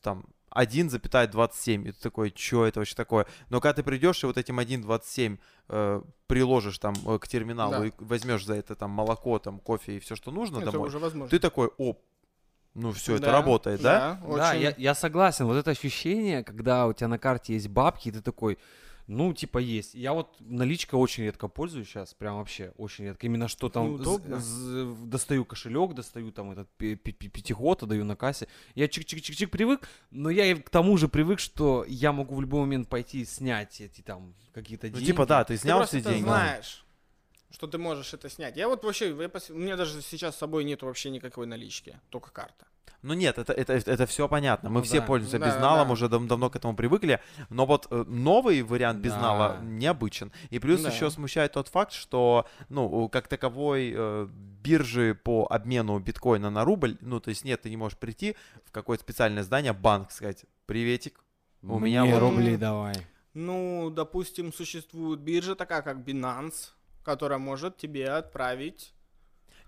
там 0.02 0.26
1,27, 0.56 1.88
и 1.88 1.92
ты 1.92 2.00
такой, 2.00 2.32
что 2.34 2.66
это 2.66 2.80
вообще 2.80 2.94
такое? 2.94 3.26
Но 3.50 3.60
когда 3.60 3.74
ты 3.74 3.82
придешь 3.82 4.22
и 4.22 4.26
вот 4.26 4.38
этим 4.38 4.58
1,27 4.60 5.38
э, 5.68 6.02
приложишь 6.26 6.78
там 6.78 6.94
э, 7.06 7.18
к 7.18 7.28
терминалу 7.28 7.72
Да. 7.72 7.86
и 7.86 7.92
возьмешь 7.98 8.44
за 8.44 8.54
это 8.54 8.74
там 8.74 8.90
молоко, 8.90 9.38
там 9.38 9.58
кофе 9.60 9.96
и 9.96 10.00
все, 10.00 10.16
что 10.16 10.30
нужно 10.30 10.58
это 10.58 10.72
домой, 10.72 10.88
уже 10.88 10.98
возможно. 10.98 11.30
ты 11.30 11.38
такой, 11.38 11.68
оп, 11.78 12.02
ну 12.74 12.92
все, 12.92 13.14
это 13.14 13.26
Да, 13.26 13.32
работает, 13.32 13.80
да? 13.80 14.18
Да, 14.22 14.26
очень. 14.26 14.60
я, 14.62 14.74
я 14.76 14.94
согласен. 14.94 15.46
Вот 15.46 15.56
это 15.56 15.70
ощущение, 15.70 16.44
когда 16.44 16.86
у 16.86 16.92
тебя 16.92 17.08
на 17.08 17.18
карте 17.18 17.54
есть 17.54 17.68
бабки, 17.68 18.08
и 18.08 18.12
ты 18.12 18.20
такой, 18.20 18.58
ну, 19.06 19.32
типа, 19.32 19.58
есть. 19.58 19.94
Я 19.94 20.12
вот 20.12 20.34
наличкой 20.40 20.96
очень 20.98 21.24
редко 21.24 21.48
пользуюсь 21.48 21.88
сейчас, 21.88 22.14
прям 22.14 22.36
вообще 22.38 22.72
очень 22.76 23.04
редко. 23.04 23.26
Именно 23.26 23.48
что 23.48 23.68
там 23.68 23.86
з- 23.96 24.00
Неудобно. 24.00 24.40
з- 24.40 24.94
достаю 25.06 25.44
кошелек, 25.44 25.94
достаю 25.94 26.32
там 26.32 26.50
этот 26.52 26.68
пятигота, 26.76 27.86
даю 27.86 28.04
на 28.04 28.16
кассе. 28.16 28.48
Я 28.74 28.86
чик-чик-чик-чик 28.86 29.48
привык, 29.48 29.88
но 30.10 30.30
я 30.30 30.46
и 30.46 30.54
к 30.54 30.70
тому 30.70 30.96
же 30.96 31.08
привык, 31.08 31.38
что 31.40 31.84
я 31.88 32.12
могу 32.12 32.34
в 32.36 32.40
любой 32.40 32.60
момент 32.60 32.88
пойти 32.88 33.20
и 33.20 33.24
снять 33.24 33.80
эти 33.80 34.00
там 34.00 34.34
какие-то 34.52 34.86
Ну 34.88 34.94
деньги. 34.94 35.06
типа 35.06 35.26
да, 35.26 35.44
ты 35.44 35.54
Ты 35.54 35.60
снял 35.60 35.78
просто 35.78 36.00
все 36.00 36.08
деньги. 36.10 36.22
знаешь, 36.24 36.85
что 37.50 37.66
ты 37.66 37.78
можешь 37.78 38.12
это 38.14 38.28
снять. 38.28 38.56
Я 38.56 38.68
вот 38.68 38.84
вообще, 38.84 39.08
я 39.08 39.26
пос- 39.28 39.52
у 39.52 39.56
меня 39.58 39.76
даже 39.76 40.02
сейчас 40.02 40.34
с 40.34 40.38
собой 40.38 40.64
нет 40.64 40.82
вообще 40.82 41.10
никакой 41.10 41.46
налички, 41.46 42.00
только 42.10 42.30
карта. 42.30 42.66
Ну 43.02 43.14
нет, 43.14 43.38
это, 43.38 43.52
это, 43.52 43.74
это, 43.74 44.06
все 44.06 44.26
понятно. 44.26 44.68
Мы 44.68 44.80
Ну 44.80 44.82
все 44.84 45.00
да. 45.00 45.06
пользуемся 45.06 45.38
Да, 45.38 45.46
безналом, 45.46 45.88
да. 45.88 45.92
уже 45.92 46.08
дав- 46.08 46.26
давно 46.26 46.50
к 46.50 46.56
этому 46.56 46.74
привыкли. 46.74 47.20
Но 47.50 47.64
вот 47.66 47.86
э, 47.90 48.04
новый 48.08 48.62
вариант 48.62 48.98
безнала 49.00 49.58
Да. 49.60 49.64
необычен. 49.64 50.32
И 50.50 50.58
плюс 50.58 50.80
Да. 50.80 50.90
еще 50.90 51.10
смущает 51.10 51.52
тот 51.52 51.68
факт, 51.68 51.92
что, 51.92 52.46
ну, 52.68 53.08
как 53.08 53.28
таковой 53.28 53.92
э, 53.94 54.28
биржи 54.30 55.14
по 55.14 55.46
обмену 55.48 55.98
биткоина 56.00 56.50
на 56.50 56.64
рубль, 56.64 56.96
ну, 57.00 57.20
то 57.20 57.28
есть 57.28 57.44
нет, 57.44 57.62
ты 57.62 57.70
не 57.70 57.76
можешь 57.76 57.98
прийти 57.98 58.34
в 58.64 58.72
какое-то 58.72 59.04
специальное 59.04 59.44
здание, 59.44 59.72
банк, 59.72 60.10
сказать, 60.10 60.44
приветик, 60.64 61.20
у 61.62 61.78
меня 61.78 62.02
Мне 62.02 62.14
вот- 62.14 62.20
рубли 62.20 62.56
давай. 62.56 62.94
Ну, 63.34 63.90
допустим, 63.94 64.52
существует 64.52 65.20
биржа 65.20 65.54
такая, 65.54 65.82
как 65.82 65.98
Binance, 65.98 66.70
которая 67.06 67.38
может 67.38 67.78
тебе 67.78 68.08
отправить. 68.10 68.92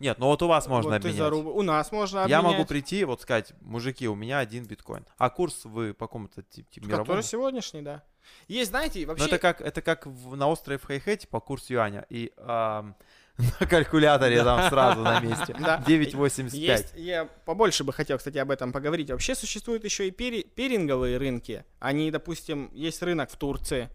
Нет, 0.00 0.18
ну 0.18 0.26
вот 0.26 0.42
у 0.42 0.46
вас 0.48 0.66
можно 0.68 0.90
вот 0.90 0.96
обменять. 0.96 1.16
за 1.18 1.30
рубль- 1.30 1.50
У 1.50 1.62
нас 1.62 1.90
можно 1.90 2.18
Я 2.28 2.38
обменять. 2.38 2.42
могу 2.58 2.64
прийти, 2.66 3.04
вот 3.04 3.20
сказать, 3.22 3.52
мужики, 3.60 4.06
у 4.06 4.14
меня 4.14 4.38
один 4.38 4.64
биткоин. 4.64 5.06
А 5.16 5.28
курс 5.30 5.64
вы 5.64 5.92
по 5.94 6.06
какому-то 6.06 6.42
типу 6.42 6.86
мировому? 6.86 7.04
Который 7.04 7.22
сегодняшний, 7.24 7.82
да. 7.82 8.04
Есть, 8.46 8.70
знаете, 8.70 9.04
вообще... 9.06 9.24
Ну, 9.24 9.28
это 9.28 9.38
как, 9.38 9.60
это 9.60 9.80
как 9.82 10.06
в- 10.06 10.36
на 10.36 10.46
острове 10.48 10.78
в 10.78 10.84
Хайхете 10.84 11.26
по 11.26 11.40
курсу 11.40 11.72
юаня. 11.72 12.06
И 12.10 12.30
ам, 12.36 12.94
на 13.60 13.66
калькуляторе 13.66 14.44
там 14.44 14.68
сразу 14.68 15.00
на 15.00 15.18
месте. 15.20 15.56
Да. 15.58 15.82
9,85. 15.84 16.50
Есть, 16.56 16.92
я 16.94 17.24
побольше 17.24 17.82
бы 17.82 17.92
хотел, 17.92 18.18
кстати, 18.18 18.38
об 18.38 18.50
этом 18.52 18.72
поговорить. 18.72 19.10
Вообще 19.10 19.34
существуют 19.34 19.82
еще 19.84 20.06
и 20.06 20.10
пери- 20.12 20.44
перинговые 20.48 21.16
рынки. 21.18 21.64
Они, 21.80 22.10
допустим, 22.12 22.70
есть 22.72 23.02
рынок 23.02 23.30
в 23.30 23.36
Турции. 23.36 23.88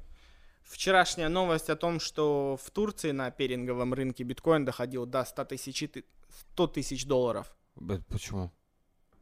Вчерашняя 0.63 1.29
новость 1.29 1.69
о 1.69 1.75
том, 1.75 1.99
что 1.99 2.57
в 2.61 2.71
Турции 2.71 3.11
на 3.11 3.31
перинговом 3.31 3.93
рынке 3.93 4.23
биткоин 4.23 4.65
доходил 4.65 5.05
до 5.05 5.23
100 5.23 5.45
тысяч, 5.45 5.89
100 6.53 6.67
тысяч 6.67 7.05
долларов. 7.05 7.53
Почему? 8.07 8.51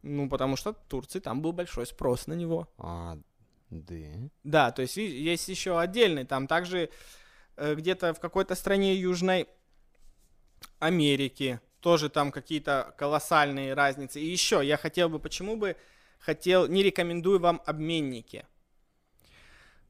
Ну, 0.04 0.30
потому 0.30 0.56
что 0.56 0.74
в 0.74 0.78
Турции 0.88 1.20
там 1.20 1.42
был 1.42 1.52
большой 1.52 1.86
спрос 1.86 2.28
на 2.28 2.34
него. 2.34 2.68
А, 2.78 3.18
да. 3.70 3.96
Да, 4.44 4.72
то 4.72 4.82
есть 4.82 4.98
есть 4.98 5.48
еще 5.48 5.80
отдельный, 5.80 6.26
там 6.26 6.48
также 6.48 6.90
э, 7.56 7.76
где-то 7.76 8.14
в 8.14 8.20
какой-то 8.20 8.56
стране 8.56 8.96
Южной 8.96 9.48
Америки 10.80 11.60
тоже 11.80 12.10
там 12.10 12.32
какие-то 12.32 12.94
колоссальные 12.98 13.74
разницы. 13.74 14.20
И 14.20 14.26
еще 14.26 14.62
я 14.64 14.78
хотел 14.78 15.10
бы, 15.10 15.20
почему 15.20 15.58
бы 15.58 15.76
хотел, 16.20 16.68
не 16.68 16.84
рекомендую 16.84 17.40
вам 17.40 17.62
обменники. 17.66 18.46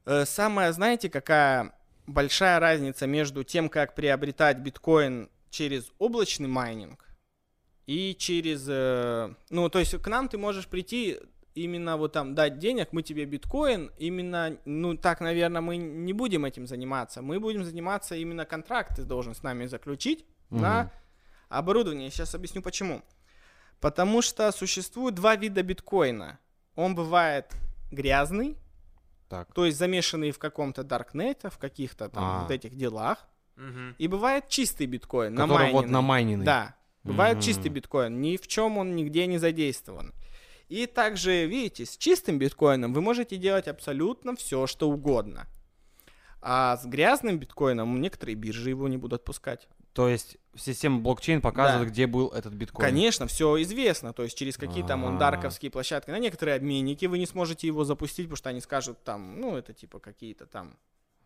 Э, 0.04 0.24
Самая, 0.24 0.72
знаете, 0.72 1.08
какая 1.08 1.72
большая 2.06 2.58
разница 2.60 3.06
между 3.06 3.44
тем, 3.44 3.68
как 3.68 3.94
приобретать 3.94 4.58
биткоин 4.58 5.30
через 5.50 5.92
облачный 5.98 6.48
майнинг 6.48 7.06
и 7.86 8.14
через, 8.18 8.66
э, 8.68 9.34
ну, 9.50 9.68
то 9.68 9.78
есть 9.78 9.96
к 10.00 10.06
нам 10.08 10.28
ты 10.28 10.38
можешь 10.38 10.66
прийти 10.66 11.18
именно 11.54 11.96
вот 11.96 12.12
там 12.12 12.34
дать 12.34 12.58
денег, 12.58 12.88
мы 12.92 13.02
тебе 13.02 13.24
биткоин, 13.26 13.92
именно, 13.98 14.56
ну 14.64 14.96
так, 14.96 15.20
наверное, 15.20 15.60
мы 15.60 15.76
не 15.76 16.12
будем 16.12 16.44
этим 16.44 16.66
заниматься. 16.66 17.20
Мы 17.22 17.38
будем 17.38 17.64
заниматься 17.64 18.16
именно 18.16 18.44
контракт 18.46 18.96
ты 18.96 19.02
должен 19.02 19.34
с 19.34 19.42
нами 19.42 19.66
заключить 19.66 20.24
на 20.50 20.84
Мгм. 20.84 20.90
оборудование. 21.50 22.10
Сейчас 22.10 22.34
объясню 22.34 22.62
почему. 22.62 23.02
Потому 23.80 24.22
что 24.22 24.50
существует 24.52 25.14
два 25.14 25.36
вида 25.36 25.62
биткоина. 25.62 26.38
Он 26.74 26.94
бывает 26.94 27.52
грязный, 27.90 28.56
Так. 29.32 29.52
то 29.54 29.64
есть 29.64 29.78
замешанный 29.78 30.30
в 30.30 30.38
каком-то 30.38 30.84
даркнете, 30.84 31.48
в 31.48 31.56
каких-то 31.58 32.08
там 32.10 32.22
А. 32.24 32.42
вот 32.42 32.50
этих 32.50 32.74
делах. 32.76 33.26
Мгм. 33.56 33.94
И 33.98 34.06
бывает 34.08 34.48
чистый 34.48 34.86
биткоин, 34.86 35.34
Который 35.36 35.72
вот 35.72 35.86
намайненный. 35.86 35.92
намайненный. 35.92 36.44
Да, 36.44 36.76
бывает 37.02 37.36
Мгм. 37.38 37.42
чистый 37.42 37.68
биткоин, 37.68 38.20
ни 38.20 38.36
в 38.36 38.46
чем 38.46 38.76
он 38.78 38.94
нигде 38.94 39.26
не 39.26 39.38
задействован. 39.38 40.12
И 40.68 40.86
также, 40.86 41.46
видите, 41.46 41.84
с 41.86 41.96
чистым 41.96 42.38
биткоином 42.38 42.92
вы 42.94 43.00
можете 43.00 43.36
делать 43.36 43.68
абсолютно 43.68 44.36
все, 44.36 44.66
что 44.66 44.88
угодно. 44.90 45.46
А 46.40 46.76
с 46.76 46.84
грязным 46.86 47.38
биткоином 47.38 48.00
некоторые 48.00 48.34
биржи 48.36 48.70
его 48.70 48.88
не 48.88 48.96
будут 48.96 49.20
отпускать. 49.20 49.68
То 49.92 50.08
есть 50.08 50.38
система 50.56 51.00
блокчейн 51.00 51.40
показывает, 51.40 51.88
Да. 51.88 51.92
где 51.92 52.06
был 52.06 52.28
этот 52.28 52.54
биткоин. 52.54 52.88
Конечно, 52.88 53.26
все 53.26 53.60
известно, 53.62 54.12
то 54.12 54.22
есть 54.22 54.36
через 54.36 54.56
какие 54.56 54.82
там 54.84 55.04
А. 55.04 55.08
ондарковские 55.08 55.70
площадки. 55.70 56.10
На 56.10 56.18
некоторые 56.18 56.56
обменники 56.56 57.04
вы 57.06 57.18
не 57.18 57.26
сможете 57.26 57.66
его 57.66 57.84
запустить, 57.84 58.26
потому 58.26 58.36
что 58.36 58.50
они 58.50 58.60
скажут 58.60 59.02
там, 59.04 59.40
ну, 59.40 59.56
это 59.56 59.72
типа 59.74 59.98
какие-то 59.98 60.46
там 60.46 60.76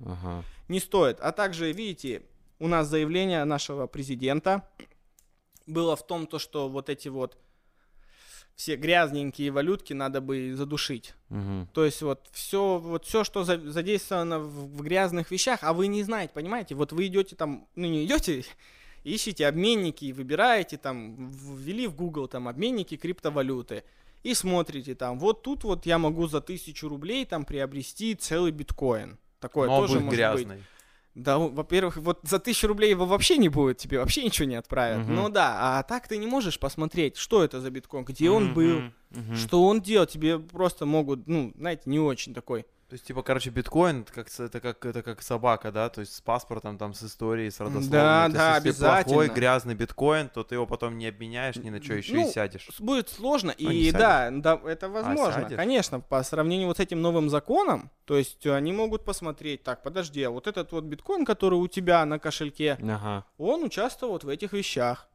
Ага. 0.04 0.42
не 0.68 0.80
стоит. 0.80 1.18
А 1.20 1.32
также, 1.32 1.70
видите, 1.72 2.22
у 2.58 2.68
нас 2.68 2.88
заявление 2.88 3.44
нашего 3.44 3.86
президента 3.86 4.68
было 5.66 5.96
в 5.96 6.06
том, 6.06 6.26
то, 6.26 6.38
что 6.38 6.68
вот 6.68 6.88
эти 6.88 7.08
вот 7.08 7.36
все 8.56 8.76
грязненькие 8.76 9.50
валютки 9.50 9.92
надо 9.92 10.20
бы 10.20 10.54
задушить. 10.54 11.14
Мгм. 11.28 11.68
То 11.74 11.84
есть 11.84 12.00
вот 12.02 12.26
все, 12.32 12.78
вот 12.78 13.04
все, 13.04 13.22
что 13.22 13.44
за- 13.44 13.70
задействовано 13.70 14.40
в, 14.40 14.78
в 14.78 14.82
грязных 14.82 15.30
вещах, 15.30 15.60
а 15.62 15.72
вы 15.74 15.86
не 15.86 16.02
знаете, 16.02 16.32
понимаете? 16.34 16.74
Вот 16.74 16.92
вы 16.92 17.06
идете 17.06 17.36
там, 17.36 17.68
ну 17.76 17.86
не 17.86 18.06
идете, 18.06 18.44
ищете 19.04 19.46
обменники, 19.46 20.10
выбираете 20.10 20.78
там, 20.78 21.30
ввели 21.30 21.86
в 21.86 21.94
Google 21.94 22.28
там 22.28 22.48
обменники 22.48 22.96
криптовалюты 22.96 23.84
и 24.22 24.32
смотрите 24.32 24.94
там, 24.94 25.18
вот 25.18 25.42
тут 25.42 25.62
вот 25.64 25.84
я 25.84 25.98
могу 25.98 26.26
за 26.26 26.40
тысячу 26.40 26.88
рублей 26.88 27.26
там 27.26 27.44
приобрести 27.44 28.14
целый 28.14 28.52
биткоин. 28.52 29.18
Такое 29.38 29.68
Но 29.68 29.82
тоже 29.82 30.00
будет 30.00 30.18
может 30.18 30.46
быть. 30.48 30.58
Да, 31.16 31.38
во- 31.38 31.48
во-первых, 31.48 31.96
вот 31.96 32.20
за 32.24 32.38
тысячу 32.38 32.66
рублей 32.68 32.90
его 32.90 33.06
вообще 33.06 33.38
не 33.38 33.48
будет, 33.48 33.78
тебе 33.78 33.98
вообще 33.98 34.22
ничего 34.22 34.46
не 34.46 34.54
отправят. 34.56 34.98
Мгм. 35.06 35.14
Ну 35.14 35.28
да, 35.30 35.78
а 35.78 35.82
так 35.82 36.06
ты 36.08 36.18
не 36.18 36.26
можешь 36.26 36.58
посмотреть, 36.58 37.16
что 37.16 37.42
это 37.42 37.60
за 37.60 37.70
биткоин, 37.70 38.04
где 38.04 38.28
он 38.30 38.52
был. 38.54 38.82
Мгм. 39.10 39.34
что 39.36 39.64
он 39.64 39.80
делал. 39.80 40.04
Тебе 40.06 40.38
просто 40.38 40.84
могут, 40.84 41.26
ну, 41.26 41.52
знаете, 41.56 41.82
не 41.86 41.98
очень 41.98 42.34
такой. 42.34 42.66
То 42.88 42.92
есть, 42.92 43.04
типа, 43.04 43.22
короче, 43.24 43.50
биткоин 43.50 44.02
это 44.02 44.12
как, 44.12 44.28
это 44.38 44.60
как, 44.60 44.86
это 44.86 45.02
как 45.02 45.20
собака, 45.20 45.72
да, 45.72 45.88
то 45.88 46.02
есть 46.02 46.14
с 46.14 46.20
паспортом, 46.20 46.78
там, 46.78 46.94
с 46.94 47.02
историей, 47.02 47.50
с 47.50 47.58
родословной. 47.58 47.90
Да, 47.90 48.20
То 48.20 48.26
есть, 48.28 48.36
да, 48.38 48.56
если 48.58 48.70
плохой, 48.80 49.00
обязательно. 49.02 49.34
грязный 49.34 49.74
биткоин, 49.74 50.28
то 50.28 50.44
ты 50.44 50.54
его 50.54 50.66
потом 50.66 50.96
не 50.96 51.08
обменяешь 51.08 51.56
ни 51.56 51.70
на 51.70 51.82
что, 51.82 51.94
еще 51.94 52.14
Ну, 52.14 52.28
и 52.28 52.30
сядешь. 52.30 52.68
Будет 52.78 53.08
сложно, 53.08 53.52
Ну, 53.58 53.70
и 53.70 53.90
да, 53.90 54.30
да, 54.30 54.60
это 54.64 54.88
возможно, 54.88 55.42
сядешь? 55.42 55.56
конечно, 55.56 55.98
по 55.98 56.22
сравнению 56.22 56.68
вот 56.68 56.76
с 56.76 56.80
этим 56.80 57.02
новым 57.02 57.28
законом, 57.28 57.90
то 58.04 58.16
есть 58.16 58.46
они 58.46 58.72
могут 58.72 59.04
посмотреть, 59.04 59.64
так, 59.64 59.82
подожди, 59.82 60.22
а 60.22 60.30
вот 60.30 60.46
этот 60.46 60.70
вот 60.70 60.84
биткоин, 60.84 61.24
который 61.24 61.56
у 61.58 61.66
тебя 61.66 62.04
на 62.04 62.20
кошельке, 62.20 62.78
Ага. 62.80 63.24
он 63.36 63.64
участвовал 63.64 64.12
вот 64.12 64.22
в 64.22 64.28
этих 64.28 64.52
вещах. 64.52 65.08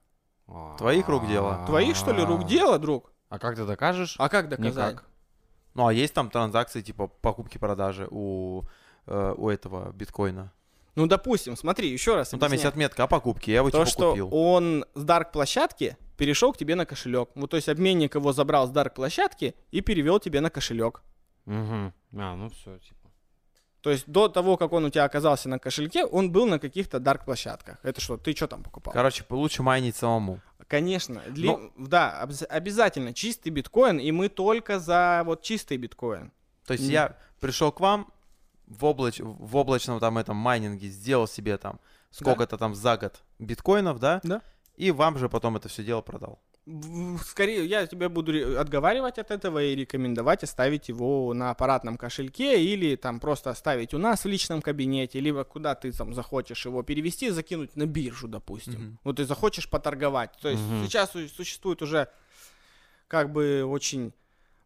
Твоих 0.77 1.07
рук 1.07 1.25
дело? 1.25 1.63
Твоих, 1.67 1.95
что 1.95 2.11
ли, 2.11 2.21
рук 2.21 2.45
дело, 2.45 2.77
друг? 2.77 3.13
А 3.29 3.39
как 3.39 3.55
ты 3.55 3.65
докажешь? 3.65 4.15
А 4.19 4.27
как 4.27 4.49
доказать? 4.49 4.93
Никак. 4.95 5.05
Ну, 5.73 5.87
а 5.87 5.93
есть 5.93 6.13
там 6.13 6.29
транзакции, 6.29 6.81
типа, 6.81 7.07
покупки-продажи 7.07 8.07
у, 8.11 8.63
э, 9.07 9.33
у 9.37 9.49
этого 9.49 9.91
биткоина? 9.93 10.51
Ну, 10.95 11.07
допустим, 11.07 11.55
смотри, 11.55 11.89
еще 11.89 12.15
раз 12.15 12.33
Ну, 12.33 12.39
там 12.39 12.51
есть 12.51 12.65
объясняю. 12.65 12.87
отметка 12.87 13.03
о 13.03 13.07
покупке, 13.07 13.51
я 13.53 13.57
его, 13.59 13.69
То, 13.69 13.79
типа, 13.79 13.89
что 13.89 14.09
купил. 14.11 14.29
он 14.33 14.85
с 14.93 15.03
дарк 15.03 15.31
площадки 15.31 15.95
перешел 16.17 16.51
к 16.51 16.57
тебе 16.57 16.75
на 16.75 16.85
кошелек. 16.85 17.29
Вот, 17.35 17.49
то 17.51 17.55
есть 17.55 17.69
обменник 17.69 18.15
его 18.15 18.33
забрал 18.33 18.67
с 18.67 18.71
дарк 18.71 18.93
площадки 18.95 19.55
и 19.71 19.79
перевел 19.81 20.19
тебе 20.19 20.41
на 20.41 20.49
кошелек. 20.49 21.01
Мгм. 21.45 21.93
А, 22.17 22.35
ну 22.35 22.49
все, 22.49 22.77
типа. 22.79 23.09
То 23.81 23.89
есть 23.89 24.03
до 24.07 24.27
того, 24.27 24.57
как 24.57 24.73
он 24.73 24.85
у 24.85 24.89
тебя 24.89 25.05
оказался 25.05 25.49
на 25.49 25.57
кошельке, 25.57 26.05
он 26.05 26.31
был 26.31 26.45
на 26.45 26.59
каких-то 26.59 26.99
дарк 26.99 27.25
площадках. 27.25 27.79
Это 27.83 27.99
что, 28.01 28.17
ты 28.17 28.35
что 28.35 28.47
там 28.47 28.61
покупал? 28.61 28.93
Короче, 28.93 29.23
лучше 29.29 29.63
майнить 29.63 29.95
самому. 29.95 30.39
Конечно. 30.71 31.21
Дли- 31.27 31.71
Ну- 31.75 31.87
Да, 31.87 32.21
обязательно 32.21 33.13
чистый 33.13 33.49
биткоин, 33.49 33.99
и 33.99 34.09
мы 34.13 34.29
только 34.29 34.79
за 34.79 35.21
вот 35.25 35.41
чистый 35.41 35.75
биткоин. 35.75 36.31
То 36.65 36.71
есть 36.71 36.85
М. 36.85 36.91
я 36.91 37.17
пришел 37.41 37.73
к 37.73 37.81
вам 37.81 38.07
в, 38.67 38.85
облач... 38.85 39.19
в 39.19 39.57
облачном 39.57 39.99
там 39.99 40.17
этом 40.17 40.37
майнинге, 40.37 40.87
сделал 40.87 41.27
себе 41.27 41.57
там 41.57 41.81
сколько-то 42.09 42.57
там 42.57 42.73
за 42.73 42.95
год 42.95 43.21
биткоинов, 43.37 43.99
да? 43.99 44.21
Да. 44.23 44.41
И 44.77 44.91
вам 44.91 45.17
же 45.17 45.27
потом 45.27 45.57
это 45.57 45.67
все 45.67 45.83
дело 45.83 45.99
продал. 46.01 46.39
Скорее, 47.25 47.65
я 47.65 47.87
тебя 47.87 48.07
буду 48.07 48.59
отговаривать 48.59 49.17
от 49.17 49.31
этого 49.31 49.63
и 49.63 49.75
рекомендовать 49.75 50.43
оставить 50.43 50.89
его 50.89 51.33
на 51.33 51.49
аппаратном 51.49 51.97
кошельке 51.97 52.63
или 52.63 52.95
там 52.95 53.19
просто 53.19 53.49
оставить 53.49 53.95
у 53.95 53.97
нас 53.97 54.23
в 54.23 54.27
личном 54.27 54.61
кабинете, 54.61 55.19
либо 55.19 55.43
куда 55.43 55.73
ты 55.73 55.91
там 55.91 56.13
захочешь 56.13 56.65
его 56.65 56.83
перевести, 56.83 57.31
закинуть 57.31 57.75
на 57.75 57.87
биржу, 57.87 58.27
допустим. 58.27 58.73
Мгм. 58.79 58.99
Вот 59.03 59.15
ты 59.17 59.25
захочешь 59.25 59.67
поторговать. 59.69 60.37
То 60.39 60.49
есть 60.49 60.61
Мгм. 60.61 60.85
сейчас 60.85 61.11
су- 61.11 61.27
существует 61.27 61.81
уже 61.81 62.09
как 63.07 63.31
бы 63.31 63.63
очень 63.65 64.13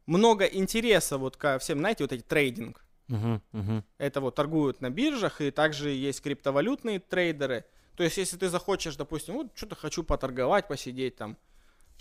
много 0.05 0.43
интереса 0.45 1.17
вот 1.17 1.38
ко 1.38 1.57
всем, 1.59 1.80
знаете, 1.80 2.03
вот 2.03 2.11
эти 2.11 2.23
трейдинг. 2.23 2.84
Мгм, 3.07 3.41
мгм. 3.53 3.84
Это 3.99 4.19
вот 4.19 4.35
торгуют 4.35 4.81
на 4.81 4.89
биржах, 4.89 5.39
и 5.39 5.49
также 5.49 5.91
есть 5.91 6.22
криптовалютные 6.22 6.99
трейдеры. 6.99 7.63
То 7.95 8.03
есть, 8.03 8.17
если 8.17 8.35
ты 8.35 8.49
захочешь, 8.49 8.97
допустим, 8.97 9.35
вот 9.35 9.47
что-то 9.55 9.76
хочу 9.76 10.03
поторговать, 10.03 10.67
посидеть 10.67 11.15
там, 11.15 11.38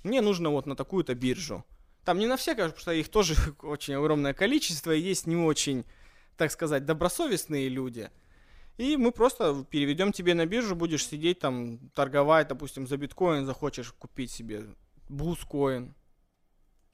мне 0.04 0.20
нужно 0.20 0.50
вот 0.50 0.66
на 0.66 0.76
такую-то 0.76 1.14
биржу. 1.14 1.64
Там 2.04 2.18
не 2.18 2.26
на 2.26 2.36
все, 2.36 2.54
конечно, 2.54 2.72
потому 2.76 2.82
что 2.82 2.92
их 2.92 3.08
тоже 3.08 3.34
очень 3.62 3.94
огромное 3.94 4.34
количество, 4.34 4.92
и 4.92 5.00
есть 5.00 5.26
не 5.26 5.36
очень, 5.36 5.84
так 6.36 6.50
сказать, 6.52 6.84
добросовестные 6.84 7.68
люди. 7.68 8.10
И 8.76 8.96
мы 8.96 9.12
просто 9.12 9.64
переведем 9.70 10.12
тебе 10.12 10.34
на 10.34 10.46
биржу, 10.46 10.74
будешь 10.74 11.06
сидеть 11.06 11.38
там, 11.38 11.78
торговать, 11.94 12.48
допустим, 12.48 12.86
за 12.86 12.96
биткоин, 12.96 13.46
захочешь 13.46 13.92
купить 13.92 14.30
себе 14.30 14.64
бузкоин. 15.08 15.94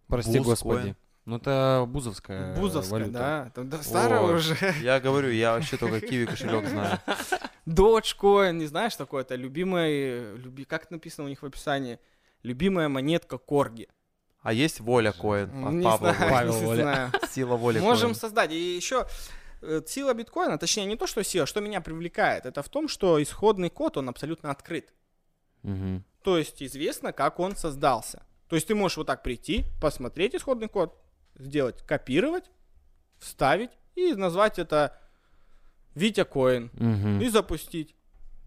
Прости, 0.07 0.39
Бузкоин. 0.39 0.45
господи. 0.51 0.97
Ну 1.27 1.37
это 1.37 1.85
бузовская 1.87 2.57
Бузовская, 2.57 3.01
валюта. 3.01 3.13
да. 3.13 3.51
Там, 3.55 3.69
да, 3.69 3.83
старая 3.83 4.21
Ой. 4.21 4.35
уже. 4.37 4.57
Я 4.83 4.99
говорю, 5.01 5.31
я 5.31 5.53
вообще 5.53 5.77
только 5.77 6.01
киви 6.01 6.27
кошелек 6.27 6.67
знаю. 6.69 6.99
Dogecoin, 7.67 8.53
не 8.55 8.67
знаешь 8.67 8.97
такое? 8.97 9.23
Это 9.23 9.37
любимая, 9.37 10.35
люби, 10.35 10.65
как 10.65 10.91
написано 10.91 11.27
у 11.27 11.29
них 11.29 11.43
в 11.43 11.47
описании, 11.47 11.99
любимая 12.43 12.89
монетка 12.89 13.39
Корги. 13.39 13.89
А 14.43 14.53
есть 14.53 14.81
воля 14.81 15.13
коин 15.13 15.65
от 15.67 15.73
Не 15.75 15.85
Павла 15.85 16.15
знаю. 16.15 16.31
Павел 16.33 16.55
не 16.61 16.65
Воля. 16.67 16.83
знаю. 16.83 17.13
Сила 17.31 17.57
воли 17.57 17.79
Можем 17.81 18.11
коин. 18.11 18.15
создать. 18.15 18.53
И 18.53 18.77
еще 18.77 19.07
э, 19.61 19.83
сила 19.87 20.15
биткоина, 20.15 20.57
точнее 20.59 20.87
не 20.87 20.97
то, 20.97 21.07
что 21.07 21.23
сила, 21.23 21.45
что 21.47 21.61
меня 21.61 21.81
привлекает, 21.83 22.47
это 22.47 22.63
в 22.63 22.69
том, 22.71 22.89
что 22.89 23.23
исходный 23.23 23.69
код, 23.69 23.99
он 23.99 24.09
абсолютно 24.09 24.51
открыт. 24.51 24.95
Мгм. 25.63 26.05
То 26.23 26.39
есть 26.39 26.63
известно, 26.63 27.13
как 27.13 27.39
он 27.39 27.55
создался. 27.55 28.23
То 28.49 28.57
есть 28.57 28.67
ты 28.67 28.75
можешь 28.75 28.97
вот 28.97 29.07
так 29.07 29.23
прийти, 29.23 29.65
посмотреть 29.81 30.35
исходный 30.35 30.69
код, 30.69 30.97
сделать, 31.39 31.83
копировать, 31.87 32.51
вставить 33.19 33.71
и 33.95 34.15
назвать 34.15 34.59
это 34.59 34.99
Витя 35.95 36.25
Коин 36.25 36.71
Мгм. 36.73 37.21
и 37.21 37.29
запустить. 37.29 37.95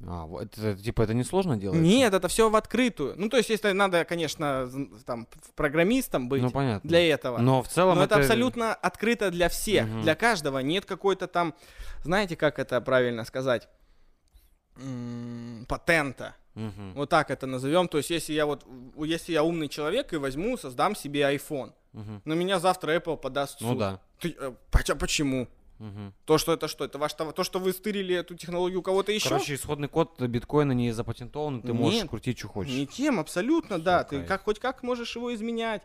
А, 0.05 0.25
вот 0.25 0.57
это, 0.57 0.75
типа 0.75 1.03
это 1.03 1.13
несложно 1.13 1.55
делать? 1.57 1.79
Нет, 1.79 2.13
это 2.13 2.27
все 2.27 2.49
в 2.49 2.55
открытую. 2.55 3.13
Ну, 3.17 3.29
то 3.29 3.37
есть, 3.37 3.49
если 3.49 3.71
надо, 3.71 4.03
конечно, 4.05 4.69
там, 5.05 5.27
программистом 5.55 6.27
быть 6.27 6.41
Ну 6.41 6.51
понятно. 6.51 6.87
для 6.89 7.07
этого. 7.07 7.37
Но 7.37 7.61
в 7.63 7.67
целом 7.69 7.97
Но 7.97 8.03
это 8.03 8.15
абсолютно 8.17 8.73
открыто 8.73 9.31
для 9.31 9.47
всех, 9.47 9.87
Мгм. 9.87 10.01
для 10.01 10.15
каждого. 10.15 10.59
Нет 10.59 10.85
какой-то 10.85 11.27
там, 11.27 11.53
знаете, 12.03 12.35
как 12.35 12.59
это 12.59 12.81
правильно 12.81 13.23
сказать, 13.23 13.69
патента. 15.67 16.35
Мгм. 16.55 16.93
Вот 16.95 17.09
так 17.09 17.31
это 17.31 17.47
назовем. 17.47 17.87
То 17.87 17.97
есть, 17.97 18.09
если 18.11 18.33
я 18.33 18.45
вот, 18.45 18.65
если 18.97 19.31
я 19.33 19.43
умный 19.43 19.69
человек 19.69 20.13
и 20.13 20.17
возьму, 20.17 20.57
создам 20.57 20.95
себе 20.95 21.21
iPhone, 21.33 21.73
Мгм. 21.93 22.21
но 22.25 22.35
меня 22.35 22.59
завтра 22.59 22.95
Apple 22.95 23.17
подаст 23.17 23.59
в 23.59 23.61
Ну 23.61 23.69
суд. 23.69 23.79
да. 23.79 23.99
Ты, 24.19 24.35
э, 24.39 24.53
поч- 24.71 24.95
почему? 24.99 25.47
Мгм. 25.79 26.13
То, 26.25 26.37
что 26.37 26.53
это 26.53 26.67
что? 26.67 26.85
Это 26.85 26.97
ваш 26.97 27.13
то, 27.13 27.43
что 27.43 27.59
вы 27.59 27.73
стырили 27.73 28.15
эту 28.15 28.35
технологию 28.35 28.79
у 28.79 28.83
кого-то 28.83 29.11
еще? 29.11 29.29
Короче, 29.29 29.55
исходный 29.55 29.87
код 29.87 30.21
биткоина 30.21 30.71
не 30.71 30.91
запатентован, 30.91 31.61
ты 31.61 31.73
можешь 31.73 32.01
Нет. 32.01 32.09
крутить, 32.09 32.37
что 32.39 32.47
хочешь. 32.47 32.73
Никем, 32.73 33.19
абсолютно, 33.19 33.79
да. 33.79 34.05
Всё, 34.05 34.21
Ты 34.21 34.23
как 34.27 34.43
хоть 34.43 34.59
как 34.59 34.83
можешь 34.83 35.15
его 35.15 35.33
изменять. 35.33 35.81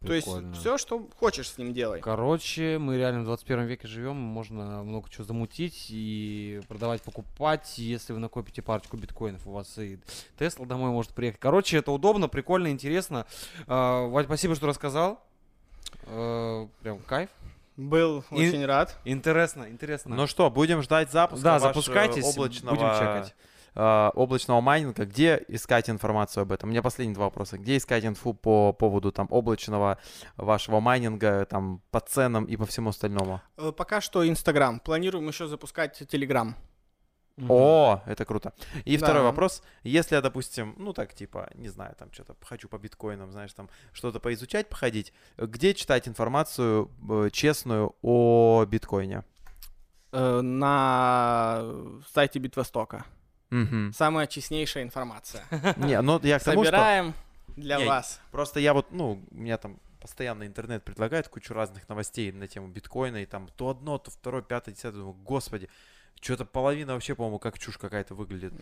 То 0.00 0.08
Прикольно. 0.08 0.48
есть 0.48 0.60
все, 0.60 0.76
что 0.78 1.08
хочешь 1.18 1.50
с 1.50 1.58
ним 1.58 1.72
делай. 1.72 2.00
Короче, 2.00 2.78
мы 2.78 2.98
реально 2.98 3.22
в 3.22 3.24
21 3.24 3.64
веке 3.64 3.88
живем, 3.88 4.16
можно 4.16 4.84
много 4.84 5.08
чего 5.10 5.24
замутить 5.24 5.86
и 5.88 6.60
продавать, 6.68 7.02
покупать. 7.02 7.78
Если 7.78 8.12
вы 8.12 8.18
накопите 8.18 8.60
парочку 8.60 8.98
биткоинов, 8.98 9.46
у 9.46 9.52
вас 9.52 9.78
и 9.78 9.98
Тесла 10.38 10.66
домой 10.66 10.90
может 10.90 11.12
приехать. 11.12 11.40
Короче, 11.40 11.78
это 11.78 11.90
удобно, 11.90 12.28
прикольно, 12.28 12.68
интересно. 12.68 13.26
А, 13.66 14.06
Вадь, 14.06 14.26
спасибо, 14.26 14.54
что 14.54 14.66
рассказал. 14.66 15.20
А, 16.04 16.68
Прям 16.82 16.98
кайф. 17.00 17.30
Был 17.76 18.24
И- 18.30 18.48
очень 18.48 18.64
рад. 18.64 18.96
Интересно, 19.04 19.68
интересно. 19.68 20.16
Ну 20.16 20.26
что, 20.26 20.50
будем 20.50 20.82
ждать 20.82 21.10
запуска 21.10 21.44
да, 21.44 21.52
ваш, 21.54 21.62
э, 21.62 21.66
запускайтесь, 21.68 22.24
облачного, 22.24 22.74
будем 22.74 22.88
чекать. 22.94 23.34
э, 23.74 24.10
облачного 24.14 24.60
майнинга. 24.62 25.04
Где 25.04 25.44
искать 25.48 25.90
информацию 25.90 26.42
об 26.42 26.52
этом? 26.52 26.70
У 26.70 26.72
меня 26.72 26.82
последние 26.82 27.14
два 27.14 27.26
вопроса. 27.26 27.58
Где 27.58 27.76
искать 27.76 28.04
инфу 28.06 28.32
по 28.32 28.72
поводу 28.72 29.12
там 29.12 29.26
облачного 29.30 29.98
вашего 30.38 30.80
майнинга, 30.80 31.44
там 31.44 31.82
по 31.90 32.00
ценам 32.00 32.46
и 32.46 32.56
по 32.56 32.64
всему 32.64 32.88
остальному? 32.90 33.42
Э, 33.58 33.72
Пока 33.76 34.00
что 34.00 34.26
Инстаграм. 34.26 34.80
Планируем 34.80 35.28
еще 35.28 35.46
запускать 35.46 36.02
Телеграм. 36.10 36.56
Мгм. 37.36 37.50
О, 37.50 38.02
это 38.06 38.24
круто. 38.24 38.54
И 38.86 38.96
Да. 38.96 39.04
второй 39.06 39.22
вопрос. 39.22 39.62
Если 39.82 40.14
я, 40.14 40.22
допустим, 40.22 40.74
ну 40.78 40.92
так, 40.94 41.12
типа, 41.12 41.50
не 41.54 41.68
знаю, 41.68 41.94
там 41.98 42.10
что-то 42.12 42.34
хочу 42.40 42.68
по 42.68 42.78
биткоинам, 42.78 43.30
знаешь, 43.30 43.52
там 43.52 43.68
что-то 43.92 44.20
поизучать, 44.20 44.68
походить, 44.70 45.12
где 45.36 45.74
читать 45.74 46.08
информацию 46.08 46.90
э, 47.10 47.28
честную 47.30 47.94
о 48.00 48.64
биткоине? 48.66 49.22
Э, 50.12 50.40
На 50.40 51.62
сайте 52.14 52.38
Битвостока. 52.38 53.04
Мгм. 53.50 53.92
Самая 53.92 54.26
честнейшая 54.26 54.84
информация. 54.84 55.44
Не, 55.76 56.00
ну 56.00 56.18
я 56.22 56.38
к 56.38 56.42
тому, 56.44 56.64
что... 56.64 56.72
Собираем 56.72 57.14
для 57.48 57.76
Не, 57.76 57.84
вас. 57.86 58.20
Просто 58.32 58.60
я 58.60 58.72
вот, 58.72 58.92
ну, 58.92 59.22
у 59.30 59.34
меня 59.34 59.58
там 59.58 59.78
постоянно 60.00 60.46
интернет 60.46 60.84
предлагает 60.84 61.28
кучу 61.28 61.52
разных 61.52 61.88
новостей 61.88 62.32
на 62.32 62.48
тему 62.48 62.68
биткоина, 62.68 63.18
и 63.18 63.26
там 63.26 63.48
то 63.56 63.68
одно, 63.70 63.98
то 63.98 64.10
второе, 64.10 64.42
пятое, 64.42 64.74
десятое, 64.74 65.00
думаю, 65.00 65.14
господи, 65.14 65.68
Что-то 66.20 66.44
половина 66.44 66.94
вообще, 66.94 67.14
по-моему, 67.14 67.38
как 67.38 67.58
чушь 67.58 67.78
какая-то 67.78 68.14
выглядит. 68.14 68.52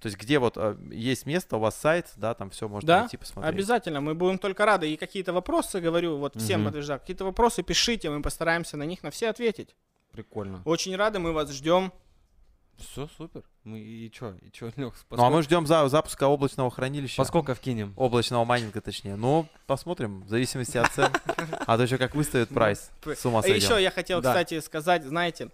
То 0.00 0.06
есть 0.06 0.18
где 0.18 0.38
вот 0.38 0.54
э, 0.56 0.76
есть 0.90 1.26
место, 1.26 1.56
у 1.56 1.60
вас 1.60 1.76
сайт, 1.76 2.10
да, 2.16 2.34
там 2.34 2.50
все 2.50 2.68
можно 2.68 2.86
Да, 2.86 3.00
найти, 3.00 3.16
посмотреть. 3.16 3.54
Обязательно, 3.54 4.00
мы 4.00 4.14
будем 4.14 4.38
только 4.38 4.66
рады. 4.66 4.92
И 4.92 4.96
какие-то 4.96 5.32
вопросы, 5.32 5.80
говорю, 5.80 6.16
вот 6.18 6.36
всем 6.40 6.60
Мгм. 6.60 6.66
подтверждаю, 6.68 7.00
какие-то 7.00 7.24
вопросы 7.24 7.62
пишите, 7.62 8.10
мы 8.10 8.20
постараемся 8.20 8.76
на 8.76 8.82
них 8.82 9.02
на 9.02 9.10
все 9.10 9.30
ответить. 9.30 9.74
Прикольно. 10.12 10.60
Очень 10.64 10.96
рады, 10.96 11.18
мы 11.18 11.32
вас 11.32 11.50
ждем. 11.50 11.92
Все 12.76 13.08
супер. 13.16 13.42
Мы 13.62 13.78
и 13.78 14.10
чё, 14.10 14.34
и 14.42 14.50
чё, 14.50 14.70
Лёх, 14.76 14.94
Ну 15.10 15.24
а 15.24 15.30
мы 15.30 15.42
ждем 15.42 15.66
за, 15.66 15.88
запуска 15.88 16.26
облачного 16.26 16.70
хранилища. 16.70 17.16
Поскольку 17.16 17.54
вкинем? 17.54 17.94
Облачного 17.96 18.44
майнинга, 18.44 18.80
точнее. 18.80 19.14
Ну, 19.16 19.46
посмотрим, 19.66 20.22
в 20.22 20.28
зависимости 20.28 20.76
от 20.76 20.90
цен. 20.92 21.10
А 21.66 21.76
то 21.76 21.84
еще 21.84 21.96
как 21.98 22.14
выставят 22.14 22.48
прайс. 22.48 22.90
С 23.04 23.24
ума 23.24 23.40
И 23.46 23.50
еще 23.52 23.68
сойдем. 23.68 23.82
я 23.84 23.90
хотел, 23.90 24.18
кстати, 24.20 24.58
сказать, 24.60 25.04
знаете, 25.04 25.50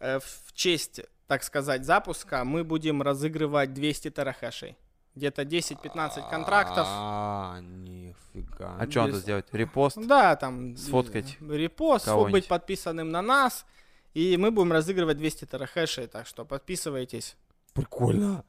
в 0.00 0.52
честь, 0.52 1.00
так 1.26 1.42
сказать, 1.42 1.84
запуска 1.84 2.44
мы 2.44 2.64
будем 2.64 3.02
разыгрывать 3.02 3.74
200 3.74 4.10
терахэшей. 4.10 4.76
Где-то 5.14 5.42
10-15 5.42 6.30
контрактов. 6.30 6.86
А, 6.88 7.60
нифига. 7.60 8.76
А 8.78 8.88
что 8.88 9.06
надо 9.06 9.18
сделать? 9.18 9.46
Репост? 9.52 9.98
Да, 10.06 10.36
там... 10.36 10.76
Сфоткать 10.76 11.36
э, 11.40 11.56
Репост, 11.56 12.08
быть 12.30 12.46
подписанным 12.46 13.10
на 13.10 13.20
нас. 13.20 13.66
И 14.14 14.36
мы 14.36 14.52
будем 14.52 14.72
разыгрывать 14.72 15.16
200 15.16 15.46
терахэшей, 15.46 16.06
так 16.06 16.26
что 16.26 16.44
подписывайтесь. 16.44 17.36
Прикольно. 17.72 18.44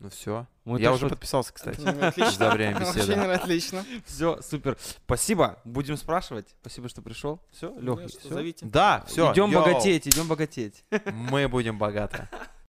Ну 0.00 0.10
все. 0.10 0.46
Мы 0.64 0.80
Я 0.80 0.92
уже 0.92 1.04
вот- 1.04 1.10
подписался, 1.10 1.52
кстати. 1.52 1.80
Отлично. 1.80 2.30
За 2.38 2.50
время 2.50 2.80
беседы. 2.80 3.12
Очень 3.12 3.30
отлично. 3.32 3.84
Все, 4.04 4.40
супер. 4.42 4.76
Спасибо. 5.04 5.60
Будем 5.64 5.96
спрашивать. 5.96 6.54
Спасибо, 6.60 6.88
что 6.88 7.00
пришел. 7.02 7.40
Все, 7.50 7.68
Леха, 7.78 8.02
Ну 8.02 8.08
все. 8.08 8.28
Зовите. 8.28 8.66
Да, 8.66 9.04
все. 9.06 9.32
Идем 9.32 9.50
богатеть, 9.52 10.06
идем 10.08 10.26
богатеть. 10.28 10.84
Мы 11.12 11.48
будем 11.48 11.78
богаты. 11.78 12.28